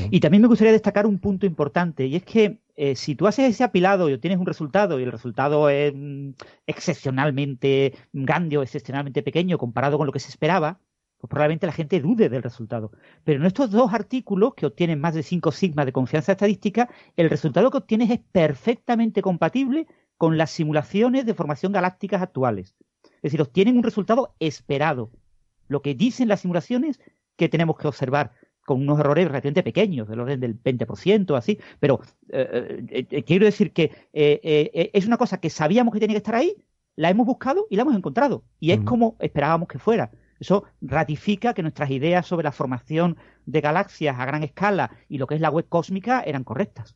y 0.09 0.19
también 0.19 0.41
me 0.41 0.47
gustaría 0.47 0.71
destacar 0.71 1.05
un 1.05 1.19
punto 1.19 1.45
importante, 1.45 2.05
y 2.05 2.15
es 2.15 2.23
que 2.23 2.59
eh, 2.75 2.95
si 2.95 3.15
tú 3.15 3.27
haces 3.27 3.49
ese 3.49 3.63
apilado 3.63 4.09
y 4.09 4.13
obtienes 4.13 4.39
un 4.39 4.45
resultado, 4.45 4.99
y 4.99 5.03
el 5.03 5.11
resultado 5.11 5.69
es 5.69 5.93
mm, 5.95 6.31
excepcionalmente 6.67 7.93
grande 8.13 8.57
o 8.57 8.63
excepcionalmente 8.63 9.23
pequeño 9.23 9.57
comparado 9.57 9.97
con 9.97 10.07
lo 10.07 10.13
que 10.13 10.19
se 10.19 10.29
esperaba, 10.29 10.79
pues 11.17 11.29
probablemente 11.29 11.65
la 11.65 11.73
gente 11.73 11.99
dude 11.99 12.29
del 12.29 12.43
resultado. 12.43 12.91
Pero 13.23 13.39
en 13.39 13.45
estos 13.45 13.71
dos 13.71 13.93
artículos, 13.93 14.53
que 14.55 14.65
obtienen 14.65 14.99
más 14.99 15.13
de 15.13 15.23
5 15.23 15.51
sigmas 15.51 15.85
de 15.85 15.93
confianza 15.93 16.33
estadística, 16.33 16.89
el 17.15 17.29
resultado 17.29 17.71
que 17.71 17.77
obtienes 17.77 18.11
es 18.11 18.19
perfectamente 18.31 19.21
compatible 19.21 19.87
con 20.17 20.37
las 20.37 20.51
simulaciones 20.51 21.25
de 21.25 21.33
formación 21.33 21.71
galácticas 21.71 22.21
actuales. 22.21 22.75
Es 23.03 23.31
decir, 23.31 23.41
obtienen 23.41 23.77
un 23.77 23.83
resultado 23.83 24.35
esperado. 24.39 25.11
Lo 25.67 25.81
que 25.81 25.95
dicen 25.95 26.27
las 26.27 26.41
simulaciones 26.41 26.99
que 27.37 27.49
tenemos 27.49 27.77
que 27.77 27.87
observar 27.87 28.31
con 28.65 28.81
unos 28.81 28.99
errores 28.99 29.27
relativamente 29.27 29.63
pequeños, 29.63 30.07
del 30.09 30.19
orden 30.19 30.39
del 30.39 30.61
20%, 30.61 31.37
así, 31.37 31.59
pero 31.79 32.01
eh, 32.29 32.83
eh, 32.89 33.07
eh, 33.09 33.23
quiero 33.23 33.45
decir 33.45 33.71
que 33.71 34.09
es 34.11 35.05
una 35.05 35.17
cosa 35.17 35.39
que 35.39 35.49
sabíamos 35.49 35.93
que 35.93 35.99
tenía 35.99 36.15
que 36.15 36.17
estar 36.17 36.35
ahí, 36.35 36.55
la 36.95 37.09
hemos 37.09 37.25
buscado 37.27 37.67
y 37.69 37.75
la 37.75 37.83
hemos 37.83 37.95
encontrado, 37.95 38.43
y 38.59 38.71
es 38.71 38.81
como 38.81 39.15
esperábamos 39.19 39.67
que 39.67 39.79
fuera. 39.79 40.11
Eso 40.39 40.65
ratifica 40.81 41.53
que 41.53 41.61
nuestras 41.61 41.91
ideas 41.91 42.25
sobre 42.25 42.43
la 42.43 42.51
formación 42.51 43.17
de 43.45 43.61
galaxias 43.61 44.19
a 44.19 44.25
gran 44.25 44.43
escala 44.43 44.91
y 45.07 45.17
lo 45.17 45.27
que 45.27 45.35
es 45.35 45.41
la 45.41 45.49
web 45.49 45.67
cósmica 45.69 46.21
eran 46.21 46.43
correctas. 46.43 46.95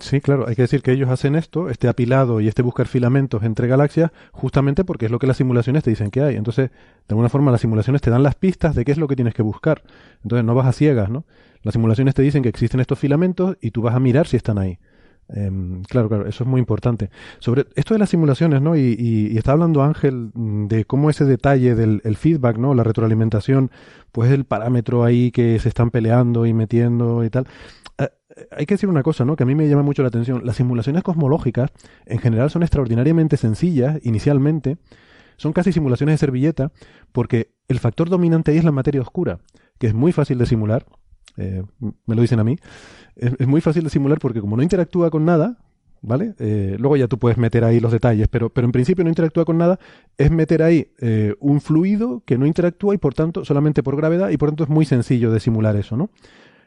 Sí, 0.00 0.20
claro, 0.20 0.48
hay 0.48 0.56
que 0.56 0.62
decir 0.62 0.82
que 0.82 0.90
ellos 0.90 1.08
hacen 1.08 1.36
esto, 1.36 1.70
este 1.70 1.86
apilado 1.86 2.40
y 2.40 2.48
este 2.48 2.62
buscar 2.62 2.88
filamentos 2.88 3.44
entre 3.44 3.68
galaxias, 3.68 4.10
justamente 4.32 4.82
porque 4.84 5.04
es 5.06 5.12
lo 5.12 5.20
que 5.20 5.28
las 5.28 5.36
simulaciones 5.36 5.84
te 5.84 5.90
dicen 5.90 6.10
que 6.10 6.20
hay. 6.20 6.34
Entonces, 6.34 6.70
de 6.70 7.12
alguna 7.12 7.28
forma, 7.28 7.52
las 7.52 7.60
simulaciones 7.60 8.02
te 8.02 8.10
dan 8.10 8.24
las 8.24 8.34
pistas 8.34 8.74
de 8.74 8.84
qué 8.84 8.90
es 8.90 8.98
lo 8.98 9.06
que 9.06 9.14
tienes 9.14 9.34
que 9.34 9.42
buscar. 9.42 9.84
Entonces, 10.24 10.44
no 10.44 10.54
vas 10.56 10.66
a 10.66 10.72
ciegas, 10.72 11.10
¿no? 11.10 11.24
Las 11.62 11.74
simulaciones 11.74 12.14
te 12.14 12.22
dicen 12.22 12.42
que 12.42 12.48
existen 12.48 12.80
estos 12.80 12.98
filamentos 12.98 13.56
y 13.60 13.70
tú 13.70 13.82
vas 13.82 13.94
a 13.94 14.00
mirar 14.00 14.26
si 14.26 14.36
están 14.36 14.58
ahí. 14.58 14.78
Em, 15.28 15.82
claro, 15.82 16.08
claro, 16.08 16.26
eso 16.26 16.44
es 16.44 16.48
muy 16.48 16.60
importante. 16.60 17.10
Sobre 17.38 17.66
esto 17.74 17.94
de 17.94 18.00
las 18.00 18.10
simulaciones, 18.10 18.60
¿no? 18.60 18.76
Y, 18.76 19.36
está 19.36 19.52
hablando 19.52 19.82
Ángel 19.82 20.30
mm, 20.34 20.66
de 20.66 20.84
cómo 20.84 21.10
ese 21.10 21.24
detalle 21.24 21.74
del 21.74 22.16
feedback, 22.16 22.58
¿no? 22.58 22.74
La 22.74 22.84
retroalimentación, 22.84 23.70
pues 24.12 24.30
el 24.30 24.44
parámetro 24.44 25.04
ahí 25.04 25.30
que 25.30 25.58
se 25.58 25.68
están 25.68 25.90
peleando 25.90 26.46
y 26.46 26.52
metiendo 26.52 27.24
y 27.24 27.30
tal 27.30 27.46
hay 28.50 28.66
que 28.66 28.74
decir 28.74 28.88
una 28.88 29.02
cosa, 29.02 29.24
¿no? 29.24 29.36
Que 29.36 29.44
a 29.44 29.46
mí 29.46 29.54
me 29.54 29.68
llama 29.68 29.82
mucho 29.82 30.02
la 30.02 30.08
atención. 30.08 30.42
Las 30.44 30.56
simulaciones 30.56 31.02
cosmológicas, 31.02 31.70
en 32.06 32.18
general, 32.18 32.50
son 32.50 32.62
extraordinariamente 32.62 33.36
sencillas 33.36 33.98
inicialmente. 34.02 34.78
Son 35.36 35.52
casi 35.52 35.72
simulaciones 35.72 36.14
de 36.14 36.18
servilleta, 36.18 36.72
porque 37.12 37.50
el 37.68 37.78
factor 37.80 38.08
dominante 38.08 38.52
ahí 38.52 38.58
es 38.58 38.64
la 38.64 38.72
materia 38.72 39.00
oscura, 39.00 39.40
que 39.78 39.88
es 39.88 39.94
muy 39.94 40.12
fácil 40.12 40.38
de 40.38 40.46
simular. 40.46 40.86
Eh, 41.36 41.62
me 42.06 42.14
lo 42.14 42.22
dicen 42.22 42.40
a 42.40 42.44
mí. 42.44 42.58
Es, 43.16 43.46
muy 43.46 43.60
fácil 43.60 43.84
de 43.84 43.90
simular 43.90 44.18
porque 44.18 44.40
como 44.40 44.56
no 44.56 44.62
interactúa 44.62 45.10
con 45.10 45.24
nada, 45.24 45.58
¿vale? 46.02 46.34
Eh, 46.38 46.76
luego 46.78 46.96
ya 46.96 47.08
tú 47.08 47.18
puedes 47.18 47.38
meter 47.38 47.64
ahí 47.64 47.80
los 47.80 47.92
detalles, 47.92 48.28
pero, 48.28 48.50
pero 48.50 48.66
en 48.66 48.72
principio 48.72 49.04
no 49.04 49.10
interactúa 49.10 49.44
con 49.44 49.58
nada. 49.58 49.78
Es 50.16 50.30
meter 50.30 50.62
ahí 50.62 50.92
eh, 50.98 51.34
un 51.40 51.60
fluido 51.60 52.22
que 52.26 52.38
no 52.38 52.46
interactúa 52.46 52.94
y 52.94 52.98
por 52.98 53.14
tanto, 53.14 53.44
solamente 53.44 53.82
por 53.82 53.96
gravedad, 53.96 54.30
y 54.30 54.36
por 54.36 54.50
tanto 54.50 54.64
es 54.64 54.70
muy 54.70 54.84
sencillo 54.84 55.30
de 55.30 55.40
simular 55.40 55.76
eso, 55.76 55.96
¿no? 55.96 56.10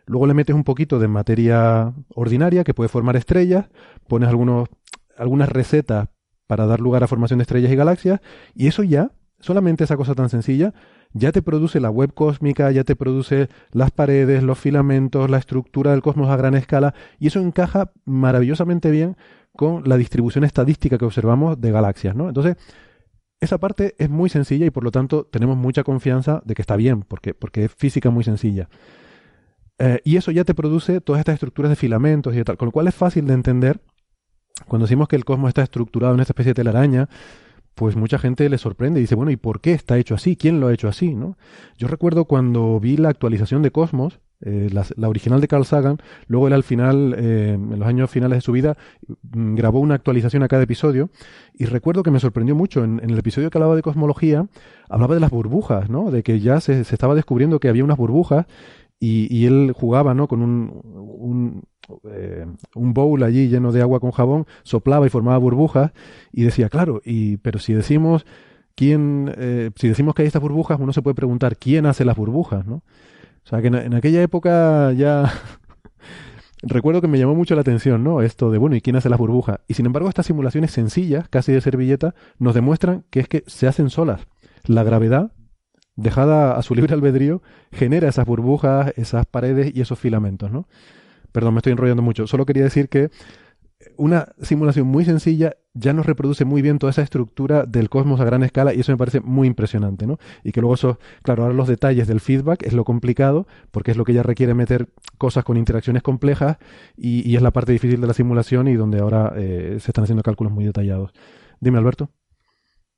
Luego 0.06 0.26
le 0.26 0.34
metes 0.34 0.56
un 0.56 0.64
poquito 0.64 1.00
de 1.00 1.10
materia 1.10 1.94
ordinaria 2.16 2.64
que 2.64 2.74
puede 2.74 2.88
formar 2.88 3.18
estrellas, 3.18 3.66
pones 4.08 4.30
algunos, 4.30 4.70
algunas 5.18 5.50
recetas 5.50 6.08
para 6.48 6.66
dar 6.66 6.80
lugar 6.80 7.04
a 7.04 7.08
formación 7.08 7.40
de 7.40 7.44
estrellas 7.44 7.72
y 7.72 7.76
galaxias, 7.76 8.22
y 8.56 8.68
eso 8.68 8.84
ya, 8.84 9.12
solamente 9.42 9.84
esa 9.84 9.98
cosa 9.98 10.16
tan 10.16 10.30
sencilla, 10.30 10.74
ya 11.18 11.32
te 11.32 11.42
produce 11.42 11.80
la 11.80 11.90
web 11.90 12.14
cósmica, 12.14 12.72
ya 12.72 12.84
te 12.84 12.96
produce 12.96 13.50
las 13.72 13.92
paredes, 13.92 14.44
los 14.44 14.58
filamentos, 14.58 15.30
la 15.30 15.38
estructura 15.38 15.92
del 15.92 16.02
cosmos 16.02 16.30
a 16.30 16.38
gran 16.38 16.56
escala, 16.56 16.94
y 17.20 17.28
eso 17.28 17.40
encaja 17.40 17.92
maravillosamente 18.06 18.92
bien 18.92 19.18
con 19.56 19.84
la 19.88 19.98
distribución 19.98 20.44
estadística 20.44 20.98
que 20.98 21.06
observamos 21.06 21.60
de 21.60 21.72
galaxias, 21.72 22.16
¿no? 22.16 22.28
Entonces, 22.28 22.56
esa 23.40 23.58
parte 23.60 23.96
es 23.98 24.10
muy 24.10 24.30
sencilla 24.30 24.66
y 24.66 24.72
por 24.72 24.84
lo 24.84 24.92
tanto 24.92 25.26
tenemos 25.26 25.58
mucha 25.58 25.84
confianza 25.84 26.42
de 26.46 26.56
que 26.56 26.62
está 26.62 26.76
bien, 26.76 27.02
porque, 27.02 27.34
porque 27.34 27.66
es 27.66 27.74
física 27.74 28.10
muy 28.10 28.24
sencilla. 28.24 28.70
Eh, 29.80 30.02
y 30.04 30.18
eso 30.18 30.32
ya 30.32 30.44
te 30.44 30.56
produce 30.56 31.02
todas 31.02 31.20
estas 31.20 31.36
estructuras 31.36 31.70
de 31.70 31.76
filamentos 31.76 32.36
y 32.36 32.44
tal, 32.44 32.58
con 32.58 32.68
lo 32.68 32.72
cual 32.72 32.88
es 32.88 32.96
fácil 32.96 33.28
de 33.28 33.34
entender. 33.34 33.80
Cuando 34.68 34.86
decimos 34.86 35.08
que 35.08 35.16
el 35.16 35.26
cosmos 35.26 35.50
está 35.50 35.62
estructurado 35.62 36.16
en 36.16 36.20
esta 36.20 36.32
especie 36.32 36.52
de 36.52 36.56
telaraña, 36.56 37.10
pues 37.78 37.96
mucha 37.96 38.18
gente 38.18 38.50
le 38.50 38.58
sorprende 38.58 39.00
y 39.00 39.04
dice, 39.04 39.14
bueno, 39.14 39.30
¿y 39.30 39.38
por 39.38 39.62
qué 39.62 39.74
está 39.74 40.00
hecho 40.00 40.16
así? 40.16 40.36
¿Quién 40.36 40.60
lo 40.60 40.68
ha 40.68 40.74
hecho 40.74 40.88
así? 40.88 41.14
¿no? 41.14 41.38
Yo 41.78 41.88
recuerdo 41.88 42.26
cuando 42.26 42.80
vi 42.80 42.98
la 42.98 43.10
actualización 43.10 43.62
de 43.62 43.70
Cosmos, 43.70 44.20
eh, 44.42 44.70
la, 44.72 45.08
original 45.08 45.42
de 45.42 45.48
Carl 45.48 45.64
Sagan, 45.64 46.00
luego 46.26 46.48
él 46.48 46.54
al 46.54 46.64
final, 46.64 47.14
eh, 47.16 47.52
en 47.54 47.78
los 47.78 47.88
años 47.88 48.10
finales 48.10 48.38
de 48.38 48.42
su 48.42 48.52
vida, 48.52 48.78
mm, 49.32 49.54
grabó 49.54 49.80
una 49.80 49.94
actualización 49.94 50.42
a 50.42 50.48
cada 50.48 50.64
episodio 50.64 51.12
y 51.54 51.66
recuerdo 51.66 52.02
que 52.02 52.10
me 52.10 52.20
sorprendió 52.20 52.56
mucho. 52.56 52.84
En, 52.84 53.00
el 53.00 53.18
episodio 53.20 53.52
que 53.52 53.60
hablaba 53.60 53.76
de 53.76 53.84
cosmología, 53.84 54.48
hablaba 54.90 55.14
de 55.14 55.22
las 55.22 55.30
burbujas, 55.30 55.88
¿no? 55.88 56.10
De 56.10 56.24
que 56.24 56.40
ya 56.40 56.60
se, 56.62 56.84
se 56.84 56.96
estaba 56.96 57.14
descubriendo 57.14 57.60
que 57.60 57.70
había 57.70 57.84
unas 57.84 57.98
burbujas 57.98 58.48
y, 59.00 59.34
y 59.36 59.46
él 59.46 59.74
jugaba, 59.76 60.14
¿no? 60.14 60.28
Con 60.28 60.42
un, 60.42 61.64
eh, 62.12 62.46
un 62.76 62.94
bowl 62.94 63.22
allí 63.24 63.48
lleno 63.48 63.72
de 63.72 63.82
agua 63.82 64.00
con 64.00 64.12
jabón, 64.12 64.46
soplaba 64.64 65.06
y 65.06 65.10
formaba 65.10 65.38
burbujas 65.38 65.92
y 66.32 66.44
decía, 66.44 66.70
claro, 66.70 67.02
y 67.06 67.38
pero 67.38 67.60
si 67.60 67.74
decimos 67.74 68.26
quién, 68.76 69.34
eh, 69.38 69.72
si 69.76 69.88
decimos 69.88 70.16
que 70.16 70.24
hay 70.24 70.28
estas 70.28 70.42
burbujas, 70.42 70.80
uno 70.80 70.94
se 70.94 71.02
puede 71.02 71.16
preguntar 71.16 71.58
quién 71.58 71.86
hace 71.86 72.06
las 72.06 72.18
burbujas, 72.18 72.66
¿no? 72.66 72.76
O 72.76 73.50
sea 73.50 73.62
que 73.62 73.68
en, 73.68 73.76
en 73.76 73.94
aquella 73.94 74.22
época 74.22 74.92
ya 74.94 75.32
recuerdo 76.64 77.02
que 77.02 77.08
me 77.08 77.20
llamó 77.20 77.36
mucho 77.36 77.56
la 77.56 77.62
atención, 77.62 78.04
¿no? 78.04 78.22
Esto 78.22 78.52
de, 78.52 78.58
bueno, 78.58 78.76
¿y 78.76 78.82
quién 78.82 78.96
hace 78.96 79.10
las 79.10 79.20
burbujas? 79.20 79.60
Y 79.68 79.76
sin 79.76 79.86
embargo, 79.86 80.10
estas 80.10 80.26
simulaciones 80.26 80.72
sencillas, 80.72 81.30
casi 81.30 81.52
de 81.52 81.62
servilleta, 81.62 82.16
nos 82.40 82.56
demuestran 82.56 83.06
que 83.10 83.20
es 83.20 83.28
que 83.28 83.44
se 83.48 83.68
hacen 83.68 83.90
solas. 83.90 84.28
La 84.66 84.84
gravedad, 84.84 85.32
dejada 85.98 86.56
a 86.56 86.62
su 86.62 86.74
libre 86.74 86.94
albedrío, 86.94 87.42
genera 87.72 88.08
esas 88.08 88.26
burbujas, 88.26 88.94
esas 88.96 89.26
paredes 89.26 89.74
y 89.76 89.82
esos 89.82 90.00
filamentos, 90.00 90.52
¿no? 90.52 90.68
Perdón, 91.34 91.56
me 91.56 91.60
estoy 91.60 91.74
enrollando 91.74 92.02
mucho. 92.02 92.26
Solo 92.28 92.46
quería 92.46 92.64
decir 92.64 92.88
que 92.88 93.10
una 93.96 94.30
simulación 94.42 94.88
muy 94.88 95.06
sencilla 95.06 95.56
ya 95.74 95.94
nos 95.94 96.06
reproduce 96.06 96.46
muy 96.46 96.62
bien 96.62 96.80
toda 96.80 96.90
esa 96.90 97.04
estructura 97.04 97.66
del 97.66 97.90
cosmos 97.90 98.20
a 98.20 98.26
gran 98.26 98.44
escala 98.44 98.74
y 98.74 98.80
eso 98.80 98.92
me 98.92 98.98
parece 98.98 99.20
muy 99.20 99.48
impresionante, 99.48 100.08
¿no? 100.08 100.18
Y 100.44 100.52
que 100.52 100.62
luego 100.62 100.74
eso, 100.74 101.00
claro, 101.22 101.44
ahora 101.44 101.54
los 101.54 101.68
detalles 101.68 102.08
del 102.08 102.20
feedback 102.20 102.64
es 102.64 102.74
lo 102.74 102.84
complicado 102.84 103.48
porque 103.72 103.92
es 103.92 103.98
lo 103.98 104.04
que 104.04 104.14
ya 104.14 104.24
requiere 104.24 104.54
meter 104.54 104.90
cosas 105.18 105.44
con 105.44 105.58
interacciones 105.58 106.02
complejas 106.02 106.58
y, 106.96 107.28
y 107.30 107.36
es 107.36 107.42
la 107.42 107.52
parte 107.52 107.72
difícil 107.72 108.02
de 108.02 108.08
la 108.08 108.14
simulación 108.14 108.68
y 108.68 108.76
donde 108.76 109.00
ahora 109.00 109.34
eh, 109.36 109.78
se 109.80 109.92
están 109.92 110.04
haciendo 110.04 110.24
cálculos 110.24 110.54
muy 110.54 110.66
detallados. 110.66 111.12
Dime, 111.60 111.78
Alberto. 111.78 112.10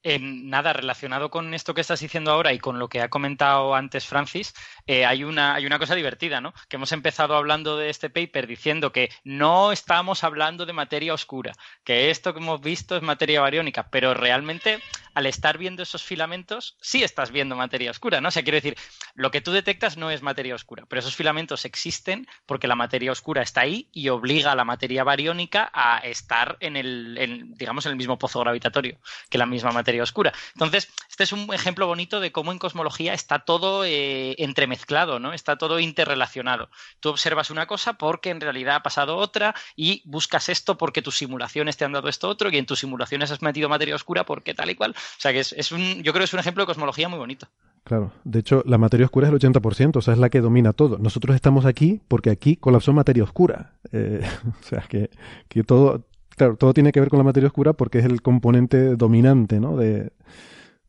Eh, 0.02 0.18
nada, 0.18 0.72
relacionado 0.72 1.30
con 1.30 1.54
esto 1.54 1.74
que 1.74 1.82
estás 1.82 2.00
diciendo 2.00 2.32
ahora 2.32 2.54
y 2.54 2.60
con 2.60 2.80
lo 2.80 2.88
que 2.88 3.02
ha 3.02 3.10
comentado 3.10 3.76
antes 3.76 4.06
Francis, 4.06 4.54
eh, 4.88 5.06
hay, 5.06 5.26
una, 5.26 5.56
hay 5.56 5.66
una 5.66 5.78
cosa 5.78 5.94
divertida, 5.94 6.40
¿no? 6.40 6.54
Que 6.70 6.78
hemos 6.78 6.94
empezado 6.94 7.36
hablando 7.36 7.76
de 7.76 7.90
este 7.90 8.10
paper 8.10 8.48
diciendo 8.48 8.94
que 8.94 9.10
no 9.26 9.74
estamos 9.74 10.24
hablando 10.24 10.66
de 10.66 10.72
materia 10.72 11.14
oscura, 11.14 11.52
que 11.84 12.12
esto 12.12 12.34
que 12.34 12.40
hemos 12.40 12.62
visto 12.62 12.96
es 12.96 13.02
materia 13.02 13.42
bariónica, 13.42 13.90
pero 13.90 14.14
realmente 14.14 14.80
al 15.16 15.26
estar 15.26 15.58
viendo 15.58 15.84
esos 15.84 16.02
filamentos, 16.02 16.78
sí 16.80 17.04
estás 17.04 17.32
viendo 17.32 17.58
materia 17.58 17.92
oscura, 17.92 18.22
¿no? 18.22 18.30
O 18.30 18.32
sea, 18.32 18.44
quiero 18.44 18.56
decir, 18.56 18.78
lo 19.16 19.32
que 19.32 19.42
tú 19.42 19.52
detectas 19.52 19.98
no 19.98 20.12
es 20.12 20.22
materia 20.22 20.56
oscura, 20.56 20.86
pero 20.88 21.02
esos 21.02 21.18
filamentos 21.18 21.66
existen 21.66 22.26
porque 22.46 22.68
la 22.68 22.76
materia 22.76 23.12
oscura 23.12 23.42
está 23.42 23.62
ahí 23.62 23.90
y 23.92 24.08
obliga 24.08 24.54
a 24.54 24.56
la 24.56 24.64
materia 24.64 25.04
bariónica 25.04 25.70
a 25.74 25.98
estar 26.00 26.56
en 26.62 26.78
el, 26.78 27.18
en, 27.18 27.54
digamos, 27.56 27.86
en 27.86 27.92
el 27.92 27.98
mismo 27.98 28.18
pozo 28.18 28.40
gravitatorio 28.40 28.98
que 29.30 29.38
la 29.38 29.46
misma 29.46 29.72
materia 29.72 29.89
oscura. 30.02 30.34
Entonces, 30.54 30.90
este 31.10 31.24
es 31.24 31.34
un 31.34 31.54
ejemplo 31.54 31.88
bonito 31.88 32.20
de 32.20 32.32
cómo 32.32 32.52
en 32.52 32.60
cosmología 32.60 33.14
está 33.14 33.40
todo 33.40 33.84
eh, 33.86 34.36
entremezclado, 34.38 35.20
¿no? 35.20 35.34
Está 35.34 35.58
todo 35.58 35.80
interrelacionado. 35.80 36.70
Tú 37.00 37.10
observas 37.10 37.50
una 37.50 37.66
cosa 37.66 37.94
porque 37.94 38.30
en 38.30 38.42
realidad 38.42 38.76
ha 38.76 38.84
pasado 38.84 39.18
otra 39.18 39.56
y 39.76 40.02
buscas 40.06 40.50
esto 40.50 40.78
porque 40.78 41.02
tus 41.02 41.18
simulaciones 41.18 41.78
te 41.78 41.86
han 41.86 41.92
dado 41.92 42.10
esto 42.10 42.30
otro 42.30 42.50
y 42.50 42.58
en 42.58 42.66
tus 42.66 42.80
simulaciones 42.80 43.32
has 43.32 43.42
metido 43.42 43.70
materia 43.70 43.96
oscura 43.96 44.26
porque 44.26 44.54
tal 44.54 44.70
y 44.70 44.76
cual. 44.76 44.92
O 44.92 45.22
sea 45.22 45.34
que 45.34 45.40
es, 45.40 45.54
es 45.54 45.72
un, 45.72 46.04
yo 46.04 46.14
creo 46.14 46.22
que 46.22 46.26
es 46.26 46.34
un 46.34 46.40
ejemplo 46.40 46.64
de 46.64 46.68
cosmología 46.68 47.10
muy 47.10 47.20
bonito. 47.20 47.48
Claro, 47.84 48.12
de 48.24 48.40
hecho 48.40 48.64
la 48.66 48.78
materia 48.78 49.06
oscura 49.06 49.28
es 49.28 49.34
el 49.34 49.40
80%, 49.40 49.96
o 49.96 50.02
sea, 50.02 50.14
es 50.14 50.20
la 50.20 50.30
que 50.30 50.42
domina 50.42 50.74
todo. 50.74 50.98
Nosotros 51.00 51.36
estamos 51.36 51.66
aquí 51.66 52.02
porque 52.08 52.30
aquí 52.30 52.56
colapsó 52.56 52.94
materia 52.94 53.24
oscura. 53.24 53.74
Eh, 53.92 54.22
o 54.62 54.64
sea, 54.64 54.82
que, 54.82 55.10
que 55.48 55.64
todo, 55.64 56.06
claro, 56.40 56.56
todo 56.56 56.74
tiene 56.74 56.92
que 56.92 57.00
ver 57.02 57.10
con 57.10 57.20
la 57.20 57.26
materia 57.26 57.48
oscura 57.48 57.74
porque 57.74 58.00
es 58.00 58.06
el 58.06 58.22
componente 58.22 58.96
dominante, 58.96 59.60
¿no? 59.60 59.76
De, 59.76 60.14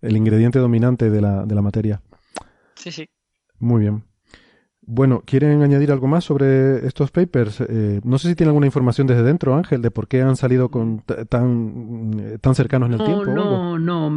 el 0.00 0.16
ingrediente 0.16 0.58
dominante 0.58 1.10
de 1.10 1.20
la, 1.20 1.44
de 1.44 1.54
la 1.54 1.60
materia. 1.60 2.00
Sí, 2.76 2.90
sí. 2.90 3.08
Muy 3.58 3.80
bien. 3.82 4.04
Bueno, 4.82 5.22
¿quieren 5.26 5.62
añadir 5.62 5.92
algo 5.92 6.06
más 6.06 6.24
sobre 6.24 6.86
estos 6.86 7.10
papers? 7.10 7.60
Eh, 7.60 8.00
no 8.02 8.18
sé 8.18 8.28
si 8.28 8.34
tienen 8.34 8.50
alguna 8.50 8.66
información 8.66 9.06
desde 9.06 9.22
dentro, 9.22 9.54
Ángel, 9.54 9.82
de 9.82 9.90
por 9.90 10.08
qué 10.08 10.22
han 10.22 10.36
salido 10.36 10.70
con 10.70 11.00
tan, 11.28 12.38
tan 12.40 12.54
cercanos 12.54 12.88
en 12.88 12.92
el 12.94 12.98
no, 12.98 13.04
tiempo. 13.04 13.26
No, 13.26 13.78
no, 13.78 14.10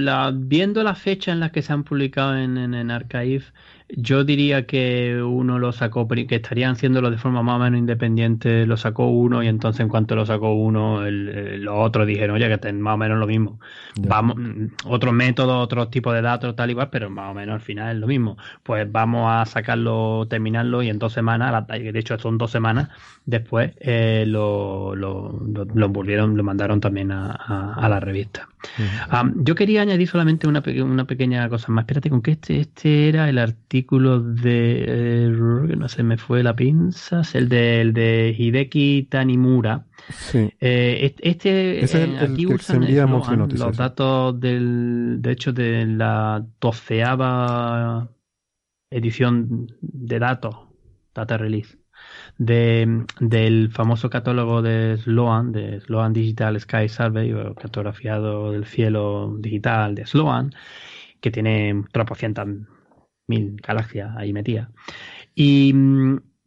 la, 0.00 0.32
viendo 0.34 0.82
la 0.82 0.94
fecha 0.94 1.32
en 1.32 1.40
la 1.40 1.52
que 1.52 1.62
se 1.62 1.72
han 1.72 1.84
publicado 1.84 2.36
en, 2.36 2.56
en, 2.58 2.74
en 2.74 2.90
Archive, 2.90 3.44
yo 3.88 4.24
diría 4.24 4.66
que 4.66 5.22
uno 5.22 5.58
lo 5.60 5.70
sacó, 5.70 6.08
que 6.08 6.34
estarían 6.34 6.72
haciéndolo 6.72 7.10
de 7.10 7.18
forma 7.18 7.42
más 7.42 7.56
o 7.56 7.58
menos 7.60 7.78
independiente, 7.78 8.66
lo 8.66 8.76
sacó 8.76 9.06
uno 9.08 9.44
y 9.44 9.46
entonces 9.46 9.80
en 9.80 9.88
cuanto 9.88 10.16
lo 10.16 10.26
sacó 10.26 10.54
uno, 10.54 11.02
los 11.08 11.74
otros 11.76 12.06
dijeron, 12.06 12.34
oye, 12.34 12.48
que 12.48 12.54
estén 12.54 12.80
más 12.80 12.94
o 12.94 12.98
menos 12.98 13.18
lo 13.18 13.26
mismo. 13.28 13.60
Vamos, 14.00 14.36
otros 14.84 15.14
métodos, 15.14 15.62
otros 15.62 15.88
tipos 15.90 16.14
de 16.14 16.22
datos, 16.22 16.56
tal 16.56 16.70
igual, 16.70 16.88
pero 16.90 17.10
más 17.10 17.30
o 17.30 17.34
menos 17.34 17.54
al 17.54 17.60
final 17.60 17.94
es 17.94 18.00
lo 18.00 18.08
mismo. 18.08 18.36
Pues 18.64 18.90
vamos 18.90 19.30
a 19.30 19.46
sacarlo, 19.46 20.26
terminarlo 20.28 20.82
y 20.82 20.88
en 20.88 20.98
dos 20.98 21.12
semanas, 21.12 21.66
de 21.68 21.98
hecho 21.98 22.18
son 22.18 22.38
dos 22.38 22.50
semanas, 22.50 22.88
después 23.24 23.70
eh, 23.78 24.24
lo, 24.26 24.96
lo, 24.96 25.40
lo, 25.46 25.64
lo, 25.64 25.88
volvieron, 25.90 26.36
lo 26.36 26.42
mandaron 26.42 26.80
también 26.80 27.12
a, 27.12 27.30
a, 27.30 27.74
a 27.74 27.88
la 27.88 28.00
revista. 28.00 28.48
Uh 28.78 28.82
-huh. 28.82 29.22
um, 29.22 29.44
yo 29.44 29.54
quería 29.54 29.82
añadir 29.82 30.08
solamente 30.08 30.48
una, 30.48 30.60
una 30.82 31.04
pequeña 31.04 31.48
cosa 31.48 31.70
más. 31.70 31.82
Espérate, 31.84 32.10
con 32.10 32.20
que 32.20 32.32
este, 32.32 32.58
este 32.58 33.08
era 33.08 33.28
el 33.28 33.38
artículo 33.38 33.75
de. 33.82 34.84
Eh, 34.86 35.28
no 35.76 35.88
se 35.88 36.02
me 36.02 36.16
fue 36.16 36.42
la 36.42 36.54
pinza. 36.54 37.22
El 37.34 37.48
de, 37.48 37.80
el 37.80 37.92
de 37.92 38.34
Hideki 38.36 39.08
Tanimura. 39.10 39.86
Sí. 40.10 40.50
Eh, 40.60 41.14
este. 41.20 41.84
Es 41.84 41.94
el, 41.94 42.16
aquí 42.18 42.42
el 42.42 42.48
que 42.48 42.54
usan 42.54 42.58
se 42.58 42.76
envía 42.76 43.06
Noticias, 43.06 43.68
los 43.68 43.76
datos 43.76 44.38
del. 44.40 45.18
De 45.20 45.32
hecho, 45.32 45.52
de 45.52 45.86
la 45.86 46.44
doceava 46.60 48.10
edición 48.90 49.66
de 49.80 50.18
datos, 50.18 50.56
data 51.14 51.36
release 51.36 51.76
de, 52.38 53.04
del 53.20 53.70
famoso 53.70 54.10
catálogo 54.10 54.62
de 54.62 54.96
Sloan, 54.98 55.52
de 55.52 55.80
Sloan 55.80 56.12
Digital 56.12 56.58
Sky 56.60 56.88
Survey, 56.88 57.32
o 57.32 57.54
cartografiado 57.54 58.52
del 58.52 58.64
cielo 58.66 59.36
digital 59.38 59.94
de 59.94 60.06
Sloan, 60.06 60.52
que 61.20 61.30
tiene 61.30 61.84
tropocientas 61.92 62.46
mil 63.26 63.56
galaxias 63.56 64.14
ahí 64.16 64.32
metidas. 64.32 64.68
Y 65.34 65.74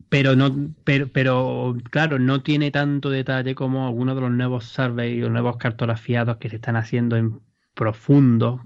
pero 0.09 0.35
no 0.35 0.73
pero, 0.83 1.11
pero 1.11 1.77
claro 1.91 2.19
no 2.19 2.41
tiene 2.41 2.71
tanto 2.71 3.09
detalle 3.09 3.55
como 3.55 3.87
algunos 3.87 4.15
de 4.15 4.21
los 4.21 4.31
nuevos 4.31 4.65
surveys 4.65 5.23
o 5.23 5.29
nuevos 5.29 5.57
cartografiados 5.57 6.37
que 6.37 6.49
se 6.49 6.55
están 6.55 6.75
haciendo 6.75 7.15
en 7.15 7.39
profundo 7.75 8.61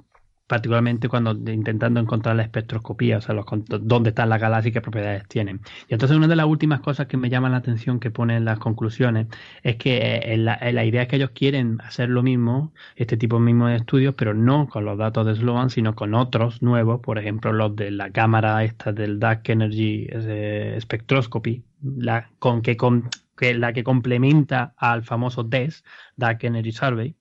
particularmente 0.47 1.07
cuando 1.07 1.31
intentando 1.51 1.99
encontrar 1.99 2.35
la 2.35 2.43
espectroscopía, 2.43 3.17
o 3.17 3.21
sea, 3.21 3.33
los, 3.33 3.45
dónde 3.67 4.09
están 4.09 4.29
las 4.29 4.41
galaxias 4.41 4.71
y 4.71 4.73
qué 4.73 4.81
propiedades 4.81 5.27
tienen. 5.27 5.61
Y 5.87 5.93
entonces 5.93 6.17
una 6.17 6.27
de 6.27 6.35
las 6.35 6.45
últimas 6.45 6.81
cosas 6.81 7.07
que 7.07 7.17
me 7.17 7.29
llama 7.29 7.49
la 7.49 7.57
atención 7.57 7.99
que 7.99 8.11
ponen 8.11 8.45
las 8.45 8.59
conclusiones 8.59 9.27
es 9.63 9.77
que 9.77 9.97
eh, 10.23 10.37
la, 10.37 10.59
la, 10.71 10.85
idea 10.85 11.03
es 11.03 11.07
que 11.07 11.15
ellos 11.15 11.31
quieren 11.31 11.79
hacer 11.81 12.09
lo 12.09 12.23
mismo, 12.23 12.73
este 12.95 13.17
tipo 13.17 13.39
mismo 13.39 13.67
de 13.67 13.77
estudios, 13.77 14.15
pero 14.15 14.33
no 14.33 14.67
con 14.67 14.85
los 14.85 14.97
datos 14.97 15.25
de 15.25 15.35
Sloan, 15.35 15.69
sino 15.69 15.95
con 15.95 16.13
otros 16.13 16.61
nuevos, 16.61 16.99
por 17.01 17.17
ejemplo, 17.17 17.53
los 17.53 17.75
de 17.75 17.91
la 17.91 18.11
cámara 18.11 18.63
esta 18.63 18.91
del 18.91 19.19
Dark 19.19 19.43
Energy 19.45 20.07
eh, 20.11 20.77
Spectroscopy, 20.81 21.63
la, 21.81 22.29
con 22.39 22.61
que, 22.61 22.75
con, 22.77 23.09
que 23.37 23.53
la 23.53 23.73
que 23.73 23.83
complementa 23.83 24.73
al 24.77 25.03
famoso 25.03 25.43
DES, 25.43 25.83
Dark 26.17 26.39
Energy 26.43 26.71
Survey, 26.71 27.15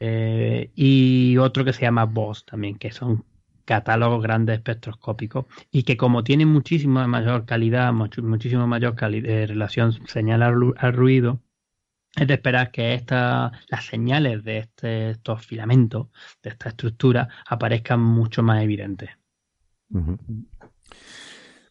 eh, 0.00 0.70
y 0.74 1.36
otro 1.38 1.64
que 1.64 1.72
se 1.72 1.82
llama 1.82 2.04
BOSS 2.04 2.46
también, 2.46 2.76
que 2.76 2.92
son 2.92 3.24
catálogos 3.64 4.22
grandes 4.22 4.56
espectroscópicos 4.56 5.46
y 5.70 5.84
que 5.84 5.96
como 5.96 6.24
tienen 6.24 6.48
muchísima 6.48 7.06
mayor 7.06 7.46
calidad, 7.46 7.92
much, 7.92 8.18
muchísimo 8.18 8.66
mayor 8.66 8.94
calidad, 8.94 9.30
eh, 9.30 9.46
relación 9.46 9.92
señal 10.06 10.42
al, 10.42 10.74
al, 10.76 10.92
ruido, 10.92 11.40
es 12.16 12.28
de 12.28 12.34
esperar 12.34 12.70
que 12.70 12.94
esta, 12.94 13.52
las 13.68 13.86
señales 13.86 14.44
de 14.44 14.58
este, 14.58 15.10
estos 15.10 15.46
filamentos, 15.46 16.08
de 16.42 16.50
esta 16.50 16.68
estructura, 16.68 17.28
aparezcan 17.46 18.00
mucho 18.00 18.42
más 18.42 18.62
evidentes. 18.62 19.10
Uh 19.90 19.98
-huh. 19.98 20.46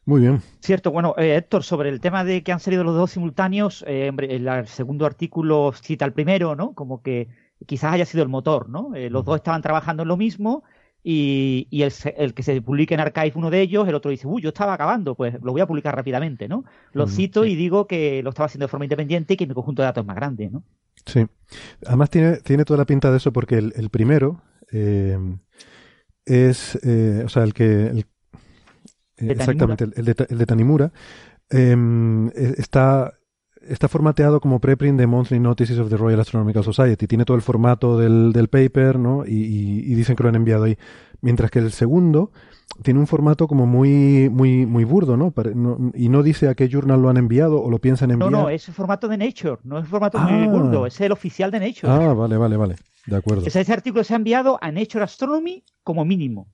Muy 0.05 0.19
bien. 0.21 0.41
Cierto, 0.59 0.91
bueno, 0.91 1.15
eh, 1.17 1.37
Héctor, 1.37 1.63
sobre 1.63 1.89
el 1.89 2.01
tema 2.01 2.25
de 2.25 2.43
que 2.43 2.51
han 2.51 2.59
salido 2.59 2.83
los 2.83 2.95
dos 2.95 3.11
simultáneos, 3.11 3.85
eh, 3.87 4.11
el, 4.17 4.47
el 4.47 4.67
segundo 4.67 5.05
artículo 5.05 5.71
cita 5.71 6.03
al 6.03 6.11
primero, 6.11 6.55
¿no? 6.55 6.73
Como 6.73 7.01
que 7.01 7.29
quizás 7.65 7.93
haya 7.93 8.05
sido 8.05 8.23
el 8.23 8.29
motor, 8.29 8.69
¿no? 8.69 8.95
Eh, 8.95 9.09
los 9.09 9.25
dos 9.25 9.37
estaban 9.37 9.61
trabajando 9.61 10.03
en 10.03 10.09
lo 10.09 10.17
mismo 10.17 10.63
y, 11.03 11.67
y 11.69 11.83
el, 11.83 11.91
el, 12.17 12.33
que 12.33 12.43
se 12.43 12.61
publique 12.61 12.93
en 12.93 13.01
Archive 13.01 13.33
uno 13.35 13.49
de 13.49 13.61
ellos, 13.61 13.87
el 13.87 13.95
otro 13.95 14.09
dice, 14.09 14.27
uy, 14.27 14.41
yo 14.41 14.49
estaba 14.49 14.73
acabando, 14.73 15.15
pues 15.15 15.35
lo 15.41 15.51
voy 15.51 15.61
a 15.61 15.67
publicar 15.67 15.95
rápidamente, 15.95 16.47
¿no? 16.47 16.63
Lo 16.93 17.07
cito 17.07 17.43
sí. 17.43 17.51
y 17.51 17.55
digo 17.55 17.87
que 17.87 18.23
lo 18.23 18.29
estaba 18.29 18.45
haciendo 18.45 18.65
de 18.65 18.69
forma 18.69 18.85
independiente 18.85 19.33
y 19.33 19.37
que 19.37 19.45
mi 19.45 19.53
conjunto 19.53 19.81
de 19.81 19.87
datos 19.87 20.03
es 20.03 20.07
más 20.07 20.15
grande, 20.15 20.49
¿no? 20.49 20.63
Sí. 21.05 21.25
Además 21.85 22.09
tiene, 22.09 22.37
tiene 22.37 22.63
toda 22.63 22.77
la 22.77 22.85
pinta 22.85 23.11
de 23.11 23.17
eso 23.17 23.33
porque 23.33 23.57
el, 23.57 23.73
el 23.75 23.89
primero 23.89 24.41
eh, 24.71 25.17
es, 26.25 26.79
eh, 26.83 27.23
o 27.25 27.29
sea, 27.29 27.43
el 27.43 27.53
que... 27.53 28.05
El, 29.17 29.31
exactamente, 29.31 29.83
el, 29.83 30.05
de, 30.05 30.25
el 30.29 30.37
de 30.37 30.45
Tanimura 30.45 30.91
está 31.49 33.13
está 33.67 33.87
formateado 33.87 34.39
como 34.39 34.59
preprint 34.59 34.99
de 34.99 35.07
Monthly 35.07 35.39
Notices 35.39 35.79
of 35.79 35.89
the 35.89 35.97
Royal 35.97 36.19
Astronomical 36.19 36.63
Society. 36.63 37.07
Tiene 37.07 37.25
todo 37.25 37.35
el 37.35 37.43
formato 37.43 37.97
del, 37.97 38.31
del 38.33 38.47
paper, 38.47 38.99
¿no? 38.99 39.25
Y, 39.25 39.31
y, 39.31 39.91
y, 39.91 39.95
dicen 39.95 40.15
que 40.15 40.23
lo 40.23 40.29
han 40.29 40.35
enviado 40.35 40.65
ahí. 40.65 40.77
Mientras 41.21 41.51
que 41.51 41.59
el 41.59 41.71
segundo 41.71 42.31
tiene 42.81 42.99
un 42.99 43.07
formato 43.07 43.47
como 43.47 43.65
muy, 43.65 44.29
muy, 44.29 44.65
muy 44.65 44.83
burdo, 44.83 45.15
¿no? 45.15 45.33
Y 45.93 46.09
no 46.09 46.23
dice 46.23 46.47
a 46.47 46.55
qué 46.55 46.67
journal 46.69 47.01
lo 47.01 47.09
han 47.09 47.17
enviado 47.17 47.61
o 47.61 47.69
lo 47.69 47.79
piensan 47.79 48.11
enviar. 48.11 48.31
No, 48.31 48.43
no, 48.43 48.49
es 48.49 48.67
el 48.67 48.73
formato 48.73 49.07
de 49.07 49.17
Nature, 49.17 49.59
no 49.63 49.77
es 49.77 49.83
el 49.83 49.89
formato 49.89 50.17
muy 50.17 50.43
ah. 50.43 50.47
burdo, 50.47 50.85
es 50.85 50.99
el 50.99 51.11
oficial 51.11 51.51
de 51.51 51.59
Nature. 51.59 51.91
Ah, 51.91 52.13
vale, 52.13 52.37
vale, 52.37 52.57
vale. 52.57 52.75
De 53.05 53.17
acuerdo. 53.17 53.45
ese 53.45 53.73
artículo 53.73 54.03
se 54.03 54.13
ha 54.13 54.17
enviado 54.17 54.57
a 54.61 54.71
Nature 54.71 55.03
Astronomy 55.03 55.63
como 55.83 56.05
mínimo. 56.05 56.47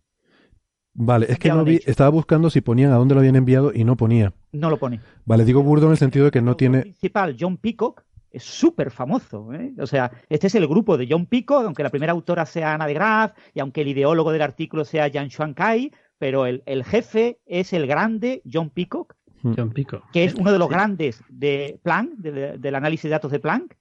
Vale, 1.02 1.28
es 1.30 1.40
que 1.40 1.48
no 1.48 1.64
vi, 1.64 1.80
estaba 1.86 2.10
buscando 2.10 2.50
si 2.50 2.60
ponían 2.60 2.92
a 2.92 2.96
dónde 2.96 3.16
lo 3.16 3.22
habían 3.22 3.38
enviado 3.38 3.72
y 3.74 3.86
no 3.86 3.96
ponía. 3.96 4.34
No 4.52 4.70
lo 4.70 4.78
pone. 4.78 5.00
Vale, 5.24 5.46
digo 5.46 5.64
burdo 5.64 5.86
en 5.86 5.94
el 5.94 5.98
sentido 5.98 6.26
de 6.26 6.32
que 6.32 6.42
no 6.42 6.58
tiene. 6.58 6.80
El 6.80 6.84
principal, 6.84 7.38
John 7.40 7.56
Peacock, 7.56 8.04
es 8.30 8.44
súper 8.44 8.92
famoso. 8.92 9.54
¿eh? 9.54 9.72
O 9.80 9.88
sea, 9.88 10.12
este 10.28 10.48
es 10.48 10.56
el 10.56 10.68
grupo 10.68 10.98
de 10.98 11.08
John 11.10 11.26
Peacock, 11.26 11.64
aunque 11.64 11.84
la 11.84 11.90
primera 11.90 12.12
autora 12.12 12.46
sea 12.46 12.74
Ana 12.74 12.86
de 12.86 12.96
Graaf 12.96 13.32
y 13.54 13.62
aunque 13.62 13.80
el 13.80 13.88
ideólogo 13.88 14.34
del 14.34 14.42
artículo 14.42 14.84
sea 14.84 15.10
Jan 15.10 15.32
Xuan 15.32 15.54
Kai, 15.54 15.94
pero 16.18 16.46
el, 16.46 16.84
jefe 16.84 17.40
es 17.46 17.72
el 17.72 17.88
grande 17.88 18.42
John 18.52 18.70
Peacock, 18.70 19.16
hmm. 19.42 19.54
John 19.56 19.70
Peacock. 19.70 20.04
que 20.12 20.26
es 20.26 20.36
uno 20.36 20.52
de 20.52 20.60
los 20.60 20.68
grandes 20.68 21.24
de 21.30 21.80
Planck, 21.82 22.12
del 22.18 22.76
análisis 22.76 23.04
de 23.04 23.10
datos 23.12 23.32
de 23.32 23.40
Planck, 23.40 23.74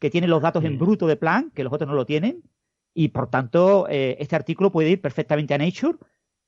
que 0.00 0.10
tiene 0.10 0.26
los 0.26 0.42
datos 0.42 0.64
en 0.64 0.76
bruto 0.76 1.06
de 1.06 1.14
Planck, 1.14 1.54
que 1.54 1.62
los 1.62 1.72
otros 1.72 1.88
no 1.88 1.94
lo 1.94 2.04
tienen, 2.04 2.42
y 2.94 3.08
por 3.08 3.30
tanto 3.30 3.86
eh, 3.88 4.16
este 4.18 4.34
artículo 4.34 4.72
puede 4.72 4.90
ir 4.90 5.00
perfectamente 5.00 5.54
a 5.54 5.58
Nature 5.58 5.98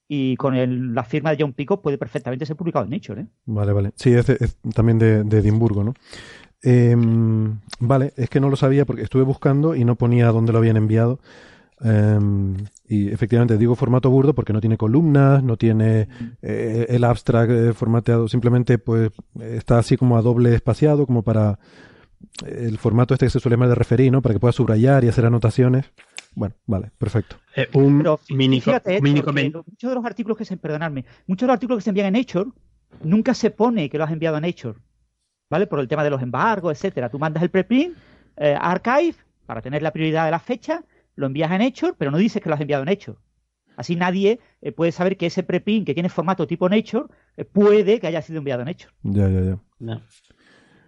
y 0.08 0.36
con 0.36 0.94
la 0.94 1.04
firma 1.04 1.30
de 1.30 1.36
John 1.40 1.52
Peacock 1.52 1.82
puede 1.82 1.98
perfectamente 1.98 2.46
ser 2.46 2.56
publicado 2.56 2.84
en 2.84 2.90
Nature. 2.90 3.22
¿eh? 3.22 3.26
Vale, 3.46 3.72
vale. 3.72 3.92
Sí, 3.96 4.12
es, 4.12 4.26
también 4.74 4.98
de, 4.98 5.24
de, 5.24 5.38
Edimburgo, 5.38 5.82
¿no? 5.82 5.94
Em, 6.62 7.60
vale, 7.80 8.12
es 8.16 8.30
que 8.30 8.40
no 8.40 8.48
lo 8.48 8.56
sabía 8.56 8.84
porque 8.84 9.02
estuve 9.02 9.22
buscando 9.22 9.74
y 9.74 9.84
no 9.84 9.96
ponía 9.96 10.28
dónde 10.28 10.52
lo 10.52 10.58
habían 10.58 10.76
enviado. 10.76 11.20
Em, 11.80 12.56
y 12.88 13.08
efectivamente 13.08 13.58
digo 13.58 13.74
formato 13.74 14.08
burdo 14.08 14.34
porque 14.34 14.52
no 14.52 14.60
tiene 14.60 14.78
columnas, 14.78 15.42
no 15.42 15.56
tiene 15.56 16.08
eh, 16.40 16.86
el 16.88 17.04
abstract 17.04 17.50
eh, 17.50 17.72
formateado, 17.74 18.28
simplemente 18.28 18.78
pues 18.78 19.10
está 19.38 19.78
así 19.78 19.98
como 19.98 20.16
a 20.16 20.22
doble 20.22 20.54
espaciado, 20.54 21.06
como 21.06 21.22
para 21.22 21.58
el 22.46 22.78
formato 22.78 23.12
este 23.12 23.26
que 23.26 23.30
se 23.30 23.40
suele 23.40 23.56
llamar 23.56 23.70
de 23.70 23.74
referir, 23.74 24.10
¿no? 24.10 24.22
Para 24.22 24.34
que 24.34 24.40
pueda 24.40 24.52
subrayar 24.52 25.04
y 25.04 25.08
hacer 25.08 25.26
anotaciones. 25.26 25.86
Bueno, 26.36 26.54
vale, 26.66 26.92
perfecto. 26.96 27.36
Eh, 27.56 27.68
un 27.72 28.06
mini, 28.30 28.62
muchos 28.62 28.82
de 28.84 29.94
los 29.94 30.04
artículos 30.04 30.38
que 30.38 30.44
se, 30.44 30.56
perdonadme, 30.56 31.04
muchos 31.26 31.46
de 31.46 31.48
los 31.48 31.54
artículos 31.54 31.78
que 31.78 31.84
se 31.84 31.90
envían 31.90 32.14
en 32.14 32.20
Nature 32.20 32.50
nunca 33.02 33.34
se 33.34 33.50
pone 33.50 33.90
que 33.90 33.98
lo 33.98 34.04
has 34.04 34.12
enviado 34.12 34.36
a 34.36 34.40
Nature, 34.40 34.78
¿vale? 35.50 35.66
Por 35.66 35.80
el 35.80 35.88
tema 35.88 36.04
de 36.04 36.10
los 36.10 36.22
embargos, 36.22 36.72
etcétera. 36.72 37.08
Tú 37.08 37.18
mandas 37.18 37.42
el 37.42 37.50
preprint 37.50 37.96
a 38.38 38.70
Archive 38.70 39.16
para 39.46 39.62
tener 39.62 39.82
la 39.82 39.92
prioridad 39.92 40.26
de 40.26 40.30
la 40.30 40.38
fecha 40.38 40.84
lo 41.16 41.26
envías 41.26 41.50
en 41.50 41.58
Nature, 41.58 41.94
pero 41.98 42.10
no 42.10 42.18
dices 42.18 42.42
que 42.42 42.48
lo 42.48 42.54
has 42.54 42.60
enviado 42.60 42.82
en 42.84 42.90
Nature. 42.90 43.18
Así 43.76 43.96
nadie 43.96 44.40
eh, 44.62 44.72
puede 44.72 44.92
saber 44.92 45.16
que 45.16 45.26
ese 45.26 45.42
preprint 45.42 45.86
que 45.86 45.94
tiene 45.94 46.08
formato 46.08 46.46
tipo 46.46 46.68
Nature 46.68 47.06
eh, 47.36 47.44
puede 47.44 48.00
que 48.00 48.06
haya 48.06 48.22
sido 48.22 48.38
enviado 48.38 48.62
en 48.62 48.68
Nature. 48.68 48.92
Ya, 49.02 49.28
ya, 49.28 49.58
ya. 49.78 50.02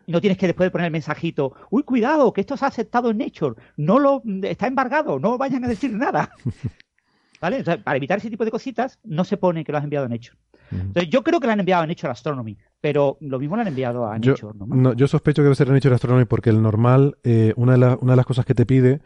Y 0.09 0.13
no 0.13 0.23
tienes 0.23 0.39
que 0.39 0.47
después 0.47 0.71
poner 0.71 0.87
el 0.87 0.91
mensajito, 0.91 1.53
uy, 1.69 1.83
cuidado, 1.83 2.33
que 2.33 2.41
esto 2.41 2.57
se 2.57 2.65
ha 2.65 2.69
aceptado 2.69 3.11
en 3.11 3.19
Nature, 3.19 3.57
no 3.77 3.99
lo 3.99 4.23
está 4.43 4.67
embargado, 4.67 5.19
no 5.19 5.37
vayan 5.37 5.67
a 5.67 5.69
decir 5.69 5.93
nada. 5.93 6.31
¿Vale? 7.43 7.63
para 7.63 7.97
evitar 7.99 8.19
ese 8.19 8.31
tipo 8.31 8.45
de 8.45 8.51
cositas, 8.51 8.99
no 9.05 9.23
se 9.23 9.37
pone 9.37 9.65
que 9.65 9.71
lo 9.71 9.77
has 9.77 9.85
enviado 9.85 10.07
en 10.07 10.13
Nature. 10.13 10.39
Entonces, 10.71 11.11
yo 11.11 11.23
creo 11.23 11.41
que 11.41 11.47
lo 11.47 11.53
han 11.53 11.61
enviado 11.61 11.83
a 11.83 11.87
Nature 11.87 12.11
Astronomy, 12.11 12.57
pero 12.81 13.19
lo 13.21 13.39
mismo 13.39 13.57
lo 13.57 13.63
han 13.63 13.69
enviado 13.69 14.07
a 14.07 14.19
Nature. 14.19 14.55
¿no? 14.67 14.95
yo 14.95 15.07
sospecho 15.07 15.43
que 15.43 15.45
debe 15.45 15.55
ser 15.55 15.69
a 15.69 15.73
Nature 15.75 15.95
Astronomy 15.95 16.25
porque 16.25 16.49
el 16.49 16.63
normal, 16.63 17.19
eh, 17.23 17.53
una, 17.57 17.77
de 17.77 17.99
una 18.01 18.13
de 18.13 18.17
las 18.17 18.27
cosas 18.27 18.47
que 18.47 18.55
te 18.55 18.65
pide 18.65 19.03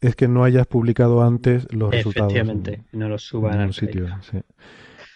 es 0.00 0.14
que 0.14 0.28
no 0.28 0.44
hayas 0.44 0.66
publicado 0.68 1.22
antes 1.22 1.66
los 1.72 1.90
resultados. 1.90 2.32
Efectivamente, 2.32 2.84
no 2.92 3.08
los 3.08 3.22
suban 3.22 3.58
al 3.58 3.72
sitio. 3.72 4.06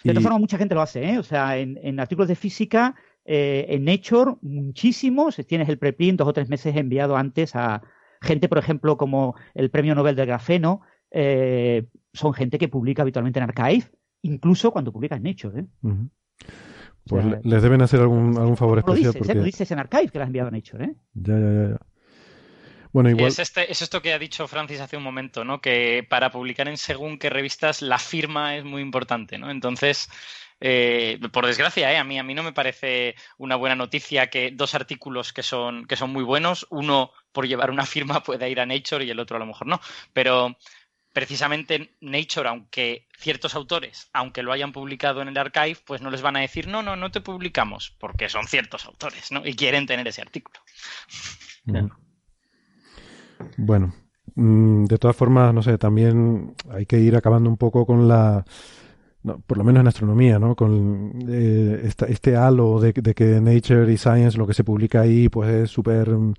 De 0.04 0.12
todas 0.12 0.22
formas, 0.22 0.40
mucha 0.40 0.58
gente 0.58 0.74
lo 0.74 0.80
hace, 0.80 1.04
¿eh? 1.04 1.18
O 1.18 1.22
sea, 1.22 1.58
en, 1.58 2.00
artículos 2.00 2.28
de 2.28 2.36
física, 2.36 2.94
eh, 3.30 3.66
en 3.68 3.84
Nature, 3.84 4.36
muchísimos, 4.40 5.36
tienes 5.46 5.68
el 5.68 5.78
preprint 5.78 6.18
dos 6.18 6.28
o 6.28 6.32
tres 6.32 6.48
meses 6.48 6.74
enviado 6.74 7.14
antes 7.14 7.54
a 7.54 7.82
gente, 8.22 8.48
por 8.48 8.56
ejemplo, 8.56 8.96
como 8.96 9.34
el 9.54 9.70
Premio 9.70 9.94
Nobel 9.94 10.16
del 10.16 10.26
Grafeno, 10.26 10.80
eh, 11.10 11.86
son 12.14 12.32
gente 12.32 12.58
que 12.58 12.68
publica 12.68 13.02
habitualmente 13.02 13.38
en 13.38 13.44
Archive, 13.44 13.84
incluso 14.22 14.70
cuando 14.72 14.92
publica 14.92 15.16
en 15.16 15.24
Nature, 15.24 15.60
¿eh? 15.60 15.66
Pues 17.06 17.24
les 17.42 17.62
deben 17.62 17.82
hacer 17.82 18.00
algún, 18.00 18.36
algún 18.38 18.56
favor 18.56 18.78
especial. 18.78 19.04
Lo 19.04 19.12
dices, 19.12 19.28
¿eh? 19.28 19.34
lo 19.34 19.42
dices 19.44 19.70
en 19.72 19.78
Archive 19.78 20.08
que 20.08 20.18
lo 20.18 20.24
has 20.24 20.28
enviado 20.28 20.48
en 20.48 20.54
Nature, 20.54 20.84
¿eh? 20.86 20.94
Ya, 21.12 21.38
ya, 21.38 21.52
ya. 21.52 21.68
ya. 21.70 21.78
Bueno, 22.92 23.10
igual... 23.10 23.28
Es, 23.28 23.38
este, 23.38 23.70
es 23.70 23.82
esto 23.82 24.00
que 24.00 24.14
ha 24.14 24.18
dicho 24.18 24.48
Francis 24.48 24.80
hace 24.80 24.96
un 24.96 25.02
momento, 25.02 25.44
¿no? 25.44 25.60
Que 25.60 26.06
para 26.08 26.30
publicar 26.30 26.66
en 26.68 26.78
según 26.78 27.18
qué 27.18 27.28
revistas 27.28 27.82
la 27.82 27.98
firma 27.98 28.56
es 28.56 28.64
muy 28.64 28.80
importante, 28.80 29.36
¿no? 29.38 29.50
Entonces, 29.50 30.08
eh, 30.60 31.20
por 31.32 31.46
desgracia, 31.46 31.92
¿eh? 31.92 31.98
a, 31.98 32.04
mí, 32.04 32.18
a 32.18 32.22
mí 32.22 32.34
no 32.34 32.42
me 32.42 32.52
parece 32.52 33.14
una 33.36 33.56
buena 33.56 33.76
noticia 33.76 34.28
que 34.28 34.50
dos 34.52 34.74
artículos 34.74 35.32
que 35.32 35.42
son, 35.42 35.86
que 35.86 35.96
son 35.96 36.10
muy 36.10 36.24
buenos, 36.24 36.66
uno 36.70 37.12
por 37.32 37.46
llevar 37.46 37.70
una 37.70 37.86
firma 37.86 38.22
pueda 38.22 38.48
ir 38.48 38.60
a 38.60 38.66
Nature 38.66 39.04
y 39.04 39.10
el 39.10 39.20
otro 39.20 39.36
a 39.36 39.40
lo 39.40 39.46
mejor 39.46 39.66
no. 39.66 39.80
Pero 40.12 40.56
precisamente 41.12 41.94
Nature, 42.00 42.48
aunque 42.48 43.06
ciertos 43.16 43.54
autores, 43.54 44.08
aunque 44.12 44.42
lo 44.42 44.52
hayan 44.52 44.72
publicado 44.72 45.22
en 45.22 45.28
el 45.28 45.38
archive, 45.38 45.76
pues 45.84 46.00
no 46.00 46.10
les 46.10 46.22
van 46.22 46.36
a 46.36 46.40
decir, 46.40 46.68
no, 46.68 46.82
no, 46.82 46.96
no 46.96 47.10
te 47.10 47.20
publicamos, 47.20 47.96
porque 47.98 48.28
son 48.28 48.46
ciertos 48.46 48.84
autores, 48.86 49.30
¿no? 49.32 49.46
Y 49.46 49.54
quieren 49.54 49.86
tener 49.86 50.06
ese 50.06 50.22
artículo. 50.22 50.60
Bueno, 53.56 53.94
mm, 54.34 54.84
de 54.84 54.98
todas 54.98 55.16
formas, 55.16 55.52
no 55.54 55.62
sé, 55.62 55.78
también 55.78 56.54
hay 56.70 56.86
que 56.86 56.98
ir 56.98 57.16
acabando 57.16 57.48
un 57.50 57.56
poco 57.56 57.86
con 57.86 58.08
la, 58.08 58.44
por 59.22 59.58
lo 59.58 59.64
menos 59.64 59.80
en 59.80 59.88
astronomía, 59.88 60.38
¿no? 60.38 60.54
Con 60.54 61.24
eh, 61.28 61.90
este 62.08 62.36
halo 62.36 62.80
de, 62.80 62.92
que 62.92 63.40
Nature 63.40 63.92
y 63.92 63.96
Science, 63.96 64.38
lo 64.38 64.46
que 64.46 64.54
se 64.54 64.64
publica 64.64 65.00
ahí, 65.00 65.28
pues 65.28 65.50
es 65.50 65.70
súper 65.70 66.10
mm, 66.10 66.34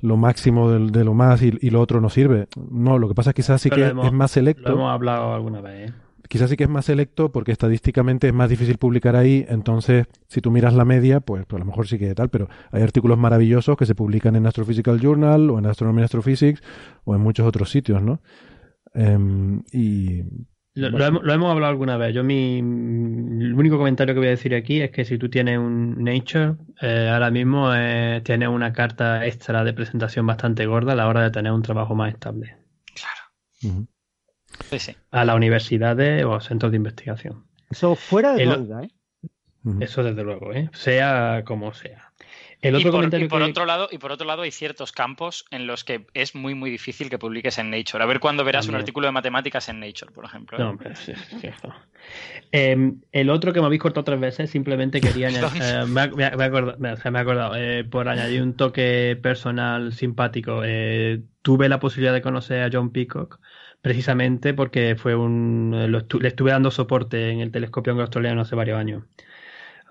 lo 0.00 0.16
máximo 0.16 0.70
de, 0.70 1.04
lo 1.04 1.14
más 1.14 1.42
y, 1.42 1.70
lo 1.70 1.80
otro 1.80 2.00
no 2.00 2.08
sirve. 2.08 2.46
No, 2.70 2.98
lo 2.98 3.08
que 3.08 3.14
pasa 3.14 3.30
es 3.30 3.34
que 3.34 3.42
quizás 3.42 3.60
sí 3.60 3.70
que 3.70 3.86
es 3.86 4.12
más 4.12 4.30
selecto. 4.30 4.70
Lo 4.70 4.76
hemos 4.76 4.92
hablado 4.92 5.34
alguna 5.34 5.60
vez, 5.60 5.90
¿eh? 5.90 5.94
Quizás 6.28 6.48
sí 6.48 6.56
que 6.56 6.62
es 6.62 6.70
más 6.70 6.84
selecto 6.84 7.32
porque 7.32 7.50
estadísticamente 7.50 8.28
es 8.28 8.32
más 8.32 8.48
difícil 8.48 8.78
publicar 8.78 9.16
ahí, 9.16 9.44
entonces 9.48 10.06
si 10.28 10.40
tú 10.40 10.52
miras 10.52 10.74
la 10.74 10.84
media, 10.84 11.18
pues, 11.18 11.44
pues, 11.44 11.58
a 11.60 11.64
lo 11.64 11.64
mejor 11.64 11.88
sí 11.88 11.98
que 11.98 12.14
tal, 12.14 12.28
pero 12.28 12.48
hay 12.70 12.84
artículos 12.84 13.18
maravillosos 13.18 13.76
que 13.76 13.84
se 13.84 13.96
publican 13.96 14.36
en 14.36 14.46
Astrophysical 14.46 15.00
Journal 15.00 15.50
o 15.50 15.58
en 15.58 15.66
Astronomy 15.66 16.02
Astrophysics 16.02 16.62
o 17.02 17.16
en 17.16 17.20
muchos 17.20 17.44
otros 17.48 17.68
sitios, 17.68 18.00
¿no? 18.00 18.20
Em, 18.94 19.64
y 19.72 20.22
lo, 20.80 21.06
hemos, 21.06 21.50
hablado 21.50 21.66
alguna 21.66 21.96
vez. 21.96 22.14
Yo 22.14 22.24
mi 22.24 22.58
el 22.58 23.54
único 23.54 23.78
comentario 23.78 24.14
que 24.14 24.20
voy 24.20 24.28
a 24.28 24.30
decir 24.30 24.54
aquí 24.54 24.80
es 24.80 24.90
que 24.90 25.04
si 25.04 25.18
tú 25.18 25.28
tienes 25.28 25.58
un 25.58 26.02
Nature, 26.02 26.54
eh, 26.80 27.10
ahora 27.12 27.30
mismo 27.30 27.74
eh, 27.74 28.20
tienes 28.24 28.48
una 28.48 28.72
carta 28.72 29.26
extra 29.26 29.64
de 29.64 29.72
presentación 29.72 30.26
bastante 30.26 30.66
gorda 30.66 30.92
a 30.92 30.96
la 30.96 31.08
hora 31.08 31.22
de 31.22 31.30
tener 31.30 31.52
un 31.52 31.62
trabajo 31.62 31.94
más 31.94 32.12
estable. 32.12 32.56
Claro 32.94 33.86
a 35.10 35.24
las 35.24 35.36
universidades 35.36 36.24
o 36.24 36.40
centros 36.40 36.72
de 36.72 36.76
investigación. 36.76 37.46
Eso 37.70 37.94
fuera 37.94 38.34
de 38.34 38.46
duda, 38.46 38.82
¿eh? 38.82 38.90
Eso 39.80 40.02
desde 40.02 40.24
luego, 40.24 40.52
¿eh? 40.54 40.70
sea 40.72 41.42
como 41.44 41.72
sea. 41.74 42.09
El 42.62 42.74
otro 42.74 42.88
y 43.18 43.28
por, 43.28 43.42
otro 43.42 43.64
lado, 43.64 43.88
y 43.90 43.96
por 43.96 44.12
otro 44.12 44.26
lado, 44.26 44.42
hay 44.42 44.50
ciertos 44.50 44.92
campos 44.92 45.46
en 45.50 45.66
los 45.66 45.82
que 45.82 46.06
es 46.12 46.34
muy, 46.34 46.54
muy 46.54 46.70
difícil 46.70 47.08
que 47.08 47.18
publiques 47.18 47.56
en 47.58 47.70
Nature. 47.70 48.04
A 48.04 48.06
ver 48.06 48.20
cuándo 48.20 48.44
verás 48.44 48.68
un 48.68 48.74
artículo 48.74 49.06
de 49.06 49.12
matemáticas 49.12 49.70
en 49.70 49.80
Nature, 49.80 50.12
por 50.12 50.26
ejemplo. 50.26 50.58
¿eh? 50.58 50.62
No, 50.62 50.76
pero 50.76 50.94
sí, 50.94 51.12
em, 52.52 53.00
el 53.12 53.30
otro 53.30 53.54
que 53.54 53.60
me 53.60 53.66
habéis 53.66 53.80
cortado 53.80 54.04
tres 54.04 54.20
veces, 54.20 54.50
simplemente 54.50 55.00
quería 55.00 55.28
añadir. 55.28 55.62
Eh, 55.62 55.86
me, 55.86 56.08
me, 56.08 56.24
acordado, 56.44 56.78
me, 56.78 56.90
he 56.90 57.18
acordado 57.18 57.56
eh, 57.56 57.84
por 57.84 58.08
añadir 58.08 58.42
un 58.42 58.54
toque 58.54 59.18
personal 59.22 59.94
simpático. 59.94 60.60
tuve 61.40 61.68
la 61.70 61.80
posibilidad 61.80 62.12
de 62.12 62.20
conocer 62.20 62.62
a 62.62 62.70
John 62.70 62.90
Peacock 62.90 63.40
precisamente 63.80 64.52
porque 64.52 64.96
fue 64.96 65.14
un 65.14 65.74
le 65.90 66.28
estuve 66.28 66.50
dando 66.50 66.70
soporte 66.70 67.30
en 67.30 67.40
el 67.40 67.50
telescopio 67.50 67.98
australiano 67.98 68.42
hace 68.42 68.54
varios 68.54 68.78
años. 68.78 69.04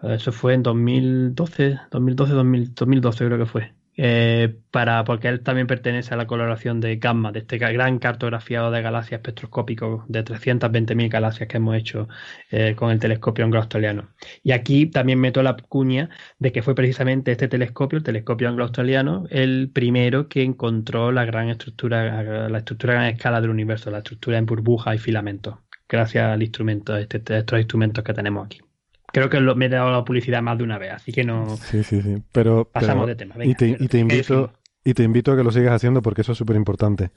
Eso 0.03 0.31
fue 0.31 0.53
en 0.53 0.63
2012, 0.63 1.79
2012, 1.91 2.33
2012 2.33 3.25
creo 3.25 3.37
que 3.37 3.45
fue. 3.45 3.73
Eh, 4.01 4.55
para, 4.71 5.03
porque 5.03 5.27
él 5.27 5.41
también 5.43 5.67
pertenece 5.67 6.13
a 6.13 6.17
la 6.17 6.25
coloración 6.25 6.79
de 6.79 6.95
gamma, 6.95 7.33
de 7.33 7.39
este 7.39 7.57
gran 7.57 7.99
cartografiado 7.99 8.71
de 8.71 8.81
galaxias 8.81 9.19
espectroscópicos 9.19 10.05
de 10.07 10.23
320.000 10.23 11.09
galaxias 11.09 11.49
que 11.49 11.57
hemos 11.57 11.75
hecho 11.75 12.07
eh, 12.49 12.75
con 12.77 12.91
el 12.91 12.99
telescopio 12.99 13.43
anglo-australiano. 13.43 14.07
Y 14.41 14.53
aquí 14.53 14.85
también 14.85 15.19
meto 15.19 15.43
la 15.43 15.57
cuña 15.57 16.09
de 16.37 16.53
que 16.53 16.61
fue 16.63 16.75
precisamente 16.75 17.33
este 17.33 17.49
telescopio, 17.49 17.97
el 17.97 18.03
telescopio 18.05 18.47
anglo-australiano, 18.47 19.25
el 19.31 19.69
primero 19.69 20.29
que 20.29 20.43
encontró 20.43 21.11
la 21.11 21.25
gran 21.25 21.49
estructura, 21.49 22.47
la 22.47 22.57
estructura 22.57 22.93
a 22.93 22.95
gran 22.95 23.07
escala 23.13 23.41
del 23.41 23.49
universo, 23.49 23.91
la 23.91 23.97
estructura 23.97 24.37
en 24.37 24.45
burbujas 24.45 24.95
y 24.95 24.99
filamentos, 24.99 25.55
gracias 25.89 26.23
al 26.23 26.41
instrumento, 26.41 26.95
este, 26.95 27.21
estos 27.37 27.59
instrumentos 27.59 28.01
que 28.05 28.13
tenemos 28.13 28.45
aquí 28.45 28.61
creo 29.11 29.29
que 29.29 29.39
lo, 29.39 29.55
me 29.55 29.65
he 29.65 29.69
dado 29.69 29.91
la 29.91 30.03
publicidad 30.03 30.41
más 30.41 30.57
de 30.57 30.63
una 30.63 30.77
vez, 30.77 30.93
así 30.93 31.11
que 31.11 31.23
no. 31.23 31.57
Sí, 31.57 31.83
sí, 31.83 32.01
sí. 32.01 32.17
Pero. 32.31 32.69
Pasamos 32.71 33.07
de 33.07 33.15
tema. 33.15 33.35
y, 33.43 33.55
te, 33.55 33.67
invito, 33.97 34.51
y 34.83 34.93
te 34.93 35.03
invito 35.03 35.31
a 35.31 35.37
que 35.37 35.43
lo 35.43 35.51
sigas 35.51 35.73
haciendo 35.73 36.01
porque 36.01 36.21
eso 36.21 36.31
es 36.33 36.37
súper 36.37 36.55
importante. 36.55 37.11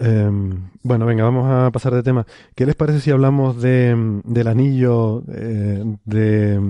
Em, 0.00 0.70
bueno, 0.84 1.06
venga, 1.06 1.24
vamos 1.24 1.50
a 1.50 1.72
pasar 1.72 1.92
de 1.92 2.04
tema. 2.04 2.24
¿Qué 2.54 2.66
les 2.66 2.76
parece 2.76 3.00
si 3.00 3.10
hablamos 3.10 3.60
de, 3.60 4.20
del 4.24 4.46
anillo 4.46 5.24
eh, 5.28 5.82
de, 6.04 6.60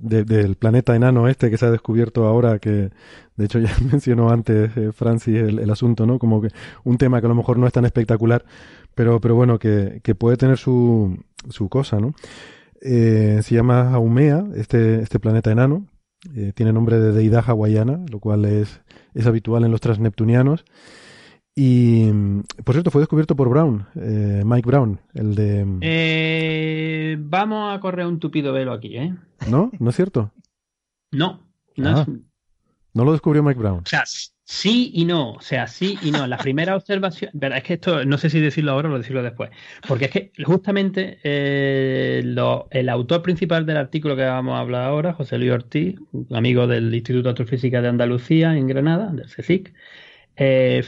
del 0.00 0.54
planeta 0.56 0.96
enano 0.96 1.28
este 1.28 1.50
que 1.50 1.58
se 1.58 1.66
ha 1.66 1.70
descubierto 1.70 2.26
ahora, 2.26 2.58
que 2.58 2.90
de 3.36 3.44
hecho 3.44 3.58
ya 3.58 3.70
mencionó 3.92 4.30
antes 4.30 4.74
eh, 4.76 4.90
Francis 4.92 5.36
el, 5.36 5.70
asunto, 5.70 6.06
¿no? 6.06 6.18
Como 6.18 6.40
que 6.40 6.48
un 6.84 6.96
tema 6.96 7.20
que 7.20 7.26
a 7.26 7.28
lo 7.28 7.34
mejor 7.34 7.58
no 7.58 7.66
es 7.66 7.74
tan 7.74 7.84
espectacular, 7.84 8.44
pero, 8.94 9.20
pero 9.20 9.34
bueno, 9.34 9.58
que, 9.58 10.00
que 10.02 10.14
puede 10.14 10.38
tener 10.38 10.56
su, 10.56 11.18
su 11.50 11.68
cosa, 11.68 12.00
¿no? 12.00 12.14
Eh, 12.80 13.40
se 13.42 13.54
llama 13.54 13.90
Haumea, 13.92 14.44
este, 14.54 15.00
este 15.00 15.18
planeta 15.18 15.50
enano. 15.50 15.86
tiene 16.54 16.72
nombre 16.72 16.98
de 16.98 17.12
deidad 17.12 17.44
hawaiana, 17.46 18.04
lo 18.10 18.20
cual 18.20 18.44
es, 18.44 18.82
es 19.14 19.26
habitual 19.26 19.64
en 19.64 19.70
los 19.70 19.80
transneptunianos. 19.80 20.64
Y, 21.60 22.08
por 22.64 22.76
cierto, 22.76 22.92
fue 22.92 23.00
descubierto 23.00 23.34
por 23.34 23.48
Brown, 23.48 23.84
eh, 23.96 24.44
Mike 24.46 24.64
Brown, 24.64 25.00
el 25.12 25.34
de... 25.34 25.66
Eh, 25.80 27.16
vamos 27.18 27.76
a 27.76 27.80
correr 27.80 28.06
un 28.06 28.20
tupido 28.20 28.52
velo 28.52 28.72
aquí, 28.72 28.96
¿eh? 28.96 29.12
¿No? 29.50 29.72
¿No 29.80 29.90
es 29.90 29.96
cierto? 29.96 30.30
No, 31.10 31.40
no, 31.76 31.88
ah. 31.88 32.06
no 32.94 33.04
lo 33.04 33.10
descubrió 33.10 33.42
Mike 33.42 33.58
Brown. 33.58 33.80
O 33.80 33.86
sea, 33.86 34.04
sí 34.48 34.90
y 34.94 35.04
no, 35.04 35.32
o 35.32 35.40
sea, 35.42 35.66
sí 35.66 35.98
y 36.02 36.10
no. 36.10 36.26
La 36.26 36.38
primera 36.38 36.74
observación, 36.74 37.30
es 37.40 37.62
que 37.62 37.74
esto, 37.74 38.04
no 38.06 38.16
sé 38.16 38.30
si 38.30 38.40
decirlo 38.40 38.72
ahora 38.72 38.90
o 38.90 38.96
decirlo 38.96 39.22
después, 39.22 39.50
porque 39.86 40.06
es 40.06 40.10
que 40.10 40.32
justamente 40.42 41.18
eh, 41.22 42.22
el 42.70 42.88
autor 42.88 43.22
principal 43.22 43.66
del 43.66 43.76
artículo 43.76 44.16
que 44.16 44.24
vamos 44.24 44.54
a 44.54 44.60
hablar 44.60 44.84
ahora, 44.84 45.12
José 45.12 45.36
Luis 45.36 45.52
Ortiz, 45.52 45.96
amigo 46.32 46.66
del 46.66 46.94
Instituto 46.94 47.24
de 47.24 47.30
Astrofísica 47.30 47.82
de 47.82 47.88
Andalucía 47.88 48.56
en 48.56 48.66
Granada, 48.66 49.12
del 49.12 49.26
CSIC, 49.26 49.74
eh, 50.36 50.82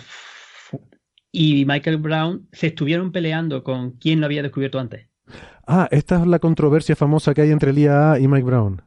y 1.31 1.65
Michael 1.67 1.99
Brown 1.99 2.49
se 2.53 2.69
estuvieron 2.69 3.13
peleando 3.13 3.63
con 3.63 3.93
quién 3.93 4.21
lo 4.21 4.27
había 4.27 4.43
descubierto 4.43 4.79
antes. 4.79 5.07
Ah, 5.67 5.87
esta 5.91 6.21
es 6.21 6.27
la 6.27 6.39
controversia 6.39 6.97
famosa 6.97 7.35
que 7.35 7.43
hay 7.43 7.51
entre 7.51 7.73
el 7.73 7.79
IAA 7.79 8.21
y 8.21 8.27
Mike 8.27 8.45
Brown. 8.45 8.83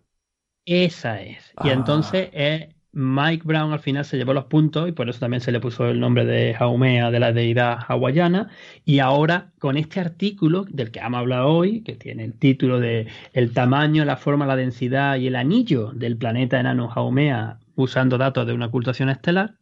Esa 0.66 1.22
es. 1.22 1.54
Y 1.64 1.70
ah. 1.70 1.74
entonces 1.74 2.30
eh, 2.34 2.73
Mike 2.96 3.44
Brown 3.46 3.74
al 3.74 3.80
final 3.80 4.06
se 4.06 4.18
llevó 4.18 4.34
los 4.34 4.46
puntos 4.46 4.88
y 4.88 4.92
por 4.92 5.10
eso 5.10 5.20
también 5.20 5.42
se 5.42 5.52
le 5.52 5.60
puso 5.60 5.90
el 5.90 6.00
nombre 6.00 6.26
de 6.26 6.54
Jaumea, 6.54 7.10
de 7.10 7.20
la 7.20 7.34
deidad 7.34 7.80
hawaiana. 7.88 8.50
Y 8.86 9.00
ahora 9.00 9.52
con 9.58 9.78
este 9.78 10.00
artículo 10.00 10.66
del 10.70 10.92
que 10.92 11.00
hemos 11.00 11.20
hablado 11.20 11.50
hoy, 11.50 11.82
que 11.82 11.96
tiene 11.96 12.24
el 12.24 12.38
título 12.38 12.80
de 12.80 13.08
El 13.34 13.52
tamaño, 13.52 14.06
la 14.06 14.18
forma, 14.18 14.46
la 14.46 14.56
densidad 14.56 15.18
y 15.18 15.26
el 15.28 15.36
anillo 15.36 15.92
del 15.94 16.18
planeta 16.18 16.60
enano 16.60 16.88
Jaumea 16.88 17.60
usando 17.76 18.20
datos 18.20 18.46
de 18.46 18.54
una 18.54 18.68
ocultación 18.68 19.10
estelar, 19.10 19.56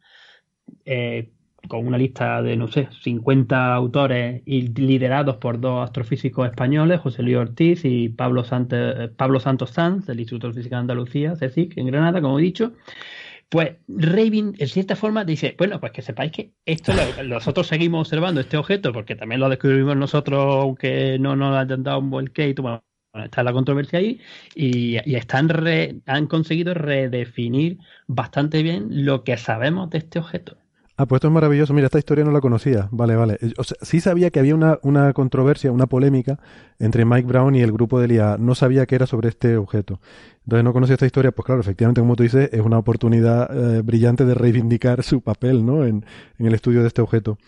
eh, 0.83 1.31
con 1.67 1.87
una 1.87 1.97
lista 1.97 2.41
de, 2.41 2.57
no 2.57 2.67
sé, 2.67 2.89
50 3.01 3.73
autores 3.73 4.41
y 4.45 4.67
liderados 4.67 5.37
por 5.37 5.59
dos 5.59 5.85
astrofísicos 5.85 6.49
españoles, 6.49 6.99
José 6.99 7.23
Luis 7.23 7.37
Ortiz 7.37 7.85
y 7.85 8.09
Pablo, 8.09 8.43
Pablo 9.15 9.39
Santos 9.39 9.69
Sanz, 9.69 10.05
del 10.07 10.19
Instituto 10.19 10.47
de 10.47 10.53
Física 10.53 10.75
de 10.77 10.81
Andalucía, 10.81 11.33
CSIC, 11.33 11.77
en 11.77 11.87
Granada, 11.87 12.21
como 12.21 12.39
he 12.39 12.41
dicho, 12.41 12.73
pues 13.51 13.71
Raven, 13.89 14.55
en 14.57 14.67
cierta 14.69 14.95
forma, 14.95 15.25
dice, 15.25 15.55
bueno, 15.57 15.77
pues 15.81 15.91
que 15.91 16.01
sepáis 16.01 16.31
que 16.31 16.53
esto 16.65 16.93
nosotros 17.25 17.67
seguimos 17.67 18.07
observando 18.07 18.39
este 18.39 18.55
objeto, 18.55 18.93
porque 18.93 19.17
también 19.17 19.41
lo 19.41 19.49
descubrimos 19.49 19.97
nosotros, 19.97 20.41
aunque 20.41 21.19
no 21.19 21.35
nos 21.35 21.57
hayan 21.57 21.83
dado 21.83 21.99
un 21.99 22.09
volcán, 22.09 22.55
bueno, 22.55 22.81
está 23.13 23.43
la 23.43 23.51
controversia 23.51 23.99
ahí, 23.99 24.21
y, 24.55 24.95
están 25.17 25.51
han 26.05 26.27
conseguido 26.27 26.73
redefinir 26.73 27.79
bastante 28.07 28.63
bien 28.63 29.03
lo 29.03 29.25
que 29.25 29.35
sabemos 29.35 29.89
de 29.89 29.97
este 29.97 30.19
objeto. 30.19 30.60
Ah, 31.01 31.07
pues 31.07 31.17
esto 31.17 31.29
es 31.29 31.33
maravilloso. 31.33 31.73
Mira, 31.73 31.87
esta 31.87 31.97
historia 31.97 32.23
no 32.23 32.29
la 32.29 32.41
conocía. 32.41 32.87
Vale, 32.91 33.15
vale. 33.15 33.39
Sea, 33.39 33.77
sí 33.81 33.99
sabía 34.01 34.29
que 34.29 34.39
había 34.39 34.53
una, 34.53 34.77
una 34.83 35.13
controversia, 35.13 35.71
una 35.71 35.87
polémica 35.87 36.37
entre 36.77 37.05
Mike 37.05 37.27
Brown 37.27 37.55
y 37.55 37.61
el 37.61 37.71
grupo 37.71 37.99
de 37.99 38.13
IA. 38.13 38.37
No 38.37 38.53
sabía 38.53 38.85
que 38.85 38.93
era 38.93 39.07
sobre 39.07 39.29
este 39.29 39.57
objeto. 39.57 39.99
Entonces 40.43 40.63
no 40.63 40.73
conocía 40.73 40.93
esta 40.93 41.07
historia. 41.07 41.31
Pues 41.31 41.43
claro, 41.43 41.59
efectivamente, 41.59 42.01
como 42.01 42.15
tú 42.15 42.21
dices, 42.21 42.51
es 42.53 42.61
una 42.61 42.77
oportunidad 42.77 43.49
eh, 43.51 43.81
brillante 43.81 44.25
de 44.25 44.35
reivindicar 44.35 45.01
su 45.01 45.21
papel, 45.21 45.65
¿no? 45.65 45.87
En, 45.87 46.05
en, 46.37 46.45
el 46.45 46.53
estudio 46.53 46.81
de 46.81 46.87
este 46.89 47.01
objeto. 47.01 47.39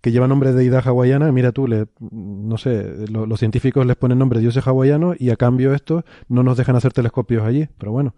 Que 0.00 0.12
lleva 0.12 0.28
nombre 0.28 0.52
de 0.52 0.58
deidad 0.58 0.86
hawaiana. 0.86 1.32
Mira 1.32 1.50
tú, 1.50 1.66
le, 1.66 1.86
no 1.98 2.56
sé, 2.56 3.08
los 3.08 3.40
científicos 3.40 3.84
les 3.84 3.96
ponen 3.96 4.20
nombre 4.20 4.38
de 4.38 4.42
dioses 4.42 4.64
hawaianos 4.64 5.20
y 5.20 5.30
a 5.30 5.36
cambio 5.36 5.74
estos 5.74 6.04
no 6.28 6.44
nos 6.44 6.56
dejan 6.56 6.76
hacer 6.76 6.92
telescopios 6.92 7.42
allí. 7.42 7.68
Pero 7.78 7.90
bueno, 7.90 8.14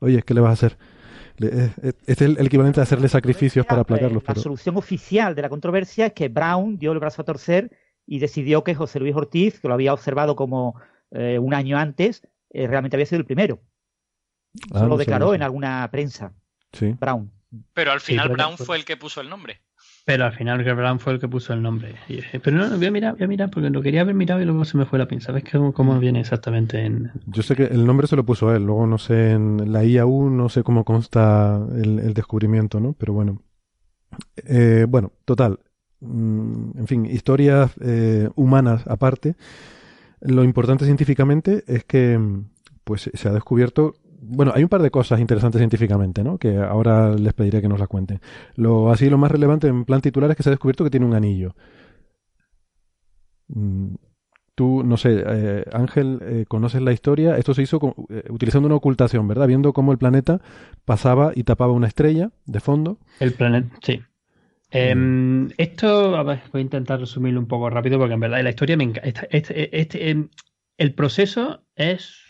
oye, 0.00 0.24
¿qué 0.24 0.34
le 0.34 0.40
vas 0.40 0.50
a 0.50 0.54
hacer? 0.54 0.76
Es 1.38 2.20
el, 2.20 2.38
equivalente 2.38 2.80
a 2.80 2.84
hacerle 2.84 3.08
sacrificios 3.08 3.66
para 3.66 3.82
aplacarlos. 3.82 4.22
La 4.26 4.34
solución 4.34 4.76
oficial 4.76 5.34
de 5.34 5.42
la 5.42 5.48
controversia 5.48 6.06
es 6.06 6.12
que 6.12 6.28
Brown 6.28 6.78
dio 6.78 6.92
el 6.92 6.98
brazo 6.98 7.22
a 7.22 7.24
torcer 7.24 7.70
y 8.06 8.18
decidió 8.18 8.62
que 8.62 8.74
José 8.74 9.00
Luis 9.00 9.14
Ortiz, 9.14 9.60
que 9.60 9.68
lo 9.68 9.74
había 9.74 9.92
observado 9.92 10.36
como 10.36 10.80
eh, 11.10 11.38
un 11.38 11.54
año 11.54 11.78
antes, 11.78 12.22
eh, 12.50 12.66
realmente 12.66 12.96
había 12.96 13.06
sido 13.06 13.18
el 13.18 13.26
primero. 13.26 13.60
Ah, 14.72 14.78
Eso 14.78 14.86
lo 14.86 14.96
declaró 14.96 15.34
en 15.34 15.42
alguna 15.42 15.88
prensa. 15.90 16.32
Sí. 16.72 16.94
Brown. 17.00 17.32
Pero 17.72 17.92
al 17.92 18.00
final 18.00 18.28
Brown 18.30 18.56
fue 18.56 18.76
el 18.76 18.84
que 18.84 18.96
puso 18.96 19.20
el 19.20 19.28
nombre. 19.28 19.60
Pero 20.04 20.26
al 20.26 20.32
final 20.32 20.62
Brown 20.62 21.00
fue 21.00 21.14
el 21.14 21.18
que 21.18 21.28
puso 21.28 21.54
el 21.54 21.62
nombre. 21.62 21.94
Pero 22.42 22.56
no, 22.56 22.76
voy 22.76 22.86
a 22.86 22.90
mirar, 22.90 23.14
voy 23.14 23.24
a 23.24 23.28
mirar, 23.28 23.50
porque 23.50 23.70
lo 23.70 23.80
quería 23.80 24.02
haber 24.02 24.14
mirado 24.14 24.42
y 24.42 24.44
luego 24.44 24.66
se 24.66 24.76
me 24.76 24.84
fue 24.84 24.98
la 24.98 25.08
pinza. 25.08 25.28
¿Sabes 25.28 25.44
cómo, 25.50 25.72
cómo 25.72 25.98
viene 25.98 26.20
exactamente 26.20 26.84
en...? 26.84 27.10
Yo 27.26 27.42
sé 27.42 27.56
que 27.56 27.64
el 27.64 27.86
nombre 27.86 28.06
se 28.06 28.16
lo 28.16 28.26
puso 28.26 28.54
él, 28.54 28.64
luego 28.64 28.86
no 28.86 28.98
sé, 28.98 29.30
en 29.30 29.72
la 29.72 29.82
IAU 29.82 30.28
no 30.28 30.50
sé 30.50 30.62
cómo 30.62 30.84
consta 30.84 31.58
el, 31.74 32.12
descubrimiento, 32.12 32.80
¿no? 32.80 32.92
Pero 32.92 33.14
bueno. 33.14 33.40
Eh, 34.36 34.84
bueno, 34.86 35.12
total. 35.24 35.60
Mm, 36.00 36.78
en 36.78 36.86
fin, 36.86 37.06
historias 37.06 37.72
eh, 37.80 38.28
humanas 38.34 38.86
aparte. 38.86 39.36
Lo 40.20 40.44
importante 40.44 40.84
científicamente 40.84 41.64
es 41.66 41.84
que 41.84 42.20
pues 42.84 43.10
se 43.12 43.28
ha 43.28 43.32
descubierto 43.32 43.94
bueno, 44.26 44.52
hay 44.54 44.62
un 44.62 44.68
par 44.68 44.82
de 44.82 44.90
cosas 44.90 45.20
interesantes 45.20 45.58
científicamente, 45.58 46.24
¿no? 46.24 46.38
Que 46.38 46.56
ahora 46.56 47.14
les 47.14 47.32
pediré 47.32 47.60
que 47.60 47.68
nos 47.68 47.78
las 47.78 47.88
cuenten. 47.88 48.20
Lo, 48.56 48.90
así, 48.90 49.10
lo 49.10 49.18
más 49.18 49.30
relevante 49.30 49.68
en 49.68 49.84
plan 49.84 50.00
titular 50.00 50.30
es 50.30 50.36
que 50.36 50.42
se 50.42 50.48
ha 50.48 50.52
descubierto 50.52 50.84
que 50.84 50.90
tiene 50.90 51.06
un 51.06 51.14
anillo. 51.14 51.54
Mm, 53.48 53.94
tú, 54.54 54.82
no 54.84 54.96
sé, 54.96 55.22
eh, 55.26 55.64
Ángel, 55.72 56.20
eh, 56.22 56.44
conoces 56.48 56.80
la 56.82 56.92
historia. 56.92 57.36
Esto 57.36 57.54
se 57.54 57.62
hizo 57.62 57.94
eh, 58.08 58.24
utilizando 58.30 58.66
una 58.66 58.76
ocultación, 58.76 59.28
¿verdad? 59.28 59.46
Viendo 59.46 59.72
cómo 59.72 59.92
el 59.92 59.98
planeta 59.98 60.40
pasaba 60.84 61.32
y 61.34 61.44
tapaba 61.44 61.72
una 61.72 61.88
estrella 61.88 62.30
de 62.46 62.60
fondo. 62.60 62.98
El 63.20 63.32
planeta, 63.32 63.76
sí. 63.82 64.00
Em, 64.70 65.50
esto, 65.56 66.16
a 66.16 66.22
ver, 66.24 66.40
voy 66.52 66.60
a 66.60 66.62
intentar 66.64 66.98
resumirlo 66.98 67.38
un 67.38 67.46
poco 67.46 67.70
rápido 67.70 67.98
porque 67.98 68.14
en 68.14 68.20
verdad 68.20 68.42
la 68.42 68.50
historia 68.50 68.76
me 68.76 68.84
encanta. 68.84 69.08
Este, 69.08 69.28
este, 69.30 69.80
este 69.80 70.10
em, 70.10 70.28
el 70.78 70.94
proceso 70.94 71.62
es 71.76 72.23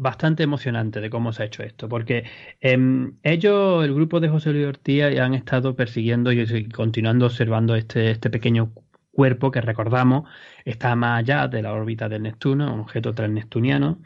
bastante 0.00 0.42
emocionante 0.42 1.00
de 1.00 1.10
cómo 1.10 1.32
se 1.32 1.42
ha 1.42 1.46
hecho 1.46 1.62
esto, 1.62 1.88
porque 1.88 2.24
em, 2.60 3.18
ellos, 3.22 3.84
el 3.84 3.94
grupo 3.94 4.18
de 4.18 4.28
José 4.28 4.52
Luis 4.52 4.66
Ortiz, 4.66 5.04
han 5.18 5.34
estado 5.34 5.76
persiguiendo 5.76 6.32
y 6.32 6.68
continuando 6.70 7.26
observando 7.26 7.74
este, 7.74 8.10
este 8.10 8.30
pequeño 8.30 8.72
cuerpo 9.12 9.50
que 9.50 9.60
recordamos 9.60 10.28
está 10.64 10.96
más 10.96 11.20
allá 11.20 11.48
de 11.48 11.62
la 11.62 11.74
órbita 11.74 12.08
del 12.08 12.22
Neptuno, 12.22 12.72
un 12.72 12.80
objeto 12.80 13.14
transneptuniano, 13.14 14.00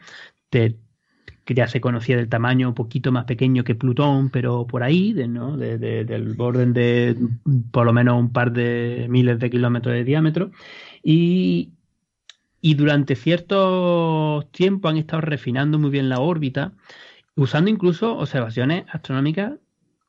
que 0.49 1.53
ya 1.53 1.67
se 1.67 1.79
conocía 1.79 2.17
del 2.17 2.27
tamaño 2.27 2.67
un 2.67 2.73
poquito 2.75 3.11
más 3.11 3.25
pequeño 3.25 3.63
que 3.63 3.75
Plutón, 3.75 4.29
pero 4.31 4.67
por 4.67 4.83
ahí, 4.83 5.13
¿no? 5.13 5.55
del 5.57 6.35
orden 6.37 6.73
de 6.73 7.15
por 7.71 7.85
lo 7.85 7.93
menos 7.93 8.19
un 8.19 8.31
par 8.33 8.51
de 8.51 9.05
miles 9.09 9.39
de 9.39 9.49
kilómetros 9.49 9.93
de 9.93 10.03
diámetro. 10.03 10.51
Y, 11.03 11.74
y 12.65 12.73
durante 12.73 13.15
cierto 13.15 14.49
tiempo 14.49 14.87
han 14.87 14.97
estado 14.97 15.21
refinando 15.21 15.77
muy 15.77 15.91
bien 15.91 16.09
la 16.09 16.19
órbita, 16.19 16.73
usando 17.35 17.69
incluso 17.69 18.17
observaciones 18.17 18.85
astronómicas 18.91 19.53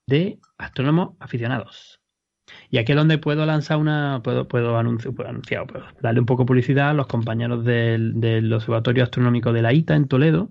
de 0.07 0.39
astrónomos 0.57 1.17
aficionados. 1.21 2.01
Y 2.71 2.79
aquí 2.79 2.93
es 2.93 2.97
donde 2.97 3.19
puedo 3.19 3.45
lanzar 3.45 3.77
una, 3.77 4.23
puedo, 4.25 4.49
puedo 4.49 4.79
anunciar, 4.79 5.67
puedo 5.67 5.85
darle 6.01 6.21
un 6.21 6.25
poco 6.25 6.45
de 6.45 6.47
publicidad 6.47 6.89
a 6.89 6.95
los 6.95 7.09
compañeros 7.09 7.63
del 7.63 8.51
Observatorio 8.51 9.05
Astronómico 9.05 9.53
de 9.53 9.61
la 9.61 9.75
ITA 9.75 9.95
en 9.95 10.09
Toledo, 10.09 10.51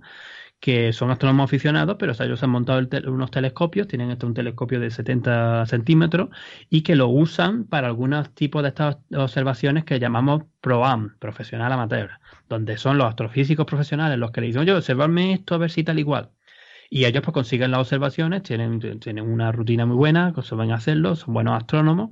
que 0.65 0.93
son 0.93 1.11
astrónomos 1.11 1.43
aficionados, 1.43 1.95
pero 1.99 2.13
ellos 2.19 2.41
han 2.41 2.49
montado 2.49 2.81
unos 3.05 3.29
telescopios, 3.29 3.87
tienen 3.87 4.09
este 4.09 4.25
un 4.25 4.33
telescopio 4.33 4.79
de 4.79 4.89
70 4.89 5.63
centímetros 5.67 6.29
y 6.71 6.81
que 6.81 6.95
lo 6.95 7.07
usan 7.07 7.65
para 7.65 7.85
algunos 7.85 8.33
tipos 8.33 8.63
de 8.63 8.69
estas 8.69 8.97
observaciones 9.15 9.85
que 9.85 9.99
llamamos 9.99 10.45
PROAM, 10.61 11.19
profesional 11.19 11.71
amateur, 11.71 12.19
donde 12.49 12.79
son 12.79 12.97
los 12.97 13.05
astrofísicos 13.05 13.67
profesionales 13.67 14.17
los 14.17 14.31
que 14.31 14.41
le 14.41 14.47
dicen, 14.47 14.63
oye, 14.63 14.73
observarme 14.73 15.33
esto 15.33 15.53
a 15.53 15.59
ver 15.59 15.69
si 15.69 15.83
tal 15.83 15.99
igual. 15.99 16.31
Y 16.89 17.05
ellos 17.05 17.21
pues 17.23 17.35
consiguen 17.35 17.69
las 17.69 17.81
observaciones, 17.81 18.41
tienen, 18.41 18.79
tienen 18.99 19.23
una 19.29 19.51
rutina 19.51 19.85
muy 19.85 19.97
buena, 19.97 20.33
a 20.35 20.75
hacerlo, 20.75 21.15
son 21.15 21.35
buenos 21.35 21.57
astrónomos 21.57 22.09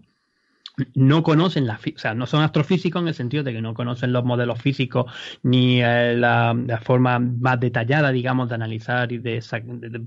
no 0.96 1.22
conocen 1.22 1.68
la, 1.68 1.76
o 1.76 2.00
sea, 2.00 2.16
no 2.16 2.26
son 2.26 2.42
astrofísicos 2.42 3.02
en 3.02 3.08
el 3.08 3.14
sentido 3.14 3.44
de 3.44 3.54
que 3.54 3.62
no 3.62 3.74
conocen 3.74 4.12
los 4.12 4.24
modelos 4.24 4.60
físicos 4.60 5.12
ni 5.44 5.84
eh, 5.84 6.16
la, 6.16 6.56
forma 6.84 7.20
más 7.20 7.60
detallada, 7.60 8.12
digamos, 8.12 8.50
de 8.50 8.56
analizar 8.56 9.12
y 9.12 9.20
de, 9.20 9.44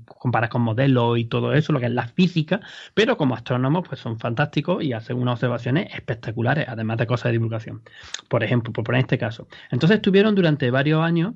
comparar 0.06 0.50
con 0.50 0.62
modelos 0.62 1.18
y 1.18 1.26
todo 1.26 1.52
eso, 1.52 1.72
lo 1.72 1.80
que 1.80 1.86
es 1.86 1.92
la 1.92 2.08
física, 2.08 2.60
pero 2.94 3.16
como 3.16 3.34
astrónomos, 3.34 3.86
pues 3.86 4.00
son 4.00 4.18
fantásticos 4.18 4.82
y 4.82 4.92
hacen 4.92 5.16
unas 5.18 5.34
observaciones 5.34 5.94
espectaculares, 5.94 6.66
además 6.68 6.98
de 6.98 7.06
cosas 7.06 7.26
de 7.26 7.32
divulgación. 7.32 7.82
Por 8.28 8.42
ejemplo, 8.42 8.72
por 8.72 8.84
poner 8.84 9.02
este 9.02 9.18
caso. 9.18 9.46
Entonces 9.70 9.96
estuvieron 9.96 10.34
durante 10.34 10.70
varios 10.70 11.02
años 11.02 11.34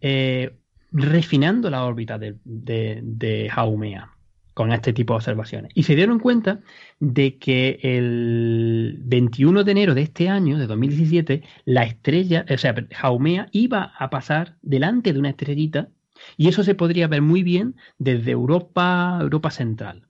eh, 0.00 0.56
refinando 0.90 1.70
la 1.70 1.84
órbita 1.84 2.18
de, 2.18 2.36
de, 2.44 3.00
de 3.02 3.50
Haumea 3.54 4.11
con 4.54 4.72
este 4.72 4.92
tipo 4.92 5.14
de 5.14 5.16
observaciones. 5.16 5.72
Y 5.74 5.84
se 5.84 5.96
dieron 5.96 6.18
cuenta 6.18 6.60
de 7.00 7.38
que 7.38 7.78
el 7.82 8.98
21 9.00 9.64
de 9.64 9.72
enero 9.72 9.94
de 9.94 10.02
este 10.02 10.28
año, 10.28 10.58
de 10.58 10.66
2017, 10.66 11.42
la 11.64 11.84
estrella, 11.84 12.44
o 12.48 12.58
sea, 12.58 12.74
Jaumea 12.92 13.48
iba 13.52 13.92
a 13.98 14.10
pasar 14.10 14.56
delante 14.62 15.12
de 15.12 15.18
una 15.18 15.30
estrellita 15.30 15.88
y 16.36 16.48
eso 16.48 16.62
se 16.64 16.74
podría 16.74 17.08
ver 17.08 17.22
muy 17.22 17.42
bien 17.42 17.76
desde 17.98 18.32
Europa, 18.32 19.18
Europa 19.20 19.50
Central. 19.50 20.06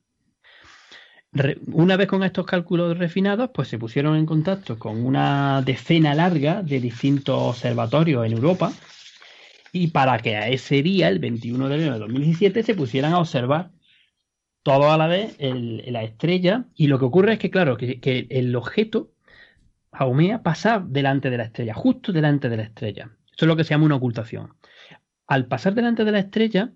una 1.67 1.97
vez 1.97 2.09
con 2.09 2.23
estos 2.23 2.45
cálculos 2.45 2.99
refinados, 2.99 3.51
pues 3.55 3.69
se 3.69 3.79
pusieron 3.79 4.17
en 4.17 4.27
contacto 4.27 4.79
con 4.79 5.05
una 5.05 5.63
decena 5.63 6.15
larga 6.15 6.63
de 6.63 6.79
distintos 6.81 7.37
observatorios 7.41 8.27
en 8.27 8.33
Europa 8.33 8.73
y 9.73 9.89
para 9.89 10.19
que 10.19 10.37
a 10.37 10.49
ese 10.49 10.83
día, 10.83 11.09
el 11.09 11.19
21 11.19 11.69
de 11.69 11.75
enero 11.77 11.93
de 11.95 11.99
2017, 12.01 12.63
se 12.63 12.75
pusieran 12.75 13.15
a 13.15 13.19
observar 13.19 13.71
todo 14.63 14.93
a 14.93 14.97
la 14.97 15.07
vez 15.09 15.37
la 15.41 16.03
estrella 16.03 16.67
y 16.75 16.87
lo 16.87 16.99
que 16.99 17.05
ocurre 17.05 17.35
es 17.35 17.39
que, 17.39 17.51
claro, 17.51 17.77
que, 17.77 18.27
el 18.31 18.55
objeto 18.57 19.11
Haumea 19.93 20.43
pasa 20.43 20.83
delante 20.85 21.31
de 21.31 21.37
la 21.37 21.45
estrella, 21.45 21.75
justo 21.75 22.13
delante 22.13 22.49
de 22.49 22.57
la 22.57 22.63
estrella. 22.63 23.11
Eso 23.27 23.45
es 23.45 23.49
lo 23.49 23.57
que 23.57 23.65
se 23.65 23.71
llama 23.71 23.87
una 23.87 23.97
ocultación. 23.97 24.55
Al 25.27 25.47
pasar 25.47 25.75
delante 25.75 26.05
de 26.05 26.13
la 26.13 26.21
estrella, 26.21 26.73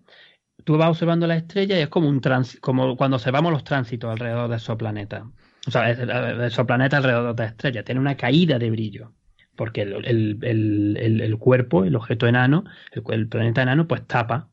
tú 0.65 0.77
vas 0.77 0.89
observando 0.89 1.27
la 1.27 1.37
estrella 1.37 1.79
y 1.79 1.83
es 1.83 1.89
como 1.89 2.09
un 2.09 2.21
como 2.61 2.97
cuando 2.97 3.17
observamos 3.17 3.53
los 3.53 3.65
tránsitos 3.65 4.11
alrededor 4.11 4.51
de 4.51 4.57
esos 4.57 4.77
planetas. 4.77 5.25
O 5.67 5.71
sea, 5.71 5.91
esos 5.91 6.67
planetas 6.67 6.99
alrededor 6.99 7.35
de 7.35 7.43
la 7.43 7.49
estrella. 7.49 7.85
Tiene 7.85 8.01
una 8.01 8.17
caída 8.17 8.59
de 8.59 8.71
brillo. 8.71 9.13
Porque 9.57 9.83
el, 9.83 11.37
cuerpo, 11.39 11.85
el 11.85 11.97
objeto 11.97 12.27
enano, 12.27 12.65
el, 12.93 13.27
planeta 13.27 13.63
enano, 13.63 13.89
pues 13.89 14.07
tapa 14.07 14.51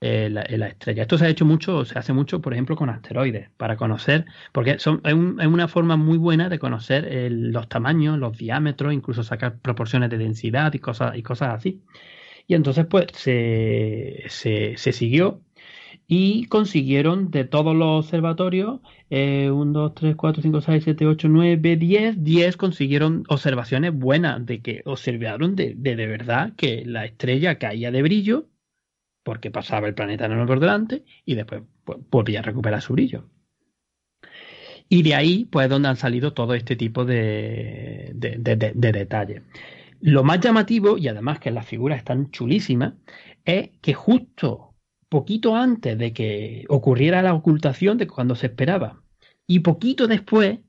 eh, 0.00 0.28
la, 0.30 0.42
estrella. 0.68 1.02
Esto 1.02 1.16
se 1.16 1.24
ha 1.24 1.28
hecho 1.30 1.46
mucho, 1.46 1.84
se 1.86 1.98
hace 1.98 2.12
mucho, 2.12 2.42
por 2.42 2.52
ejemplo, 2.52 2.76
con 2.76 2.90
asteroides, 2.90 3.48
para 3.56 3.76
conocer, 3.76 4.26
porque 4.52 4.78
son, 4.78 5.00
es, 5.04 5.14
una 5.14 5.68
forma 5.68 5.96
muy 5.96 6.18
buena 6.18 6.50
de 6.50 6.58
conocer 6.58 7.30
los 7.30 7.68
tamaños, 7.68 8.18
los 8.18 8.36
diámetros, 8.36 8.92
incluso 8.92 9.22
sacar 9.22 9.58
proporciones 9.58 10.10
de 10.10 10.18
densidad 10.18 10.74
y 10.74 10.80
cosas, 10.80 11.16
y 11.16 11.22
cosas 11.22 11.54
así. 11.54 11.82
Y 12.46 12.54
entonces, 12.54 12.86
pues, 12.86 13.06
se, 13.14 14.24
se, 14.28 14.76
siguió 14.92 15.40
y 16.06 16.46
consiguieron 16.46 17.30
de 17.30 17.44
todos 17.44 17.74
los 17.74 18.04
observatorios, 18.04 18.80
1, 19.10 19.64
2, 19.72 19.94
3, 19.94 20.16
4, 20.16 20.42
5, 20.42 20.60
6, 20.60 20.84
7, 20.84 21.06
8, 21.06 21.28
9, 21.28 21.76
10, 21.76 22.22
10 22.22 22.56
consiguieron 22.56 23.24
observaciones 23.28 23.92
buenas 23.94 24.44
de 24.46 24.60
que 24.62 24.82
observaron 24.84 25.56
de, 25.56 25.74
de, 25.76 25.96
de 25.96 26.06
verdad 26.06 26.52
que 26.56 26.84
la 26.86 27.06
estrella 27.06 27.58
caía 27.58 27.90
de 27.90 28.02
brillo 28.02 28.48
porque 29.26 29.50
pasaba 29.50 29.88
el 29.88 29.94
planeta 29.94 30.26
enano 30.26 30.46
por 30.46 30.60
delante 30.60 31.04
y 31.24 31.34
después 31.34 31.62
pues, 31.82 31.98
volvía 32.12 32.38
a 32.38 32.42
recuperar 32.42 32.80
su 32.80 32.92
brillo. 32.92 33.28
Y 34.88 35.02
de 35.02 35.16
ahí, 35.16 35.46
pues, 35.46 35.64
es 35.64 35.70
donde 35.70 35.88
han 35.88 35.96
salido 35.96 36.32
todo 36.32 36.54
este 36.54 36.76
tipo 36.76 37.04
de, 37.04 38.12
detalles. 38.14 39.42
Lo 40.00 40.22
más 40.22 40.38
llamativo, 40.38 40.96
y 40.96 41.08
además 41.08 41.40
que 41.40 41.50
las 41.50 41.66
figuras 41.66 41.98
están 41.98 42.30
chulísimas, 42.30 42.94
es 43.44 43.70
que 43.82 43.94
justo 43.94 44.76
poquito 45.08 45.56
antes 45.56 45.98
de 45.98 46.12
que 46.12 46.64
ocurriera 46.68 47.20
la 47.20 47.34
ocultación 47.34 47.98
de 47.98 48.06
cuando 48.06 48.36
se 48.36 48.46
esperaba, 48.46 49.02
y 49.44 49.58
poquito 49.58 50.06
después 50.06 50.60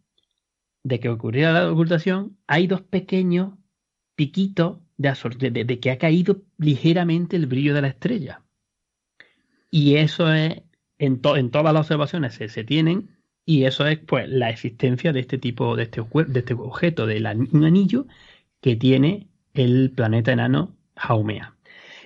de 0.84 1.00
que 1.00 1.10
ocurriera 1.10 1.54
la 1.54 1.72
ocultación, 1.72 2.40
hay 2.48 2.66
dos 2.66 2.82
pequeños 2.82 3.54
piquitos 4.16 4.80
de, 4.98 5.52
de 5.52 5.80
que 5.80 5.92
ha 5.92 6.00
caído 6.00 6.42
ligeramente 6.58 7.36
el 7.36 7.46
brillo 7.46 7.76
de 7.76 7.82
la 7.84 7.90
estrella. 7.90 8.42
Y 9.78 9.98
eso 9.98 10.34
es, 10.34 10.64
en, 10.98 11.22
todas 11.22 11.72
las 11.72 11.82
observaciones 11.82 12.34
se, 12.34 12.64
tienen, 12.64 13.16
y 13.46 13.66
eso 13.66 13.86
es 13.86 14.00
pues 14.00 14.28
la 14.28 14.50
existencia 14.50 15.14
de 15.14 15.20
este 15.20 15.38
tipo, 15.38 15.76
de 15.76 15.84
este, 15.84 16.02
este 16.34 16.56
objeto, 16.56 17.06
de 17.06 17.18
un 17.52 17.64
anillo 17.64 18.08
que 18.60 18.76
tiene 18.76 19.28
el 19.54 19.92
planeta 19.92 20.32
enano 20.32 20.76
Haumea. 20.96 21.54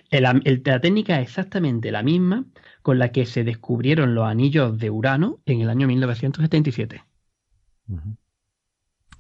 la 0.10 0.82
técnica 0.82 1.22
es 1.22 1.30
exactamente 1.30 1.94
la 1.94 2.04
misma 2.04 2.44
con 2.82 3.00
la 3.00 3.14
que 3.14 3.26
se 3.26 3.46
descubrieron 3.46 4.16
los 4.16 4.26
anillos 4.26 4.78
de 4.78 4.90
Urano 4.90 5.40
en 5.46 5.62
el 5.62 5.70
año 5.70 5.88
1977. 5.88 7.06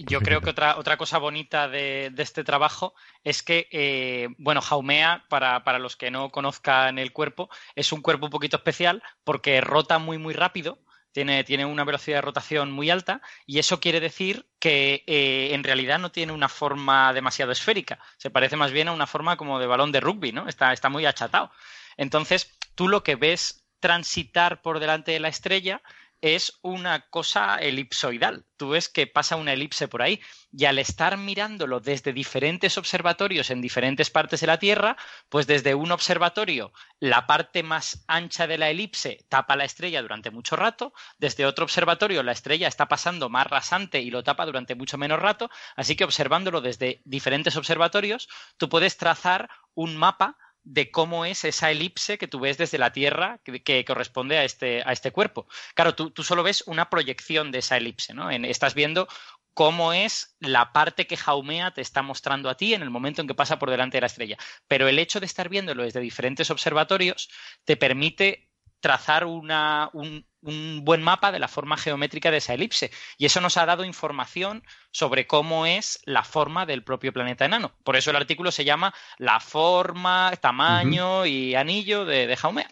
Yo 0.07 0.21
creo 0.21 0.41
que 0.41 0.49
otra, 0.49 0.77
otra 0.77 0.97
cosa 0.97 1.17
bonita 1.17 1.67
de, 1.67 2.13
este 2.17 2.43
trabajo 2.43 2.93
es 3.23 3.43
que, 3.43 3.67
eh, 3.71 4.29
bueno, 4.37 4.61
Jaumea, 4.61 5.25
para, 5.29 5.63
para, 5.63 5.79
los 5.79 5.95
que 5.95 6.11
no 6.11 6.29
conozcan 6.29 6.99
el 6.99 7.11
cuerpo, 7.11 7.49
es 7.75 7.91
un 7.91 8.01
cuerpo 8.01 8.25
un 8.25 8.31
poquito 8.31 8.57
especial 8.57 9.03
porque 9.23 9.61
rota 9.61 9.99
muy, 9.99 10.17
muy 10.17 10.33
rápido. 10.33 10.79
Tiene, 11.11 11.43
tiene 11.43 11.65
una 11.65 11.83
velocidad 11.83 12.17
de 12.17 12.21
rotación 12.21 12.71
muy 12.71 12.89
alta 12.89 13.21
y 13.45 13.59
eso 13.59 13.81
quiere 13.81 13.99
decir 13.99 14.47
que 14.59 15.03
eh, 15.07 15.49
en 15.51 15.65
realidad 15.65 15.99
no 15.99 16.09
tiene 16.09 16.31
una 16.31 16.47
forma 16.47 17.11
demasiado 17.11 17.51
esférica. 17.51 17.99
Se 18.17 18.29
parece 18.29 18.55
más 18.55 18.71
bien 18.71 18.87
a 18.87 18.93
una 18.93 19.07
forma 19.07 19.35
como 19.35 19.59
de 19.59 19.67
balón 19.67 19.91
de 19.91 19.99
rugby, 19.99 20.31
¿no? 20.31 20.47
Está, 20.47 20.71
está 20.71 20.87
muy 20.87 21.05
achatado. 21.05 21.51
Entonces, 21.97 22.57
tú 22.75 22.87
lo 22.87 23.03
que 23.03 23.15
ves 23.15 23.65
transitar 23.81 24.61
por 24.61 24.79
delante 24.79 25.11
de 25.11 25.19
la 25.19 25.27
estrella 25.27 25.81
es 26.21 26.59
una 26.61 27.07
cosa 27.09 27.57
elipsoidal. 27.57 28.45
Tú 28.57 28.69
ves 28.69 28.89
que 28.89 29.07
pasa 29.07 29.35
una 29.35 29.53
elipse 29.53 29.87
por 29.87 30.01
ahí 30.01 30.21
y 30.51 30.65
al 30.65 30.77
estar 30.77 31.17
mirándolo 31.17 31.79
desde 31.79 32.13
diferentes 32.13 32.77
observatorios 32.77 33.49
en 33.49 33.61
diferentes 33.61 34.09
partes 34.09 34.41
de 34.41 34.47
la 34.47 34.59
Tierra, 34.59 34.97
pues 35.29 35.47
desde 35.47 35.73
un 35.73 35.91
observatorio 35.91 36.71
la 36.99 37.25
parte 37.25 37.63
más 37.63 38.03
ancha 38.07 38.45
de 38.45 38.59
la 38.59 38.69
elipse 38.69 39.25
tapa 39.29 39.55
la 39.55 39.65
estrella 39.65 40.01
durante 40.01 40.29
mucho 40.29 40.55
rato, 40.55 40.93
desde 41.17 41.45
otro 41.45 41.65
observatorio 41.65 42.21
la 42.21 42.33
estrella 42.33 42.67
está 42.67 42.87
pasando 42.87 43.29
más 43.29 43.47
rasante 43.47 43.99
y 43.99 44.11
lo 44.11 44.23
tapa 44.23 44.45
durante 44.45 44.75
mucho 44.75 44.97
menos 44.97 45.19
rato, 45.19 45.49
así 45.75 45.95
que 45.95 46.03
observándolo 46.03 46.61
desde 46.61 47.01
diferentes 47.03 47.55
observatorios, 47.57 48.29
tú 48.57 48.69
puedes 48.69 48.97
trazar 48.97 49.49
un 49.73 49.97
mapa 49.97 50.37
de 50.63 50.91
cómo 50.91 51.25
es 51.25 51.43
esa 51.43 51.71
elipse 51.71 52.17
que 52.17 52.27
tú 52.27 52.39
ves 52.39 52.57
desde 52.57 52.77
la 52.77 52.91
Tierra 52.91 53.39
que, 53.43 53.85
corresponde 53.85 54.37
a 54.37 54.43
este, 54.43 54.83
a 54.85 54.91
este 54.91 55.11
cuerpo. 55.11 55.47
Claro, 55.73 55.95
tú, 55.95 56.11
solo 56.23 56.43
ves 56.43 56.63
una 56.67 56.89
proyección 56.89 57.51
de 57.51 57.59
esa 57.59 57.77
elipse, 57.77 58.13
¿no? 58.13 58.29
estás 58.29 58.73
viendo 58.75 59.07
cómo 59.53 59.93
es 59.93 60.35
la 60.39 60.71
parte 60.71 61.07
que 61.07 61.17
Jaumea 61.17 61.71
te 61.71 61.81
está 61.81 62.01
mostrando 62.01 62.49
a 62.49 62.55
ti 62.55 62.73
en 62.73 62.81
el 62.81 62.89
momento 62.89 63.21
en 63.21 63.27
que 63.27 63.35
pasa 63.35 63.59
por 63.59 63.69
delante 63.69 63.97
de 63.97 64.01
la 64.01 64.07
estrella. 64.07 64.37
Pero 64.67 64.87
el 64.87 64.99
hecho 64.99 65.19
de 65.19 65.25
estar 65.25 65.49
viéndolo 65.49 65.83
desde 65.83 65.99
diferentes 65.99 66.49
observatorios 66.51 67.29
te 67.65 67.75
permite 67.75 68.50
trazar 68.81 69.25
una, 69.25 69.89
un, 69.93 70.25
un 70.41 70.83
buen 70.83 71.01
mapa 71.01 71.31
de 71.31 71.39
la 71.39 71.47
forma 71.47 71.77
geométrica 71.77 72.31
de 72.31 72.37
esa 72.37 72.53
elipse. 72.53 72.91
Y 73.17 73.25
eso 73.25 73.39
nos 73.39 73.57
ha 73.57 73.65
dado 73.65 73.85
información 73.85 74.63
sobre 74.91 75.27
cómo 75.27 75.65
es 75.65 76.01
la 76.05 76.23
forma 76.23 76.65
del 76.65 76.83
propio 76.83 77.13
planeta 77.13 77.45
enano. 77.45 77.73
Por 77.83 77.95
eso 77.95 78.09
el 78.09 78.17
artículo 78.17 78.51
se 78.51 78.65
llama 78.65 78.93
La 79.17 79.39
forma, 79.39 80.33
tamaño 80.41 81.25
y 81.25 81.55
anillo 81.55 82.05
de, 82.05 82.27
de 82.27 82.35
Jaumea. 82.35 82.67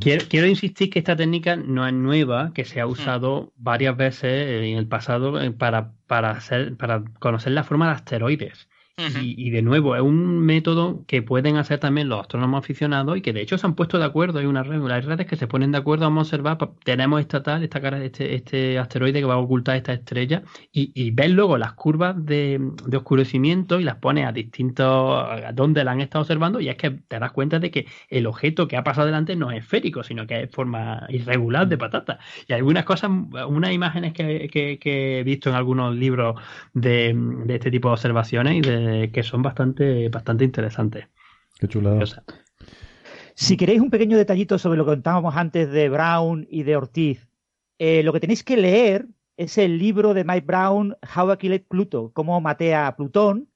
Quiero, 0.00 0.46
insistir 0.46 0.90
que 0.90 0.98
esta 0.98 1.14
técnica 1.14 1.54
no 1.54 1.86
es 1.86 1.92
nueva, 1.92 2.52
que 2.52 2.64
se 2.64 2.80
ha 2.80 2.86
mm. 2.86 2.90
usado 2.90 3.52
varias 3.56 3.96
veces 3.96 4.64
en 4.64 4.76
el 4.76 4.88
pasado 4.88 5.40
eh, 5.40 5.52
para, 5.52 5.92
para, 6.08 6.32
hacer, 6.32 6.76
para 6.76 7.04
conocer 7.20 7.52
la 7.52 7.62
forma 7.62 7.86
de 7.86 7.92
asteroides 7.92 8.68
y, 9.22 9.50
de 9.50 9.62
nuevo, 9.62 9.94
es 9.94 10.02
un 10.02 10.40
método 10.40 11.04
que 11.06 11.22
pueden 11.22 11.56
hacer 11.56 11.78
también 11.78 12.08
los 12.08 12.20
astrónomos 12.20 12.64
aficionados 12.64 13.16
y 13.16 13.22
que 13.22 13.32
de 13.32 13.42
hecho 13.42 13.56
se 13.56 13.66
han 13.66 13.74
puesto 13.74 13.98
de 13.98 14.04
acuerdo. 14.04 14.40
Hay 14.40 14.46
una 14.46 14.64
red, 14.64 14.84
hay 14.90 15.00
redes 15.02 15.26
que 15.26 15.36
se 15.36 15.46
ponen 15.46 15.70
de 15.70 15.78
acuerdo. 15.78 16.06
A 16.06 16.08
observar, 16.08 16.58
tenemos 16.84 17.20
esta 17.20 17.42
tal, 17.42 17.62
esta 17.62 17.80
cara, 17.80 18.02
este, 18.02 18.34
este 18.34 18.78
asteroide 18.78 19.20
que 19.20 19.24
va 19.24 19.34
a 19.34 19.38
ocultar 19.38 19.76
esta 19.76 19.92
estrella 19.92 20.42
y, 20.72 20.90
y 20.94 21.12
ves 21.12 21.30
luego 21.30 21.58
las 21.58 21.74
curvas 21.74 22.14
de, 22.24 22.60
oscurecimiento 22.92 23.78
y 23.78 23.84
las 23.84 23.96
pones 23.96 24.26
a 24.26 24.32
distintos, 24.32 24.86
a 24.86 25.52
donde 25.52 25.84
la 25.84 25.92
han 25.92 26.00
estado 26.00 26.22
observando 26.22 26.60
y 26.60 26.68
es 26.68 26.76
que 26.76 26.90
te 26.90 27.18
das 27.18 27.30
cuenta 27.30 27.60
de 27.60 27.70
que 27.70 27.86
el 28.08 28.26
objeto 28.26 28.66
que 28.66 28.76
ha 28.76 28.82
pasado 28.82 29.06
delante 29.06 29.36
no 29.36 29.52
es 29.52 29.58
esférico, 29.58 30.02
sino 30.02 30.26
que 30.26 30.42
es 30.42 30.50
forma 30.50 31.06
irregular 31.08 31.68
de 31.68 31.78
patata. 31.78 32.18
Y 32.48 32.52
algunas 32.52 32.84
cosas, 32.84 33.10
unas 33.48 33.72
imágenes 33.72 34.12
que, 34.12 34.48
que, 34.80 35.20
he 35.20 35.22
visto 35.22 35.50
en 35.50 35.56
algunos 35.56 35.94
libros 35.94 36.40
de, 36.74 37.14
de 37.44 37.54
este 37.54 37.70
tipo 37.70 37.88
de 37.88 37.92
observaciones 37.92 38.56
y 38.56 38.60
de 38.60 38.87
que 39.12 39.22
son 39.22 39.42
bastante, 39.42 40.08
bastante 40.08 40.44
interesantes. 40.44 41.06
Qué 41.58 41.68
chulada. 41.68 42.04
Si 43.34 43.56
queréis 43.56 43.80
un 43.80 43.90
pequeño 43.90 44.16
detallito 44.16 44.58
sobre 44.58 44.78
lo 44.78 44.84
que 44.84 44.92
contábamos 44.92 45.36
antes 45.36 45.70
de 45.70 45.88
Brown 45.88 46.46
y 46.50 46.64
de 46.64 46.76
Ortiz, 46.76 47.28
eh, 47.78 48.02
lo 48.02 48.12
que 48.12 48.20
tenéis 48.20 48.42
que 48.42 48.56
leer 48.56 49.06
es 49.36 49.58
el 49.58 49.78
libro 49.78 50.12
de 50.12 50.24
Mike 50.24 50.46
Brown, 50.46 50.96
How 51.14 51.32
I 51.32 51.36
Killed 51.36 51.62
Pluto, 51.68 52.10
cómo 52.12 52.40
maté 52.40 52.74
a 52.74 52.96
Plutón, 52.96 53.48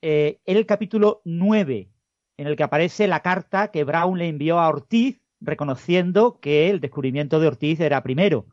eh, 0.00 0.40
en 0.46 0.56
el 0.56 0.64
capítulo 0.64 1.20
9, 1.26 1.90
en 2.38 2.46
el 2.46 2.56
que 2.56 2.62
aparece 2.62 3.06
la 3.06 3.20
carta 3.20 3.70
que 3.70 3.84
Brown 3.84 4.18
le 4.18 4.28
envió 4.28 4.58
a 4.58 4.68
Ortiz 4.68 5.20
reconociendo 5.40 6.40
que 6.40 6.70
el 6.70 6.80
descubrimiento 6.80 7.38
de 7.38 7.48
Ortiz 7.48 7.80
era 7.80 8.02
primero. 8.02 8.46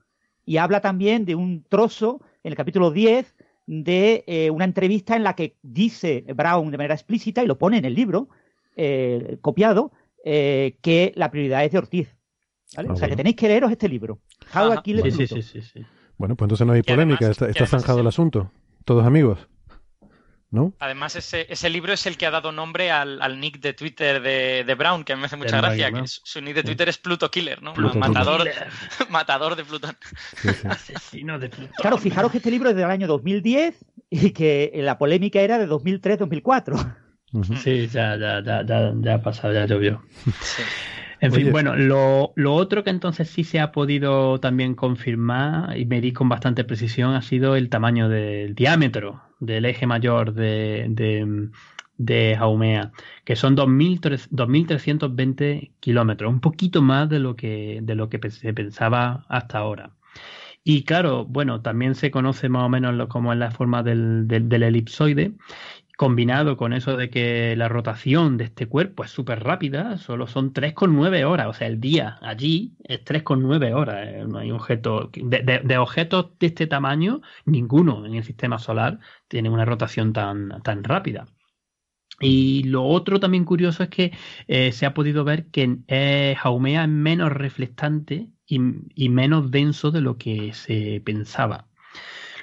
Y 0.45 0.57
habla 0.57 0.81
también 0.81 1.23
de 1.23 1.35
un 1.35 1.63
trozo 1.63 2.19
en 2.43 2.51
el 2.51 2.57
capítulo 2.57 2.91
10 2.91 3.33
de 3.65 4.23
eh, 4.27 4.49
una 4.49 4.65
entrevista 4.65 5.15
en 5.15 5.23
la 5.23 5.35
que 5.35 5.57
dice 5.61 6.25
Brown 6.35 6.69
de 6.71 6.77
manera 6.77 6.93
explícita, 6.95 7.43
y 7.43 7.47
lo 7.47 7.57
pone 7.57 7.77
en 7.77 7.85
el 7.85 7.95
libro, 7.95 8.29
eh, 8.75 9.37
copiado, 9.41 9.91
eh, 10.25 10.77
que 10.81 11.11
la 11.15 11.31
prioridad 11.31 11.63
es 11.65 11.71
de 11.71 11.77
Ortiz. 11.77 12.15
¿vale? 12.75 12.89
Ah, 12.89 12.93
o 12.93 12.95
sea, 12.95 13.07
bueno. 13.07 13.11
que 13.13 13.17
tenéis 13.17 13.35
que 13.35 13.47
leeros 13.47 13.71
este 13.71 13.87
libro. 13.89 14.19
How 14.53 14.71
Ajá. 14.71 14.81
Sí, 14.83 14.93
sí, 15.11 15.17
Pluto. 15.17 15.35
sí, 15.35 15.41
sí, 15.41 15.61
sí. 15.61 15.85
Bueno, 16.17 16.35
pues 16.35 16.45
entonces 16.47 16.67
no 16.67 16.73
hay 16.73 16.79
además- 16.79 16.95
polémica, 17.17 17.29
está, 17.31 17.47
está 17.49 17.65
zanjado 17.67 17.99
el- 18.01 18.07
asunto. 18.07 18.51
Todos 18.85 19.05
amigos. 19.05 19.47
¿No? 20.53 20.71
Además, 20.77 21.15
ese, 21.15 21.47
ese 21.49 21.67
libro 21.71 21.93
es 21.93 22.05
el 22.05 22.15
que 22.15 22.27
ha 22.27 22.31
dado 22.31 22.51
nombre 22.51 22.91
al, 22.91 23.19
al 23.23 23.39
nick 23.39 23.59
de 23.59 23.73
Twitter 23.73 24.21
de, 24.21 24.63
de 24.63 24.75
Brown, 24.75 25.03
que 25.03 25.13
a 25.13 25.15
mí 25.15 25.19
me 25.19 25.25
hace 25.25 25.35
mucha 25.35 25.55
De 25.55 25.61
gracia. 25.63 25.91
Que 25.91 26.07
su, 26.07 26.21
su 26.23 26.41
nick 26.41 26.53
de 26.53 26.61
Twitter 26.61 26.87
es 26.87 26.99
Pluto 26.99 27.31
Killer, 27.31 27.63
¿no? 27.63 27.73
Pluto 27.73 27.97
matador, 27.97 28.47
matador 29.09 29.55
de 29.55 29.65
Plutón. 29.65 29.97
Sí, 30.35 30.49
sí. 30.53 30.67
Asesino 30.67 31.39
de 31.39 31.49
Plutón. 31.49 31.73
Claro, 31.79 31.97
fijaros 31.97 32.31
que 32.31 32.37
este 32.37 32.51
libro 32.51 32.69
es 32.69 32.75
del 32.75 32.85
año 32.85 33.07
2010 33.07 33.83
y 34.11 34.29
que 34.29 34.71
la 34.75 34.99
polémica 34.99 35.41
era 35.41 35.57
de 35.57 35.67
2003-2004. 35.67 36.95
Ujú. 37.33 37.55
Sí, 37.63 37.87
ya, 37.87 38.15
ya, 38.15 38.43
ya, 38.43 38.63
ya, 38.63 38.93
ya 38.95 39.15
ha 39.15 39.21
pasado, 39.23 39.55
ya 39.55 39.65
llovió. 39.65 40.03
Sí. 40.39 40.61
En 41.23 41.31
fin, 41.31 41.51
bueno, 41.51 41.75
lo, 41.77 42.33
lo 42.35 42.53
otro 42.53 42.83
que 42.83 42.89
entonces 42.89 43.29
sí 43.29 43.45
se 43.45 43.61
ha 43.61 43.71
podido 43.71 44.39
también 44.41 44.75
confirmar 44.75 45.77
y 45.77 45.85
medir 45.85 46.13
con 46.13 46.27
bastante 46.27 46.65
precisión 46.65 47.13
ha 47.15 47.21
sido 47.21 47.55
el 47.55 47.69
tamaño 47.69 48.09
del 48.09 48.55
diámetro 48.55 49.21
del 49.39 49.63
eje 49.65 49.87
mayor 49.87 50.33
de, 50.33 50.87
de, 50.89 51.49
de 51.97 52.35
Haumea, 52.35 52.91
que 53.23 53.37
son 53.37 53.55
2.300 53.55 54.27
2.320 54.31 55.71
kilómetros, 55.79 56.29
un 56.33 56.41
poquito 56.41 56.81
más 56.81 57.07
de 57.09 57.19
lo 57.19 57.35
que, 57.37 57.79
de 57.81 57.95
lo 57.95 58.09
que 58.09 58.19
pe- 58.19 58.29
se 58.31 58.53
pensaba 58.53 59.25
hasta 59.29 59.59
ahora. 59.59 59.91
Y 60.63 60.83
claro, 60.83 61.25
bueno, 61.25 61.61
también 61.61 61.95
se 61.95 62.11
conoce 62.11 62.49
más 62.49 62.63
o 62.63 62.69
menos 62.69 62.93
lo, 62.95 63.09
como 63.09 63.33
es 63.33 63.39
la 63.39 63.51
forma 63.51 63.83
del, 63.83 64.27
del, 64.27 64.47
del 64.49 64.63
elipsoide, 64.63 65.33
combinado 65.97 66.57
con 66.57 66.73
eso 66.73 66.97
de 66.97 67.09
que 67.09 67.55
la 67.55 67.69
rotación 67.69 68.37
de 68.37 68.45
este 68.45 68.67
cuerpo 68.67 69.03
es 69.03 69.11
súper 69.11 69.43
rápida, 69.43 69.97
solo 69.97 70.27
son 70.27 70.53
3,9 70.53 71.23
horas, 71.25 71.47
o 71.47 71.53
sea, 71.53 71.67
el 71.67 71.79
día 71.79 72.17
allí 72.21 72.75
es 72.83 73.03
3,9 73.05 73.73
horas, 73.73 74.07
eh, 74.07 74.25
no 74.27 74.39
hay 74.39 74.51
objeto, 74.51 75.11
de, 75.13 75.77
objetos 75.77 76.31
de 76.39 76.47
este 76.47 76.67
tamaño, 76.67 77.21
ninguno 77.45 78.05
en 78.05 78.15
el 78.15 78.23
sistema 78.23 78.57
solar 78.59 78.99
tiene 79.27 79.49
una 79.49 79.65
rotación 79.65 80.13
tan, 80.13 80.61
tan 80.63 80.83
rápida. 80.83 81.25
Y 82.19 82.63
lo 82.63 82.83
otro 82.85 83.19
también 83.19 83.43
curioso 83.43 83.83
es 83.83 83.89
que 83.89 84.13
eh, 84.47 84.71
se 84.71 84.85
ha 84.85 84.93
podido 84.93 85.23
ver 85.23 85.47
que 85.47 85.79
eh, 85.87 86.35
Haumea 86.41 86.83
es 86.83 86.89
menos 86.89 87.31
reflectante 87.31 88.29
y 88.45 89.09
menos 89.09 89.49
denso 89.49 89.89
de 89.89 90.01
lo 90.01 90.17
que 90.17 90.53
se 90.53 91.01
pensaba. 91.03 91.67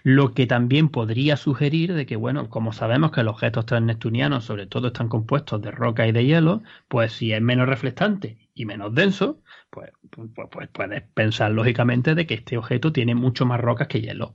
Lo 0.03 0.33
que 0.33 0.47
también 0.47 0.89
podría 0.89 1.37
sugerir 1.37 1.95
de 1.95 2.07
que, 2.07 2.17
bueno, 2.17 2.49
como 2.49 2.73
sabemos 2.73 3.13
que 3.13 3.23
los 3.23 3.35
objetos 3.35 3.67
transneptunianos 3.67 4.45
sobre 4.45 4.67
todo 4.67 4.89
están 4.89 5.09
compuestos 5.09 5.61
de 5.63 5.71
roca 5.71 6.07
y 6.07 6.13
de 6.13 6.25
hielo, 6.25 6.63
pues 6.89 7.13
si 7.13 7.33
es 7.33 7.43
menos 7.43 7.69
reflectante 7.69 8.39
y 8.55 8.65
menos 8.67 8.95
denso, 8.95 9.41
pues, 9.71 9.91
pues, 10.11 10.31
pues 10.51 10.69
puedes 10.73 11.03
pensar 11.15 11.53
lógicamente 11.53 12.15
de 12.15 12.27
que 12.27 12.35
este 12.35 12.57
objeto 12.57 12.93
tiene 12.93 13.15
mucho 13.15 13.47
más 13.47 13.61
rocas 13.61 13.89
que 13.89 14.01
hielo. 14.01 14.35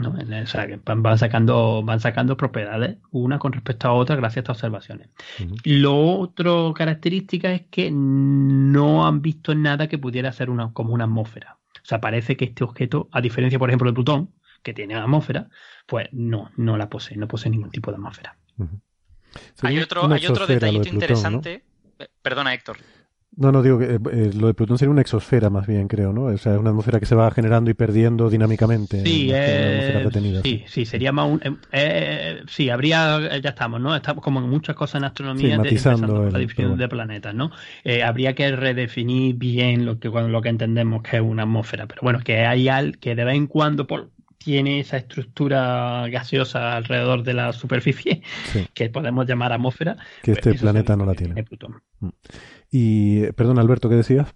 ¿no? 0.00 0.10
O 0.12 0.46
sea, 0.46 0.66
que 0.66 0.80
van, 0.82 1.18
sacando, 1.18 1.82
van 1.82 2.00
sacando 2.00 2.36
propiedades 2.36 2.96
una 3.10 3.38
con 3.38 3.52
respecto 3.52 3.88
a 3.88 3.92
otra 3.92 4.16
gracias 4.16 4.38
a 4.38 4.40
estas 4.40 4.56
observaciones. 4.56 5.10
Ujú. 5.44 5.54
Lo 5.64 6.18
otro 6.18 6.72
característica 6.74 7.52
es 7.52 7.62
que 7.70 7.90
no 7.92 9.06
han 9.06 9.22
visto 9.22 9.54
nada 9.54 9.88
que 9.88 9.98
pudiera 9.98 10.32
ser 10.32 10.50
una, 10.50 10.72
como 10.72 10.94
una 10.94 11.04
atmósfera. 11.04 11.58
O 11.76 11.86
sea, 11.90 12.00
parece 12.00 12.36
que 12.36 12.46
este 12.46 12.64
objeto, 12.64 13.08
a 13.12 13.20
diferencia, 13.20 13.58
por 13.58 13.70
ejemplo, 13.70 13.90
de 13.90 13.94
Plutón, 13.94 14.30
que 14.62 14.74
tiene 14.74 14.94
atmósfera, 14.94 15.48
pues 15.86 16.08
no, 16.12 16.50
no 16.56 16.76
la 16.76 16.88
posee, 16.88 17.16
no 17.16 17.26
posee 17.28 17.50
ningún 17.50 17.70
tipo 17.70 17.90
de 17.90 17.96
atmósfera. 17.96 18.36
Hay 19.62 19.78
otro, 19.78 20.10
hay 20.12 20.26
otro 20.26 20.46
detallito 20.46 20.88
interesante. 20.88 21.62
Eh, 21.98 22.08
Perdona, 22.22 22.54
Héctor. 22.54 22.78
No, 23.36 23.52
no, 23.52 23.62
digo 23.62 23.78
que 23.78 23.84
eh, 23.84 23.98
eh, 24.12 24.30
lo 24.34 24.48
de 24.48 24.54
Plutón 24.54 24.76
sería 24.76 24.90
una 24.90 25.02
exosfera 25.02 25.50
más 25.50 25.64
bien, 25.66 25.86
creo, 25.86 26.12
¿no? 26.12 26.24
O 26.24 26.36
sea, 26.36 26.54
es 26.54 26.58
una 26.58 26.70
atmósfera 26.70 26.98
que 26.98 27.06
se 27.06 27.14
va 27.14 27.30
generando 27.30 27.70
y 27.70 27.74
perdiendo 27.74 28.28
dinámicamente. 28.28 29.02
Sí, 29.04 29.30
eh, 29.32 30.00
retenida, 30.04 30.42
sí, 30.42 30.64
sí, 30.66 30.84
sería 30.84 31.12
más 31.12 31.28
un... 31.28 31.40
eh, 31.44 31.56
eh, 31.70 32.42
sí, 32.48 32.70
habría, 32.70 33.38
ya 33.38 33.50
estamos, 33.50 33.80
¿no? 33.80 33.94
Estamos 33.94 34.24
como 34.24 34.40
en 34.40 34.48
muchas 34.50 34.74
cosas 34.74 34.96
en 35.00 35.04
astronomía, 35.04 35.52
Sí, 35.54 35.58
matizando 35.58 36.24
el- 36.26 36.32
la 36.32 36.38
definición 36.40 36.68
bueno. 36.70 36.82
de 36.82 36.88
planetas, 36.88 37.34
¿no? 37.34 37.52
Eh, 37.84 38.02
habría 38.02 38.34
que 38.34 38.50
redefinir 38.50 39.36
bien 39.36 39.86
lo 39.86 40.00
que, 40.00 40.10
cuando- 40.10 40.28
lo 40.28 40.42
que 40.42 40.48
entendemos 40.48 41.02
que 41.04 41.16
es 41.18 41.22
una 41.22 41.44
atmósfera, 41.44 41.86
pero 41.86 42.00
bueno, 42.02 42.18
que 42.24 42.40
hay 42.44 42.68
al 42.68 42.98
que 42.98 43.14
de 43.14 43.24
vez 43.24 43.36
en 43.36 43.46
cuando 43.46 43.86
por- 43.86 44.10
tiene 44.42 44.80
esa 44.80 44.96
estructura 44.96 46.08
gaseosa 46.08 46.74
alrededor 46.74 47.22
de 47.22 47.34
la 47.34 47.52
superficie 47.52 48.22
Sí. 48.52 48.66
que 48.74 48.88
podemos 48.88 49.26
llamar 49.26 49.52
atmósfera. 49.52 49.96
Que 50.22 50.32
pues 50.32 50.38
este 50.38 50.50
eso 50.52 50.62
planeta 50.62 50.96
no 50.96 51.04
la 51.04 51.14
tiene. 51.14 51.44
Plutón. 51.44 51.82
Y, 52.70 53.30
perdón, 53.32 53.58
Alberto, 53.58 53.90
¿qué 53.90 53.96
decías? 53.96 54.34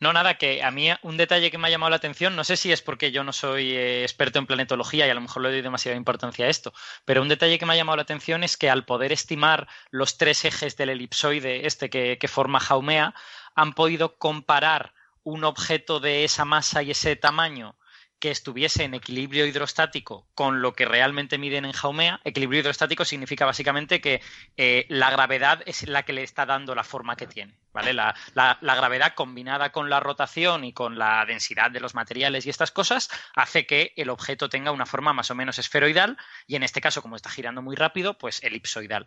No, 0.00 0.12
nada, 0.12 0.34
que 0.34 0.62
a 0.62 0.70
mí 0.70 0.90
un 1.02 1.16
detalle 1.16 1.50
que 1.50 1.58
me 1.58 1.66
ha 1.66 1.70
llamado 1.70 1.90
la 1.90 1.96
atención, 1.96 2.36
no 2.36 2.44
sé 2.44 2.56
si 2.56 2.70
es 2.70 2.82
porque 2.82 3.10
yo 3.10 3.24
no 3.24 3.32
soy 3.32 3.72
eh, 3.72 4.02
experto 4.02 4.38
en 4.38 4.46
planetología 4.46 5.06
y 5.06 5.10
a 5.10 5.14
lo 5.14 5.22
mejor 5.22 5.42
le 5.42 5.50
doy 5.50 5.62
demasiada 5.62 5.96
importancia 5.96 6.46
a 6.46 6.50
esto, 6.50 6.72
pero 7.04 7.22
un 7.22 7.28
detalle 7.28 7.58
que 7.58 7.66
me 7.66 7.72
ha 7.72 7.76
llamado 7.76 7.96
la 7.96 8.02
atención 8.02 8.44
es 8.44 8.56
que 8.56 8.70
al 8.70 8.84
poder 8.84 9.10
estimar 9.10 9.66
los 9.90 10.18
tres 10.18 10.44
ejes 10.44 10.76
del 10.76 10.90
elipsoide 10.90 11.66
este 11.66 11.90
que, 11.90 12.18
que 12.18 12.28
forma 12.28 12.60
Jaumea, 12.60 13.14
han 13.56 13.72
podido 13.72 14.18
comparar 14.18 14.92
un 15.24 15.44
objeto 15.44 15.98
de 15.98 16.24
esa 16.24 16.44
masa 16.44 16.82
y 16.82 16.92
ese 16.92 17.16
tamaño 17.16 17.74
que 18.18 18.30
estuviese 18.30 18.84
en 18.84 18.94
equilibrio 18.94 19.46
hidrostático 19.46 20.26
con 20.34 20.60
lo 20.60 20.72
que 20.72 20.84
realmente 20.84 21.38
miden 21.38 21.64
en 21.64 21.72
Jaumea. 21.72 22.20
Equilibrio 22.24 22.60
hidrostático 22.60 23.04
significa 23.04 23.46
básicamente 23.46 24.00
que 24.00 24.20
eh, 24.56 24.86
la 24.88 25.10
gravedad 25.10 25.62
es 25.66 25.86
la 25.88 26.02
que 26.02 26.12
le 26.12 26.22
está 26.22 26.46
dando 26.46 26.74
la 26.74 26.84
forma 26.84 27.16
que 27.16 27.26
tiene. 27.26 27.54
¿vale? 27.72 27.92
La, 27.92 28.14
gravedad 28.60 29.14
combinada 29.14 29.70
con 29.70 29.88
la 29.90 30.00
rotación 30.00 30.64
y 30.64 30.72
con 30.72 30.98
la 30.98 31.24
densidad 31.26 31.70
de 31.70 31.80
los 31.80 31.94
materiales 31.94 32.46
y 32.46 32.50
estas 32.50 32.70
cosas 32.72 33.08
hace 33.34 33.66
que 33.66 33.92
el 33.96 34.10
objeto 34.10 34.48
tenga 34.48 34.72
una 34.72 34.86
forma 34.86 35.12
más 35.12 35.30
o 35.30 35.34
menos 35.34 35.58
esferoidal 35.58 36.16
y 36.46 36.56
en 36.56 36.62
este 36.62 36.80
caso, 36.80 37.02
como 37.02 37.16
está 37.16 37.30
girando 37.30 37.62
muy 37.62 37.76
rápido, 37.76 38.18
pues 38.18 38.42
elipsoidal. 38.42 39.06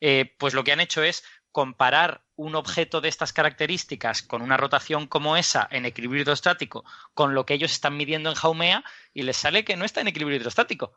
Eh, 0.00 0.34
pues 0.38 0.54
lo 0.54 0.64
que 0.64 0.72
han 0.72 0.80
hecho 0.80 1.02
es 1.02 1.24
comparar 1.52 2.22
un 2.34 2.54
objeto 2.54 3.00
de 3.00 3.08
estas 3.08 3.32
características 3.32 4.22
con 4.22 4.42
una 4.42 4.56
rotación 4.56 5.06
como 5.06 5.36
esa 5.36 5.68
en 5.70 5.84
equilibrio 5.84 6.22
hidrostático 6.22 6.84
con 7.14 7.34
lo 7.34 7.46
que 7.46 7.54
ellos 7.54 7.72
están 7.72 7.96
midiendo 7.96 8.30
en 8.30 8.34
Jaumea 8.34 8.84
y 9.14 9.22
les 9.22 9.36
sale 9.36 9.64
que 9.64 9.76
no 9.76 9.84
está 9.84 10.00
en 10.00 10.08
equilibrio 10.08 10.38
hidrostático. 10.38 10.94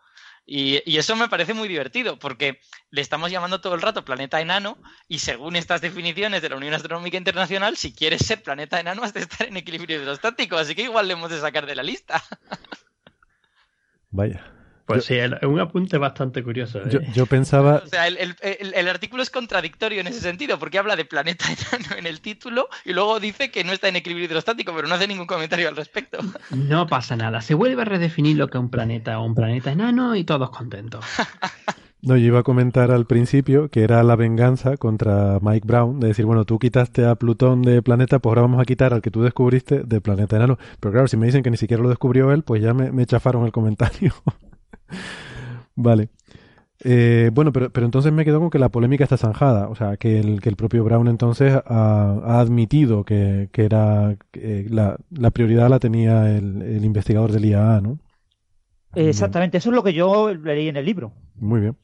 Y, 0.48 0.82
y 0.90 0.98
eso 0.98 1.16
me 1.16 1.28
parece 1.28 1.54
muy 1.54 1.68
divertido 1.68 2.18
porque 2.18 2.62
le 2.90 3.02
estamos 3.02 3.32
llamando 3.32 3.62
todo 3.62 3.76
el 3.76 3.82
rato 3.82 4.06
planeta 4.06 4.42
enano 4.42 4.78
y 5.08 5.20
según 5.20 5.56
estas 5.56 5.82
definiciones 5.82 6.42
de 6.42 6.50
la 6.50 6.56
Unión 6.56 6.74
Astronómica 6.74 7.18
Internacional, 7.18 7.78
si 7.78 7.94
quieres 7.94 8.26
ser 8.26 8.42
planeta 8.42 8.80
enano 8.80 9.04
has 9.04 9.14
de 9.14 9.22
estar 9.22 9.48
en 9.48 9.58
equilibrio 9.58 10.02
hidrostático, 10.02 10.56
así 10.56 10.74
que 10.74 10.84
igual 10.84 11.08
le 11.08 11.14
hemos 11.14 11.30
de 11.30 11.40
sacar 11.42 11.66
de 11.66 11.76
la 11.76 11.84
lista. 11.84 12.24
Vaya. 14.12 14.55
Pues 14.86 15.08
Yo- 15.08 15.16
sí, 15.16 15.16
es 15.16 15.32
un 15.48 15.60
apunte 15.60 15.98
bastante 15.98 16.44
curioso. 16.44 16.78
¿eh? 16.80 16.84
Yo, 16.92 17.00
yo 17.14 17.26
pensaba, 17.26 17.82
O 17.84 17.88
sea, 17.88 18.08
el, 18.08 18.18
el- 18.18 18.36
el- 18.42 18.74
el 18.76 18.88
artículo 18.88 19.24
es 19.24 19.32
contradictorio 19.32 20.00
en 20.02 20.08
ese 20.08 20.20
sentido 20.20 20.60
porque 20.60 20.78
habla 20.78 20.96
de 20.96 21.06
planeta 21.06 21.46
enano 21.74 21.96
en 21.98 22.06
el 22.06 22.22
título 22.22 22.68
y 22.86 22.94
luego 22.94 23.20
dice 23.20 23.50
que 23.50 23.64
no 23.64 23.72
está 23.72 23.88
en 23.88 23.96
equilibrio 23.96 24.28
hidrostático, 24.28 24.74
pero 24.76 24.88
no 24.88 24.94
hace 24.96 25.08
ningún 25.08 25.26
comentario 25.28 25.68
al 25.70 25.76
respecto. 25.76 26.20
No 26.52 26.86
pasa 26.88 27.16
nada, 27.16 27.42
se 27.42 27.54
vuelve 27.56 27.82
a 27.82 27.86
redefinir 27.86 28.38
lo 28.38 28.48
que 28.48 28.58
es 28.58 28.62
un 28.64 28.70
planeta 28.70 29.20
o 29.20 29.26
un 29.26 29.34
planeta 29.36 29.72
enano 29.72 30.16
y 30.16 30.24
todos 30.24 30.50
contentos. 30.52 31.04
no, 32.02 32.16
yo 32.18 32.26
iba 32.28 32.40
a 32.40 32.44
comentar 32.44 32.92
al 32.92 33.06
principio 33.08 33.70
que 33.70 33.84
era 33.84 34.04
la 34.04 34.16
venganza 34.16 34.78
contra 34.78 35.40
Mike 35.42 35.66
Brown, 35.66 36.00
de 36.00 36.10
decir, 36.10 36.26
bueno, 36.26 36.46
tú 36.46 36.60
quitaste 36.60 37.06
a 37.06 37.16
Plutón 37.16 37.64
de 37.64 37.82
planeta, 37.82 38.20
pues 38.20 38.32
ahora 38.32 38.44
vamos 38.44 38.62
a 38.62 38.66
quitar 38.66 38.94
al 38.94 39.02
que 39.02 39.10
tú 39.10 39.24
descubriste 39.24 39.82
de 39.84 40.02
planeta 40.02 40.36
enano. 40.36 40.60
Pero 40.80 40.92
claro, 40.92 41.08
si 41.08 41.18
me 41.18 41.26
dicen 41.26 41.42
que 41.42 41.50
ni 41.50 41.58
siquiera 41.58 41.82
lo 41.82 41.90
descubrió 41.90 42.32
él, 42.32 42.44
pues 42.44 42.62
ya 42.62 42.74
me, 42.76 42.92
me 42.92 43.06
chafaron 43.08 43.46
el 43.46 43.52
comentario. 43.52 44.14
vale. 45.76 46.10
Eh, 46.84 47.32
bueno, 47.34 47.52
pero, 47.52 47.72
pero 47.72 47.86
entonces 47.86 48.12
me 48.12 48.26
quedo 48.26 48.40
con 48.40 48.50
que 48.50 48.60
la 48.60 48.70
polémica 48.70 49.04
está 49.04 49.18
zanjada. 49.18 49.70
O 49.70 49.76
sea, 49.76 49.98
que 49.98 50.20
el, 50.20 50.42
que 50.42 50.50
el 50.50 50.56
propio 50.56 50.84
Brown 50.84 51.08
entonces 51.08 51.54
ha, 51.54 52.20
ha 52.24 52.40
admitido 52.40 53.04
que, 53.06 53.50
que 53.52 53.66
era 53.66 54.18
que 54.32 54.68
la, 54.70 54.98
la 55.10 55.32
prioridad 55.32 55.70
la 55.70 55.80
tenía 55.80 56.36
el, 56.38 56.62
el 56.62 56.86
investigador 56.86 57.32
del 57.32 57.46
IAA, 57.46 57.82
¿no? 57.82 58.00
Exactamente, 58.96 59.58
eso 59.58 59.70
es 59.70 59.76
lo 59.76 59.84
que 59.84 59.94
yo 59.94 60.34
leí 60.34 60.70
en 60.70 60.78
el 60.78 60.86
libro. 60.86 61.12
Muy 61.36 61.60
bien. 61.60 61.76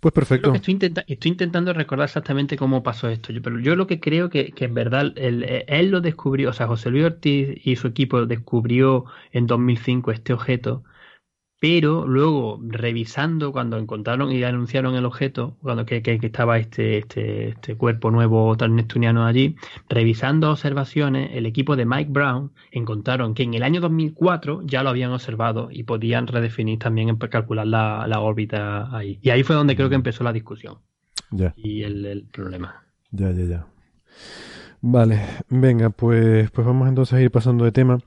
Pues 0.00 0.14
perfecto. 0.14 0.54
Estoy, 0.54 0.78
estoy, 1.08 1.30
intentando 1.30 1.72
recordar 1.72 2.04
exactamente 2.04 2.56
cómo 2.56 2.84
pasó 2.84 3.08
esto, 3.08 3.32
pero 3.42 3.58
yo 3.58 3.74
lo 3.74 3.88
que 3.88 3.98
creo 3.98 4.30
que, 4.30 4.52
que 4.52 4.66
en 4.66 4.74
verdad 4.74 5.12
él, 5.16 5.90
lo 5.90 6.00
descubrió, 6.00 6.50
o 6.50 6.52
sea, 6.52 6.68
José 6.68 6.90
Luis 6.90 7.04
Ortiz 7.04 7.60
y 7.64 7.74
su 7.74 7.88
equipo 7.88 8.24
descubrió 8.24 9.06
en 9.32 9.48
2005 9.48 10.12
este 10.12 10.32
objeto 10.32 10.84
pero 11.60 12.06
luego 12.06 12.60
revisando 12.62 13.50
cuando 13.50 13.78
encontraron 13.78 14.30
y 14.30 14.42
anunciaron 14.44 14.94
el 14.94 15.04
objeto, 15.04 15.56
cuando 15.60 15.84
que, 15.84 16.02
estaba 16.04 16.58
este, 16.58 16.98
este, 16.98 17.48
este, 17.48 17.74
cuerpo 17.74 18.10
nuevo 18.10 18.56
tan 18.56 18.76
neptuniano 18.76 19.26
allí, 19.26 19.56
revisando 19.88 20.50
observaciones, 20.50 21.30
el 21.32 21.46
equipo 21.46 21.74
de 21.74 21.84
Mike 21.84 22.10
Brown 22.10 22.52
encontraron 22.70 23.34
que 23.34 23.42
en 23.42 23.54
el 23.54 23.64
año 23.64 23.80
2004 23.80 24.62
ya 24.64 24.82
lo 24.82 24.90
habían 24.90 25.10
observado 25.10 25.68
y 25.72 25.82
podían 25.82 26.28
redefinir 26.28 26.78
también, 26.78 27.16
calcular 27.16 27.66
la, 27.66 28.06
la 28.06 28.20
órbita 28.20 28.96
ahí. 28.96 29.18
Y 29.20 29.30
ahí 29.30 29.42
fue 29.42 29.56
donde 29.56 29.74
creo 29.74 29.88
que 29.88 29.96
empezó 29.96 30.22
la 30.22 30.32
discusión. 30.32 30.78
Ya. 31.30 31.54
Y 31.56 31.82
el, 31.82 32.06
el 32.06 32.22
problema. 32.24 32.84
Ya, 33.10 33.32
ya, 33.32 33.44
ya. 33.44 33.66
Vale, 34.80 35.20
venga, 35.48 35.90
pues, 35.90 36.50
pues 36.52 36.66
vamos 36.66 36.88
entonces 36.88 37.14
a 37.14 37.20
ir 37.20 37.30
pasando 37.30 37.64
de 37.64 37.72
tema. 37.72 37.98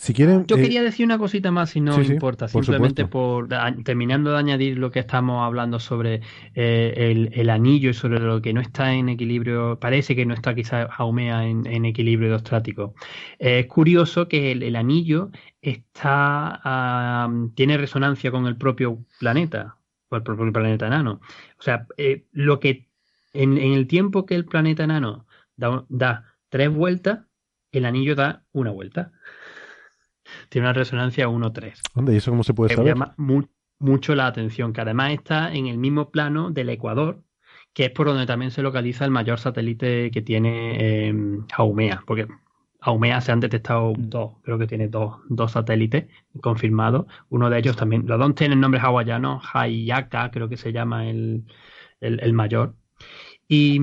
Si 0.00 0.14
quieren, 0.14 0.46
Yo 0.46 0.56
eh, 0.56 0.62
quería 0.62 0.82
decir 0.82 1.04
una 1.04 1.18
cosita 1.18 1.50
más, 1.50 1.68
si 1.68 1.82
no 1.82 2.00
importa, 2.00 2.48
simplemente 2.48 3.04
por 3.04 3.48
terminando 3.84 4.30
de 4.30 4.38
añadir 4.38 4.78
lo 4.78 4.90
que 4.90 5.00
estamos 5.00 5.44
hablando 5.44 5.78
sobre 5.78 6.22
eh, 6.54 7.28
el, 7.30 7.50
anillo 7.50 7.90
y 7.90 7.92
sobre 7.92 8.18
lo 8.18 8.40
que 8.40 8.54
no 8.54 8.62
está 8.62 8.94
en 8.94 9.10
equilibrio, 9.10 9.78
parece 9.78 10.16
que 10.16 10.24
no 10.24 10.32
está 10.32 10.54
quizás 10.54 10.88
Haumea 10.96 11.46
en, 11.46 11.84
equilibrio 11.84 12.28
hidrostático. 12.28 12.94
es 13.38 13.66
curioso 13.66 14.26
que 14.26 14.52
el, 14.52 14.74
anillo 14.74 15.32
está 15.60 17.28
tiene 17.54 17.76
resonancia 17.76 18.30
con 18.30 18.46
el 18.46 18.56
propio 18.56 19.04
planeta, 19.18 19.76
con 20.08 20.16
el 20.16 20.22
propio 20.22 20.50
planeta 20.50 20.86
enano. 20.86 21.20
O 21.58 21.62
sea, 21.62 21.86
eh, 21.98 22.24
lo 22.32 22.58
que 22.58 22.88
en, 23.34 23.58
el 23.58 23.86
tiempo 23.86 24.24
que 24.24 24.34
el 24.34 24.46
planeta 24.46 24.84
enano 24.84 25.26
da, 25.56 25.84
da 25.90 26.24
tres 26.48 26.72
vueltas, 26.72 27.20
el 27.70 27.84
anillo 27.84 28.14
da 28.14 28.44
una 28.52 28.70
vuelta 28.70 29.12
tiene 30.48 30.66
una 30.66 30.72
resonancia 30.72 31.28
1.3. 31.28 31.80
¿Dónde? 31.94 32.14
¿Y 32.14 32.16
eso 32.16 32.30
cómo 32.30 32.44
se 32.44 32.54
puede 32.54 32.74
saber? 32.74 32.94
llama 32.94 33.14
mucho 33.78 34.14
la 34.14 34.26
atención, 34.26 34.72
que 34.72 34.82
además 34.82 35.12
está 35.12 35.52
en 35.52 35.66
el 35.66 35.78
mismo 35.78 36.10
plano 36.10 36.50
del 36.50 36.68
Ecuador, 36.68 37.22
que 37.72 37.86
es 37.86 37.90
por 37.90 38.06
donde 38.06 38.26
también 38.26 38.50
se 38.50 38.62
localiza 38.62 39.04
el 39.04 39.10
mayor 39.10 39.38
satélite 39.38 40.10
que 40.10 40.22
tiene 40.22 41.08
eh, 41.08 41.14
Haumea, 41.56 42.02
porque 42.06 42.26
Haumea 42.80 43.20
se 43.20 43.32
han 43.32 43.40
detectado 43.40 43.92
dos, 43.96 44.34
creo 44.42 44.58
que 44.58 44.66
tiene 44.66 44.88
dos, 44.88 45.16
dos 45.28 45.52
satélites 45.52 46.06
confirmados. 46.40 47.06
Uno 47.28 47.50
de 47.50 47.58
ellos 47.58 47.76
también, 47.76 48.06
los 48.06 48.18
dos 48.18 48.34
tienen 48.34 48.60
nombres 48.60 48.82
hawaianos, 48.82 49.42
Hayaka, 49.52 50.30
creo 50.30 50.48
que 50.48 50.56
se 50.56 50.72
llama 50.72 51.08
el, 51.08 51.44
el, 52.00 52.20
el 52.20 52.32
mayor. 52.32 52.74
Y, 53.48 53.80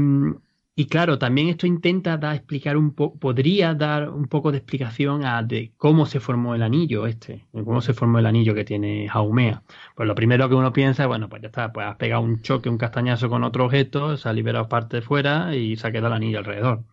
y 0.80 0.86
claro, 0.86 1.18
también 1.18 1.50
esto 1.50 1.66
intenta 1.66 2.18
dar, 2.18 2.36
explicar 2.36 2.78
un 2.78 2.94
poco, 2.94 3.18
podría 3.18 3.74
dar 3.74 4.10
un 4.12 4.28
poco 4.28 4.52
de 4.52 4.60
explicación 4.60 5.26
a 5.26 5.42
de 5.42 5.74
cómo 5.76 6.06
se 6.06 6.20
formó 6.20 6.54
el 6.54 6.62
anillo 6.62 7.08
este, 7.08 7.48
cómo 7.52 7.82
se 7.82 7.96
formó 7.96 8.20
el 8.20 8.28
anillo 8.28 8.54
que 8.54 8.64
tiene 8.64 9.08
Jaumea. 9.10 9.64
Pues 9.96 10.08
lo 10.08 10.14
primero 10.14 10.48
que 10.48 10.54
uno 10.54 10.72
piensa 10.72 11.08
bueno, 11.08 11.30
pues 11.30 11.42
ya 11.42 11.48
está, 11.48 11.74
pues 11.74 11.88
has 11.88 11.96
pegado 11.96 12.22
un 12.22 12.44
choque, 12.44 12.70
un 12.70 12.78
castañazo 12.78 13.28
con 13.28 13.44
otro 13.44 13.66
objeto, 13.66 14.18
se 14.18 14.30
ha 14.30 14.34
liberado 14.34 14.70
parte 14.70 14.98
de 14.98 15.02
fuera 15.02 15.56
y 15.56 15.78
se 15.78 15.88
ha 15.88 15.92
quedado 15.92 16.10
el 16.10 16.14
anillo 16.14 16.38
alrededor. 16.38 16.86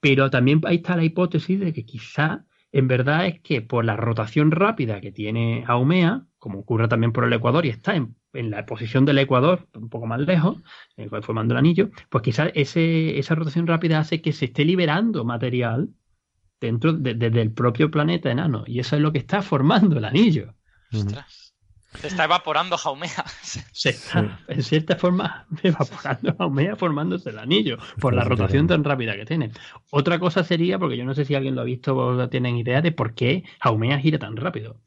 Pero 0.00 0.30
también 0.30 0.62
ahí 0.64 0.76
está 0.76 0.96
la 0.96 1.04
hipótesis 1.04 1.60
de 1.60 1.74
que 1.74 1.84
quizá 1.84 2.46
en 2.72 2.88
verdad 2.88 3.26
es 3.26 3.40
que 3.40 3.60
por 3.60 3.84
la 3.84 3.96
rotación 3.96 4.52
rápida 4.52 5.02
que 5.02 5.12
tiene 5.12 5.64
Haumea, 5.66 6.27
como 6.38 6.60
ocurre 6.60 6.88
también 6.88 7.12
por 7.12 7.24
el 7.24 7.32
Ecuador 7.32 7.66
y 7.66 7.70
está 7.70 7.94
en 7.94 8.14
en 8.32 8.50
la 8.50 8.66
posición 8.66 9.04
del 9.04 9.18
Ecuador, 9.18 9.66
un 9.74 9.88
poco 9.88 10.06
más 10.06 10.20
lejos, 10.20 10.58
eh, 10.96 11.08
formando 11.22 11.54
el 11.54 11.58
anillo, 11.58 11.90
pues 12.08 12.22
quizás 12.22 12.50
esa 12.54 13.34
rotación 13.34 13.66
rápida 13.66 13.98
hace 13.98 14.20
que 14.20 14.32
se 14.32 14.46
esté 14.46 14.64
liberando 14.64 15.24
material 15.24 15.90
dentro 16.60 16.92
del 16.92 17.52
propio 17.52 17.90
planeta 17.90 18.30
enano. 18.30 18.64
Y 18.66 18.80
eso 18.80 18.96
es 18.96 19.02
lo 19.02 19.12
que 19.12 19.18
está 19.18 19.42
formando 19.42 19.98
el 19.98 20.04
anillo. 20.04 20.54
Ostras. 20.92 21.54
Se 21.94 22.08
está 22.08 22.24
evaporando 22.24 22.76
Jaumea. 22.76 23.24
Se 23.72 23.88
está, 23.90 24.40
en 24.46 24.62
cierta 24.62 24.96
forma, 24.96 25.46
evaporando 25.62 26.36
Jaumea 26.36 26.76
formándose 26.76 27.30
el 27.30 27.38
anillo 27.38 27.78
por 27.98 28.12
la 28.14 28.24
rotación 28.24 28.66
tan 28.66 28.84
rápida 28.84 29.16
que 29.16 29.24
tiene. 29.24 29.52
Otra 29.90 30.18
cosa 30.18 30.44
sería, 30.44 30.78
porque 30.78 30.98
yo 30.98 31.06
no 31.06 31.14
sé 31.14 31.24
si 31.24 31.34
alguien 31.34 31.54
lo 31.54 31.62
ha 31.62 31.64
visto 31.64 31.96
o 31.96 32.28
tienen 32.28 32.56
idea 32.56 32.82
de 32.82 32.92
por 32.92 33.14
qué 33.14 33.44
Jaumea 33.60 33.98
gira 33.98 34.18
tan 34.18 34.36
rápido. 34.36 34.80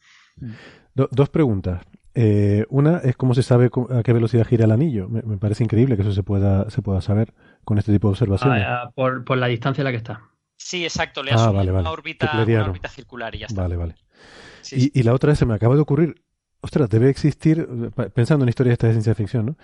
Dos 0.93 1.29
preguntas. 1.29 1.81
Eh, 2.13 2.65
una 2.69 2.97
es 2.97 3.15
cómo 3.15 3.33
se 3.33 3.41
sabe 3.41 3.69
a 3.89 4.03
qué 4.03 4.11
velocidad 4.13 4.45
gira 4.45 4.65
el 4.65 4.71
anillo. 4.71 5.07
Me, 5.07 5.37
parece 5.37 5.63
increíble 5.63 5.95
que 5.95 6.01
eso 6.01 6.11
se 6.11 6.23
pueda, 6.23 6.69
se 6.69 6.81
pueda 6.81 7.01
saber 7.01 7.33
con 7.63 7.77
este 7.77 7.91
tipo 7.91 8.07
de 8.07 8.11
observaciones. 8.11 8.63
Ah, 8.65 8.83
ah, 8.85 8.91
por, 8.93 9.37
la 9.37 9.47
distancia 9.47 9.81
en 9.81 9.85
la 9.85 9.91
que 9.91 9.97
está. 9.97 10.21
Sí, 10.57 10.83
exacto. 10.83 11.23
Le 11.23 11.31
ha 11.31 11.35
ah, 11.35 11.51
una, 11.51 11.89
órbita, 11.89 12.89
circular 12.89 13.33
y 13.35 13.39
ya 13.39 13.45
está. 13.47 13.61
Vale, 13.61 13.75
vale. 13.77 13.95
y, 14.71 15.03
la 15.03 15.13
otra 15.13 15.31
es, 15.31 15.39
se 15.39 15.45
me 15.45 15.53
acaba 15.53 15.75
de 15.75 15.81
ocurrir, 15.81 16.21
ostras, 16.59 16.89
debe 16.89 17.09
existir, 17.09 17.67
pensando 18.13 18.43
en 18.43 18.49
historias 18.49 18.77
de 18.77 18.91
ciencia 18.91 19.15
ficción, 19.15 19.45
¿no? 19.45 19.55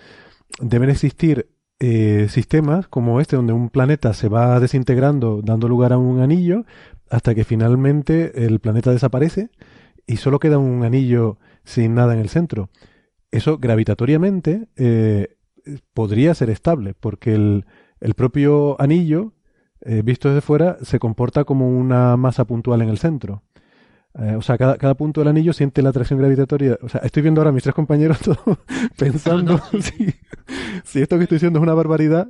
Deben 0.60 0.88
existir 0.88 1.50
eh, 1.80 2.26
sistemas 2.30 2.88
como 2.88 3.20
este, 3.20 3.36
donde 3.36 3.52
un 3.52 3.68
planeta 3.68 4.14
se 4.14 4.28
va 4.28 4.58
desintegrando, 4.58 5.42
dando 5.44 5.68
lugar 5.68 5.92
a 5.92 5.98
un 5.98 6.20
anillo, 6.20 6.64
hasta 7.10 7.34
que 7.34 7.44
finalmente 7.44 8.44
el 8.46 8.58
planeta 8.58 8.90
desaparece 8.90 9.50
y 10.08 10.16
solo 10.16 10.40
queda 10.40 10.58
un 10.58 10.82
anillo 10.82 11.38
sin 11.64 11.94
nada 11.94 12.14
en 12.14 12.18
el 12.18 12.30
centro. 12.30 12.70
Eso 13.30 13.58
gravitatoriamente 13.58 14.68
eh, 14.76 15.36
podría 15.92 16.34
ser 16.34 16.50
estable, 16.50 16.94
porque 16.98 17.34
el, 17.34 17.66
el 18.00 18.14
propio 18.14 18.80
anillo, 18.80 19.34
eh, 19.82 20.02
visto 20.02 20.28
desde 20.28 20.40
fuera, 20.40 20.78
se 20.82 20.98
comporta 20.98 21.44
como 21.44 21.68
una 21.68 22.16
masa 22.16 22.46
puntual 22.46 22.80
en 22.82 22.88
el 22.88 22.98
centro. 22.98 23.42
Eh, 24.18 24.34
o 24.34 24.42
sea, 24.42 24.56
cada, 24.56 24.78
cada, 24.78 24.94
punto 24.94 25.20
del 25.20 25.28
anillo 25.28 25.52
siente 25.52 25.82
la 25.82 25.90
atracción 25.90 26.18
gravitatoria. 26.18 26.78
O 26.82 26.88
sea, 26.88 27.02
estoy 27.02 27.22
viendo 27.22 27.42
ahora 27.42 27.50
a 27.50 27.52
mis 27.52 27.62
tres 27.62 27.74
compañeros 27.74 28.18
pensando 28.98 29.60
si, 29.80 30.14
si, 30.84 31.02
esto 31.02 31.18
que 31.18 31.24
estoy 31.24 31.36
diciendo 31.36 31.58
es 31.58 31.62
una 31.62 31.74
barbaridad. 31.74 32.28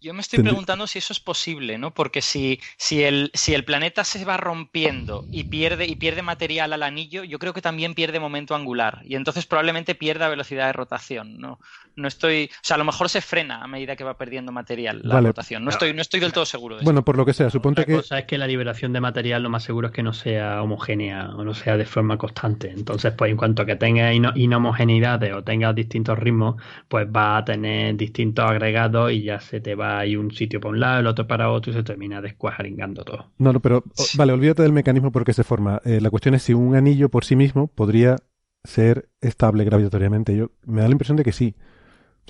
Yo 0.00 0.14
me 0.14 0.22
estoy 0.22 0.42
preguntando 0.42 0.86
si 0.86 0.98
eso 0.98 1.12
es 1.12 1.20
posible, 1.20 1.76
¿no? 1.76 1.92
Porque 1.92 2.22
si, 2.22 2.58
si, 2.78 3.04
el, 3.04 3.30
si 3.34 3.52
el 3.52 3.64
planeta 3.64 4.02
se 4.04 4.24
va 4.24 4.38
rompiendo 4.38 5.26
y 5.30 5.44
pierde, 5.44 5.86
y 5.86 5.96
pierde 5.96 6.22
material 6.22 6.72
al 6.72 6.82
anillo, 6.82 7.22
yo 7.22 7.38
creo 7.38 7.52
que 7.52 7.60
también 7.60 7.94
pierde 7.94 8.18
momento 8.18 8.54
angular. 8.54 9.02
Y 9.04 9.14
entonces 9.14 9.44
probablemente 9.44 9.94
pierda 9.94 10.28
velocidad 10.28 10.66
de 10.68 10.72
rotación. 10.72 11.38
No, 11.38 11.60
no 11.96 12.08
estoy. 12.08 12.50
O 12.50 12.58
sea, 12.62 12.76
a 12.76 12.78
lo 12.78 12.84
mejor 12.84 13.10
se 13.10 13.20
frena 13.20 13.62
a 13.62 13.66
medida 13.66 13.94
que 13.94 14.04
va 14.04 14.16
perdiendo 14.16 14.52
material 14.52 15.00
la 15.04 15.20
rotación. 15.20 15.64
No 15.64 15.70
estoy, 15.70 15.92
no 15.92 16.00
estoy 16.00 16.20
del 16.20 16.32
todo 16.32 16.46
seguro 16.46 16.78
de 16.78 16.84
Bueno, 16.84 17.04
por 17.04 17.18
lo 17.18 17.26
que 17.26 17.34
sea, 17.34 17.50
suponte 17.50 17.84
que. 17.84 17.92
La 17.92 17.98
cosa 17.98 18.18
es 18.20 18.24
que 18.24 18.38
la 18.38 18.46
liberación 18.46 18.94
de 18.94 19.00
material 19.00 19.42
lo 19.42 19.50
más 19.50 19.64
seguro 19.64 19.88
es 19.88 19.92
que 19.92 20.02
no 20.02 20.14
sea 20.14 20.62
homogénea 20.62 21.28
o 21.36 21.44
no 21.44 21.52
sea 21.52 21.76
de 21.76 21.84
forma 21.84 22.16
constante. 22.16 22.70
Entonces, 22.70 23.12
pues 23.12 23.30
en 23.30 23.36
cuanto 23.36 23.66
que 23.66 23.76
tenga 23.76 24.14
inhomogeneidades 24.14 25.34
o 25.34 25.44
tenga 25.44 25.74
distintos 25.74 26.18
ritmos, 26.18 26.56
pues 26.88 27.06
va 27.06 27.36
a 27.36 27.44
tener 27.44 27.96
distintos 27.96 28.48
agregados 28.48 29.12
y 29.12 29.24
ya 29.24 29.40
se 29.40 29.60
te 29.60 29.74
va 29.74 29.89
hay 29.98 30.16
un 30.16 30.30
sitio 30.30 30.60
para 30.60 30.72
un 30.72 30.80
lado, 30.80 31.00
el 31.00 31.06
otro 31.06 31.26
para 31.26 31.50
otro 31.50 31.72
y 31.72 31.74
se 31.74 31.82
termina 31.82 32.20
descuajaringando 32.20 33.04
todo. 33.04 33.30
No, 33.38 33.52
no, 33.52 33.60
pero 33.60 33.84
vale, 34.16 34.32
olvídate 34.32 34.62
del 34.62 34.72
mecanismo 34.72 35.12
por 35.12 35.24
qué 35.24 35.32
se 35.32 35.44
forma. 35.44 35.80
Eh, 35.84 36.00
la 36.00 36.10
cuestión 36.10 36.34
es 36.34 36.42
si 36.42 36.54
un 36.54 36.76
anillo 36.76 37.08
por 37.08 37.24
sí 37.24 37.36
mismo 37.36 37.66
podría 37.68 38.16
ser 38.64 39.08
estable 39.20 39.64
gravitatoriamente. 39.64 40.36
Yo 40.36 40.50
me 40.66 40.82
da 40.82 40.88
la 40.88 40.92
impresión 40.92 41.16
de 41.16 41.24
que 41.24 41.32
sí. 41.32 41.54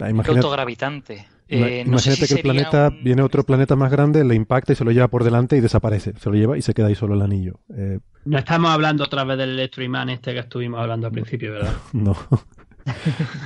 O 0.00 0.08
imagínate, 0.08 0.38
autogravitante. 0.38 1.26
Eh, 1.48 1.82
imagínate 1.84 2.28
que 2.28 2.34
el 2.34 2.42
planeta 2.42 2.90
viene 2.90 3.22
otro 3.22 3.44
planeta 3.44 3.74
más 3.74 3.90
grande, 3.90 4.24
le 4.24 4.36
impacta 4.36 4.72
y 4.72 4.76
se 4.76 4.84
lo 4.84 4.92
lleva 4.92 5.08
por 5.08 5.24
delante 5.24 5.56
y 5.56 5.60
desaparece. 5.60 6.14
Se 6.18 6.30
lo 6.30 6.36
lleva 6.36 6.56
y 6.56 6.62
se 6.62 6.74
queda 6.74 6.86
ahí 6.86 6.94
solo 6.94 7.14
el 7.14 7.22
anillo. 7.22 7.60
Eh, 7.76 7.98
no 8.24 8.38
estamos 8.38 8.70
hablando 8.70 9.04
otra 9.04 9.24
vez 9.24 9.36
del 9.36 9.50
electroimán 9.50 10.10
este 10.10 10.32
que 10.32 10.40
estuvimos 10.40 10.80
hablando 10.80 11.08
al 11.08 11.12
principio, 11.12 11.52
¿verdad? 11.52 11.72
no. 11.92 12.16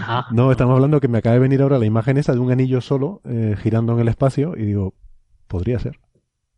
Ah. 0.06 0.26
No, 0.30 0.50
estamos 0.50 0.74
hablando 0.74 1.00
que 1.00 1.08
me 1.08 1.18
acaba 1.18 1.34
de 1.34 1.40
venir 1.40 1.62
ahora 1.62 1.78
la 1.78 1.86
imagen 1.86 2.18
esa 2.18 2.32
de 2.32 2.38
un 2.38 2.52
anillo 2.52 2.80
solo 2.80 3.22
eh, 3.24 3.56
girando 3.62 3.94
en 3.94 4.00
el 4.00 4.08
espacio 4.08 4.54
y 4.56 4.64
digo, 4.66 4.94
podría 5.48 5.78
ser. 5.78 5.98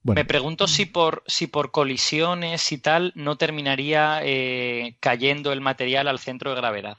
Me 0.02 0.24
pregunto 0.24 0.66
si 0.66 0.86
por, 0.86 1.22
si 1.26 1.46
por 1.46 1.70
colisiones 1.70 2.70
y 2.72 2.78
tal 2.78 3.12
no 3.16 3.36
terminaría 3.36 4.20
eh, 4.22 4.96
cayendo 5.00 5.52
el 5.52 5.60
material 5.60 6.08
al 6.08 6.18
centro 6.18 6.50
de 6.50 6.56
gravedad. 6.56 6.98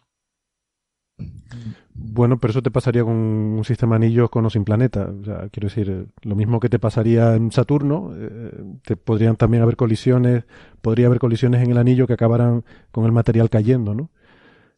Bueno, 1.93 2.39
pero 2.39 2.51
eso 2.51 2.61
te 2.61 2.71
pasaría 2.71 3.03
con 3.03 3.13
un 3.13 3.63
sistema 3.63 3.95
anillos 3.95 4.29
con 4.29 4.45
o 4.45 4.49
sin 4.49 4.63
planeta. 4.63 5.09
O 5.21 5.23
sea, 5.23 5.49
quiero 5.49 5.67
decir, 5.67 6.07
lo 6.21 6.35
mismo 6.35 6.59
que 6.59 6.69
te 6.69 6.79
pasaría 6.79 7.35
en 7.35 7.51
Saturno, 7.51 8.11
eh, 8.15 8.51
te 8.83 8.95
podrían 8.95 9.35
también 9.35 9.63
haber 9.63 9.75
colisiones, 9.75 10.43
podría 10.81 11.07
haber 11.07 11.19
colisiones 11.19 11.63
en 11.63 11.71
el 11.71 11.77
anillo 11.77 12.07
que 12.07 12.13
acabaran 12.13 12.63
con 12.91 13.05
el 13.05 13.11
material 13.11 13.49
cayendo, 13.49 13.93
¿no? 13.93 14.09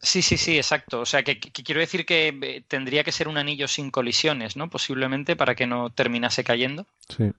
Sí, 0.02 0.22
sí, 0.22 0.36
sí, 0.38 0.56
exacto. 0.56 1.00
O 1.00 1.06
sea, 1.06 1.22
que, 1.22 1.38
quiero 1.38 1.80
decir 1.80 2.06
que 2.06 2.28
eh, 2.28 2.64
tendría 2.66 3.04
que 3.04 3.12
ser 3.12 3.28
un 3.28 3.36
anillo 3.36 3.68
sin 3.68 3.90
colisiones, 3.90 4.56
¿no? 4.56 4.70
Posiblemente 4.70 5.36
para 5.36 5.54
que 5.54 5.66
no 5.66 5.90
terminase 5.90 6.42
cayendo. 6.42 6.86
Sí. 7.08 7.30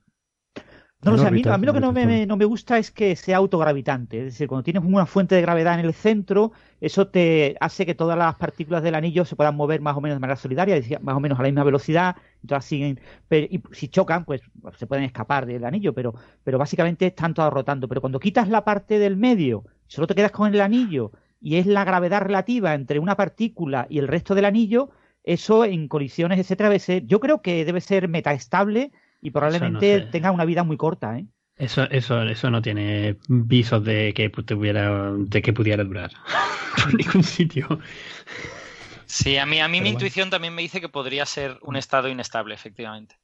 No, 1.04 1.14
a, 1.14 1.32
mí, 1.32 1.42
lo 1.42 1.74
que 1.74 1.80
no 1.80 1.92
me, 1.92 2.28
no 2.28 2.38
me, 2.38 2.46
gusta 2.46 2.78
es 2.78 2.92
que 2.92 3.16
sea 3.16 3.38
autogravitante. 3.38 4.20
Es 4.20 4.26
decir, 4.26 4.48
cuando 4.48 4.64
tienes 4.64 4.84
una 4.86 5.08
fuente 5.08 5.34
de 5.34 5.42
gravedad 5.42 5.80
en 5.80 5.86
el 5.88 5.96
centro, 5.96 6.52
eso 6.80 7.08
te 7.08 7.56
hace 7.60 7.88
que 7.88 7.96
todas 7.96 8.16
las 8.16 8.36
partículas 8.36 8.84
del 8.84 8.94
anillo 8.94 9.26
se 9.26 9.36
puedan 9.36 9.56
mover 9.56 9.82
más 9.82 9.98
o 9.98 10.02
menos 10.02 10.18
de 10.18 10.20
manera 10.20 10.36
solidaria, 10.36 10.80
más 11.02 11.16
o 11.16 11.20
menos 11.20 11.40
a 11.40 11.42
la 11.42 11.48
misma 11.48 11.64
velocidad. 11.64 12.18
Entonces 12.44 12.70
siguen, 12.70 13.00
y 13.32 13.64
si 13.72 13.88
chocan, 13.88 14.26
pues 14.26 14.42
se 14.78 14.86
pueden 14.86 15.04
escapar 15.04 15.48
del 15.48 15.66
anillo, 15.66 15.92
pero, 15.94 16.14
pero 16.44 16.60
básicamente 16.60 17.08
están 17.08 17.34
todas 17.34 17.52
rotando. 17.52 17.88
Pero 17.88 18.02
cuando 18.02 18.20
quitas 18.20 18.48
la 18.48 18.64
parte 18.64 19.00
del 19.00 19.18
medio, 19.18 19.64
solo 19.88 20.06
te 20.06 20.14
quedas 20.14 20.32
con 20.32 20.54
el 20.54 20.62
anillo 20.62 21.12
y 21.42 21.58
es 21.58 21.66
la 21.66 21.84
gravedad 21.84 22.22
relativa 22.22 22.74
entre 22.74 23.00
una 23.00 23.18
partícula 23.18 23.88
y 23.90 24.00
el 24.00 24.08
resto 24.08 24.36
del 24.36 24.46
anillo, 24.46 24.92
eso 25.24 25.66
en 25.66 25.88
colisiones, 25.88 26.40
etcétera, 26.40 26.76
yo 27.04 27.20
creo 27.20 27.42
que 27.42 27.66
debe 27.66 27.82
ser 27.82 28.08
metaestable 28.08 28.92
y 29.22 29.32
probablemente 29.32 30.02
tenga 30.12 30.32
una 30.32 30.46
vida 30.46 30.64
muy 30.64 30.78
corta, 30.78 31.18
¿eh? 31.18 31.26
Eso, 31.58 31.84
eso, 31.92 32.24
eso 32.24 32.50
no 32.50 32.62
tiene 32.62 33.18
visos 33.28 33.84
de 33.84 34.14
que 34.16 34.30
pudiera, 34.32 35.12
de 35.14 35.42
que 35.44 35.54
pudiera 35.54 35.84
durar 35.84 36.12
en 36.90 36.98
ningún 36.98 37.24
sitio. 37.24 37.80
Sí, 39.06 39.38
a 39.38 39.46
mí, 39.46 39.60
a 39.60 39.68
mí 39.68 39.82
mi 39.82 39.90
intuición 39.90 40.30
también 40.30 40.56
me 40.56 40.64
dice 40.64 40.82
que 40.82 40.90
podría 40.90 41.26
ser 41.26 41.60
un 41.62 41.76
estado 41.76 42.08
inestable, 42.08 42.56
efectivamente. 42.56 43.20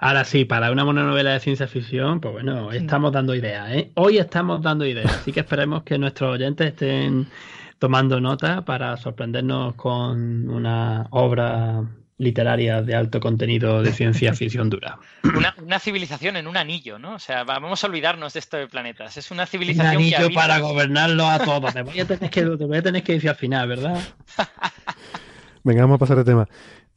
Ahora 0.00 0.24
sí, 0.24 0.44
para 0.44 0.72
una 0.72 0.84
mononovela 0.84 1.32
de 1.32 1.40
ciencia 1.40 1.68
ficción, 1.68 2.20
pues 2.20 2.32
bueno, 2.32 2.72
estamos 2.72 3.12
dando 3.12 3.34
ideas, 3.34 3.70
¿eh? 3.70 3.90
Hoy 3.94 4.18
estamos 4.18 4.62
dando 4.62 4.84
ideas, 4.84 5.12
así 5.12 5.32
que 5.32 5.40
esperemos 5.40 5.82
que 5.84 5.98
nuestros 5.98 6.34
oyentes 6.34 6.68
estén 6.68 7.28
tomando 7.78 8.20
nota 8.20 8.64
para 8.64 8.96
sorprendernos 8.96 9.74
con 9.74 10.48
una 10.48 11.06
obra 11.10 11.84
literaria 12.18 12.80
de 12.82 12.94
alto 12.94 13.20
contenido 13.20 13.82
de 13.82 13.92
ciencia 13.92 14.32
ficción 14.34 14.70
dura. 14.70 14.98
Una, 15.24 15.78
civilización 15.78 16.36
en 16.36 16.46
un 16.46 16.56
anillo, 16.56 16.98
¿no? 16.98 17.14
O 17.14 17.18
sea, 17.18 17.44
vamos 17.44 17.82
a 17.82 17.86
olvidarnos 17.86 18.32
de 18.32 18.38
esto 18.38 18.56
de 18.56 18.68
planetas. 18.68 19.16
Es 19.16 19.30
una 19.30 19.46
civilización 19.46 19.96
un 19.96 20.02
anillo 20.02 20.34
para 20.34 20.58
gobernarlo 20.58 21.26
a 21.26 21.38
todos. 21.38 21.74
Te 21.74 21.82
voy 21.82 21.98
a 21.98 22.06
tener 22.06 22.30
que, 22.30 22.42
te 22.42 22.64
voy 22.64 22.78
a 22.78 22.82
tener 22.82 23.02
que 23.02 23.14
decir 23.14 23.30
al 23.30 23.36
final, 23.36 23.68
¿verdad? 23.68 24.00
Venga, 25.64 25.82
vamos 25.82 25.96
a 25.96 25.98
pasar 25.98 26.16
de 26.16 26.24
tema. 26.24 26.48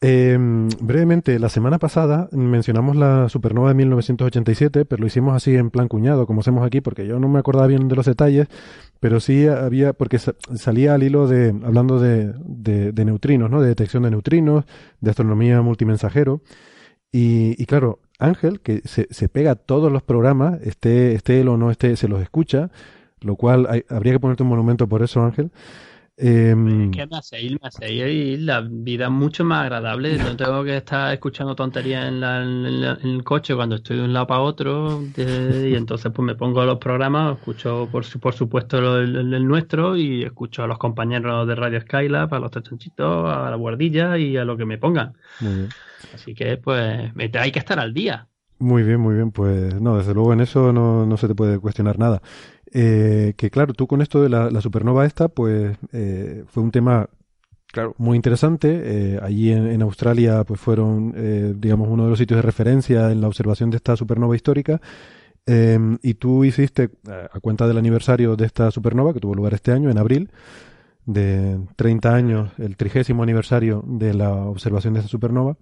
Eh, 0.02 0.38
brevemente, 0.82 1.40
la 1.40 1.50
semana 1.50 1.80
pasada 1.80 2.28
mencionamos 2.32 2.96
la 2.96 3.30
supernova 3.30 3.70
de 3.70 3.76
1987, 3.76 4.86
pero 4.86 5.02
lo 5.02 5.08
hicimos 5.08 5.36
así 5.36 5.56
en 5.56 5.72
plan 5.72 5.88
cuñado, 5.88 6.28
como 6.28 6.42
hacemos 6.42 6.66
aquí, 6.66 6.82
porque 6.82 7.08
yo 7.08 7.20
no 7.20 7.30
me 7.30 7.40
acordaba 7.40 7.68
bien 7.68 7.88
de 7.88 7.96
los 7.96 8.06
detalles, 8.06 8.48
pero 9.00 9.20
sí 9.20 9.48
había, 9.48 9.94
porque 9.94 10.20
salía 10.20 10.94
al 10.94 11.04
hilo 11.04 11.28
de, 11.28 11.50
hablando 11.64 12.00
de, 12.00 12.34
de, 12.44 13.06
neutrinos, 13.06 13.50
¿no? 13.50 13.62
De 13.62 13.70
detección 13.70 14.04
de 14.04 14.12
neutrinos, 14.12 14.66
de 15.00 15.10
astronomía 15.10 15.62
multimensajero. 15.62 16.42
Y, 17.12 17.62
y 17.62 17.66
claro, 17.66 18.00
Ángel, 18.20 18.60
que 18.62 18.82
se, 18.86 19.08
se 19.10 19.30
pega 19.30 19.52
a 19.52 19.56
todos 19.56 19.92
los 19.92 20.04
programas, 20.04 20.62
esté, 20.62 21.14
esté 21.14 21.42
él 21.42 21.48
o 21.48 21.58
no 21.58 21.72
esté, 21.72 21.96
se 21.96 22.08
los 22.08 22.22
escucha, 22.22 22.70
lo 23.22 23.36
cual 23.38 23.84
habría 23.90 24.14
que 24.14 24.20
ponerte 24.20 24.44
un 24.44 24.50
monumento 24.50 24.88
por 24.88 25.02
eso, 25.02 25.24
Ángel. 25.24 25.52
Eh, 26.18 26.56
¿Qué 26.94 27.08
me 27.08 27.18
hacéis? 27.18 27.52
Me 27.52 27.68
hacéis 27.68 28.40
la 28.40 28.62
vida 28.62 29.10
mucho 29.10 29.44
más 29.44 29.64
agradable. 29.64 30.18
No 30.18 30.36
tengo 30.38 30.64
que 30.64 30.78
estar 30.78 31.14
escuchando 31.14 31.56
tonterías 31.56 32.08
en, 32.08 32.24
el 32.24 33.24
coche 33.24 33.54
cuando 33.54 33.76
estoy 33.76 33.98
de 33.98 34.04
un 34.04 34.14
lado 34.14 34.28
para 34.28 34.42
otro. 34.42 35.04
y 35.18 35.76
entonces 35.76 36.12
pues 36.14 36.26
me 36.26 36.36
pongo 36.36 36.64
los 36.64 36.78
programas, 36.78 37.38
escucho 37.38 37.90
por, 37.92 38.06
por 38.20 38.34
supuesto 38.34 39.00
el, 39.00 39.48
nuestro 39.48 39.98
y 39.98 40.24
escucho 40.24 40.64
a 40.64 40.68
los 40.68 40.78
compañeros 40.78 41.48
de 41.48 41.56
Radio 41.56 41.82
Skylab, 41.82 42.34
a 42.34 42.40
los 42.40 42.52
chanchitos, 42.52 43.30
a 43.30 43.50
la 43.50 43.56
guardilla 43.58 44.18
y 44.18 44.38
a 44.38 44.46
lo 44.46 44.56
que 44.56 44.66
me 44.66 44.78
pongan. 44.78 45.14
Así 46.14 46.34
que 46.34 46.56
pues 46.58 47.12
hay 47.18 47.52
que 47.52 47.60
estar 47.60 47.80
al 47.80 47.94
día. 47.94 48.28
Muy 48.58 48.84
bien, 48.84 49.02
muy 49.02 49.16
bien. 49.16 49.32
Pues 49.32 49.80
no, 49.82 49.98
desde 49.98 50.14
luego 50.14 50.32
en 50.32 50.40
eso 50.40 50.72
no, 50.72 51.06
no 51.06 51.18
se 51.18 51.28
te 51.28 51.36
puede 51.36 51.60
cuestionar 51.60 52.00
nada. 52.00 52.22
Eh, 52.78 53.36
que 53.38 53.50
claro, 53.50 53.74
tú 53.74 53.88
con 53.88 54.02
esto 54.02 54.22
de 54.22 54.28
la, 54.28 54.60
supernova 54.60 55.06
esta, 55.06 55.30
pues 55.30 55.78
eh, 55.94 56.44
fue 56.50 56.62
un 56.62 56.72
tema, 56.72 57.10
claro, 57.68 57.96
muy 57.98 58.18
interesante. 58.18 58.82
Eh, 58.84 59.20
allí 59.22 59.54
en, 59.54 59.82
Australia, 59.82 60.44
pues 60.44 60.60
fueron, 60.60 61.14
digamos, 61.58 61.88
uno 61.88 62.04
de 62.04 62.10
los 62.10 62.20
sitios 62.20 62.38
de 62.38 62.42
referencia 62.42 63.12
en 63.14 63.22
la 63.22 63.28
observación 63.28 63.70
de 63.70 63.78
esta 63.78 63.96
supernova 63.96 64.36
histórica. 64.36 64.82
Em, 65.46 66.00
y 66.02 66.16
tú 66.16 66.44
hiciste, 66.44 66.90
a 67.32 67.40
cuenta 67.40 67.66
del 67.66 67.78
aniversario 67.78 68.36
de 68.36 68.46
esta 68.46 68.70
supernova, 68.72 69.14
que 69.14 69.22
tuvo 69.22 69.36
lugar 69.36 69.54
este 69.54 69.72
año, 69.72 69.90
en 69.90 69.98
abril, 69.98 70.30
de 71.06 71.58
30 71.78 72.14
años, 72.14 72.52
el 72.58 72.76
trigésimo 72.76 73.24
aniversario 73.24 73.86
de 73.88 74.14
la 74.14 74.34
observación 74.34 74.96
de 74.96 75.00
esta 75.00 75.10
supernova, 75.10 75.56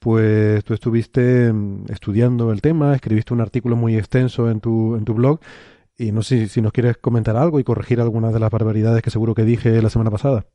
pues 0.00 0.64
tú 0.64 0.74
estuviste 0.74 1.46
em, 1.46 1.84
estudiando 1.88 2.50
el 2.50 2.62
tema, 2.62 2.96
escribiste 2.96 3.32
un 3.32 3.42
artículo 3.42 3.76
muy 3.76 3.96
extenso 3.96 4.50
en 4.50 4.60
tu, 4.60 4.96
en 4.96 5.04
tu 5.04 5.14
blog 5.14 5.40
y 5.98 6.12
no 6.12 6.22
sé 6.22 6.48
si 6.48 6.62
nos 6.62 6.72
quieres 6.72 6.96
comentar 6.96 7.36
algo 7.36 7.58
y 7.58 7.64
corregir 7.64 8.00
algunas 8.00 8.32
de 8.32 8.40
las 8.40 8.50
barbaridades 8.50 9.02
que 9.02 9.10
seguro 9.10 9.34
que 9.34 9.42
dije 9.42 9.82
la 9.82 9.90
semana 9.90 10.10
pasada. 10.10 10.46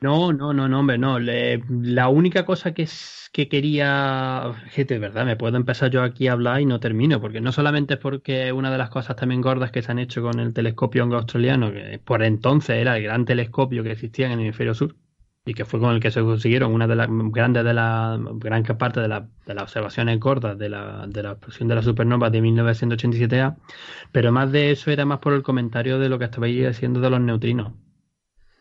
No, 0.00 0.32
no, 0.32 0.52
no, 0.52 0.68
no, 0.68 0.80
hombre, 0.80 0.98
no. 0.98 1.18
la 1.18 2.08
única 2.08 2.44
cosa 2.44 2.74
que, 2.74 2.82
es, 2.82 3.30
que 3.32 3.48
quería, 3.48 4.52
gente, 4.68 4.98
verdad, 4.98 5.24
me 5.24 5.36
puedo 5.36 5.56
empezar 5.56 5.90
yo 5.90 6.02
aquí 6.02 6.28
a 6.28 6.32
hablar 6.32 6.60
y 6.60 6.66
no 6.66 6.80
termino, 6.80 7.18
porque 7.18 7.40
no 7.40 7.50
solamente 7.50 7.94
es 7.94 8.00
porque 8.00 8.52
una 8.52 8.70
de 8.70 8.76
las 8.76 8.90
cosas 8.90 9.16
también 9.16 9.40
gordas 9.40 9.70
que 9.70 9.80
se 9.80 9.90
han 9.90 9.98
hecho 9.98 10.20
con 10.20 10.38
el 10.38 10.52
telescopio 10.52 11.04
australiano, 11.04 11.72
que 11.72 11.98
por 12.04 12.22
entonces 12.22 12.76
era 12.76 12.96
el 12.96 13.04
gran 13.04 13.24
telescopio 13.24 13.82
que 13.82 13.92
existía 13.92 14.26
en 14.26 14.32
el 14.32 14.40
hemisferio 14.40 14.74
sur, 14.74 14.96
y 15.46 15.54
que 15.54 15.64
fue 15.64 15.78
con 15.78 15.94
el 15.94 16.00
que 16.00 16.10
se 16.10 16.20
consiguieron 16.20 16.74
una 16.74 16.88
de 16.88 16.96
las 16.96 17.08
grandes 17.08 17.64
de 17.64 17.72
la 17.72 18.18
gran 18.34 18.64
parte 18.64 19.00
de, 19.00 19.06
la, 19.06 19.28
de 19.46 19.54
las 19.54 19.62
observaciones 19.62 20.18
cortas 20.18 20.58
de 20.58 20.68
la, 20.68 21.06
de 21.06 21.22
la 21.22 21.30
explosión 21.30 21.68
de 21.68 21.76
la 21.76 21.82
supernova 21.82 22.30
de 22.30 22.42
1987A, 22.42 23.56
pero 24.10 24.32
más 24.32 24.50
de 24.50 24.72
eso 24.72 24.90
era 24.90 25.04
más 25.04 25.20
por 25.20 25.34
el 25.34 25.44
comentario 25.44 26.00
de 26.00 26.08
lo 26.08 26.18
que 26.18 26.24
estabais 26.24 26.66
diciendo 26.66 27.00
de 27.00 27.10
los 27.10 27.20
neutrinos. 27.20 27.72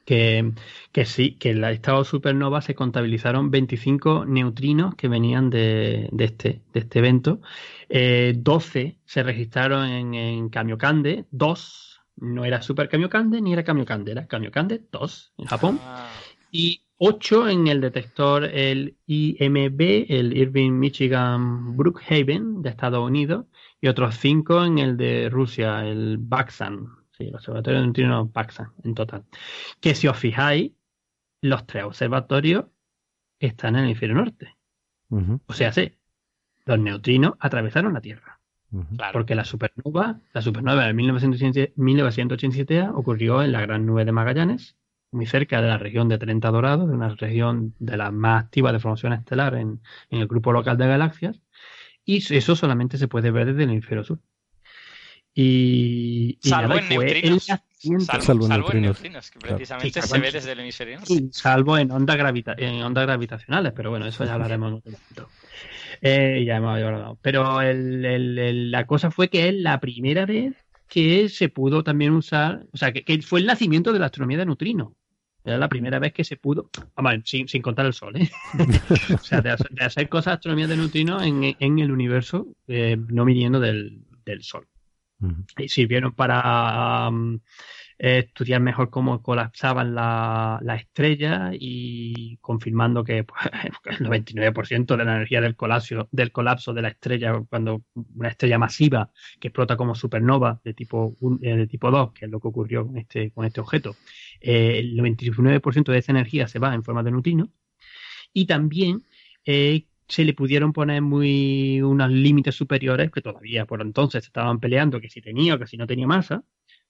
Que, 0.05 0.53
que 0.91 1.05
sí, 1.05 1.31
que 1.39 1.49
en 1.49 1.61
la 1.61 1.71
estado 1.71 2.03
supernova 2.03 2.61
se 2.61 2.75
contabilizaron 2.75 3.49
25 3.49 4.25
neutrinos 4.25 4.93
que 4.93 5.07
venían 5.07 5.49
de, 5.49 6.09
de 6.11 6.25
este, 6.25 6.61
de 6.71 6.79
este 6.81 6.99
evento. 6.99 7.41
Eh, 7.89 8.35
12 8.37 8.99
se 9.03 9.23
registraron 9.23 9.87
en, 9.87 10.13
en 10.13 10.49
Kamiokande, 10.49 11.25
2 11.31 12.01
no 12.17 12.45
era 12.45 12.61
Super 12.61 12.87
Kamiokande 12.87 13.41
ni 13.41 13.53
era 13.53 13.63
Kamiokande, 13.63 14.11
era 14.11 14.27
Kamiokande 14.27 14.83
2 14.91 15.33
en 15.39 15.45
Japón. 15.47 15.79
Ah 15.81 16.07
y 16.55 16.85
8 16.97 17.49
en 17.49 17.67
el 17.67 17.81
detector 17.81 18.45
el 18.45 18.95
IMB, 19.07 20.05
el 20.07 20.37
Irving 20.37 20.71
Michigan 20.71 21.75
Brookhaven 21.75 22.61
de 22.61 22.69
Estados 22.69 23.05
Unidos, 23.05 23.47
y 23.81 23.89
otros 23.89 24.15
5 24.15 24.63
en 24.63 24.79
el 24.79 24.95
de 24.95 25.27
Rusia, 25.29 25.85
el 25.85 26.17
Baksan, 26.17 26.87
sí, 27.17 27.25
el 27.25 27.35
observatorio 27.35 27.79
de 27.79 27.85
neutrinos 27.85 28.31
Baksan 28.31 28.71
en 28.85 28.95
total. 28.95 29.25
Que 29.81 29.95
si 29.95 30.07
os 30.07 30.17
fijáis, 30.17 30.71
los 31.41 31.67
tres 31.67 31.83
observatorios 31.83 32.67
están 33.37 33.75
en 33.75 33.81
el 33.81 33.87
hemisferio 33.87 34.15
norte. 34.15 34.55
O 35.47 35.53
sea, 35.53 35.73
sí, 35.73 35.91
los 36.65 36.79
neutrinos 36.79 37.33
atravesaron 37.39 37.93
la 37.93 38.01
Tierra. 38.01 38.39
Porque 39.11 39.35
la 39.35 39.43
supernova, 39.43 40.21
la 40.33 40.41
supernova 40.41 40.85
de 40.85 40.93
1987 40.93 42.87
ocurrió 42.93 43.43
en 43.43 43.51
la 43.51 43.61
Gran 43.61 43.85
Nube 43.85 44.05
de 44.05 44.11
Magallanes 44.13 44.77
muy 45.15 45.25
cerca 45.25 45.61
de 45.61 45.67
la 45.67 45.77
región 45.77 46.09
de 46.09 46.17
30 46.17 46.51
Dorados, 46.51 46.87
de 46.87 46.95
una 46.95 47.09
región 47.09 47.73
de 47.79 47.97
las 47.97 48.13
más 48.13 48.43
activas 48.43 48.73
de 48.73 48.79
formación 48.79 49.13
estelar 49.13 49.55
en, 49.55 49.79
el 50.09 50.27
grupo 50.27 50.51
local 50.51 50.77
de 50.77 50.87
galaxias, 50.87 51.41
y 52.03 52.17
eso 52.35 52.55
solamente 52.55 52.97
se 52.97 53.07
puede 53.07 53.31
ver 53.31 53.47
desde 53.47 53.63
el 53.63 53.71
hemisferio 53.71 54.03
sur. 54.03 54.19
Y, 55.33 56.37
salvo 56.41 56.77
en 56.77 56.87
neutrinos. 56.87 57.43
Salvo, 57.45 58.45
en 58.45 58.81
neutrinos, 58.81 59.31
que 59.31 59.39
precisamente 59.39 60.01
se 60.01 60.19
ve 60.19 60.31
desde 60.31 60.53
el 60.53 60.59
hemisferio 60.61 60.99
salvo 61.31 61.77
en 61.77 61.91
ondas, 61.91 62.17
gravita 62.17 62.55
en 62.57 62.81
ondas 62.81 63.05
gravitacionales, 63.05 63.73
pero 63.75 63.89
bueno, 63.89 64.05
eso 64.07 64.23
ya 64.23 64.33
hablaremos 64.33 64.69
en 64.69 64.75
otro 64.75 64.91
momento. 64.91 65.29
Eh, 66.01 66.43
ya 66.45 66.57
hemos 66.57 66.81
hablado. 66.81 67.17
Pero 67.21 67.61
la 67.61 68.87
cosa 68.87 69.11
fue 69.11 69.29
que 69.29 69.49
es 69.49 69.55
la 69.55 69.79
primera 69.79 70.25
vez 70.25 70.55
que 70.87 71.29
se 71.29 71.49
pudo 71.49 71.83
también 71.83 72.13
usar, 72.13 72.65
o 72.71 72.77
sea, 72.77 72.93
que, 72.93 73.21
fue 73.21 73.39
el 73.39 73.45
nacimiento 73.45 73.93
de 73.93 73.99
la 73.99 74.05
astronomía 74.07 74.37
de 74.37 74.45
neutrinos. 74.45 74.93
Era 75.45 75.59
la 75.59 75.69
primera 75.69 75.99
vez 75.99 76.11
que 76.11 76.23
se 76.23 76.37
pudo, 76.37 76.71
sin, 77.23 77.47
sin 77.47 77.61
contar 77.61 77.85
el 77.85 77.93
Sol, 77.93 78.15
¿eh? 78.17 78.29
o 79.13 79.17
sea, 79.19 79.41
de 79.41 79.51
hacer, 79.51 80.09
cosas 80.09 80.25
de 80.25 80.31
astronomía 80.33 80.67
de 80.67 80.75
neutrinos 80.75 81.21
en, 81.21 81.55
en 81.59 81.79
el 81.79 81.91
universo, 81.91 82.47
eh, 82.67 82.97
no 82.97 83.25
viniendo 83.25 83.59
del, 83.59 84.01
del 84.25 84.41
Sol. 84.41 84.67
Y 85.57 85.69
sirvieron 85.69 86.13
para 86.13 87.09
estudiar 87.97 88.61
mejor 88.61 88.89
cómo 88.89 89.21
colapsaban 89.21 89.95
la, 89.95 90.59
la 90.61 90.75
estrella 90.75 91.51
y 91.53 92.37
confirmando 92.37 93.03
que 93.03 93.23
pues, 93.23 93.41
el 93.99 94.07
99% 94.07 94.97
de 94.97 95.05
la 95.05 95.15
energía 95.15 95.41
del 95.41 95.55
colapso, 95.55 96.07
del 96.11 96.31
colapso 96.31 96.73
de 96.73 96.81
la 96.81 96.89
estrella, 96.89 97.41
cuando 97.49 97.83
una 98.15 98.29
estrella 98.29 98.57
masiva 98.57 99.11
que 99.39 99.47
explota 99.49 99.77
como 99.77 99.95
supernova 99.95 100.59
de 100.63 100.73
tipo, 100.73 101.15
eh, 101.41 101.55
de 101.55 101.67
tipo 101.67 101.89
2, 101.89 102.13
que 102.13 102.25
es 102.25 102.31
lo 102.31 102.39
que 102.39 102.47
ocurrió 102.47 102.85
con 102.85 102.97
este, 102.97 103.31
con 103.31 103.45
este 103.45 103.61
objeto, 103.61 103.95
eh, 104.41 104.79
el 104.79 104.97
99% 104.97 105.91
de 105.91 105.97
esa 105.97 106.11
energía 106.11 106.47
se 106.47 106.59
va 106.59 106.73
en 106.73 106.83
forma 106.83 107.03
de 107.03 107.11
neutrino. 107.11 107.49
Y 108.33 108.45
también 108.45 109.03
eh, 109.45 109.87
se 110.07 110.25
le 110.25 110.33
pudieron 110.33 110.73
poner 110.73 111.01
muy 111.01 111.81
unos 111.81 112.11
límites 112.11 112.55
superiores 112.55 113.11
que 113.11 113.21
todavía 113.21 113.65
por 113.65 113.81
entonces 113.81 114.25
estaban 114.25 114.59
peleando 114.59 114.99
que 114.99 115.09
si 115.09 115.21
tenía 115.21 115.55
o 115.55 115.59
que 115.59 115.67
si 115.67 115.77
no 115.77 115.87
tenía 115.87 116.07
masa, 116.07 116.43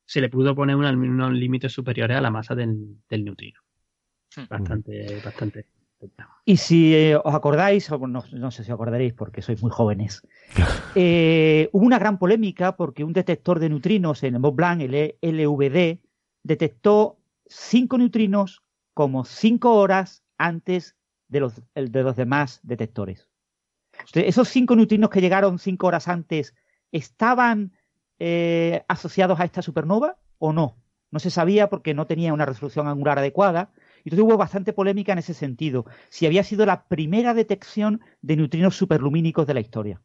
se 0.06 0.22
le 0.22 0.30
pudo 0.30 0.56
poner 0.56 0.76
unos, 0.76 1.34
límites 1.34 1.74
superiores 1.74 2.18
a 2.18 2.22
la 2.22 2.32
masa 2.32 2.56
del, 2.56 2.98
del 3.10 3.26
neutrino. 3.26 3.60
Hmm. 4.36 4.44
Bastante, 4.50 5.22
bastante. 5.24 5.66
Y 6.44 6.58
si 6.58 6.94
eh, 6.94 7.16
os 7.16 7.34
acordáis, 7.34 7.90
no, 7.90 8.24
no, 8.32 8.52
sé 8.52 8.64
si 8.64 8.72
os 8.72 8.76
acordaréis 8.76 9.14
porque 9.14 9.42
sois 9.42 9.62
muy 9.62 9.72
jóvenes, 9.72 10.22
eh, 10.96 11.70
hubo 11.72 11.86
una 11.86 11.98
gran 11.98 12.20
polémica 12.20 12.76
porque 12.76 13.04
un 13.04 13.14
detector 13.14 13.60
de 13.60 13.70
neutrinos 13.70 14.22
en 14.24 14.36
el 14.36 14.40
Mont 14.40 14.56
Blanc, 14.56 14.82
el 14.82 15.16
LVD, 15.22 16.00
detectó 16.44 17.18
cinco 17.48 17.98
neutrinos 17.98 18.64
como 18.94 19.26
cinco 19.26 19.74
horas 19.76 20.24
antes 20.38 20.96
de 21.28 21.40
los, 21.40 21.62
de 21.74 22.04
los 22.04 22.16
demás 22.16 22.60
detectores. 22.62 23.28
esos 24.14 24.50
cinco 24.50 24.76
neutrinos 24.76 25.10
que 25.10 25.22
llegaron 25.22 25.58
cinco 25.58 25.88
horas 25.88 26.08
antes, 26.08 26.54
¿estaban 26.92 27.74
eh, 28.20 28.84
asociados 28.88 29.40
a 29.40 29.46
esta 29.46 29.62
supernova 29.62 30.18
o 30.38 30.54
no? 30.54 30.78
No 31.12 31.20
se 31.20 31.30
sabía 31.30 31.70
porque 31.70 31.94
no 31.94 32.08
tenía 32.08 32.34
una 32.34 32.46
resolución 32.46 32.88
angular 32.88 33.20
adecuada. 33.20 33.72
Y 34.04 34.10
entonces 34.10 34.26
hubo 34.26 34.38
bastante 34.38 34.74
polémica 34.74 35.14
en 35.14 35.20
ese 35.20 35.34
sentido, 35.34 35.86
si 36.10 36.26
había 36.26 36.44
sido 36.44 36.66
la 36.66 36.88
primera 36.88 37.34
detección 37.34 38.02
de 38.22 38.36
neutrinos 38.36 38.76
superlumínicos 38.76 39.48
de 39.48 39.54
la 39.54 39.62
historia. 39.62 40.02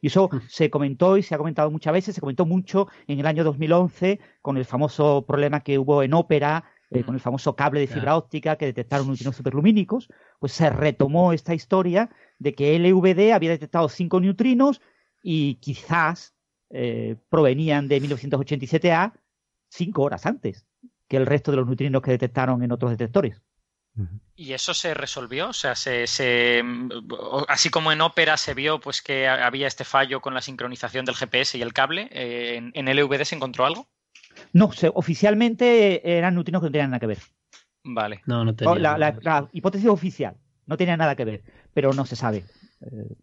Y 0.00 0.06
eso 0.06 0.28
mm. 0.30 0.40
se 0.48 0.70
comentó 0.70 1.16
y 1.16 1.22
se 1.22 1.34
ha 1.34 1.38
comentado 1.38 1.70
muchas 1.70 1.92
veces, 1.92 2.14
se 2.14 2.20
comentó 2.20 2.46
mucho 2.46 2.88
en 3.06 3.18
el 3.18 3.26
año 3.26 3.44
2011 3.44 4.20
con 4.42 4.56
el 4.56 4.64
famoso 4.64 5.24
problema 5.26 5.60
que 5.60 5.78
hubo 5.78 6.02
en 6.02 6.14
Ópera, 6.14 6.64
eh, 6.90 7.04
con 7.04 7.14
el 7.14 7.20
famoso 7.20 7.54
cable 7.54 7.80
de 7.80 7.86
fibra 7.86 8.16
óptica 8.16 8.56
que 8.56 8.66
detectaron 8.66 9.08
neutrinos 9.08 9.36
superlumínicos, 9.36 10.08
pues 10.38 10.52
se 10.52 10.70
retomó 10.70 11.32
esta 11.32 11.54
historia 11.54 12.10
de 12.38 12.54
que 12.54 12.78
LVD 12.78 13.32
había 13.32 13.50
detectado 13.50 13.88
cinco 13.88 14.20
neutrinos 14.20 14.80
y 15.22 15.56
quizás 15.56 16.34
eh, 16.70 17.16
provenían 17.28 17.88
de 17.88 18.00
1987A 18.02 19.12
cinco 19.68 20.02
horas 20.02 20.26
antes 20.26 20.66
que 21.08 21.16
el 21.16 21.26
resto 21.26 21.50
de 21.50 21.58
los 21.58 21.66
neutrinos 21.66 22.02
que 22.02 22.10
detectaron 22.10 22.62
en 22.62 22.72
otros 22.72 22.90
detectores. 22.90 23.40
¿Y 24.36 24.52
eso 24.52 24.74
se 24.74 24.94
resolvió? 24.94 25.48
O 25.48 25.52
sea, 25.52 25.74
se, 25.74 26.04
así 27.48 27.68
como 27.70 27.90
en 27.90 28.00
Opera 28.00 28.36
se 28.36 28.54
vio 28.54 28.78
pues 28.78 29.02
que 29.02 29.26
había 29.26 29.66
este 29.66 29.84
fallo 29.84 30.20
con 30.20 30.34
la 30.34 30.40
sincronización 30.40 31.04
del 31.04 31.16
GPS 31.16 31.58
y 31.58 31.62
el 31.62 31.72
cable, 31.72 32.08
eh, 32.12 32.54
¿en, 32.56 32.70
¿en, 32.74 32.96
LVD 32.96 33.24
se 33.24 33.34
encontró 33.34 33.66
algo? 33.66 33.88
No, 34.52 34.70
oficialmente 34.94 36.16
eran 36.16 36.34
neutrinos 36.34 36.62
que 36.62 36.66
no 36.66 36.72
tenían 36.72 36.90
nada 36.90 37.00
que 37.00 37.06
ver. 37.08 37.18
Vale. 37.82 38.22
No, 38.26 38.44
no 38.44 38.54
tenía 38.54 38.76
la, 38.76 39.18
la, 39.20 39.48
hipótesis 39.52 39.88
oficial 39.88 40.36
no 40.68 40.76
tenía 40.76 40.96
nada 40.96 41.16
que 41.16 41.24
ver, 41.24 41.42
pero 41.74 41.92
no 41.92 42.06
se 42.06 42.14
sabe. 42.14 42.44
Eh, 42.82 43.16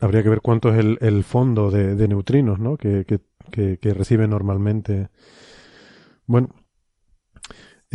Habría 0.00 0.22
que 0.22 0.28
ver 0.28 0.40
cuánto 0.42 0.74
es 0.74 0.84
el, 1.00 1.24
fondo 1.24 1.70
de, 1.70 2.08
neutrinos 2.08 2.58
¿no? 2.58 2.76
que, 2.76 3.04
que, 3.06 3.78
que 3.78 3.94
recibe 3.94 4.28
normalmente 4.28 5.08
bueno, 6.26 6.48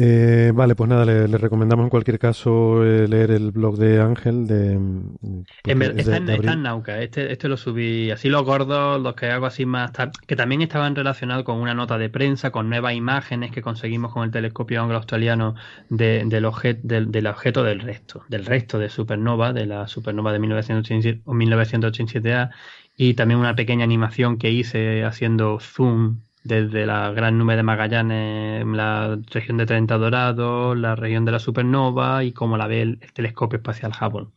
eh, 0.03 0.51
vale, 0.53 0.73
pues 0.73 0.89
nada, 0.89 1.05
le, 1.05 1.27
recomendamos 1.27 1.83
en 1.83 1.89
cualquier 1.91 2.17
caso 2.17 2.83
eh, 2.83 3.07
leer 3.07 3.29
el 3.29 3.51
blog 3.51 3.77
de 3.77 4.01
Ángel. 4.01 4.47
De, 4.47 4.77
mm, 4.77 5.43
está, 5.63 6.17
en, 6.17 6.63
Nauca, 6.63 6.99
este, 7.01 7.31
este 7.31 7.47
lo 7.47 7.55
subí 7.55 8.09
así 8.09 8.27
los 8.27 8.43
gordos, 8.43 8.99
los 8.99 9.13
que 9.13 9.27
hago 9.27 9.45
así 9.45 9.65
más 9.65 9.91
que 10.25 10.35
también 10.35 10.63
estaban 10.63 10.95
relacionados 10.95 11.43
con 11.43 11.57
una 11.57 11.75
nota 11.75 11.99
de 11.99 12.09
prensa, 12.09 12.49
con 12.49 12.67
nuevas 12.67 12.95
imágenes 12.95 13.51
que 13.51 13.61
conseguimos 13.61 14.11
con 14.11 14.23
el 14.23 14.31
telescopio 14.31 14.81
anglo-australiano 14.81 15.53
del, 15.89 16.29
del, 16.29 16.45
objeto 16.45 17.63
del 17.63 17.79
resto, 17.79 18.23
del 18.27 18.45
resto 18.45 18.79
de 18.79 18.89
supernova, 18.89 19.53
de 19.53 19.67
la 19.67 19.87
supernova 19.87 20.33
de 20.33 20.39
1987, 20.39 22.33
a 22.33 22.49
y 22.97 23.13
también 23.13 23.39
una 23.39 23.55
pequeña 23.55 23.83
animación 23.83 24.37
que 24.37 24.51
hice 24.51 25.03
haciendo 25.03 25.59
zoom 25.59 26.21
desde 26.43 26.85
la 26.85 27.11
gran 27.11 27.37
nube 27.37 27.55
de 27.55 27.63
Magallanes, 27.63 28.65
la 28.65 29.19
región 29.31 29.57
de 29.57 29.65
30 29.65 29.97
Dorados, 29.97 30.77
la 30.77 30.95
región 30.95 31.25
de 31.25 31.31
la 31.31 31.39
supernova 31.39 32.23
y 32.23 32.31
cómo 32.31 32.57
la 32.57 32.67
ve 32.67 32.81
el, 32.81 32.99
telescopio 33.13 33.57
espacial 33.57 33.91
Hubble. 33.99 34.27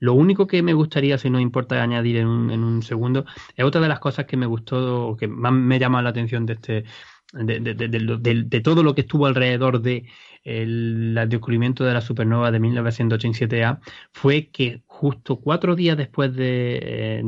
Lo 0.00 0.14
único 0.14 0.46
que 0.46 0.62
me 0.62 0.72
gustaría, 0.72 1.18
si 1.18 1.30
no 1.30 1.40
importa 1.40 1.82
añadir 1.82 2.16
en 2.16 2.26
un, 2.26 2.50
en 2.50 2.64
un 2.64 2.82
segundo, 2.82 3.26
es 3.56 3.64
otra 3.64 3.80
de 3.80 3.88
las 3.88 4.00
cosas 4.00 4.26
que 4.26 4.36
me 4.36 4.46
gustó 4.46 5.08
o 5.08 5.16
que 5.16 5.28
más 5.28 5.52
me 5.52 5.78
llama 5.78 6.02
la 6.02 6.10
atención 6.10 6.46
de 6.46 6.54
este 6.54 6.84
de, 7.32 7.60
de, 7.60 7.74
de, 7.74 8.44
de, 8.44 8.60
todo 8.60 8.82
lo 8.82 8.94
que 8.94 9.02
estuvo 9.02 9.26
alrededor 9.26 9.80
de 9.80 10.06
el, 10.44 11.14
descubrimiento 11.28 11.84
de 11.84 11.94
la 11.94 12.00
supernova 12.00 12.50
de 12.50 12.60
1987A 12.60 13.80
fue 14.12 14.48
que 14.48 14.82
justo 14.86 15.40
cuatro 15.40 15.76
días 15.76 15.96
después 15.96 16.34
de, 16.34 17.20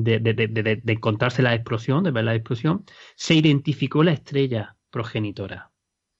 encontrarse 0.86 1.42
la 1.42 1.54
explosión, 1.54 2.04
de 2.04 2.10
ver 2.10 2.24
la 2.24 2.34
explosión, 2.34 2.84
se 3.16 3.34
identificó 3.34 4.02
la 4.02 4.12
estrella 4.12 4.76
progenitora. 4.90 5.70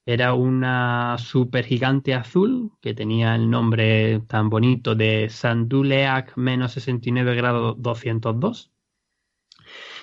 Era 0.06 0.34
una 0.34 1.16
supergigante 1.18 2.14
azul 2.14 2.72
que 2.80 2.94
tenía 2.94 3.34
el 3.34 3.48
nombre 3.50 4.20
tan 4.28 4.50
bonito 4.50 4.94
de 4.94 5.28
Sanduleac 5.30 6.36
menos 6.36 6.72
69 6.72 7.34
grados 7.34 7.76
202 7.78 8.70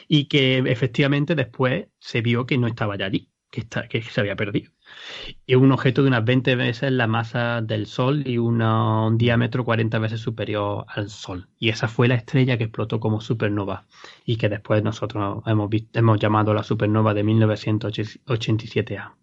y 0.07 0.25
que 0.25 0.57
efectivamente 0.57 1.35
después 1.35 1.87
se 1.99 2.21
vio 2.21 2.45
que 2.47 2.57
no 2.57 2.67
estaba 2.67 2.97
ya 2.97 3.05
allí, 3.05 3.29
que 3.51 4.01
se 4.01 4.19
había 4.19 4.35
perdido 4.35 4.71
es 5.47 5.55
un 5.55 5.71
objeto 5.71 6.01
de 6.01 6.07
unas 6.07 6.25
20 6.25 6.55
veces 6.55 6.91
la 6.91 7.07
masa 7.07 7.61
del 7.61 7.85
Sol 7.87 8.23
y 8.25 8.37
un 8.37 9.17
diámetro 9.17 9.65
40 9.65 9.99
veces 9.99 10.21
superior 10.21 10.85
al 10.87 11.09
Sol. 11.09 11.47
Y 11.59 11.69
esa 11.69 11.87
fue 11.87 12.07
la 12.07 12.15
estrella 12.15 12.57
que 12.57 12.65
explotó 12.65 12.99
como 12.99 13.21
supernova 13.21 13.85
y 14.25 14.37
que 14.37 14.49
después 14.49 14.83
nosotros 14.83 15.43
hemos, 15.45 15.69
hemos 15.93 16.19
llamado 16.19 16.53
la 16.53 16.63
supernova 16.63 17.13
de 17.13 17.23
1987A. 17.23 19.13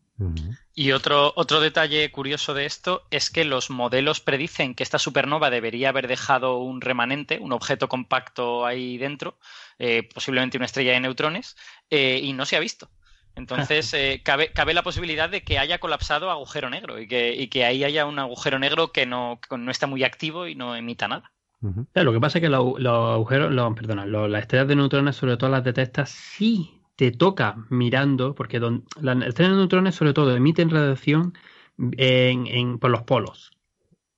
Y 0.74 0.92
otro, 0.92 1.32
otro 1.36 1.60
detalle 1.60 2.10
curioso 2.10 2.52
de 2.52 2.66
esto 2.66 3.06
es 3.10 3.30
que 3.30 3.44
los 3.44 3.70
modelos 3.70 4.20
predicen 4.20 4.74
que 4.74 4.82
esta 4.82 4.98
supernova 4.98 5.48
debería 5.48 5.90
haber 5.90 6.08
dejado 6.08 6.58
un 6.58 6.80
remanente, 6.80 7.38
un 7.40 7.52
objeto 7.52 7.88
compacto 7.88 8.66
ahí 8.66 8.98
dentro, 8.98 9.38
eh, 9.78 10.02
posiblemente 10.02 10.56
una 10.56 10.66
estrella 10.66 10.92
de 10.92 11.00
neutrones, 11.00 11.56
eh, 11.90 12.20
y 12.20 12.32
no 12.32 12.46
se 12.46 12.56
ha 12.56 12.60
visto. 12.60 12.90
Entonces, 13.38 13.92
eh, 13.94 14.20
cabe, 14.24 14.52
cabe, 14.52 14.74
la 14.74 14.82
posibilidad 14.82 15.30
de 15.30 15.42
que 15.42 15.58
haya 15.58 15.78
colapsado 15.78 16.30
agujero 16.30 16.68
negro 16.68 17.00
y 17.00 17.06
que, 17.06 17.34
y 17.34 17.48
que 17.48 17.64
ahí 17.64 17.84
haya 17.84 18.04
un 18.04 18.18
agujero 18.18 18.58
negro 18.58 18.92
que 18.92 19.06
no, 19.06 19.40
no 19.56 19.70
está 19.70 19.86
muy 19.86 20.04
activo 20.04 20.46
y 20.46 20.54
no 20.54 20.76
emita 20.76 21.08
nada. 21.08 21.30
lo 21.60 22.12
que 22.12 22.20
pasa 22.20 22.38
es 22.38 22.42
que 22.42 22.48
los, 22.48 22.84
agujeros, 22.84 23.52
los, 23.52 23.74
perdona, 23.74 24.06
las 24.06 24.42
estrellas 24.42 24.68
de 24.68 24.76
neutrones, 24.76 25.16
sobre 25.16 25.36
todo 25.36 25.50
las 25.50 25.64
detectas 25.64 26.10
si 26.10 26.82
te 26.96 27.12
toca 27.12 27.56
mirando, 27.70 28.34
porque 28.34 28.58
las 28.58 29.22
estrellas 29.22 29.52
de 29.52 29.58
neutrones, 29.58 29.94
sobre 29.94 30.12
todo, 30.12 30.34
emiten 30.34 30.68
radiación 30.68 31.32
en, 31.78 32.78
por 32.78 32.90
los 32.90 33.02
polos. 33.02 33.52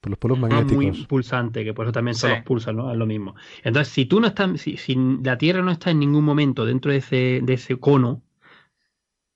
Por 0.00 0.10
los 0.10 0.18
polos 0.18 0.38
magnéticos. 0.38 0.76
muy 0.76 1.04
pulsante, 1.04 1.62
que 1.62 1.74
por 1.74 1.84
eso 1.84 1.92
también 1.92 2.14
son 2.14 2.30
los 2.30 2.42
pulsas, 2.42 2.74
¿no? 2.74 2.90
Es 2.90 2.96
lo 2.96 3.04
mismo. 3.04 3.34
Entonces, 3.62 3.92
si 3.92 4.06
tú 4.06 4.18
no 4.18 4.28
estás, 4.28 4.58
si, 4.62 4.78
si, 4.78 4.96
la 5.22 5.36
Tierra 5.36 5.60
no 5.60 5.70
está 5.70 5.90
en 5.90 5.98
ningún 5.98 6.24
momento 6.24 6.64
dentro 6.64 6.90
de 6.90 6.98
ese, 6.98 7.40
de 7.42 7.52
ese 7.52 7.76
cono, 7.76 8.22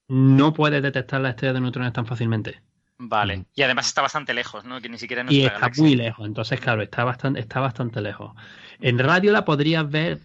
no 0.09 0.53
puede 0.53 0.81
detectar 0.81 1.21
la 1.21 1.31
estrella 1.31 1.55
de 1.55 1.61
neutrones 1.61 1.93
tan 1.93 2.07
fácilmente. 2.07 2.63
Vale. 2.99 3.47
Y 3.55 3.63
además 3.63 3.89
está 3.89 4.03
bastante 4.03 4.35
lejos, 4.35 4.65
¿no? 4.65 4.81
Que 4.81 4.89
ni 4.89 4.99
siquiera 4.99 5.25
Y 5.29 5.45
está 5.45 5.71
muy 5.79 5.97
lejos. 5.97 6.27
Entonces, 6.27 6.61
claro, 6.61 6.83
está 6.83 7.05
bastante, 7.05 7.41
está 7.41 7.61
bastante 7.61 8.01
lejos. 8.01 8.33
En 8.81 8.99
radio 8.99 9.33
la 9.33 9.45
podrías 9.45 9.89
ver, 9.91 10.21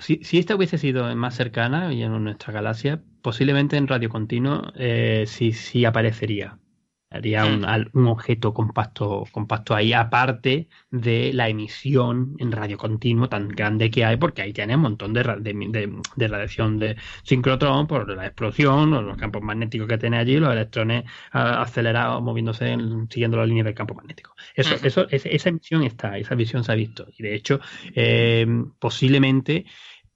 si, 0.00 0.38
esta 0.38 0.56
hubiese 0.56 0.78
sido 0.78 1.14
más 1.14 1.34
cercana 1.34 1.92
y 1.92 2.02
en 2.02 2.24
nuestra 2.24 2.52
galaxia, 2.52 3.00
posiblemente 3.22 3.76
en 3.76 3.86
radio 3.86 4.08
continuo 4.08 4.72
eh, 4.74 5.24
sí, 5.26 5.52
sí 5.52 5.84
aparecería. 5.84 6.58
Haría 7.08 7.46
un, 7.46 7.64
un, 7.92 8.06
objeto 8.08 8.52
compacto, 8.52 9.24
compacto 9.30 9.76
ahí, 9.76 9.92
aparte 9.92 10.68
de 10.90 11.32
la 11.32 11.48
emisión 11.48 12.34
en 12.38 12.50
radio 12.50 12.76
continuo 12.76 13.28
tan 13.28 13.48
grande 13.48 13.90
que 13.90 14.04
hay, 14.04 14.16
porque 14.16 14.42
ahí 14.42 14.52
tiene 14.52 14.74
un 14.74 14.82
montón 14.82 15.12
de, 15.12 15.22
de, 15.22 16.28
radiación 16.28 16.80
de 16.80 16.96
sincrotrón 17.22 17.86
por 17.86 18.08
la 18.10 18.26
explosión, 18.26 18.92
o 18.92 19.02
los 19.02 19.16
campos 19.16 19.40
magnéticos 19.40 19.86
que 19.86 19.98
tiene 19.98 20.18
allí, 20.18 20.36
los 20.38 20.52
electrones 20.52 21.04
acelerados 21.30 22.20
moviéndose 22.22 22.76
siguiendo 23.08 23.36
la 23.36 23.46
línea 23.46 23.62
del 23.62 23.74
campo 23.74 23.94
magnético. 23.94 24.34
Eso, 24.54 24.74
eso, 24.82 25.06
esa 25.08 25.48
emisión 25.48 25.84
está, 25.84 26.18
esa 26.18 26.34
visión 26.34 26.64
se 26.64 26.72
ha 26.72 26.74
visto. 26.74 27.06
Y 27.16 27.22
de 27.22 27.34
hecho, 27.36 27.60
eh, 27.94 28.46
posiblemente 28.80 29.64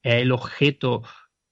el 0.03 0.33
objeto 0.33 1.03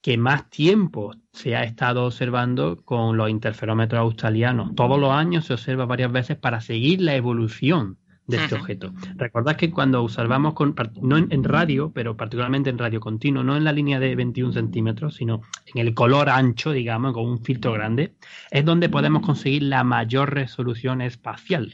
que 0.01 0.17
más 0.17 0.49
tiempo 0.49 1.13
se 1.39 1.55
ha 1.55 1.63
estado 1.63 2.05
observando 2.05 2.81
con 2.83 3.15
los 3.15 3.29
interferómetros 3.29 4.01
australianos. 4.01 4.75
Todos 4.75 4.99
los 4.99 5.11
años 5.11 5.45
se 5.45 5.53
observa 5.53 5.85
varias 5.85 6.11
veces 6.11 6.35
para 6.35 6.59
seguir 6.59 7.01
la 7.01 7.15
evolución 7.15 7.97
de 8.27 8.43
este 8.43 8.55
objeto. 8.55 8.91
Recordad 9.15 9.55
que 9.55 9.71
cuando 9.71 10.03
observamos 10.03 10.53
con, 10.53 10.75
no 11.01 11.17
en, 11.17 11.43
radio, 11.45 11.91
pero 11.93 12.17
particularmente 12.17 12.69
en 12.69 12.77
radio 12.77 12.99
continuo, 12.99 13.41
no 13.41 13.55
en 13.55 13.63
la 13.63 13.71
línea 13.71 14.01
de 14.01 14.15
21 14.15 14.51
centímetros, 14.51 15.15
sino 15.15 15.41
en 15.73 15.79
el 15.79 15.93
color 15.93 16.29
ancho, 16.29 16.71
digamos, 16.71 17.13
con 17.13 17.25
un 17.25 17.41
filtro 17.41 17.71
grande, 17.71 18.15
es 18.51 18.65
donde 18.65 18.89
podemos 18.89 19.25
conseguir 19.25 19.63
la 19.63 19.85
mayor 19.85 20.33
resolución 20.33 21.01
espacial. 21.01 21.73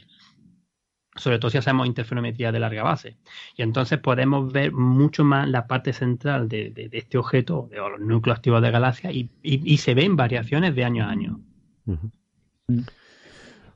Sobre 1.16 1.38
todo 1.38 1.50
si 1.50 1.58
hacemos 1.58 1.86
interferometría 1.86 2.52
de 2.52 2.60
larga 2.60 2.82
base. 2.82 3.16
Y 3.56 3.62
entonces 3.62 3.98
podemos 3.98 4.52
ver 4.52 4.72
mucho 4.72 5.24
más 5.24 5.48
la 5.48 5.66
parte 5.66 5.92
central 5.92 6.48
de, 6.48 6.90
este 6.92 7.18
objeto, 7.18 7.68
de 7.70 7.76
los 7.76 8.00
núcleos 8.00 8.38
activos 8.38 8.62
de 8.62 8.70
galaxias, 8.70 9.12
y, 9.14 9.78
se 9.78 9.94
ven 9.94 10.16
variaciones 10.16 10.74
de 10.74 10.84
año 10.84 11.04
a 11.04 11.10
año. 11.10 11.40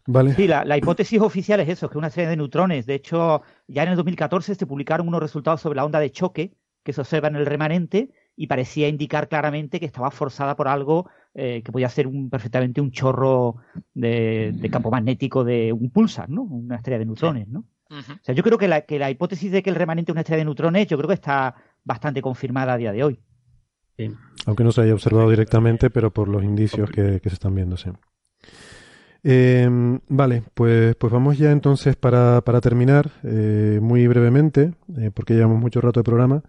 Vale. 0.06 0.34
Sí, 0.34 0.46
la, 0.48 0.76
hipótesis 0.76 1.20
oficial 1.20 1.60
es 1.60 1.68
eso, 1.68 1.88
que 1.88 1.98
una 1.98 2.10
serie 2.10 2.30
de 2.30 2.36
neutrones. 2.36 2.86
De 2.86 2.94
hecho, 2.94 3.42
ya 3.68 3.82
en 3.82 3.90
el 3.90 3.96
2014 3.96 4.54
se 4.54 4.66
publicaron 4.66 5.06
unos 5.08 5.20
resultados 5.20 5.60
sobre 5.60 5.76
la 5.76 5.84
onda 5.84 6.00
de 6.00 6.10
choque 6.10 6.52
que 6.82 6.92
se 6.92 7.00
observa 7.00 7.28
en 7.28 7.36
el 7.36 7.46
remanente 7.46 8.10
y 8.34 8.46
parecía 8.46 8.88
indicar 8.88 9.28
claramente 9.28 9.78
que 9.78 9.86
estaba 9.86 10.10
forzada 10.10 10.56
por 10.56 10.66
algo 10.66 11.08
eh, 11.34 11.62
que 11.62 11.72
podía 11.72 11.88
ser 11.88 12.06
un, 12.06 12.28
perfectamente 12.28 12.80
un 12.80 12.90
chorro 12.90 13.56
de, 13.94 14.68
campo 14.70 14.90
magnético 14.90 15.44
de 15.44 15.72
un 15.72 15.90
pulsar, 15.90 16.28
¿no? 16.28 16.42
Una 16.42 16.76
estrella 16.76 16.98
de 16.98 17.06
neutrones, 17.06 17.48
¿no? 17.48 17.64
O 17.90 18.22
sea, 18.22 18.36
yo 18.36 18.44
creo 18.44 18.56
que 18.56 18.68
la, 18.68 18.82
que 18.82 19.00
la 19.00 19.10
hipótesis 19.10 19.50
de 19.50 19.64
que 19.64 19.70
el 19.70 19.74
remanente 19.74 20.12
es 20.12 20.14
una 20.14 20.20
estrella 20.20 20.38
de 20.38 20.44
neutrones, 20.44 20.86
yo 20.86 20.96
creo 20.96 21.08
que 21.08 21.14
está 21.14 21.56
bastante 21.82 22.22
confirmada 22.22 22.74
a 22.74 22.76
día 22.76 22.92
de 22.92 23.02
hoy. 23.02 23.20
Aunque 24.46 24.64
no 24.64 24.72
se 24.72 24.82
haya 24.82 24.94
observado 24.94 25.28
directamente, 25.28 25.90
pero 25.90 26.12
por 26.12 26.28
los 26.28 26.42
indicios 26.42 26.90
que, 26.90 27.20
se 27.20 27.28
están 27.28 27.54
viendo, 27.54 27.76
sí. 27.76 27.90
Em, 29.22 30.00
vale, 30.08 30.42
pues, 30.54 30.96
pues 30.96 31.12
vamos 31.12 31.36
ya 31.36 31.50
entonces 31.50 31.94
para, 31.96 32.40
para 32.40 32.60
terminar, 32.60 33.10
eh, 33.22 33.78
muy 33.82 34.06
brevemente, 34.06 34.72
eh, 34.98 35.10
porque 35.12 35.34
llevamos 35.34 35.60
mucho 35.60 35.80
rato 35.80 36.00
de 36.00 36.04
programa. 36.04 36.42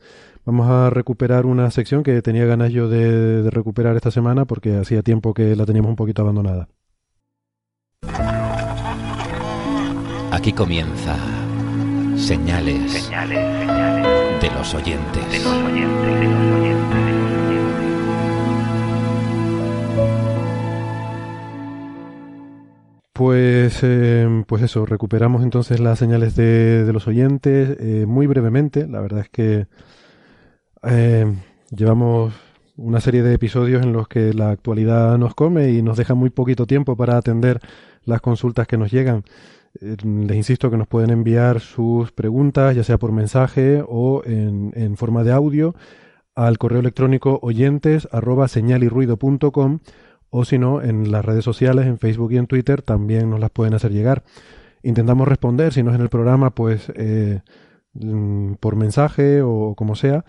Vamos 0.45 0.69
a 0.69 0.89
recuperar 0.89 1.45
una 1.45 1.69
sección 1.69 2.01
que 2.01 2.21
tenía 2.21 2.45
ganas 2.45 2.71
yo 2.71 2.89
de, 2.89 3.49
recuperar 3.51 3.95
esta 3.95 4.09
semana 4.09 4.45
porque 4.45 4.77
hacía 4.77 5.03
tiempo 5.03 5.33
que 5.33 5.55
la 5.55 5.65
teníamos 5.65 5.89
un 5.89 5.95
poquito 5.95 6.21
abandonada. 6.23 6.67
Aquí 10.31 10.53
comienza 10.53 11.15
señales, 12.15 13.09
De, 14.41 14.49
los 14.49 14.73
oyentes. 14.73 15.31
de 15.31 15.39
los 15.39 15.53
oyentes. 15.53 17.00
Pues, 23.13 23.79
eh, 23.83 24.43
pues 24.47 24.63
eso, 24.63 24.85
recuperamos 24.85 25.43
entonces 25.43 25.79
las 25.79 25.99
señales 25.99 26.35
de, 26.35 26.89
los 26.93 27.07
oyentes 27.07 27.77
eh, 27.79 28.05
muy 28.07 28.25
brevemente. 28.27 28.87
La 28.87 29.01
verdad 29.01 29.21
es 29.21 29.29
que 29.29 29.67
eh, 30.83 31.25
llevamos 31.69 32.33
una 32.77 32.99
serie 33.01 33.21
de 33.21 33.33
episodios 33.33 33.83
en 33.83 33.93
los 33.93 34.07
que 34.07 34.33
la 34.33 34.49
actualidad 34.51 35.17
nos 35.17 35.35
come 35.35 35.71
y 35.71 35.81
nos 35.81 35.97
deja 35.97 36.15
muy 36.15 36.29
poquito 36.29 36.65
tiempo 36.65 36.95
para 36.95 37.17
atender 37.17 37.59
las 38.05 38.21
consultas 38.21 38.67
que 38.67 38.77
nos 38.77 38.91
llegan. 38.91 39.23
Eh, 39.79 39.97
les 40.03 40.37
insisto 40.37 40.69
que 40.71 40.77
nos 40.77 40.87
pueden 40.87 41.11
enviar 41.11 41.59
sus 41.59 42.11
preguntas, 42.11 42.75
ya 42.75 42.83
sea 42.83 42.97
por 42.97 43.11
mensaje 43.11 43.83
o 43.87 44.23
en, 44.25 44.97
forma 44.97 45.23
de 45.23 45.31
audio, 45.31 45.75
al 46.35 46.57
correo 46.57 46.79
electrónico 46.79 47.39
oyentes 47.41 48.07
arroba 48.11 48.47
o 50.31 50.43
si 50.45 50.57
no, 50.57 50.81
en 50.81 51.11
las 51.11 51.23
redes 51.23 51.45
sociales, 51.45 51.85
en 51.85 51.99
Facebook 51.99 52.31
y 52.31 52.37
en 52.37 52.47
Twitter, 52.47 52.81
también 52.81 53.29
nos 53.29 53.39
las 53.39 53.51
pueden 53.51 53.75
hacer 53.75 53.91
llegar. 53.91 54.23
Intentamos 54.81 55.27
responder, 55.27 55.73
si 55.73 55.83
no 55.83 55.91
es 55.91 55.95
en 55.95 56.01
el 56.01 56.09
programa, 56.09 56.49
pues 56.49 56.91
eh, 56.95 57.41
mm, 57.93 58.53
por 58.55 58.75
mensaje 58.75 59.43
o 59.43 59.75
como 59.75 59.95
sea 59.95 60.25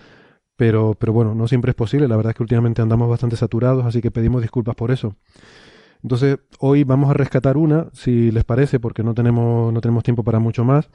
pero, 0.63 0.95
pero 0.97 1.13
bueno, 1.13 1.35
no 1.35 1.49
siempre 1.49 1.71
es 1.71 1.75
posible. 1.75 2.07
La 2.07 2.17
verdad 2.17 2.31
es 2.31 2.37
que 2.37 2.43
últimamente 2.45 2.83
andamos 2.83 3.09
bastante 3.09 3.35
saturados, 3.35 3.85
así 3.85 4.01
que 4.01 4.13
pedimos 4.13 4.43
disculpas 4.43 4.77
por 4.77 4.93
eso. 4.93 5.17
Entonces, 6.05 6.39
hoy 6.61 6.85
vamos 6.85 7.11
a 7.11 7.15
rescatar 7.15 7.57
una, 7.57 7.89
si 7.93 8.31
les 8.31 8.45
parece, 8.45 8.79
porque 8.79 9.03
no 9.03 9.13
tenemos, 9.13 9.73
no 9.73 9.81
tenemos 9.81 10.05
tiempo 10.05 10.23
para 10.23 10.39
mucho 10.39 10.65
más. 10.65 10.89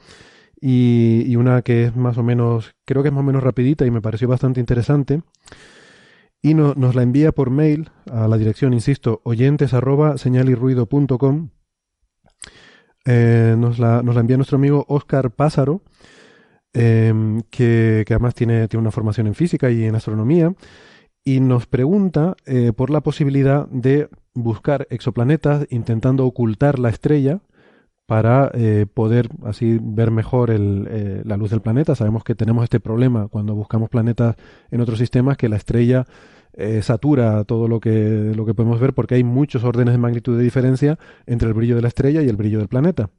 Y, 0.60 1.36
una 1.36 1.60
que 1.60 1.84
es 1.84 1.96
más 1.96 2.16
o 2.16 2.22
menos, 2.22 2.74
creo 2.86 3.02
que 3.02 3.10
es 3.10 3.14
más 3.14 3.20
o 3.20 3.26
menos 3.26 3.42
rapidita 3.42 3.84
y 3.84 3.90
me 3.90 4.00
pareció 4.00 4.26
bastante 4.26 4.60
interesante. 4.60 5.20
Y 6.40 6.54
nos 6.54 6.94
la 6.94 7.02
envía 7.02 7.32
por 7.32 7.50
mail 7.50 7.90
a 8.10 8.28
la 8.28 8.38
dirección, 8.38 8.72
insisto, 8.72 9.20
oyentes 9.24 9.74
arroba 9.74 10.14
eh, 13.04 13.56
nos, 13.58 13.78
la, 13.78 14.02
nos 14.02 14.14
la 14.14 14.20
envía 14.20 14.36
nuestro 14.36 14.56
amigo 14.56 14.84
Oscar 14.88 15.30
Pásaro 15.30 15.82
Em, 16.74 17.40
que, 17.50 18.04
además 18.08 18.34
tiene, 18.34 18.68
tiene, 18.68 18.82
una 18.82 18.90
formación 18.90 19.26
en 19.26 19.34
física 19.34 19.70
y 19.70 19.84
en 19.84 19.94
astronomía, 19.94 20.54
y 21.24 21.40
nos 21.40 21.66
pregunta 21.66 22.36
eh, 22.46 22.72
por 22.72 22.90
la 22.90 23.00
posibilidad 23.00 23.66
de 23.68 24.08
buscar 24.34 24.86
exoplanetas 24.90 25.66
intentando 25.70 26.26
ocultar 26.26 26.78
la 26.78 26.90
estrella 26.90 27.40
para 28.08 28.50
eh, 28.54 28.86
poder 28.92 29.28
así 29.44 29.78
ver 29.80 30.10
mejor 30.10 30.50
eh, 30.50 31.22
la 31.24 31.36
luz 31.36 31.50
del 31.50 31.60
planeta. 31.60 31.94
Sabemos 31.94 32.24
que 32.24 32.34
tenemos 32.34 32.64
este 32.64 32.80
problema 32.80 33.28
cuando 33.28 33.54
buscamos 33.54 33.90
planetas 33.90 34.34
en 34.70 34.80
otros 34.80 34.98
sistemas, 34.98 35.36
que 35.36 35.48
la 35.48 35.56
estrella 35.56 36.06
satura 36.82 37.44
todo 37.44 37.68
lo 37.68 37.78
que, 37.78 38.32
lo 38.34 38.44
que 38.44 38.52
podemos 38.52 38.80
ver 38.80 38.92
porque 38.92 39.14
hay 39.14 39.22
muchos 39.22 39.62
órdenes 39.62 39.94
de 39.94 39.98
magnitud 39.98 40.36
de 40.36 40.42
diferencia 40.42 40.98
entre 41.24 41.46
el 41.46 41.54
brillo 41.54 41.76
de 41.76 41.82
la 41.82 41.88
estrella 41.88 42.20
y 42.20 42.28
el 42.28 42.34
brillo 42.34 42.58
del 42.58 42.66
planeta. 42.66 43.10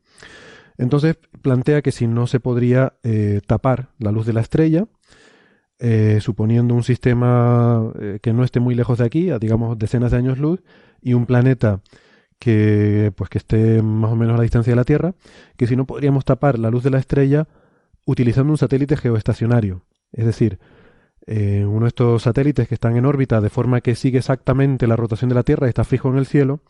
Entonces 0.79 1.17
plantea 1.41 1.81
que 1.81 1.91
si 1.91 2.07
no 2.07 2.25
se 2.25 2.39
podría 2.39 2.93
eh, 3.03 3.41
tapar 3.45 3.89
la 3.99 4.11
luz 4.11 4.25
de 4.25 4.33
la 4.33 4.41
estrella, 4.41 4.87
eh, 5.77 6.19
suponiendo 6.21 6.73
un 6.73 6.83
sistema 6.83 7.91
eh, 7.99 8.19
que 8.21 8.33
no 8.33 8.43
esté 8.43 8.59
muy 8.59 8.75
lejos 8.75 8.97
de 8.97 9.05
aquí, 9.05 9.29
a 9.29 9.39
digamos 9.39 9.77
decenas 9.77 10.11
de 10.11 10.17
años 10.17 10.39
luz, 10.39 10.61
y 11.01 11.13
un 11.13 11.25
planeta 11.25 11.81
que 12.39 13.11
pues 13.15 13.29
que 13.29 13.37
esté 13.37 13.81
más 13.81 14.11
o 14.11 14.15
menos 14.15 14.33
a 14.33 14.37
la 14.37 14.43
distancia 14.43 14.71
de 14.71 14.77
la 14.77 14.85
Tierra, 14.85 15.13
que 15.57 15.67
si 15.67 15.75
no 15.75 15.85
podríamos 15.85 16.25
tapar 16.25 16.57
la 16.57 16.71
luz 16.71 16.83
de 16.83 16.89
la 16.89 16.99
estrella 16.99 17.47
utilizando 18.05 18.51
un 18.51 18.57
satélite 18.57 18.97
geoestacionario, 18.97 19.83
es 20.11 20.25
decir, 20.25 20.59
uno 21.27 21.81
de 21.81 21.89
estos 21.89 22.23
satélites 22.23 22.67
que 22.67 22.73
están 22.73 22.97
en 22.97 23.05
órbita 23.05 23.39
de 23.39 23.49
forma 23.49 23.81
que 23.81 23.93
sigue 23.93 24.17
exactamente 24.17 24.87
la 24.87 24.95
rotación 24.95 25.29
de 25.29 25.35
la 25.35 25.43
Tierra 25.43 25.67
y 25.67 25.69
está 25.69 25.83
fijo 25.83 26.09
en 26.09 26.17
el 26.17 26.25
cielo, 26.25 26.61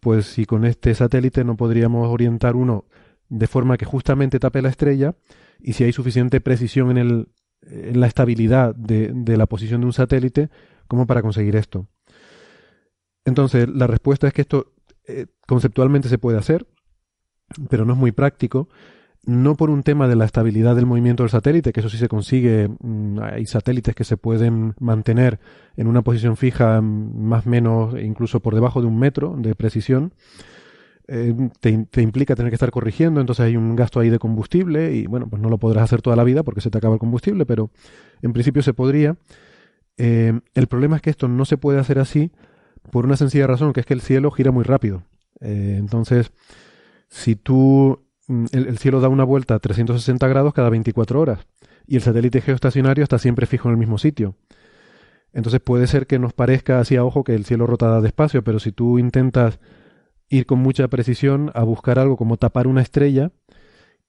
pues 0.00 0.26
si 0.26 0.46
con 0.46 0.64
este 0.64 0.94
satélite 0.94 1.44
no 1.44 1.56
podríamos 1.56 2.08
orientar 2.08 2.54
uno 2.54 2.84
de 3.28 3.46
forma 3.46 3.76
que 3.76 3.84
justamente 3.84 4.38
tape 4.38 4.62
la 4.62 4.68
estrella 4.68 5.14
y 5.58 5.72
si 5.72 5.84
hay 5.84 5.92
suficiente 5.92 6.40
precisión 6.40 6.90
en, 6.92 6.98
el, 6.98 7.28
en 7.62 8.00
la 8.00 8.06
estabilidad 8.06 8.74
de, 8.74 9.10
de 9.12 9.36
la 9.36 9.46
posición 9.46 9.80
de 9.80 9.86
un 9.86 9.92
satélite 9.92 10.50
como 10.86 11.06
para 11.06 11.22
conseguir 11.22 11.56
esto. 11.56 11.88
Entonces, 13.24 13.68
la 13.68 13.86
respuesta 13.86 14.28
es 14.28 14.32
que 14.32 14.42
esto 14.42 14.72
eh, 15.06 15.26
conceptualmente 15.46 16.08
se 16.08 16.18
puede 16.18 16.38
hacer, 16.38 16.66
pero 17.68 17.84
no 17.84 17.94
es 17.94 17.98
muy 17.98 18.12
práctico, 18.12 18.68
no 19.24 19.56
por 19.56 19.70
un 19.70 19.82
tema 19.82 20.08
de 20.08 20.16
la 20.16 20.24
estabilidad 20.24 20.76
del 20.76 20.86
movimiento 20.86 21.22
del 21.22 21.30
satélite, 21.30 21.72
que 21.72 21.80
eso 21.80 21.90
sí 21.90 21.98
se 21.98 22.08
consigue, 22.08 22.68
mm, 22.68 23.18
hay 23.20 23.46
satélites 23.46 23.94
que 23.94 24.04
se 24.04 24.16
pueden 24.16 24.74
mantener 24.80 25.40
en 25.76 25.86
una 25.86 26.02
posición 26.02 26.36
fija 26.36 26.80
mm, 26.80 27.22
más 27.22 27.46
o 27.46 27.50
menos, 27.50 27.94
incluso 28.00 28.40
por 28.40 28.54
debajo 28.54 28.80
de 28.80 28.86
un 28.86 28.98
metro 28.98 29.34
de 29.36 29.54
precisión, 29.54 30.12
eh, 31.12 31.34
te, 31.58 32.02
implica 32.02 32.36
tener 32.36 32.50
que 32.50 32.54
estar 32.54 32.70
corrigiendo, 32.70 33.20
entonces 33.20 33.44
hay 33.44 33.56
un 33.56 33.74
gasto 33.74 33.98
ahí 33.98 34.10
de 34.10 34.20
combustible 34.20 34.94
y 34.94 35.06
bueno, 35.06 35.28
pues 35.28 35.42
no 35.42 35.48
lo 35.48 35.58
podrás 35.58 35.82
hacer 35.82 36.02
toda 36.02 36.14
la 36.14 36.22
vida 36.22 36.44
porque 36.44 36.60
se 36.60 36.70
te 36.70 36.78
acaba 36.78 36.94
el 36.94 37.00
combustible, 37.00 37.44
pero 37.46 37.70
en 38.22 38.32
principio 38.32 38.62
se 38.62 38.74
podría. 38.74 39.16
Eh, 39.96 40.38
el 40.54 40.66
problema 40.68 40.96
es 40.96 41.02
que 41.02 41.10
esto 41.10 41.26
no 41.26 41.44
se 41.44 41.56
puede 41.56 41.80
hacer 41.80 41.98
así 41.98 42.30
por 42.90 43.04
una 43.04 43.16
sencilla 43.16 43.46
razón, 43.46 43.72
que 43.72 43.80
es 43.80 43.86
que 43.86 43.94
el 43.94 44.00
cielo 44.00 44.30
gira 44.30 44.50
muy 44.50 44.64
rápido. 44.64 45.02
Eh, 45.40 45.76
entonces, 45.78 46.32
si 47.08 47.36
tú, 47.36 48.04
mm, 48.28 48.46
el, 48.52 48.66
el, 48.68 48.78
cielo 48.78 49.00
da 49.00 49.08
una 49.08 49.24
vuelta 49.24 49.54
a 49.54 49.58
360 49.58 50.26
grados 50.28 50.54
cada 50.54 50.70
24 50.70 51.20
horas 51.20 51.46
y 51.86 51.96
el 51.96 52.02
satélite 52.02 52.40
geoestacionario 52.40 53.02
está 53.02 53.18
siempre 53.18 53.46
fijo 53.46 53.68
en 53.68 53.72
el 53.72 53.78
mismo 53.78 53.98
sitio. 53.98 54.36
Entonces 55.32 55.60
puede 55.60 55.86
ser 55.86 56.06
que 56.06 56.18
nos 56.18 56.32
parezca 56.32 56.80
así 56.80 56.96
a 56.96 57.04
ojo 57.04 57.24
que 57.24 57.34
el 57.34 57.44
cielo 57.44 57.66
rota 57.66 58.00
despacio, 58.00 58.42
pero 58.42 58.58
si 58.58 58.72
tú 58.72 58.98
intentas 58.98 59.60
ir 60.30 60.46
con 60.46 60.60
mucha 60.60 60.88
precisión 60.88 61.50
a 61.54 61.64
buscar 61.64 61.98
algo 61.98 62.16
como 62.16 62.38
tapar 62.38 62.66
una 62.66 62.80
estrella. 62.80 63.32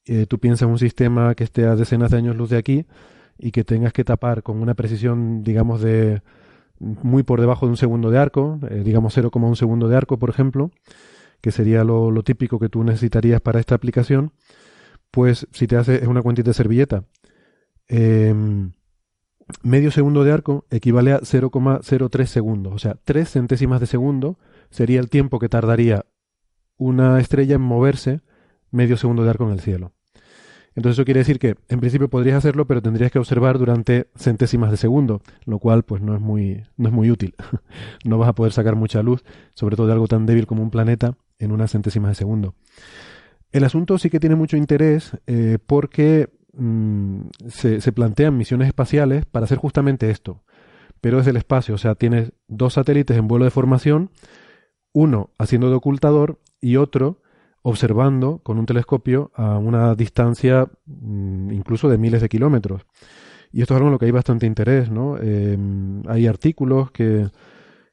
Eh, 0.06 0.26
tú 0.28 0.40
piensas 0.40 0.68
en 0.68 0.70
un 0.70 0.80
sistema 0.80 1.36
que 1.36 1.44
esté 1.44 1.66
a 1.66 1.76
decenas 1.76 2.12
de 2.12 2.18
años 2.18 2.36
luz 2.36 2.52
de 2.52 2.58
aquí 2.58 2.86
y 3.38 3.52
que 3.52 3.64
tengas 3.64 3.92
que 3.92 4.04
tapar 4.04 4.44
con 4.44 4.62
una 4.62 4.76
precisión, 4.76 5.44
digamos, 5.44 5.82
de 5.82 6.22
muy 6.82 7.24
por 7.24 7.40
debajo 7.40 7.66
de 7.66 7.72
un 7.72 7.78
segundo 7.78 8.10
de 8.10 8.18
arco, 8.18 8.60
eh, 8.70 8.82
digamos 8.84 9.16
0,1 9.16 9.56
segundo 9.56 9.88
de 9.88 9.96
arco, 9.96 10.18
por 10.18 10.30
ejemplo, 10.30 10.72
que 11.42 11.52
sería 11.52 11.84
lo, 11.84 12.12
típico 12.24 12.60
que 12.60 12.70
tú 12.70 12.84
necesitarías 12.84 13.42
para 13.42 13.60
esta 13.60 13.76
aplicación, 13.76 14.34
pues 15.12 15.48
si 15.52 15.68
te 15.68 15.76
haces 15.78 16.08
una 16.08 16.22
cuentita 16.22 16.50
de 16.50 16.54
servilleta, 16.54 17.04
em, 17.88 18.72
medio 19.64 19.92
segundo 19.92 20.24
de 20.24 20.32
arco 20.32 20.66
equivale 20.70 21.14
a 21.14 21.20
0,03 21.22 22.30
segundos, 22.30 22.74
o 22.74 22.80
sea, 22.80 22.96
3 23.04 23.30
centésimas 23.30 23.80
de 23.80 23.88
segundo 23.88 24.38
sería 24.70 25.00
el 25.00 25.10
tiempo 25.10 25.40
que 25.40 25.50
tardaría 25.50 26.06
una 26.78 27.20
estrella 27.20 27.56
en 27.56 27.62
moverse 27.62 28.22
medio 28.72 28.98
segundo 28.98 29.24
de 29.24 29.30
arco 29.30 29.44
en 29.46 29.52
el 29.52 29.60
cielo. 29.60 29.92
Entonces 30.76 30.98
eso 30.98 31.06
quiere 31.06 31.20
decir 31.20 31.38
que 31.38 31.56
en 31.68 31.80
principio 31.80 32.10
podrías 32.10 32.38
hacerlo, 32.38 32.66
pero 32.66 32.82
tendrías 32.82 33.12
que 33.12 33.20
observar 33.20 33.58
durante 33.58 34.08
centésimas 34.16 34.72
de 34.72 34.78
segundo, 34.78 35.22
lo 35.46 35.60
cual 35.60 35.84
pues 35.84 36.02
no 36.02 36.16
es 36.16 36.22
muy, 36.22 36.64
no 36.78 36.88
es 36.88 36.94
muy 36.94 37.12
útil. 37.12 37.36
no 38.06 38.18
vas 38.18 38.30
a 38.30 38.36
poder 38.36 38.54
sacar 38.54 38.76
mucha 38.76 39.04
luz, 39.04 39.24
sobre 39.54 39.76
todo 39.76 39.88
de 39.88 39.94
algo 39.94 40.08
tan 40.08 40.26
débil 40.26 40.48
como 40.48 40.64
un 40.64 40.72
planeta, 40.72 41.18
en 41.40 41.52
unas 41.52 41.72
centésimas 41.72 42.12
de 42.12 42.16
segundo. 42.16 42.56
El 43.52 43.66
asunto 43.66 43.98
sí 43.98 44.10
que 44.10 44.20
tiene 44.20 44.36
mucho 44.36 44.56
interés 44.56 45.18
eh, 45.28 45.58
porque 45.66 46.30
mm, 46.54 47.22
se, 47.48 47.82
se, 47.82 47.92
plantean 47.92 48.38
misiones 48.38 48.68
espaciales 48.68 49.26
para 49.26 49.46
hacer 49.46 49.58
justamente 49.58 50.10
esto, 50.10 50.44
pero 51.02 51.18
desde 51.18 51.32
el 51.32 51.38
espacio. 51.38 51.76
O 51.76 51.78
sea, 51.78 51.96
tienes 51.96 52.32
dos 52.48 52.74
satélites 52.74 53.18
en 53.18 53.28
vuelo 53.28 53.44
de 53.44 53.52
formación, 53.52 54.12
uno 54.94 55.32
haciendo 55.38 55.70
de 55.70 55.76
ocultador 55.76 56.40
y 56.62 56.78
otro 56.78 57.21
observando 57.64 58.40
con 58.40 58.58
un 58.58 58.66
telescopio 58.66 59.32
a 59.36 59.58
una 59.58 59.94
distancia 59.96 60.68
mm, 60.86 61.52
incluso 61.52 61.90
de 61.90 61.98
miles 61.98 62.22
de 62.22 62.30
kilómetros. 62.30 62.84
Y 63.52 63.62
esto 63.62 63.74
es 63.74 63.78
algo 63.78 63.90
en 63.90 63.94
lo 63.94 64.00
que 64.00 64.06
hay 64.06 64.12
bastante 64.12 64.46
interés, 64.46 64.90
¿no? 64.90 65.18
Em, 65.18 66.02
hay 66.08 66.28
artículos 66.28 66.92
que, 66.92 67.28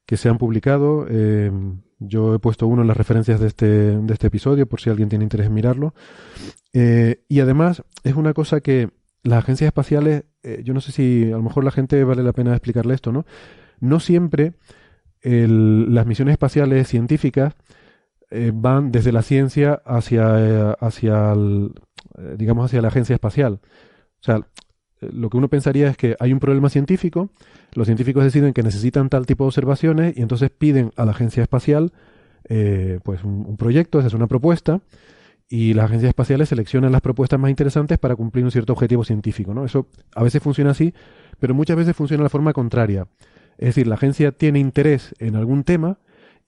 que, 0.07 0.17
se 0.17 0.29
han 0.29 0.39
publicado. 0.39 1.07
Em, 1.09 1.81
yo 1.99 2.35
he 2.35 2.39
puesto 2.39 2.67
uno 2.67 2.83
en 2.83 2.89
las 2.89 2.97
referencias 2.97 3.41
de 3.41 3.49
este, 3.49 3.67
de 3.67 4.13
este 4.13 4.29
episodio 4.29 4.67
por 4.67 4.81
si 4.81 4.89
alguien 4.89 5.09
tiene 5.09 5.25
interés 5.25 5.49
en 5.49 5.55
mirarlo. 5.55 5.95
Eh, 6.73 7.25
y 7.29 7.41
además 7.41 7.83
es 8.05 8.15
una 8.15 8.35
cosa 8.35 8.61
que 8.61 8.91
las 9.25 9.41
agencias 9.41 9.67
espaciales, 9.67 10.25
eh, 10.45 10.63
yo 10.65 10.75
no 10.75 10.81
sé 10.81 10.93
si 10.93 11.25
a 11.25 11.37
lo 11.37 11.43
mejor 11.43 11.65
la 11.65 11.73
gente 11.73 12.03
vale 12.05 12.23
la 12.23 12.33
pena 12.33 12.53
explicarle 12.53 12.95
esto, 12.95 13.11
¿no? 13.11 13.27
No 13.81 14.01
siempre 14.01 14.55
las 15.21 16.07
misiones 16.07 16.33
espaciales 16.33 16.87
científicas 16.87 17.55
eh, 18.31 18.53
van 18.55 18.93
desde 18.93 19.13
la 19.13 19.23
ciencia 19.23 19.83
hacia, 19.85 20.73
hacia 20.73 21.35
digamos, 22.37 22.67
hacia 22.67 22.83
la 22.83 22.89
agencia 22.89 23.15
espacial. 23.15 23.61
O 24.21 24.23
sea, 24.23 24.41
lo 25.01 25.31
que 25.31 25.37
uno 25.37 25.49
pensaría 25.49 25.89
es 25.89 25.97
que 25.97 26.17
hay 26.19 26.33
un 26.33 26.41
problema 26.41 26.71
científico, 26.71 27.31
los 27.75 27.87
científicos 27.87 28.25
deciden 28.25 28.53
que 28.53 28.63
necesitan 28.63 29.09
tal 29.09 29.27
tipo 29.27 29.45
de 29.45 29.49
observaciones 29.49 30.17
y 30.17 30.23
entonces 30.23 30.51
piden 30.51 30.93
a 30.97 31.05
la 31.05 31.13
agencia 31.13 31.43
espacial 31.43 31.93
eh, 32.49 32.99
pues 33.03 33.23
un, 33.25 33.57
proyecto, 33.57 33.99
esa 33.99 34.09
es 34.09 34.15
una 34.15 34.27
propuesta, 34.27 34.81
y 35.49 35.75
las 35.75 35.87
agencias 35.87 36.11
espaciales 36.11 36.49
seleccionan 36.49 36.93
las 36.93 37.01
propuestas 37.01 37.39
más 37.39 37.51
interesantes 37.51 37.99
para 37.99 38.17
cumplir 38.17 38.45
un 38.45 38.51
cierto 38.51 38.73
objetivo 38.73 39.05
científico. 39.05 39.55
¿no? 39.55 39.65
Eso 39.65 39.87
a 40.15 40.23
veces 40.23 40.43
funciona 40.43 40.71
así, 40.73 40.93
pero 41.39 41.55
muchas 41.55 41.77
veces 41.77 41.97
funciona 41.97 42.23
de 42.23 42.25
la 42.25 42.31
forma 42.31 42.53
contraria. 42.53 43.07
Es 43.57 43.69
decir, 43.69 43.87
la 43.87 43.95
agencia 43.95 44.33
tiene 44.33 44.59
interés 44.59 45.15
en 45.19 45.37
algún 45.37 45.65
tema 45.65 45.99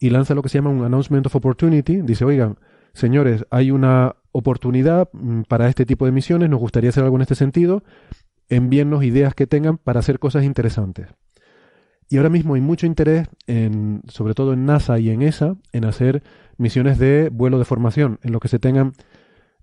y 0.01 0.11
lanza 0.11 0.35
lo 0.35 0.43
que 0.43 0.49
se 0.49 0.59
llama 0.59 0.71
un 0.71 0.83
announcement 0.83 1.27
of 1.27 1.37
opportunity. 1.37 2.01
Dice, 2.01 2.25
oigan, 2.25 2.59
señores, 2.95 3.45
hay 3.51 3.71
una 3.71 4.17
oportunidad 4.33 5.11
mm, 5.13 5.43
para 5.43 5.69
este 5.69 5.87
tipo 5.87 6.07
de 6.07 6.13
misiones, 6.13 6.49
nos 6.49 6.59
gustaría 6.59 6.91
hacer 6.91 7.05
algo 7.05 7.17
en 7.17 7.23
este 7.23 7.35
sentido, 7.35 7.85
envíennos 8.49 9.05
ideas 9.05 9.35
que 9.35 9.47
tengan 9.47 9.77
para 9.77 10.01
hacer 10.01 10.19
cosas 10.19 10.45
interesantes. 10.45 11.09
Y 12.09 12.17
ahora 12.17 12.31
mismo 12.31 12.55
hay 12.55 12.61
mucho 12.61 12.87
interés, 12.87 13.29
en, 13.47 14.03
sobre 14.09 14.35
todo 14.35 14.55
en 14.55 14.65
NASA 14.65 14.99
y 14.99 15.11
en 15.11 15.23
ESA, 15.23 15.55
en 15.73 15.85
hacer 15.85 16.25
misiones 16.57 16.99
de 16.99 17.29
vuelo 17.31 17.59
de 17.59 17.65
formación, 17.65 18.19
en 18.23 18.33
lo 18.33 18.41
que 18.41 18.49
se 18.49 18.59
tengan, 18.59 18.95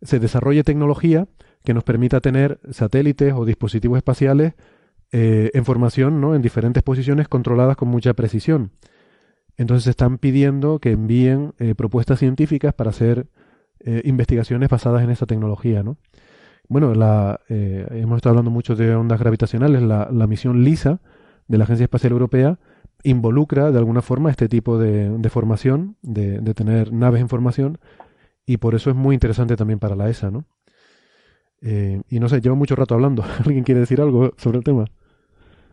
se 0.01 0.19
desarrolle 0.19 0.63
tecnología 0.63 1.27
que 1.65 1.73
nos 1.73 1.83
permita 1.83 2.21
tener 2.21 2.61
satélites 2.71 3.33
o 3.33 3.43
dispositivos 3.43 3.97
espaciales 3.97 4.53
eh, 5.11 5.51
en 5.53 5.65
formación 5.65 6.21
¿no? 6.21 6.35
en 6.35 6.41
diferentes 6.41 6.83
posiciones 6.83 7.27
controladas 7.27 7.75
con 7.75 7.89
mucha 7.89 8.13
precisión. 8.13 8.71
Entonces 9.57 9.87
están 9.87 10.17
pidiendo 10.19 10.79
que 10.79 10.91
envíen 10.91 11.53
eh, 11.59 11.75
propuestas 11.75 12.19
científicas 12.19 12.73
para 12.73 12.91
hacer 12.91 13.27
eh, 13.79 14.01
investigaciones 14.05 14.69
basadas 14.69 15.03
en 15.03 15.09
esa 15.09 15.25
tecnología, 15.25 15.83
¿no? 15.83 15.97
Bueno, 16.69 16.93
la, 16.93 17.39
eh, 17.47 17.87
hemos 17.91 18.17
estado 18.17 18.31
hablando 18.31 18.51
mucho 18.51 18.75
de 18.75 18.93
ondas 18.95 19.19
gravitacionales. 19.19 19.81
La, 19.81 20.27
misión 20.27 20.63
LISA 20.63 20.99
de 21.47 21.57
la 21.57 21.63
Agencia 21.63 21.85
Espacial 21.85 22.11
Europea 22.11 22.59
involucra 23.03 23.71
de 23.71 23.77
alguna 23.77 24.01
forma 24.01 24.29
este 24.29 24.49
tipo 24.49 24.77
de, 24.77 25.29
formación, 25.29 25.95
de, 26.01 26.41
tener 26.53 26.91
naves 26.91 27.21
en 27.21 27.29
formación, 27.29 27.79
y 28.45 28.57
por 28.57 28.75
eso 28.75 28.89
es 28.89 28.95
muy 28.95 29.13
interesante 29.13 29.55
también 29.55 29.79
para 29.79 29.95
la 29.95 30.09
ESA, 30.09 30.31
¿no? 30.31 30.45
Eh, 31.61 32.01
y 32.09 32.19
no 32.19 32.29
sé, 32.29 32.41
llevo 32.41 32.55
mucho 32.55 32.75
rato 32.75 32.95
hablando. 32.95 33.23
¿Alguien 33.45 33.63
quiere 33.63 33.79
decir 33.81 34.01
algo 34.01 34.33
sobre 34.37 34.57
el 34.57 34.63
tema? 34.63 34.85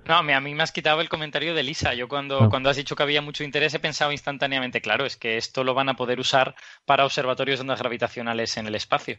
No, 0.06 0.16
a 0.16 0.22
mí 0.22 0.54
me 0.54 0.62
has 0.62 0.72
quitado 0.72 1.00
el 1.00 1.08
comentario 1.08 1.54
de 1.54 1.62
Lisa. 1.62 1.94
Yo 1.94 2.08
cuando, 2.08 2.42
ah. 2.42 2.48
cuando 2.50 2.68
has 2.68 2.76
dicho 2.76 2.94
que 2.94 3.02
había 3.02 3.22
mucho 3.22 3.44
interés 3.44 3.72
he 3.74 3.78
pensado 3.78 4.12
instantáneamente, 4.12 4.80
claro, 4.80 5.06
es 5.06 5.16
que 5.16 5.36
esto 5.36 5.64
lo 5.64 5.74
van 5.74 5.88
a 5.88 5.96
poder 5.96 6.20
usar 6.20 6.54
para 6.84 7.04
observatorios 7.04 7.58
de 7.58 7.62
ondas 7.62 7.78
gravitacionales 7.78 8.56
en 8.56 8.66
el 8.66 8.74
espacio 8.74 9.18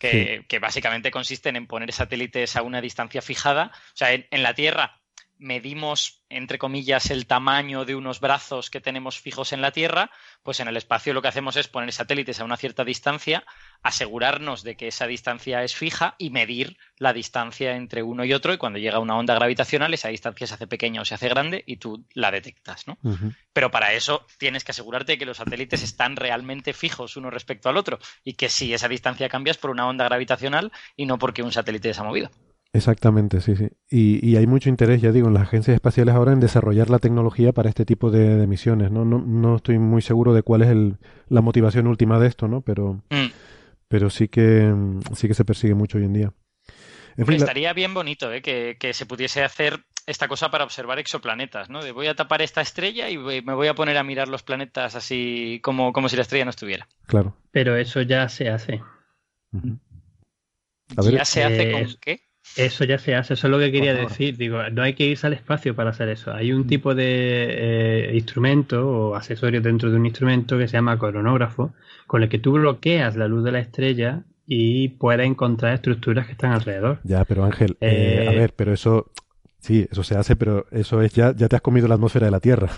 que, 0.00 0.58
básicamente 0.60 1.10
consisten 1.10 1.56
en 1.56 1.66
poner 1.66 1.92
satélites 1.92 2.56
a 2.56 2.62
una 2.62 2.80
distancia 2.80 3.20
fijada. 3.20 3.70
O 3.74 3.96
sea, 3.96 4.12
en, 4.12 4.42
la 4.42 4.54
Tierra 4.54 4.99
medimos, 5.40 6.22
entre 6.28 6.58
comillas, 6.58 7.10
el 7.10 7.26
tamaño 7.26 7.84
de 7.84 7.96
unos 7.96 8.20
brazos 8.20 8.70
que 8.70 8.80
tenemos 8.80 9.18
fijos 9.18 9.52
en 9.52 9.62
la 9.62 9.72
Tierra, 9.72 10.10
pues 10.42 10.60
en 10.60 10.68
el 10.68 10.76
espacio 10.76 11.14
lo 11.14 11.22
que 11.22 11.28
hacemos 11.28 11.56
es 11.56 11.66
poner 11.66 11.92
satélites 11.92 12.40
a 12.40 12.44
una 12.44 12.58
cierta 12.58 12.84
distancia, 12.84 13.44
asegurarnos 13.82 14.62
de 14.62 14.76
que 14.76 14.88
esa 14.88 15.06
distancia 15.06 15.64
es 15.64 15.74
fija 15.74 16.14
y 16.18 16.30
medir 16.30 16.76
la 16.98 17.14
distancia 17.14 17.74
entre 17.74 18.02
uno 18.02 18.24
y 18.24 18.34
otro 18.34 18.52
y 18.52 18.58
cuando 18.58 18.78
llega 18.78 18.98
una 18.98 19.16
onda 19.16 19.34
gravitacional 19.34 19.94
esa 19.94 20.08
distancia 20.08 20.46
se 20.46 20.54
hace 20.54 20.66
pequeña 20.66 21.00
o 21.00 21.04
se 21.04 21.14
hace 21.14 21.28
grande 21.28 21.64
y 21.66 21.78
tú 21.78 22.04
la 22.12 22.30
detectas, 22.30 22.86
¿no? 22.86 22.98
Pero 23.54 23.70
para 23.70 23.94
eso 23.94 24.26
tienes 24.38 24.62
que 24.62 24.72
asegurarte 24.72 25.12
de 25.12 25.18
que 25.18 25.26
los 25.26 25.38
satélites 25.38 25.82
están 25.82 26.16
realmente 26.16 26.74
fijos 26.74 27.16
uno 27.16 27.30
respecto 27.30 27.70
al 27.70 27.78
otro 27.78 27.98
y 28.22 28.34
que 28.34 28.50
si 28.50 28.74
esa 28.74 28.88
distancia 28.88 29.30
cambia 29.30 29.52
es 29.52 29.58
por 29.58 29.70
una 29.70 29.88
onda 29.88 30.04
gravitacional 30.04 30.70
y 30.96 31.06
no 31.06 31.18
porque 31.18 31.42
un 31.42 31.52
satélite 31.52 31.94
se 31.94 32.00
ha 32.00 32.04
movido. 32.04 32.30
Exactamente, 32.72 33.40
sí, 33.40 33.56
sí. 33.56 33.68
Y, 33.88 34.36
hay 34.36 34.46
mucho 34.46 34.68
interés, 34.68 35.02
ya 35.02 35.10
digo, 35.10 35.26
en 35.26 35.34
las 35.34 35.42
agencias 35.42 35.74
espaciales 35.74 36.14
ahora 36.14 36.32
en 36.32 36.38
desarrollar 36.38 36.88
la 36.88 37.00
tecnología 37.00 37.52
para 37.52 37.68
este 37.68 37.84
tipo 37.84 38.10
de, 38.12 38.46
misiones, 38.46 38.92
¿no? 38.92 39.04
¿no? 39.04 39.18
No 39.18 39.56
estoy 39.56 39.78
muy 39.78 40.02
seguro 40.02 40.34
de 40.34 40.42
cuál 40.42 40.62
es 40.62 40.68
el, 40.68 40.98
la 41.28 41.40
motivación 41.40 41.88
última 41.88 42.20
de 42.20 42.28
esto, 42.28 42.46
¿no? 42.46 42.60
Pero, 42.60 43.02
mm. 43.10 43.26
pero 43.88 44.08
sí 44.08 44.28
que 44.28 44.72
sí 45.16 45.26
que 45.26 45.34
se 45.34 45.44
persigue 45.44 45.74
mucho 45.74 45.98
hoy 45.98 46.04
en 46.04 46.12
día. 46.12 46.32
estaría 47.16 47.72
bien 47.72 47.92
bonito 47.92 48.32
¿eh? 48.32 48.40
que, 48.40 48.76
que, 48.78 48.94
se 48.94 49.04
pudiese 49.04 49.42
hacer 49.42 49.80
esta 50.06 50.28
cosa 50.28 50.52
para 50.52 50.62
observar 50.62 51.00
exoplanetas, 51.00 51.70
¿no? 51.70 51.82
De 51.82 51.90
voy 51.90 52.06
a 52.06 52.14
tapar 52.14 52.40
esta 52.40 52.60
estrella 52.60 53.10
y 53.10 53.18
me 53.18 53.54
voy 53.54 53.66
a 53.66 53.74
poner 53.74 53.96
a 53.98 54.04
mirar 54.04 54.28
los 54.28 54.44
planetas 54.44 54.94
así 54.94 55.58
como, 55.64 55.92
como 55.92 56.08
si 56.08 56.14
la 56.14 56.22
estrella 56.22 56.44
no 56.44 56.50
estuviera. 56.50 56.86
Claro. 57.06 57.36
Pero 57.50 57.74
eso 57.74 58.00
ya 58.02 58.28
se 58.28 58.48
hace. 58.48 58.80
¿Ya 61.10 61.24
se 61.24 61.42
hace 61.42 61.72
con 61.72 61.96
qué? 62.00 62.29
Eso 62.56 62.84
ya 62.84 62.98
se 62.98 63.14
hace, 63.14 63.34
eso 63.34 63.46
es 63.46 63.50
lo 63.50 63.58
que 63.58 63.70
quería 63.70 63.94
decir. 63.94 64.36
Digo, 64.36 64.58
no 64.70 64.82
hay 64.82 64.94
que 64.94 65.06
irse 65.06 65.26
al 65.26 65.32
espacio 65.32 65.74
para 65.74 65.90
hacer 65.90 66.08
eso. 66.08 66.32
Hay 66.32 66.52
un 66.52 66.62
mm. 66.62 66.66
tipo 66.66 66.94
de 66.94 68.08
eh, 68.08 68.10
instrumento 68.14 68.88
o 68.88 69.14
accesorio 69.14 69.60
dentro 69.60 69.90
de 69.90 69.96
un 69.96 70.06
instrumento 70.06 70.58
que 70.58 70.66
se 70.66 70.76
llama 70.76 70.98
coronógrafo, 70.98 71.72
con 72.06 72.22
el 72.22 72.28
que 72.28 72.38
tú 72.38 72.52
bloqueas 72.52 73.16
la 73.16 73.28
luz 73.28 73.44
de 73.44 73.52
la 73.52 73.60
estrella 73.60 74.24
y 74.46 74.88
puedes 74.88 75.24
encontrar 75.26 75.74
estructuras 75.74 76.26
que 76.26 76.32
están 76.32 76.52
alrededor. 76.52 76.98
Ya, 77.04 77.24
pero 77.24 77.44
Ángel, 77.44 77.76
eh, 77.80 78.26
a 78.28 78.32
eh, 78.32 78.36
ver, 78.36 78.52
pero 78.54 78.72
eso, 78.72 79.12
sí, 79.60 79.86
eso 79.90 80.02
se 80.02 80.16
hace, 80.16 80.34
pero 80.34 80.66
eso 80.72 81.02
es 81.02 81.12
ya, 81.14 81.32
ya 81.36 81.48
te 81.48 81.54
has 81.54 81.62
comido 81.62 81.86
la 81.86 81.94
atmósfera 81.94 82.26
de 82.26 82.32
la 82.32 82.40
Tierra. 82.40 82.68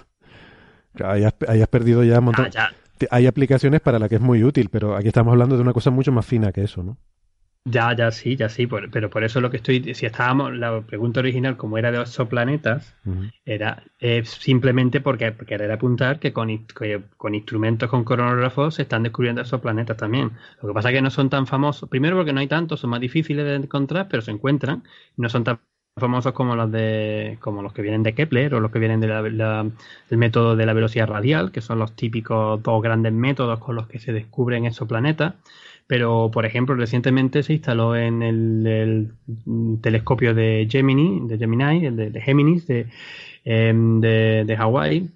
Ahí 1.02 1.24
has, 1.24 1.68
perdido 1.68 2.04
ya 2.04 2.18
un 2.18 2.26
montón. 2.26 2.50
Ah, 2.56 2.70
hay 3.10 3.26
aplicaciones 3.26 3.80
para 3.80 3.98
las 3.98 4.10
que 4.10 4.16
es 4.16 4.20
muy 4.20 4.44
útil, 4.44 4.68
pero 4.70 4.94
aquí 4.94 5.08
estamos 5.08 5.32
hablando 5.32 5.56
de 5.56 5.62
una 5.62 5.72
cosa 5.72 5.90
mucho 5.90 6.12
más 6.12 6.26
fina 6.26 6.52
que 6.52 6.62
eso, 6.62 6.82
¿no? 6.82 6.98
Ya, 7.64 7.94
ya 7.94 8.10
sí, 8.10 8.34
ya 8.36 8.48
sí, 8.48 8.66
pero 8.66 9.09
por 9.09 9.22
eso 9.22 9.40
lo 9.40 9.48
que 9.48 9.59
estoy, 9.59 9.94
si 9.94 10.05
estábamos, 10.05 10.52
la 10.52 10.80
pregunta 10.82 11.20
original, 11.20 11.56
como 11.56 11.78
era 11.78 11.93
de 11.93 12.01
exoplanetas, 12.01 12.97
era 13.44 13.84
eh, 14.01 14.24
simplemente 14.24 15.01
porque 15.01 15.36
querer 15.36 15.70
apuntar 15.70 16.18
que 16.18 16.32
con, 16.32 16.48
con 17.16 17.34
instrumentos 17.36 17.89
con 17.89 18.02
coronógrafos 18.02 18.74
se 18.74 18.82
están 18.82 19.05
descubriendo 19.05 19.43
exoplanetas 19.43 19.97
también. 19.97 20.32
Lo 20.60 20.68
que 20.68 20.74
pasa 20.74 20.90
es 20.90 20.97
que 20.97 21.02
no 21.02 21.10
son 21.10 21.30
tan 21.30 21.47
famosos, 21.47 21.89
primero 21.89 22.16
porque 22.16 22.32
no 22.32 22.40
hay 22.40 22.48
tantos, 22.48 22.80
son 22.80 22.90
más 22.90 23.01
difíciles 23.01 23.44
de 23.44 23.55
encontrar, 23.55 24.09
pero 24.09 24.22
se 24.22 24.32
encuentran, 24.32 24.82
no 25.16 25.28
son 25.28 25.44
tan 25.44 25.60
famosos 25.97 26.32
como 26.32 26.56
los 26.56 26.72
de 26.72 27.39
como 27.40 27.62
los 27.62 27.72
que 27.72 27.82
vienen 27.82 28.02
de 28.02 28.14
Kepler 28.14 28.55
o 28.55 28.60
los 28.60 28.70
que 28.72 28.78
vienen 28.78 29.01
de 29.01 29.09
del 29.09 30.18
método 30.18 30.56
de 30.56 30.66
la 30.66 30.72
velocidad 30.72 31.06
radial, 31.06 31.52
que 31.52 31.60
son 31.60 31.78
los 31.78 31.94
típicos 31.94 32.62
dos 32.62 32.82
grandes 32.82 33.12
métodos 33.12 33.59
con 33.60 33.76
los 33.76 33.86
que 33.86 33.98
se 33.98 34.12
descubren 34.12 34.64
exoplanetas. 34.64 35.34
Pero, 35.86 36.30
por 36.32 36.46
ejemplo, 36.46 36.74
recientemente 36.74 37.42
se 37.42 37.54
instaló 37.54 37.96
en 37.96 38.22
el, 38.22 39.12
telescopio 39.80 40.34
de 40.34 40.66
Gemini, 40.70 41.28
de 41.28 41.38
Gemini, 41.38 41.86
el 41.86 41.96
de, 41.96 42.20
Géminis, 42.20 42.66
de, 42.66 42.86
em, 43.44 44.00
de, 44.00 44.44
de 44.46 44.56
Hawái, 44.56 45.09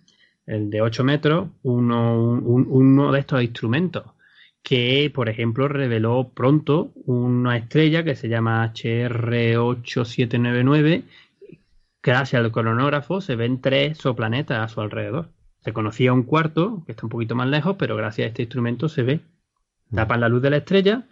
el 0.47 0.71
de 0.71 0.83
8 0.83 1.05
metros, 1.05 1.49
uno, 1.63 2.19
uno 2.19 3.13
de 3.13 3.21
estos 3.21 3.43
instrumentos 3.43 4.05
que, 4.67 5.11
por 5.15 5.29
ejemplo, 5.29 5.69
reveló 5.69 6.33
pronto 6.35 6.91
una 7.05 7.57
estrella 7.57 8.03
que 8.03 8.17
se 8.17 8.29
llama 8.29 8.73
HR8799. 8.75 11.05
Gracias 12.03 12.43
al 12.43 12.51
cronógrafo 12.51 13.21
se 13.21 13.37
ven 13.37 13.61
tres 13.61 13.99
soplanetas 13.99 14.59
a 14.59 14.67
su 14.67 14.81
alrededor. 14.81 15.29
Se 15.61 15.73
conocía 15.73 16.13
un 16.13 16.25
cuarto, 16.25 16.83
que 16.85 16.91
está 16.91 17.07
un 17.07 17.11
poquito 17.11 17.37
más 17.37 17.47
lejos, 17.47 17.77
pero 17.79 17.95
gracias 17.95 18.25
a 18.25 18.29
este 18.31 18.43
instrumento 18.43 18.89
se 18.89 19.05
ve 19.05 19.21
tapan 19.95 20.21
la 20.21 20.29
luz 20.29 20.43
de 20.43 20.51
la 20.51 20.57
estrella 20.59 21.07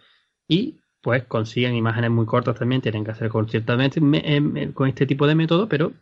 y 0.47 0.79
pues 1.01 1.23
consiguen 1.25 1.75
imágenes 1.75 2.09
muy 2.09 2.25
cortas 2.25 2.57
también, 2.57 2.81
tienen 2.81 3.05
que 3.05 3.11
hacer 3.11 3.29
con, 3.29 3.47
ciertamente, 3.47 4.01
con 4.73 4.87
este 4.87 5.05
tipo 5.05 5.27
de 5.27 5.35
método, 5.35 5.69
pero 5.69 5.93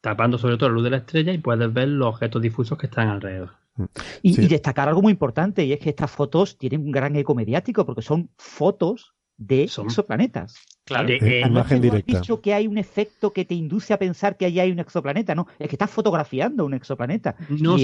tapando 0.00 0.38
sobre 0.38 0.56
todo 0.56 0.70
la 0.70 0.74
luz 0.74 0.84
de 0.84 0.90
la 0.90 0.96
estrella 0.98 1.32
y 1.32 1.38
puedes 1.38 1.72
ver 1.72 1.88
los 1.88 2.08
objetos 2.08 2.42
difusos 2.42 2.76
que 2.76 2.86
están 2.86 3.08
alrededor. 3.08 3.50
Mm. 3.76 3.84
Y, 4.22 4.48
destacar 4.48 4.88
algo 4.88 5.02
muy 5.02 5.12
importante, 5.12 5.64
y 5.64 5.72
es 5.72 5.78
que 5.78 5.90
estas 5.90 6.10
fotos 6.10 6.58
tienen 6.58 6.80
un 6.80 6.90
gran 6.90 7.14
eco 7.16 7.34
mediático, 7.34 7.86
porque 7.86 8.02
son 8.02 8.30
fotos 8.36 9.14
de 9.36 9.62
exoplanetas. 9.62 10.56
Claro, 10.84 11.08
eh, 11.08 11.42
imagen 11.46 11.80
no 11.80 12.02
dicho 12.04 12.40
que 12.40 12.52
hay 12.52 12.66
un 12.66 12.76
efecto 12.76 13.32
que 13.32 13.44
te 13.44 13.54
induce 13.54 13.94
a 13.94 13.98
pensar 13.98 14.36
que 14.36 14.46
allí 14.46 14.58
hay 14.58 14.72
un 14.72 14.80
exoplaneta, 14.80 15.34
no, 15.34 15.46
es 15.58 15.68
que 15.68 15.76
estás 15.76 15.90
fotografiando 15.90 16.64
un 16.64 16.74
exoplaneta. 16.74 17.36
No, 17.48 17.76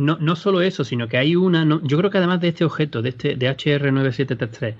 no, 0.00 0.16
no 0.18 0.34
solo 0.34 0.62
eso, 0.62 0.82
sino 0.82 1.08
que 1.08 1.18
hay 1.18 1.36
una, 1.36 1.64
yo 1.82 1.98
creo 1.98 2.10
que 2.10 2.18
además 2.18 2.40
de 2.40 2.48
este 2.48 2.64
objeto, 2.64 3.02
de 3.02 3.10
este 3.10 3.36
de 3.36 3.50
HR9733, 3.50 4.74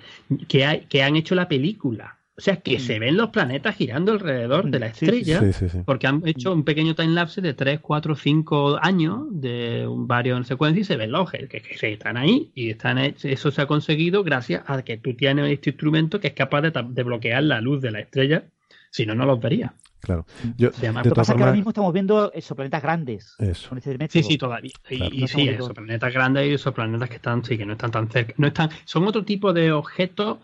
que, 0.49 0.65
hay, 0.65 0.81
que 0.89 1.03
han 1.03 1.17
hecho 1.17 1.35
la 1.35 1.49
película. 1.49 2.17
O 2.37 2.43
sea, 2.43 2.57
que 2.57 2.79
se 2.79 2.99
ven 2.99 3.19
los 3.19 3.29
planetas 3.29 3.77
girando 3.77 4.13
alrededor 4.13 4.71
de 4.71 4.79
la 4.79 4.87
estrella, 4.87 5.43
porque 5.85 6.07
han 6.07 6.23
hecho 6.25 6.55
un 6.55 6.65
pequeño 6.65 6.95
timelapse 6.95 7.43
de 7.43 7.53
3, 7.53 7.81
4, 7.81 8.17
5 8.17 8.79
años 8.81 9.25
de 9.31 9.85
varios 9.87 10.47
secuencias 10.47 10.87
y 10.87 10.89
se 10.89 10.97
ven 10.97 11.13
los 11.13 11.21
objetos 11.21 11.51
que, 11.51 11.61
que, 11.61 11.93
están 11.93 12.17
ahí 12.17 12.51
y 12.55 12.71
están 12.71 12.97
eso 12.97 13.51
se 13.51 13.61
ha 13.61 13.67
conseguido 13.67 14.25
gracias 14.25 14.63
a 14.67 14.81
que 14.81 14.97
tú 14.97 15.13
tienes 15.13 15.53
este 15.53 15.69
instrumento 15.69 16.19
que 16.19 16.29
es 16.29 16.33
capaz 16.33 16.63
de, 16.63 17.03
bloquear 17.03 17.43
la 17.43 17.61
luz 17.61 17.83
de 17.83 17.91
la 17.91 18.01
estrella, 18.01 18.45
si 18.91 19.05
no, 19.05 19.15
no 19.15 19.27
los 19.27 19.39
vería. 19.39 19.75
Claro. 20.01 20.27
Yo, 20.57 20.71
Lo 20.71 21.03
que 21.03 21.11
pasa 21.11 21.33
es 21.33 21.37
que 21.37 21.43
ahora 21.43 21.55
mismo 21.55 21.71
estamos 21.71 21.93
viendo 21.93 22.33
exoplanetas 22.33 22.83
grandes. 22.83 23.35
Eso. 23.39 23.77
Este 23.77 24.09
sí, 24.09 24.23
sí, 24.23 24.39
todavía. 24.39 24.73
Y, 24.89 25.29
sí, 25.29 25.49
exoplanetas 25.49 26.13
grandes 26.13 26.49
y 26.49 26.55
exoplanetas 26.55 27.09
que 27.09 27.17
están, 27.17 27.45
sí, 27.45 27.59
que 27.59 27.67
no 27.67 27.73
están 27.73 27.91
tan 27.91 28.09
cerca. 28.09 28.35
No 28.39 28.47
están, 28.47 28.71
son 28.85 29.07
otro 29.07 29.25
tipo 29.25 29.53
de 29.53 29.73
objetos 29.73 30.39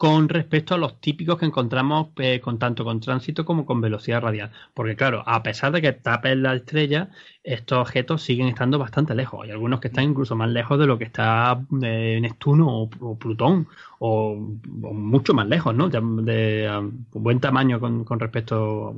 con 0.00 0.30
respecto 0.30 0.74
a 0.74 0.78
los 0.78 0.98
típicos 0.98 1.38
que 1.38 1.44
encontramos 1.44 2.08
eh, 2.16 2.40
con 2.40 2.58
tanto 2.58 2.84
con 2.84 3.00
tránsito 3.00 3.44
como 3.44 3.66
con 3.66 3.82
velocidad 3.82 4.22
radial. 4.22 4.50
Porque 4.72 4.96
claro, 4.96 5.22
a 5.26 5.42
pesar 5.42 5.72
de 5.72 5.82
que 5.82 5.92
tapen 5.92 6.42
la 6.42 6.54
estrella, 6.54 7.10
estos 7.44 7.78
objetos 7.78 8.22
siguen 8.22 8.48
estando 8.48 8.78
bastante 8.78 9.14
lejos. 9.14 9.44
Hay 9.44 9.50
algunos 9.50 9.78
que 9.80 9.88
están 9.88 10.04
incluso 10.04 10.34
más 10.36 10.48
lejos 10.48 10.78
de 10.78 10.86
lo 10.86 10.96
que 10.96 11.04
está 11.04 11.60
eh, 11.82 12.18
Neptuno 12.22 12.88
o, 12.98 13.18
Plutón, 13.18 13.68
o, 13.98 14.36
mucho 14.36 15.34
más 15.34 15.46
lejos, 15.48 15.74
¿no? 15.74 15.90
De, 15.90 16.70
buen 17.12 17.40
tamaño 17.40 17.78
con, 17.78 18.20
respecto 18.20 18.94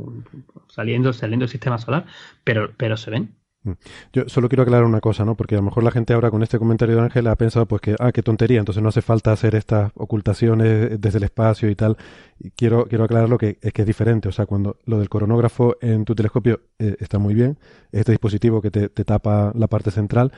saliendo, 0.69 1.13
saliendo 1.13 1.45
del 1.47 1.51
sistema 1.51 1.79
solar, 1.79 2.07
pero, 2.45 2.73
pero 2.77 2.97
se 2.97 3.11
ven. 3.11 3.42
Mm. 3.65 3.73
Yo 4.13 4.29
solo 4.29 4.49
quiero 4.49 4.63
aclarar 4.63 4.85
una 4.85 5.01
cosa, 5.01 5.25
¿no? 5.25 5.37
Porque 5.37 5.55
a 5.55 5.59
lo 5.59 5.65
mejor 5.65 5.85
la 5.85 5.91
gente 5.91 6.13
ahora 6.15 6.31
con 6.31 6.43
este 6.43 6.59
comentario 6.59 6.97
de 6.97 7.03
Ángel 7.03 7.27
ha 7.29 7.37
pensado 7.37 7.67
pues 7.67 7.81
que, 7.81 7.97
ah, 7.99 8.13
qué 8.13 8.23
tontería, 8.23 8.59
entonces 8.59 8.83
no 8.83 8.89
hace 8.89 9.03
falta 9.03 9.33
hacer 9.33 9.55
estas 9.55 9.93
ocultaciones 9.95 11.01
desde 11.01 11.19
el 11.19 11.25
espacio 11.25 11.71
y 11.71 11.77
tal. 11.77 11.97
Y 12.39 12.51
quiero, 12.51 12.87
quiero 12.87 13.05
aclarar 13.05 13.29
lo 13.29 13.39
que 13.39 13.59
es 13.61 13.73
que 13.73 13.83
es 13.83 13.87
diferente. 13.87 14.29
O 14.29 14.33
sea, 14.33 14.47
cuando 14.47 14.79
lo 14.85 14.99
del 14.99 15.09
coronógrafo 15.09 15.77
en 15.81 16.05
tu 16.05 16.15
telescopio 16.15 16.61
eh, 16.79 16.97
está 17.01 17.19
muy 17.19 17.35
bien, 17.35 17.59
este 17.93 18.13
dispositivo 18.13 18.61
que 18.61 18.71
te, 18.71 18.89
te 18.89 19.05
tapa 19.05 19.53
la 19.55 19.69
parte 19.69 19.91
central 19.91 20.33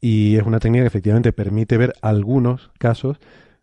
y 0.00 0.36
es 0.36 0.42
una 0.44 0.60
técnica 0.60 0.84
que 0.84 0.88
efectivamente 0.88 1.32
permite 1.32 1.76
ver 1.76 1.94
algunos 2.02 2.70
casos 2.78 3.18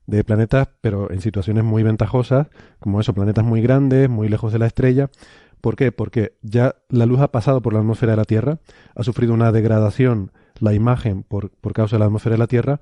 de 0.08 0.24
planetas, 0.24 0.70
pero 0.82 1.12
en 1.12 1.22
situaciones 1.22 1.64
muy 1.64 1.84
ventajosas, 1.84 2.48
como 2.80 3.00
eso, 3.00 3.14
planetas 3.14 3.44
muy 3.44 3.62
grandes, 3.62 4.10
muy 4.10 4.30
lejos 4.30 4.54
de 4.54 4.60
la 4.60 4.68
estrella, 4.68 5.10
¿Por 5.66 5.76
qué? 5.76 5.92
Porque 5.92 6.38
ya 6.44 6.76
la 6.90 7.08
luz 7.08 7.22
ha 7.22 7.32
pasado 7.32 7.64
por 7.64 7.74
la 7.74 7.80
atmósfera 7.80 8.12
de 8.12 8.18
la 8.18 8.26
Tierra, 8.26 8.60
ha 8.94 9.02
sufrido 9.02 9.34
una 9.34 9.52
degradación 9.52 10.32
la 10.60 10.76
imagen 10.76 11.24
por, 11.24 11.50
por 11.50 11.74
causa 11.74 11.96
de 11.96 12.02
la 12.02 12.06
atmósfera 12.06 12.36
de 12.36 12.38
la 12.38 12.46
Tierra 12.46 12.82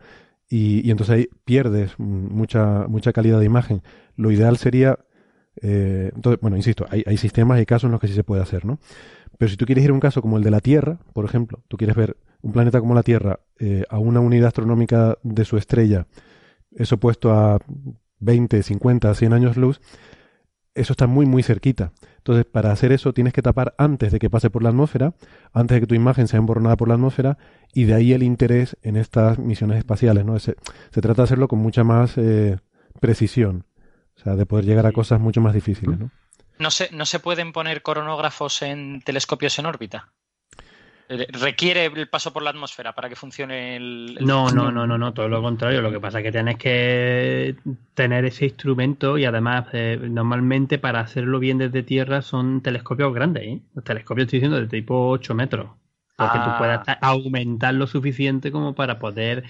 y, 0.50 0.92
entonces 0.92 1.16
ahí 1.16 1.30
pierdes 1.46 1.98
mucha, 1.98 2.86
mucha 2.90 3.14
calidad 3.14 3.40
de 3.40 3.46
imagen. 3.46 3.84
Lo 4.18 4.32
ideal 4.32 4.58
sería, 4.58 5.00
eh, 5.62 6.12
entonces, 6.14 6.42
bueno, 6.42 6.58
insisto, 6.58 6.86
hay, 6.90 7.06
hay 7.08 7.16
sistemas 7.16 7.62
y 7.62 7.66
casos 7.66 7.86
en 7.86 7.92
los 7.92 8.02
que 8.02 8.10
sí 8.10 8.16
se 8.16 8.26
puede 8.26 8.42
hacer, 8.42 8.66
¿no? 8.66 8.80
Pero 9.38 9.50
si 9.50 9.56
tú 9.56 9.66
quieres 9.66 9.86
ir 9.86 9.92
a 9.92 9.94
un 9.94 10.02
caso 10.02 10.22
como 10.22 10.36
el 10.36 10.44
de 10.44 10.52
la 10.52 10.60
Tierra, 10.60 11.00
por 11.14 11.24
ejemplo, 11.24 11.64
tú 11.70 11.78
quieres 11.78 11.96
ver 11.96 12.18
un 12.42 12.52
planeta 12.52 12.82
como 12.82 12.96
la 12.96 13.04
Tierra 13.04 13.40
eh, 13.60 13.86
a 13.88 13.98
una 13.98 14.20
unidad 14.20 14.48
astronómica 14.48 15.18
de 15.24 15.46
su 15.46 15.56
estrella, 15.56 16.06
eso 16.76 16.98
puesto 16.98 17.32
a 17.32 17.60
20, 18.20 18.62
50, 18.62 19.16
100 19.16 19.32
años 19.32 19.56
luz, 19.56 19.80
eso 20.76 20.94
está 20.94 21.08
muy, 21.08 21.26
muy 21.26 21.44
cerquita. 21.44 21.94
Entonces, 22.24 22.46
para 22.46 22.72
hacer 22.72 22.94
eso 22.94 23.12
tienes 23.12 23.34
que 23.34 23.42
tapar 23.42 23.76
antes 23.78 24.14
de 24.14 24.18
que 24.18 24.30
pase 24.30 24.50
por 24.50 24.64
la 24.64 24.70
atmósfera, 24.70 25.14
antes 25.52 25.76
de 25.76 25.82
que 25.82 25.88
tu 25.88 25.94
imagen 25.94 26.30
sea 26.30 26.38
emborronada 26.38 26.78
por 26.78 26.88
la 26.88 26.94
atmósfera, 26.94 27.38
y 27.74 27.84
de 27.84 27.96
ahí 27.96 28.14
el 28.14 28.24
interés 28.24 28.78
en 28.82 28.96
estas 28.96 29.40
misiones 29.40 29.78
espaciales. 29.78 30.24
¿no? 30.24 30.40
Se, 30.40 30.56
trata 30.94 31.16
de 31.16 31.24
hacerlo 31.24 31.50
con 31.50 31.60
mucha 31.60 31.84
más 31.84 32.18
eh, 32.18 32.60
precisión, 33.02 33.66
o 34.16 34.22
sea, 34.22 34.38
de 34.38 34.46
poder 34.46 34.64
llegar 34.64 34.86
a 34.86 34.94
cosas 34.94 35.20
mucho 35.20 35.42
más 35.42 35.54
difíciles. 35.54 36.00
¿no? 36.00 36.12
¿No 36.60 36.72
se, 36.72 36.90
¿No 36.94 37.06
se 37.06 37.20
pueden 37.20 37.52
poner 37.52 37.82
coronógrafos 37.82 38.62
en 38.62 39.02
telescopios 39.02 39.60
en 39.60 39.66
órbita? 39.66 40.14
Eh, 41.10 41.28
requiere 41.32 41.86
el 41.86 42.08
paso 42.08 42.32
por 42.32 42.44
la 42.44 42.52
atmósfera 42.52 42.94
para 42.94 43.10
que 43.10 43.16
funcione 43.16 43.76
el, 43.76 44.18
no 44.22 44.50
no 44.52 44.72
no 44.72 44.88
no 44.88 44.98
no 44.98 45.14
todo 45.14 45.28
lo 45.28 45.42
contrario 45.42 45.82
lo 45.82 45.92
que 45.92 46.00
pasa 46.00 46.20
es 46.20 46.24
que 46.24 46.32
tienes 46.32 46.58
que 46.58 47.56
tener 47.94 48.24
ese 48.24 48.46
instrumento 48.46 49.18
y 49.18 49.26
además 49.26 49.68
eh, 49.74 50.00
normalmente 50.02 50.80
para 50.80 51.02
hacerlo 51.02 51.40
bien 51.40 51.58
desde 51.58 51.84
tierra 51.84 52.22
son 52.22 52.62
telescopios 52.62 53.14
grandes 53.14 53.44
¿eh? 53.44 53.60
los 53.76 53.84
telescopios 53.84 54.28
estoy 54.28 54.40
diciendo 54.40 54.62
de 54.62 54.68
tipo 54.68 55.10
8 55.10 55.36
metros 55.36 55.72
porque 56.16 56.40
tú 56.40 56.58
puedas 56.58 56.88
ah. 56.88 56.98
aumentar 57.02 57.74
lo 57.74 57.86
suficiente 57.86 58.52
como 58.52 58.74
para 58.74 58.98
poder 59.00 59.44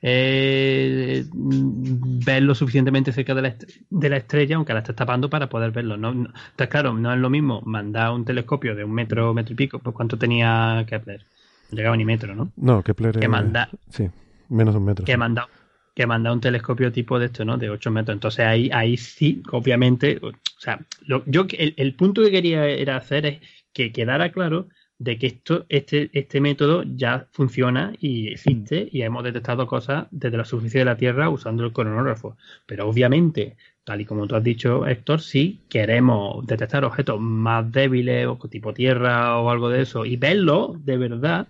eh, 0.00 1.24
ver 1.32 2.42
lo 2.42 2.54
suficientemente 2.54 3.12
cerca 3.12 3.34
de 3.34 3.42
la, 3.42 3.54
de 3.90 4.08
la, 4.08 4.16
estrella, 4.16 4.56
aunque 4.56 4.72
la 4.72 4.80
estés 4.80 4.96
tapando, 4.96 5.28
para 5.28 5.48
poder 5.48 5.72
verlo. 5.72 5.96
¿no? 5.96 6.10
Entonces, 6.10 6.68
claro, 6.68 6.92
no 6.94 7.12
es 7.12 7.18
lo 7.18 7.30
mismo 7.30 7.62
mandar 7.62 8.12
un 8.12 8.24
telescopio 8.24 8.74
de 8.74 8.84
un 8.84 8.92
metro, 8.92 9.34
metro 9.34 9.52
y 9.52 9.56
pico, 9.56 9.78
pues 9.78 9.94
cuánto 9.94 10.16
tenía 10.16 10.84
Kepler. 10.86 11.24
No 11.70 11.76
llegaba 11.76 11.96
ni 11.96 12.04
metro, 12.04 12.34
¿no? 12.34 12.50
No, 12.56 12.82
Kepler. 12.82 13.18
Que 13.18 13.28
manda, 13.28 13.68
sí, 13.90 14.08
menos 14.48 14.74
un 14.74 14.84
metro. 14.84 15.04
Que 15.04 15.16
manda, 15.16 15.48
que 15.94 16.06
manda 16.06 16.32
un 16.32 16.40
telescopio 16.40 16.92
tipo 16.92 17.18
de 17.18 17.26
esto, 17.26 17.44
¿no? 17.44 17.58
De 17.58 17.68
8 17.68 17.90
metros. 17.90 18.14
Entonces 18.14 18.46
ahí, 18.46 18.70
ahí 18.72 18.96
sí, 18.96 19.42
obviamente, 19.50 20.18
o 20.22 20.32
sea, 20.58 20.80
yo 21.26 21.46
el, 21.58 21.74
el 21.76 21.94
punto 21.94 22.22
que 22.22 22.30
quería 22.30 22.66
era 22.66 22.96
hacer 22.96 23.26
es 23.26 23.40
que 23.74 23.92
quedara 23.92 24.32
claro 24.32 24.68
de 24.98 25.18
que 25.18 25.28
esto, 25.28 25.64
este, 25.68 26.10
este 26.12 26.40
método 26.40 26.82
ya 26.84 27.28
funciona 27.30 27.92
y 28.00 28.28
existe 28.28 28.88
y 28.90 29.02
hemos 29.02 29.22
detectado 29.24 29.66
cosas 29.66 30.08
desde 30.10 30.36
la 30.36 30.44
superficie 30.44 30.80
de 30.80 30.86
la 30.86 30.96
Tierra 30.96 31.30
usando 31.30 31.64
el 31.64 31.72
coronógrafo. 31.72 32.36
Pero 32.66 32.88
obviamente, 32.88 33.56
tal 33.84 34.00
y 34.00 34.04
como 34.04 34.26
tú 34.26 34.34
has 34.36 34.42
dicho, 34.42 34.86
Héctor, 34.86 35.20
si 35.20 35.60
queremos 35.68 36.44
detectar 36.46 36.84
objetos 36.84 37.20
más 37.20 37.70
débiles 37.70 38.26
o 38.26 38.36
tipo 38.48 38.74
Tierra 38.74 39.38
o 39.38 39.50
algo 39.50 39.68
de 39.68 39.82
eso 39.82 40.04
y 40.04 40.16
verlo 40.16 40.74
de 40.78 40.96
verdad, 40.98 41.48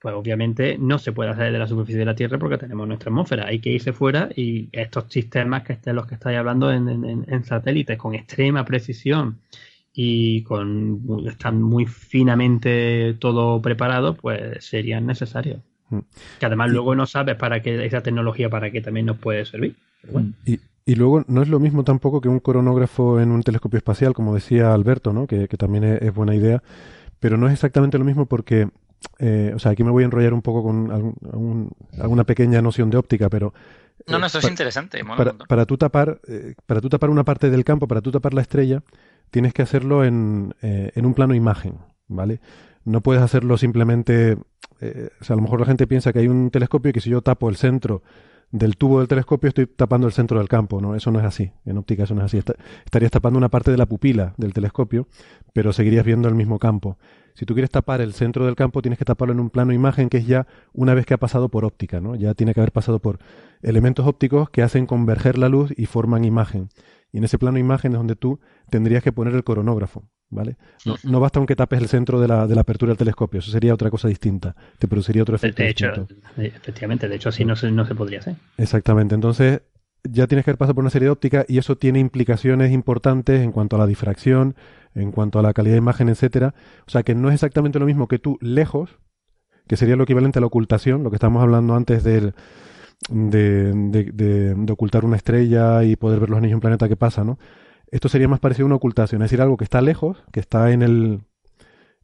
pues 0.00 0.14
obviamente 0.14 0.76
no 0.78 0.98
se 0.98 1.12
puede 1.12 1.30
hacer 1.30 1.50
de 1.50 1.58
la 1.58 1.66
superficie 1.66 1.98
de 1.98 2.04
la 2.04 2.14
Tierra 2.14 2.38
porque 2.38 2.58
tenemos 2.58 2.86
nuestra 2.86 3.10
atmósfera. 3.10 3.46
Hay 3.46 3.58
que 3.58 3.70
irse 3.70 3.92
fuera 3.92 4.28
y 4.36 4.68
estos 4.70 5.06
sistemas 5.08 5.64
que 5.64 5.72
estén 5.72 5.96
los 5.96 6.06
que 6.06 6.14
estáis 6.14 6.38
hablando 6.38 6.70
en, 6.70 7.24
en 7.26 7.44
satélites 7.44 7.98
con 7.98 8.14
extrema 8.14 8.64
precisión 8.64 9.40
y 9.94 10.42
con 10.42 11.00
están 11.28 11.62
muy 11.62 11.86
finamente 11.86 13.14
todo 13.20 13.62
preparado, 13.62 14.14
pues 14.14 14.64
serían 14.64 15.06
necesarios. 15.06 15.60
Mm. 15.90 15.98
Que 16.40 16.46
además 16.46 16.70
luego 16.70 16.96
no 16.96 17.06
sabes 17.06 17.36
para 17.36 17.62
qué 17.62 17.86
esa 17.86 18.02
tecnología 18.02 18.50
para 18.50 18.72
qué 18.72 18.80
también 18.80 19.06
nos 19.06 19.18
puede 19.18 19.44
servir. 19.44 19.76
y, 20.44 20.58
y, 20.84 20.94
luego 20.96 21.24
no 21.28 21.42
es 21.42 21.48
lo 21.48 21.60
mismo 21.60 21.84
tampoco 21.84 22.20
que 22.20 22.28
un 22.28 22.40
coronógrafo 22.40 23.20
en 23.20 23.30
un 23.30 23.42
telescopio 23.44 23.76
espacial, 23.76 24.14
como 24.14 24.34
decía 24.34 24.74
Alberto, 24.74 25.12
¿no? 25.12 25.28
que, 25.28 25.46
también 25.46 25.84
es, 25.84 26.12
buena 26.12 26.34
idea, 26.34 26.60
pero 27.20 27.36
no 27.36 27.46
es 27.46 27.52
exactamente 27.52 27.96
lo 27.96 28.04
mismo 28.04 28.26
porque, 28.26 28.68
eh, 29.20 29.52
o 29.54 29.60
sea, 29.60 29.72
aquí 29.72 29.84
me 29.84 29.92
voy 29.92 30.02
a 30.02 30.06
enrollar 30.06 30.34
un 30.34 30.42
poco 30.42 30.64
con 30.64 31.70
alguna 32.00 32.24
pequeña 32.24 32.60
noción 32.60 32.90
de 32.90 32.96
óptica, 32.96 33.28
pero 33.28 33.54
no, 34.06 34.18
no, 34.18 34.26
esto 34.26 34.38
es 34.38 34.48
interesante. 34.48 35.02
Para, 35.04 35.34
para, 35.34 35.66
tú 35.66 35.78
tapar, 35.78 36.20
eh, 36.26 36.54
para 36.66 36.80
tú 36.80 36.88
tapar 36.88 37.10
una 37.10 37.24
parte 37.24 37.48
del 37.48 37.64
campo, 37.64 37.86
para 37.86 38.00
tú 38.00 38.10
tapar 38.10 38.34
la 38.34 38.42
estrella, 38.42 38.82
tienes 39.34 39.52
que 39.52 39.62
hacerlo 39.62 40.04
en, 40.04 40.54
eh, 40.62 40.92
en 40.94 41.06
un 41.06 41.12
plano 41.12 41.34
imagen, 41.34 41.78
¿vale? 42.06 42.40
No 42.84 43.00
puedes 43.00 43.20
hacerlo 43.20 43.58
simplemente, 43.58 44.38
eh, 44.80 45.08
o 45.20 45.24
sea, 45.24 45.34
a 45.34 45.36
lo 45.36 45.42
mejor 45.42 45.58
la 45.58 45.66
gente 45.66 45.88
piensa 45.88 46.12
que 46.12 46.20
hay 46.20 46.28
un 46.28 46.52
telescopio 46.52 46.90
y 46.90 46.92
que 46.92 47.00
si 47.00 47.10
yo 47.10 47.20
tapo 47.20 47.48
el 47.48 47.56
centro 47.56 48.04
del 48.52 48.76
tubo 48.76 49.00
del 49.00 49.08
telescopio 49.08 49.48
estoy 49.48 49.66
tapando 49.66 50.06
el 50.06 50.12
centro 50.12 50.38
del 50.38 50.48
campo, 50.48 50.80
¿no? 50.80 50.94
Eso 50.94 51.10
no 51.10 51.18
es 51.18 51.24
así. 51.24 51.50
En 51.64 51.78
óptica 51.78 52.04
eso 52.04 52.14
no 52.14 52.20
es 52.20 52.26
así. 52.26 52.40
estarías 52.84 53.10
tapando 53.10 53.36
una 53.36 53.48
parte 53.48 53.72
de 53.72 53.76
la 53.76 53.86
pupila 53.86 54.34
del 54.36 54.52
telescopio, 54.52 55.08
pero 55.52 55.72
seguirías 55.72 56.06
viendo 56.06 56.28
el 56.28 56.36
mismo 56.36 56.60
campo. 56.60 56.96
Si 57.34 57.44
tú 57.44 57.54
quieres 57.54 57.70
tapar 57.70 58.00
el 58.00 58.12
centro 58.12 58.46
del 58.46 58.54
campo, 58.54 58.82
tienes 58.82 59.00
que 59.00 59.04
taparlo 59.04 59.34
en 59.34 59.40
un 59.40 59.50
plano 59.50 59.72
imagen 59.72 60.08
que 60.08 60.18
es 60.18 60.28
ya 60.28 60.46
una 60.72 60.94
vez 60.94 61.06
que 61.06 61.14
ha 61.14 61.18
pasado 61.18 61.48
por 61.48 61.64
óptica, 61.64 62.00
¿no? 62.00 62.14
Ya 62.14 62.34
tiene 62.34 62.54
que 62.54 62.60
haber 62.60 62.70
pasado 62.70 63.00
por 63.00 63.18
elementos 63.62 64.06
ópticos 64.06 64.48
que 64.48 64.62
hacen 64.62 64.86
converger 64.86 65.38
la 65.38 65.48
luz 65.48 65.74
y 65.76 65.86
forman 65.86 66.24
imagen. 66.24 66.68
Y 67.14 67.18
en 67.18 67.24
ese 67.24 67.38
plano 67.38 67.54
de 67.54 67.60
imagen 67.60 67.92
es 67.92 67.98
donde 67.98 68.16
tú 68.16 68.40
tendrías 68.68 69.00
que 69.00 69.12
poner 69.12 69.34
el 69.34 69.44
coronógrafo, 69.44 70.02
¿vale? 70.30 70.56
No, 70.84 70.96
no 71.04 71.20
basta 71.20 71.38
aunque 71.38 71.54
tapes 71.54 71.80
el 71.80 71.86
centro 71.86 72.20
de 72.20 72.26
la, 72.26 72.48
de 72.48 72.56
la, 72.56 72.62
apertura 72.62 72.90
del 72.90 72.98
telescopio, 72.98 73.38
eso 73.38 73.52
sería 73.52 73.72
otra 73.72 73.88
cosa 73.88 74.08
distinta, 74.08 74.56
te 74.80 74.88
produciría 74.88 75.22
otro 75.22 75.36
efecto 75.36 75.62
de 75.62 75.68
hecho, 75.68 76.08
efectivamente, 76.36 77.08
de 77.08 77.14
hecho 77.14 77.28
así 77.28 77.44
no 77.44 77.54
se, 77.54 77.70
no 77.70 77.86
se 77.86 77.94
podría 77.94 78.18
hacer. 78.18 78.34
Exactamente, 78.58 79.14
entonces 79.14 79.62
ya 80.02 80.26
tienes 80.26 80.44
que 80.44 80.50
haber 80.50 80.58
pasado 80.58 80.74
por 80.74 80.82
una 80.82 80.90
serie 80.90 81.06
de 81.06 81.12
óptica 81.12 81.44
y 81.46 81.58
eso 81.58 81.76
tiene 81.76 82.00
implicaciones 82.00 82.72
importantes 82.72 83.44
en 83.44 83.52
cuanto 83.52 83.76
a 83.76 83.78
la 83.78 83.86
difracción, 83.86 84.56
en 84.96 85.12
cuanto 85.12 85.38
a 85.38 85.42
la 85.42 85.52
calidad 85.52 85.74
de 85.74 85.78
imagen, 85.78 86.08
etcétera. 86.08 86.52
O 86.84 86.90
sea 86.90 87.04
que 87.04 87.14
no 87.14 87.28
es 87.28 87.34
exactamente 87.34 87.78
lo 87.78 87.86
mismo 87.86 88.08
que 88.08 88.18
tú 88.18 88.38
lejos 88.40 88.98
que 89.68 89.76
sería 89.76 89.94
lo 89.94 90.02
equivalente 90.02 90.40
a 90.40 90.40
la 90.40 90.48
ocultación, 90.48 91.04
lo 91.04 91.10
que 91.10 91.16
estábamos 91.16 91.44
hablando 91.44 91.76
antes 91.76 92.02
de, 93.08 93.72
de, 94.12 94.72
ocultar 94.72 95.04
una 95.04 95.16
estrella 95.16 95.84
y 95.84 95.96
poder 95.96 96.20
ver 96.20 96.30
los 96.30 96.38
anillos 96.38 96.52
en 96.52 96.56
un 96.56 96.60
planeta 96.60 96.88
que 96.88 96.96
pasa, 96.96 97.24
¿no? 97.24 97.38
Esto 97.90 98.08
sería 98.08 98.28
más 98.28 98.40
parecido 98.40 98.64
a 98.64 98.66
una 98.66 98.76
ocultación, 98.76 99.22
es 99.22 99.30
decir, 99.30 99.42
algo 99.42 99.56
que 99.56 99.64
está 99.64 99.80
lejos, 99.80 100.24
que 100.32 100.40
está 100.40 100.72
en 100.72 100.82
el, 100.82 101.20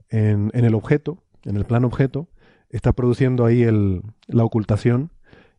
en, 0.08 0.50
el 0.52 0.74
objeto, 0.74 1.22
en 1.44 1.56
el 1.56 1.64
plano 1.64 1.86
objeto, 1.86 2.28
está 2.68 2.92
produciendo 2.92 3.44
ahí 3.44 3.62
el, 3.62 4.02
la 4.28 4.44
ocultación 4.44 5.10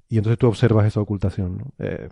y 0.08 0.18
entonces 0.18 0.38
tú 0.38 0.48
observas 0.48 0.86
esa 0.86 1.02
ocultación. 1.02 1.74
Eh, 1.80 2.10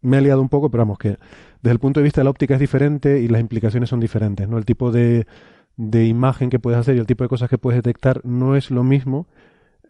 me 0.00 0.18
he 0.18 0.20
liado 0.20 0.40
un 0.40 0.48
poco, 0.48 0.70
pero 0.70 0.82
vamos, 0.82 0.98
que 0.98 1.16
desde 1.62 1.72
el 1.72 1.78
punto 1.80 2.00
de 2.00 2.04
vista 2.04 2.20
de 2.20 2.24
la 2.24 2.30
óptica 2.30 2.54
es 2.54 2.60
diferente 2.60 3.20
y 3.20 3.28
las 3.28 3.40
implicaciones 3.40 3.88
son 3.88 4.00
diferentes, 4.00 4.48
¿no? 4.48 4.58
El 4.58 4.64
tipo 4.64 4.92
de, 4.92 5.26
de 5.76 6.06
imagen 6.06 6.50
que 6.50 6.58
puedes 6.58 6.78
hacer 6.78 6.96
y 6.96 6.98
el 6.98 7.06
tipo 7.06 7.24
de 7.24 7.28
cosas 7.28 7.48
que 7.48 7.58
puedes 7.58 7.78
detectar 7.78 8.20
no 8.24 8.56
es 8.56 8.70
lo 8.70 8.84
mismo, 8.84 9.26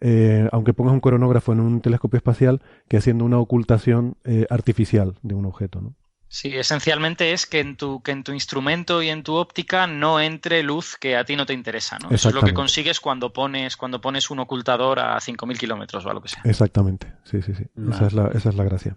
eh, 0.01 0.47
aunque 0.51 0.73
pongas 0.73 0.93
un 0.93 0.99
cronógrafo 0.99 1.53
en 1.53 1.59
un 1.59 1.81
telescopio 1.81 2.17
espacial, 2.17 2.61
que 2.87 2.97
haciendo 2.97 3.25
una 3.25 3.39
ocultación 3.39 4.17
eh, 4.23 4.45
artificial 4.49 5.15
de 5.21 5.35
un 5.35 5.45
objeto, 5.45 5.81
¿no? 5.81 5.95
Sí, 6.31 6.55
esencialmente 6.55 7.33
es 7.33 7.47
que 7.47 7.59
en, 7.59 7.75
tu, 7.75 8.03
que 8.03 8.11
en 8.11 8.23
tu 8.23 8.33
instrumento 8.33 9.01
y 9.01 9.09
en 9.09 9.23
tu 9.23 9.33
óptica 9.33 9.87
no 9.87 10.19
entre 10.19 10.61
luz 10.61 10.95
que 10.95 11.17
a 11.17 11.25
ti 11.25 11.35
no 11.35 11.47
te 11.47 11.53
interesa, 11.53 11.97
¿no? 11.97 12.11
Eso 12.11 12.29
es 12.29 12.35
lo 12.35 12.43
que 12.43 12.53
consigues 12.53 12.99
cuando 12.99 13.33
pones, 13.33 13.75
cuando 13.75 13.99
pones 13.99 14.29
un 14.29 14.37
ocultador 14.37 14.99
a 14.99 15.17
5.000 15.17 15.57
kilómetros 15.57 16.05
o 16.05 16.09
algo 16.09 16.21
que 16.21 16.29
sea. 16.29 16.43
Exactamente, 16.45 17.11
sí, 17.23 17.41
sí, 17.41 17.55
sí. 17.55 17.63
Esa, 17.89 18.05
es 18.05 18.13
la, 18.13 18.27
esa 18.27 18.49
es 18.49 18.55
la 18.55 18.63
gracia. 18.63 18.95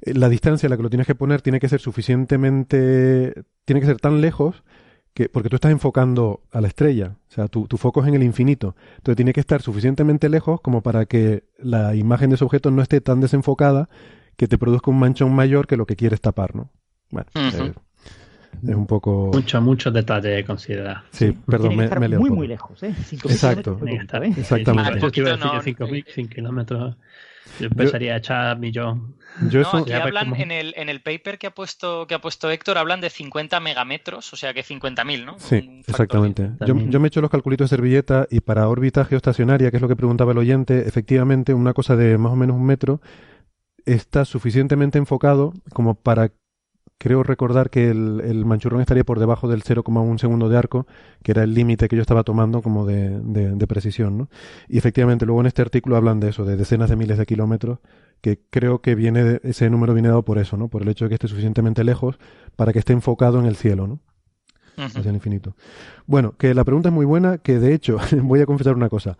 Eh, 0.00 0.14
la 0.14 0.28
distancia 0.28 0.66
a 0.66 0.70
la 0.70 0.76
que 0.76 0.82
lo 0.82 0.90
tienes 0.90 1.06
que 1.06 1.14
poner 1.14 1.42
tiene 1.42 1.60
que 1.60 1.68
ser 1.68 1.80
suficientemente... 1.80 3.44
tiene 3.64 3.80
que 3.80 3.86
ser 3.86 3.98
tan 3.98 4.20
lejos 4.20 4.64
que, 5.18 5.28
porque 5.28 5.48
tú 5.48 5.56
estás 5.56 5.72
enfocando 5.72 6.44
a 6.52 6.60
la 6.60 6.68
estrella, 6.68 7.16
o 7.28 7.32
sea, 7.32 7.48
tu, 7.48 7.66
tu, 7.66 7.76
foco 7.76 8.02
es 8.02 8.06
en 8.06 8.14
el 8.14 8.22
infinito. 8.22 8.76
Entonces 8.98 9.16
tiene 9.16 9.32
que 9.32 9.40
estar 9.40 9.60
suficientemente 9.60 10.28
lejos 10.28 10.60
como 10.60 10.80
para 10.80 11.06
que 11.06 11.42
la 11.58 11.96
imagen 11.96 12.30
de 12.30 12.36
ese 12.36 12.44
objeto 12.44 12.70
no 12.70 12.82
esté 12.82 13.00
tan 13.00 13.20
desenfocada 13.20 13.88
que 14.36 14.46
te 14.46 14.58
produzca 14.58 14.92
un 14.92 15.00
manchón 15.00 15.34
mayor 15.34 15.66
que 15.66 15.76
lo 15.76 15.86
que 15.86 15.96
quieres 15.96 16.20
tapar, 16.20 16.54
¿no? 16.54 16.70
Bueno, 17.10 17.28
eh, 17.34 17.72
es 18.62 18.74
un 18.76 18.86
poco... 18.86 19.32
Muchos, 19.34 19.60
muchos 19.60 19.92
detalles 19.92 20.36
de 20.36 20.44
considerar. 20.44 21.02
Sí, 21.10 21.36
perdón, 21.46 21.74
me, 21.74 21.88
me 21.88 22.16
Muy, 22.16 22.30
muy 22.30 22.46
lejos, 22.46 22.80
¿eh? 22.84 22.94
Exacto, 23.10 23.76
exactamente. 23.84 25.00
Yo 25.00 25.10
quiero 25.10 25.30
decir 25.30 25.76
5.000 25.76 26.28
kilómetros. 26.28 26.96
Yo 27.60 27.66
empezaría 27.66 28.14
a 28.14 28.18
echar 28.18 28.58
millón. 28.58 29.16
Yo 29.50 29.62
no, 29.62 29.78
aquí 29.78 29.92
hablan 29.92 30.34
en, 30.34 30.50
el, 30.50 30.74
en 30.76 30.88
el 30.88 31.00
paper 31.00 31.38
que 31.38 31.46
ha 31.46 31.54
puesto 31.54 32.06
que 32.06 32.14
ha 32.14 32.20
puesto 32.20 32.50
Héctor, 32.50 32.78
hablan 32.78 33.00
de 33.00 33.10
50 33.10 33.60
megametros, 33.60 34.32
o 34.32 34.36
sea 34.36 34.54
que 34.54 34.64
50.000, 34.64 35.24
¿no? 35.24 35.38
Sí, 35.38 35.82
exactamente. 35.86 36.50
Yo, 36.66 36.76
yo, 36.76 37.00
me 37.00 37.06
he 37.06 37.08
hecho 37.08 37.20
los 37.20 37.30
calculitos 37.30 37.70
de 37.70 37.76
servilleta 37.76 38.26
y 38.30 38.40
para 38.40 38.68
órbita 38.68 39.04
geoestacionaria, 39.04 39.70
que 39.70 39.76
es 39.76 39.82
lo 39.82 39.88
que 39.88 39.96
preguntaba 39.96 40.32
el 40.32 40.38
oyente, 40.38 40.88
efectivamente 40.88 41.54
una 41.54 41.74
cosa 41.74 41.94
de 41.94 42.18
más 42.18 42.32
o 42.32 42.36
menos 42.36 42.56
un 42.56 42.66
metro 42.66 43.00
está 43.84 44.24
suficientemente 44.24 44.98
enfocado 44.98 45.52
como 45.72 45.94
para, 45.94 46.30
creo 46.98 47.22
recordar 47.22 47.70
que 47.70 47.90
el, 47.90 48.20
el 48.24 48.44
manchurrón 48.44 48.80
estaría 48.80 49.04
por 49.04 49.20
debajo 49.20 49.48
del 49.48 49.62
0,1 49.62 50.18
segundo 50.18 50.48
de 50.48 50.58
arco, 50.58 50.86
que 51.22 51.30
era 51.30 51.44
el 51.44 51.54
límite 51.54 51.88
que 51.88 51.96
yo 51.96 52.02
estaba 52.02 52.24
tomando 52.24 52.60
como 52.60 52.84
de, 52.84 53.20
de, 53.20 53.66
precisión, 53.66 54.18
¿no? 54.18 54.28
Y 54.68 54.78
efectivamente, 54.78 55.24
luego 55.24 55.40
en 55.40 55.46
este 55.46 55.62
artículo 55.62 55.96
hablan 55.96 56.18
de 56.20 56.30
eso, 56.30 56.44
de 56.44 56.56
decenas 56.56 56.90
de 56.90 56.96
miles 56.96 57.16
de 57.16 57.26
kilómetros, 57.26 57.78
que 58.20 58.40
creo 58.50 58.80
que 58.80 58.96
viene 58.96 59.40
ese 59.44 59.70
número 59.70 59.94
viene 59.94 60.08
dado 60.08 60.24
por 60.24 60.38
eso, 60.38 60.56
¿no? 60.56 60.68
Por 60.68 60.82
el 60.82 60.88
hecho 60.88 61.04
de 61.04 61.10
que 61.10 61.14
esté 61.14 61.28
suficientemente 61.28 61.84
lejos 61.84 62.18
para 62.56 62.72
que 62.72 62.80
esté 62.80 62.92
enfocado 62.92 63.38
en 63.38 63.46
el 63.46 63.54
cielo, 63.54 63.86
¿no? 63.86 64.00
Hacia 64.76 65.08
el 65.08 65.16
infinito. 65.16 65.56
Bueno, 66.06 66.36
que 66.38 66.54
la 66.54 66.64
pregunta 66.64 66.88
es 66.88 66.94
muy 66.94 67.04
buena, 67.04 67.38
que 67.38 67.58
de 67.58 67.74
hecho, 67.74 67.98
voy 68.22 68.40
a 68.40 68.46
confesar 68.46 68.74
una 68.74 68.88
cosa. 68.88 69.18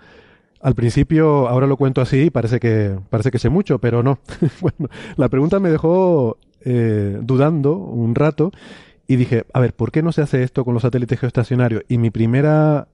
Al 0.60 0.74
principio, 0.74 1.48
ahora 1.48 1.68
lo 1.68 1.76
cuento 1.76 2.00
así, 2.00 2.30
parece 2.30 2.58
que, 2.58 2.98
parece 3.10 3.30
que 3.30 3.38
sé 3.38 3.48
mucho, 3.48 3.78
pero 3.78 4.02
no. 4.02 4.18
bueno, 4.60 4.88
la 5.16 5.28
pregunta 5.28 5.60
me 5.60 5.70
dejó 5.70 6.36
eh, 6.64 7.18
dudando 7.22 7.76
un 7.76 8.14
rato 8.14 8.52
y 9.06 9.16
dije, 9.16 9.44
a 9.52 9.60
ver, 9.60 9.74
¿por 9.74 9.90
qué 9.90 10.02
no 10.02 10.12
se 10.12 10.22
hace 10.22 10.42
esto 10.42 10.64
con 10.64 10.74
los 10.74 10.82
satélites 10.82 11.18
geoestacionarios? 11.18 11.82
Y 11.88 11.98
mi 11.98 12.10
primera, 12.10 12.88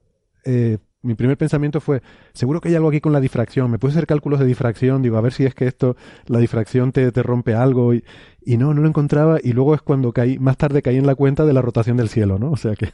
eh, 0.45 0.77
mi 1.01 1.13
primer 1.15 1.37
pensamiento 1.37 1.81
fue, 1.81 2.01
seguro 2.33 2.61
que 2.61 2.69
hay 2.69 2.75
algo 2.75 2.89
aquí 2.89 3.01
con 3.01 3.11
la 3.11 3.19
difracción, 3.19 3.69
me 3.69 3.79
puse 3.79 3.93
hacer 3.93 4.07
cálculos 4.07 4.39
de 4.39 4.45
difracción, 4.45 5.01
digo, 5.01 5.17
a 5.17 5.21
ver 5.21 5.33
si 5.33 5.45
es 5.45 5.53
que 5.53 5.67
esto, 5.67 5.97
la 6.27 6.39
difracción 6.39 6.91
te, 6.91 7.11
te 7.11 7.21
rompe 7.21 7.53
algo, 7.53 7.93
y, 7.93 8.03
y 8.41 8.57
no, 8.57 8.73
no 8.73 8.81
lo 8.81 8.87
encontraba, 8.87 9.39
y 9.43 9.51
luego 9.51 9.75
es 9.75 9.81
cuando 9.81 10.13
caí, 10.13 10.39
más 10.39 10.57
tarde 10.57 10.81
caí 10.81 10.97
en 10.97 11.05
la 11.05 11.15
cuenta 11.15 11.45
de 11.45 11.53
la 11.53 11.61
rotación 11.61 11.97
del 11.97 12.09
cielo, 12.09 12.39
¿no? 12.39 12.51
O 12.51 12.57
sea 12.57 12.75
que 12.75 12.91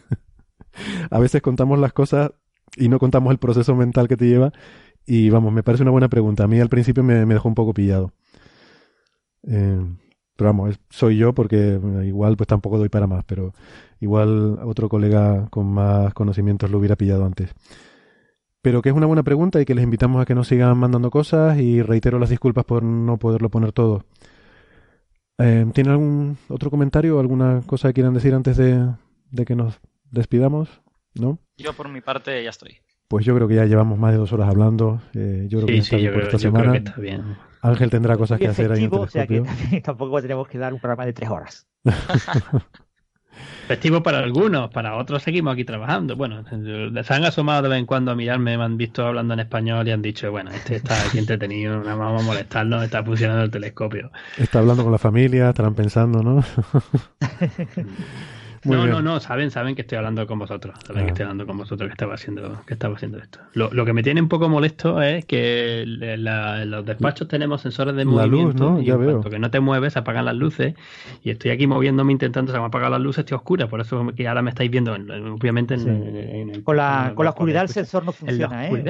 a 1.12 1.20
veces 1.20 1.42
contamos 1.42 1.80
las 1.80 1.94
cosas 1.94 2.32
y 2.76 2.90
no 2.90 3.00
contamos 3.00 3.32
el 3.32 3.38
proceso 3.38 3.76
mental 3.76 4.08
que 4.08 4.18
te 4.18 4.28
lleva. 4.28 4.52
Y 5.06 5.30
vamos, 5.30 5.52
me 5.52 5.64
parece 5.64 5.84
una 5.84 5.92
buena 5.92 6.10
pregunta. 6.10 6.44
A 6.44 6.48
mí 6.48 6.60
al 6.60 6.70
principio 6.70 7.04
me, 7.04 7.26
dejó 7.26 7.50
un 7.50 7.56
poco 7.56 7.74
pillado. 7.74 8.14
Eh, 9.44 9.82
pero 10.42 10.54
vamos, 10.54 10.80
soy 10.90 11.18
yo 11.18 11.34
porque 11.34 11.80
igual 12.04 12.36
pues 12.36 12.48
tampoco 12.48 12.80
doy 12.80 12.90
para 12.90 13.06
más, 13.06 13.24
pero 13.26 13.54
igual 14.00 14.58
otro 14.64 14.90
colega 14.90 15.48
con 15.52 15.68
más 15.68 16.16
conocimientos 16.16 16.72
lo 16.72 16.80
hubiera 16.80 16.96
pillado 16.96 17.28
antes. 17.28 17.54
Pero 18.64 18.82
que 18.82 18.90
es 18.90 18.96
una 18.96 19.06
buena 19.06 19.22
pregunta 19.22 19.62
y 19.62 19.66
que 19.66 19.76
les 19.76 19.84
invitamos 19.84 20.20
a 20.20 20.26
que 20.26 20.34
nos 20.34 20.48
sigan 20.48 20.76
mandando 20.80 21.12
cosas 21.12 21.60
y 21.60 21.84
reitero 21.84 22.18
las 22.18 22.32
disculpas 22.32 22.66
por 22.66 22.82
no 22.82 23.20
poderlo 23.20 23.50
poner 23.50 23.72
todo. 23.72 24.04
Eh, 25.38 25.68
¿Tienen 25.76 25.92
algún 25.92 26.38
otro 26.48 26.72
comentario 26.72 27.18
o 27.18 27.20
alguna 27.20 27.62
cosa 27.68 27.90
que 27.90 27.94
quieran 27.94 28.16
decir 28.16 28.34
antes 28.34 28.58
de, 28.58 28.84
de 29.30 29.46
que 29.46 29.56
nos 29.56 29.80
despidamos? 30.10 30.82
¿No? 31.14 31.38
Yo 31.58 31.74
por 31.74 31.88
mi 31.88 32.02
parte 32.02 32.44
ya 32.44 32.50
estoy. 32.50 32.78
Pues 33.08 33.28
yo 33.28 33.36
creo 33.36 33.48
que 33.48 33.56
ya 33.56 33.66
llevamos 33.66 34.00
más 34.00 34.12
de 34.12 34.18
dos 34.18 34.34
horas 34.34 34.50
hablando. 34.50 35.04
Eh, 35.14 35.46
yo 35.50 35.60
creo 35.60 35.68
que, 35.68 35.78
está 35.78 35.98
bien 35.98 36.14
por 36.14 36.24
esta 36.24 36.40
semana. 36.40 36.78
está 36.78 37.00
bien. 37.00 37.38
Ángel 37.62 37.90
tendrá 37.90 38.18
cosas 38.18 38.40
que 38.40 38.48
hacer 38.48 38.72
ahí 38.72 38.84
en 38.86 38.94
o 38.94 39.08
sea 39.08 39.28
que 39.28 39.42
tampoco 39.84 40.22
tenemos 40.22 40.48
que 40.48 40.58
dar 40.58 40.74
un 40.74 40.80
programa 40.80 41.06
de 41.06 41.14
tres 41.14 41.30
horas. 41.30 41.68
Festivo 43.68 44.04
para 44.04 44.20
algunos, 44.20 44.70
para 44.72 44.98
otros 44.98 45.24
seguimos 45.24 45.54
aquí 45.54 45.64
trabajando. 45.64 46.16
Bueno, 46.18 46.44
se 46.44 47.14
han 47.14 47.24
asomado 47.24 47.62
de 47.62 47.70
vez 47.70 47.80
en 47.80 47.86
cuando 47.86 48.12
a 48.12 48.16
mirarme, 48.16 48.58
me 48.58 48.64
han 48.64 48.76
visto 48.76 49.06
hablando 49.06 49.34
en 49.34 49.40
español 49.40 49.88
y 49.88 49.92
han 49.92 50.02
dicho, 50.02 50.30
bueno, 50.30 50.52
este 50.52 50.76
está 50.76 51.02
aquí 51.02 51.20
entretenido, 51.20 51.78
no 51.78 51.98
vamos 51.98 52.22
a 52.22 52.26
molestarnos, 52.26 52.84
está 52.84 53.04
funcionando 53.04 53.44
el 53.44 53.52
telescopio. 53.52 54.12
Está 54.38 54.60
hablando 54.60 54.84
con 54.84 54.92
la 54.92 54.98
familia, 54.98 55.50
estarán 55.50 55.74
pensando, 55.74 56.22
¿no? 56.22 56.44
no, 58.64 58.86
no, 58.86 59.02
no, 59.02 59.20
saben, 59.20 59.52
saben 59.52 59.76
que 59.76 59.82
estoy 59.82 59.98
hablando 59.98 60.26
con 60.28 60.40
vosotros. 60.40 60.76
Saben 60.86 61.04
que 61.06 61.10
ah. 61.10 61.14
estoy 61.14 61.24
hablando 61.24 61.46
con 61.46 61.58
vosotros 61.58 61.88
que 61.88 61.94
estaba 61.94 62.14
haciendo, 62.16 62.62
que 62.66 62.74
estaba 62.74 62.96
haciendo 62.96 63.18
esto. 63.18 63.40
Lo, 63.54 63.72
lo 63.74 63.86
que 63.86 63.94
me 63.94 64.04
tiene 64.04 64.22
un 64.22 64.30
poco 64.30 64.50
molesto 64.50 65.02
es 65.02 65.26
que 65.26 65.82
en 65.82 66.72
los 66.72 66.86
despachos 66.86 67.28
tenemos 67.28 67.62
sensores 67.62 67.96
de 67.96 68.06
movimiento 68.06 68.72
luz, 68.72 68.88
¿no? 68.88 69.22
y 69.26 69.30
que 69.30 69.40
no 69.40 69.52
te 69.52 69.60
mueves, 69.60 69.98
apagan 69.98 70.26
las 70.26 70.36
luces. 70.36 70.76
Y 71.24 71.32
estoy 71.32 71.52
aquí 71.52 71.68
moviéndome 71.68 72.12
intentando 72.12 72.56
apagar 72.64 72.92
las 72.92 73.02
luces, 73.02 73.20
estoy 73.20 73.36
oscura. 73.36 73.68
Por 73.68 73.82
eso 73.82 74.08
que 74.16 74.28
ahora 74.28 74.42
me 74.42 74.52
estáis 74.52 74.70
viendo, 74.70 74.94
obviamente, 74.94 75.76
en, 75.76 76.62
con 76.64 76.78
la, 76.78 77.14
con 77.16 77.26
la 77.26 77.32
oscuridad 77.32 77.64
el 77.64 77.70
sensor 77.70 78.06
no 78.06 78.12
funciona, 78.12 78.68
¿eh? 78.68 78.84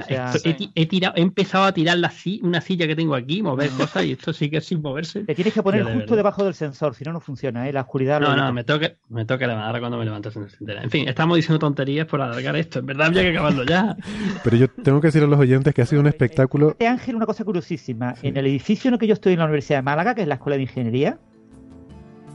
he, 0.75 0.85
tirado, 0.85 1.15
he 1.15 1.21
empezado 1.21 1.65
a 1.65 1.71
tirar 1.73 1.97
la, 1.97 2.11
una 2.41 2.61
silla 2.61 2.87
que 2.87 2.95
tengo 2.95 3.15
aquí, 3.15 3.41
mover 3.41 3.69
cosas 3.77 4.05
y 4.05 4.13
esto 4.13 4.33
sigue 4.33 4.61
sin 4.61 4.81
moverse. 4.81 5.23
Te 5.23 5.35
tienes 5.35 5.53
que 5.53 5.63
poner 5.63 5.83
justo 5.83 6.15
debajo 6.15 6.43
del 6.43 6.53
sensor, 6.53 6.95
si 6.95 7.03
no, 7.03 7.13
no 7.13 7.19
funciona, 7.19 7.67
¿eh? 7.67 7.73
La 7.73 7.81
oscuridad. 7.81 8.19
No, 8.19 8.35
no, 8.35 8.51
me 8.53 8.63
toca, 8.63 8.91
me 9.09 9.25
toca 9.25 9.47
ahora 9.61 9.79
cuando 9.79 9.97
me 9.97 10.05
levantas 10.05 10.35
en 10.35 10.47
En 10.69 10.89
fin, 10.89 11.07
estamos 11.07 11.35
diciendo 11.35 11.59
tonterías 11.59 12.07
por 12.07 12.21
alargar 12.21 12.55
esto. 12.55 12.79
En 12.79 12.85
verdad 12.85 13.07
había 13.07 13.23
que 13.23 13.29
acabarlo 13.29 13.63
ya. 13.63 13.95
Pero 14.43 14.57
yo 14.57 14.67
tengo 14.69 15.01
que 15.01 15.07
decir 15.07 15.23
a 15.23 15.27
los 15.27 15.39
oyentes 15.39 15.73
que 15.73 15.81
ha 15.81 15.85
sido 15.85 16.01
un 16.01 16.07
espectáculo. 16.07 16.75
Ángel, 16.79 17.15
una 17.15 17.25
cosa 17.25 17.43
curiosísima. 17.43 18.15
En 18.21 18.37
el 18.37 18.47
edificio 18.47 18.89
en 18.89 18.93
el 18.93 18.99
que 18.99 19.07
yo 19.07 19.13
estoy 19.13 19.33
en 19.33 19.39
la 19.39 19.45
Universidad 19.45 19.79
de 19.79 19.83
Málaga, 19.83 20.15
que 20.15 20.21
es 20.21 20.27
la 20.27 20.35
Escuela 20.35 20.57
de 20.57 20.63
Ingeniería, 20.63 21.19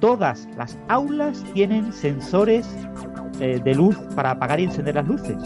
todas 0.00 0.48
las 0.56 0.78
aulas 0.88 1.44
tienen 1.54 1.92
sensores 1.92 2.66
eh, 3.40 3.60
de 3.62 3.74
luz 3.74 3.96
para 4.14 4.32
apagar 4.32 4.60
y 4.60 4.64
encender 4.64 4.94
las 4.94 5.06
luces. 5.06 5.36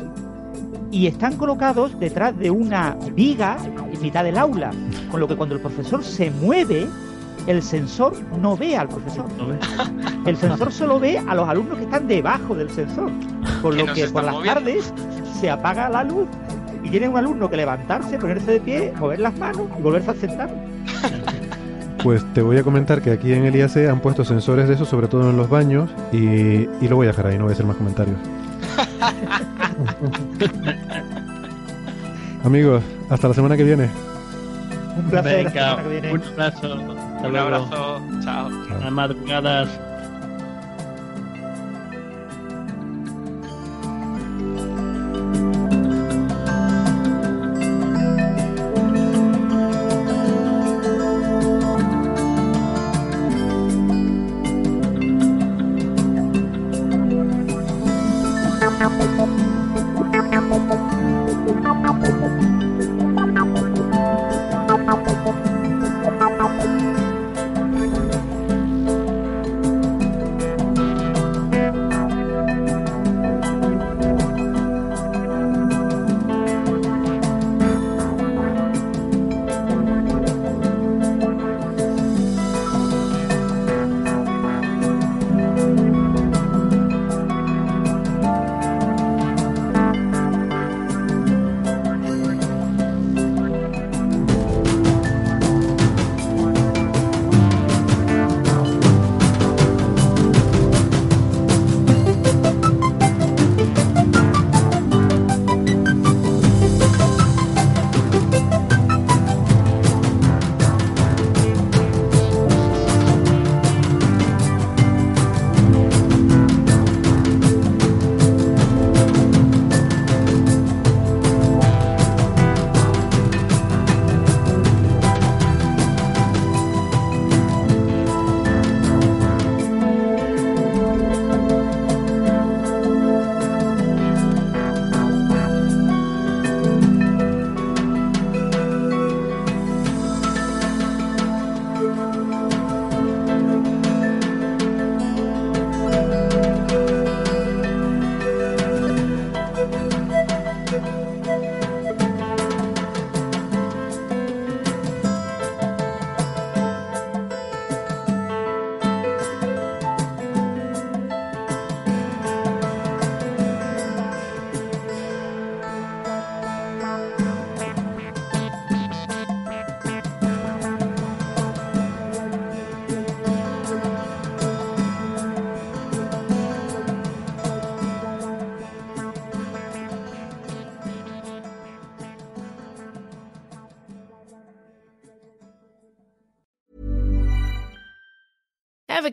Y 0.93 1.07
están 1.07 1.37
colocados 1.37 1.99
detrás 2.01 2.37
de 2.39 2.51
una 2.51 2.97
viga 3.15 3.57
en 3.93 4.03
mitad 4.03 4.25
del 4.25 4.39
aula. 4.39 4.71
Con 5.11 5.21
lo 5.21 5.29
que 5.29 5.37
cuando 5.37 5.55
el 5.55 5.61
profesor 5.61 6.03
se 6.03 6.31
mueve, 6.31 6.89
el 7.47 7.63
sensor 7.63 8.15
no 8.41 8.57
ve 8.57 8.77
al 8.77 8.89
profesor. 8.89 9.27
El 10.27 10.37
sensor 10.37 10.73
solo 10.73 11.01
ve 11.01 11.19
a 11.19 11.35
los 11.35 11.49
alumnos 11.49 11.79
que 11.79 11.85
están 11.85 12.07
debajo 12.07 12.55
del 12.55 12.71
sensor. 12.71 13.11
Con 13.63 13.77
lo 13.77 13.87
que 13.93 14.07
por 14.09 14.25
las 14.25 14.43
tardes 14.43 14.93
se 15.41 15.51
apaga 15.51 15.89
la 15.89 16.05
luz 16.05 16.29
y 16.83 16.91
tiene 16.91 17.09
un 17.09 17.17
alumno 17.17 17.51
que 17.51 17.57
levantarse, 17.57 18.19
ponerse 18.19 18.53
de 18.53 18.61
pie, 18.61 18.93
mover 18.99 19.21
las 19.21 19.37
manos 19.39 19.63
y 19.79 19.83
volverse 19.83 20.11
a 20.11 20.15
sentar. 20.15 20.51
Pues 22.03 22.25
te 22.33 22.41
voy 22.41 22.57
a 22.57 22.63
comentar 22.63 23.03
que 23.03 23.11
aquí 23.11 23.33
en 23.33 23.45
el 23.45 23.55
IAC 23.55 23.89
han 23.89 24.01
puesto 24.01 24.25
sensores 24.25 24.69
de 24.69 24.75
eso, 24.75 24.87
sobre 24.87 25.07
todo 25.07 25.29
en 25.29 25.37
los 25.37 25.51
baños, 25.51 25.91
y, 26.13 26.67
y 26.81 26.89
lo 26.89 26.97
voy 26.97 27.07
a 27.07 27.11
dejar 27.11 27.27
ahí, 27.27 27.37
no 27.37 27.45
voy 27.45 27.51
a 27.51 27.55
hacer 27.55 27.67
más 27.67 27.77
comentarios. 27.77 28.17
Amigos, 32.45 32.83
hasta 33.11 33.29
la 33.29 33.35
semana 33.35 33.57
que 33.57 33.65
viene. 33.65 33.91
Un 34.97 35.11
placer. 35.11 35.45
Venga, 35.45 35.77
un 36.13 36.23
abrazo. 36.23 37.00
Un 37.23 37.37
abrazo. 37.37 38.03
Chao. 38.25 38.49
Buenas 38.51 38.93
madrugadas. 38.93 39.81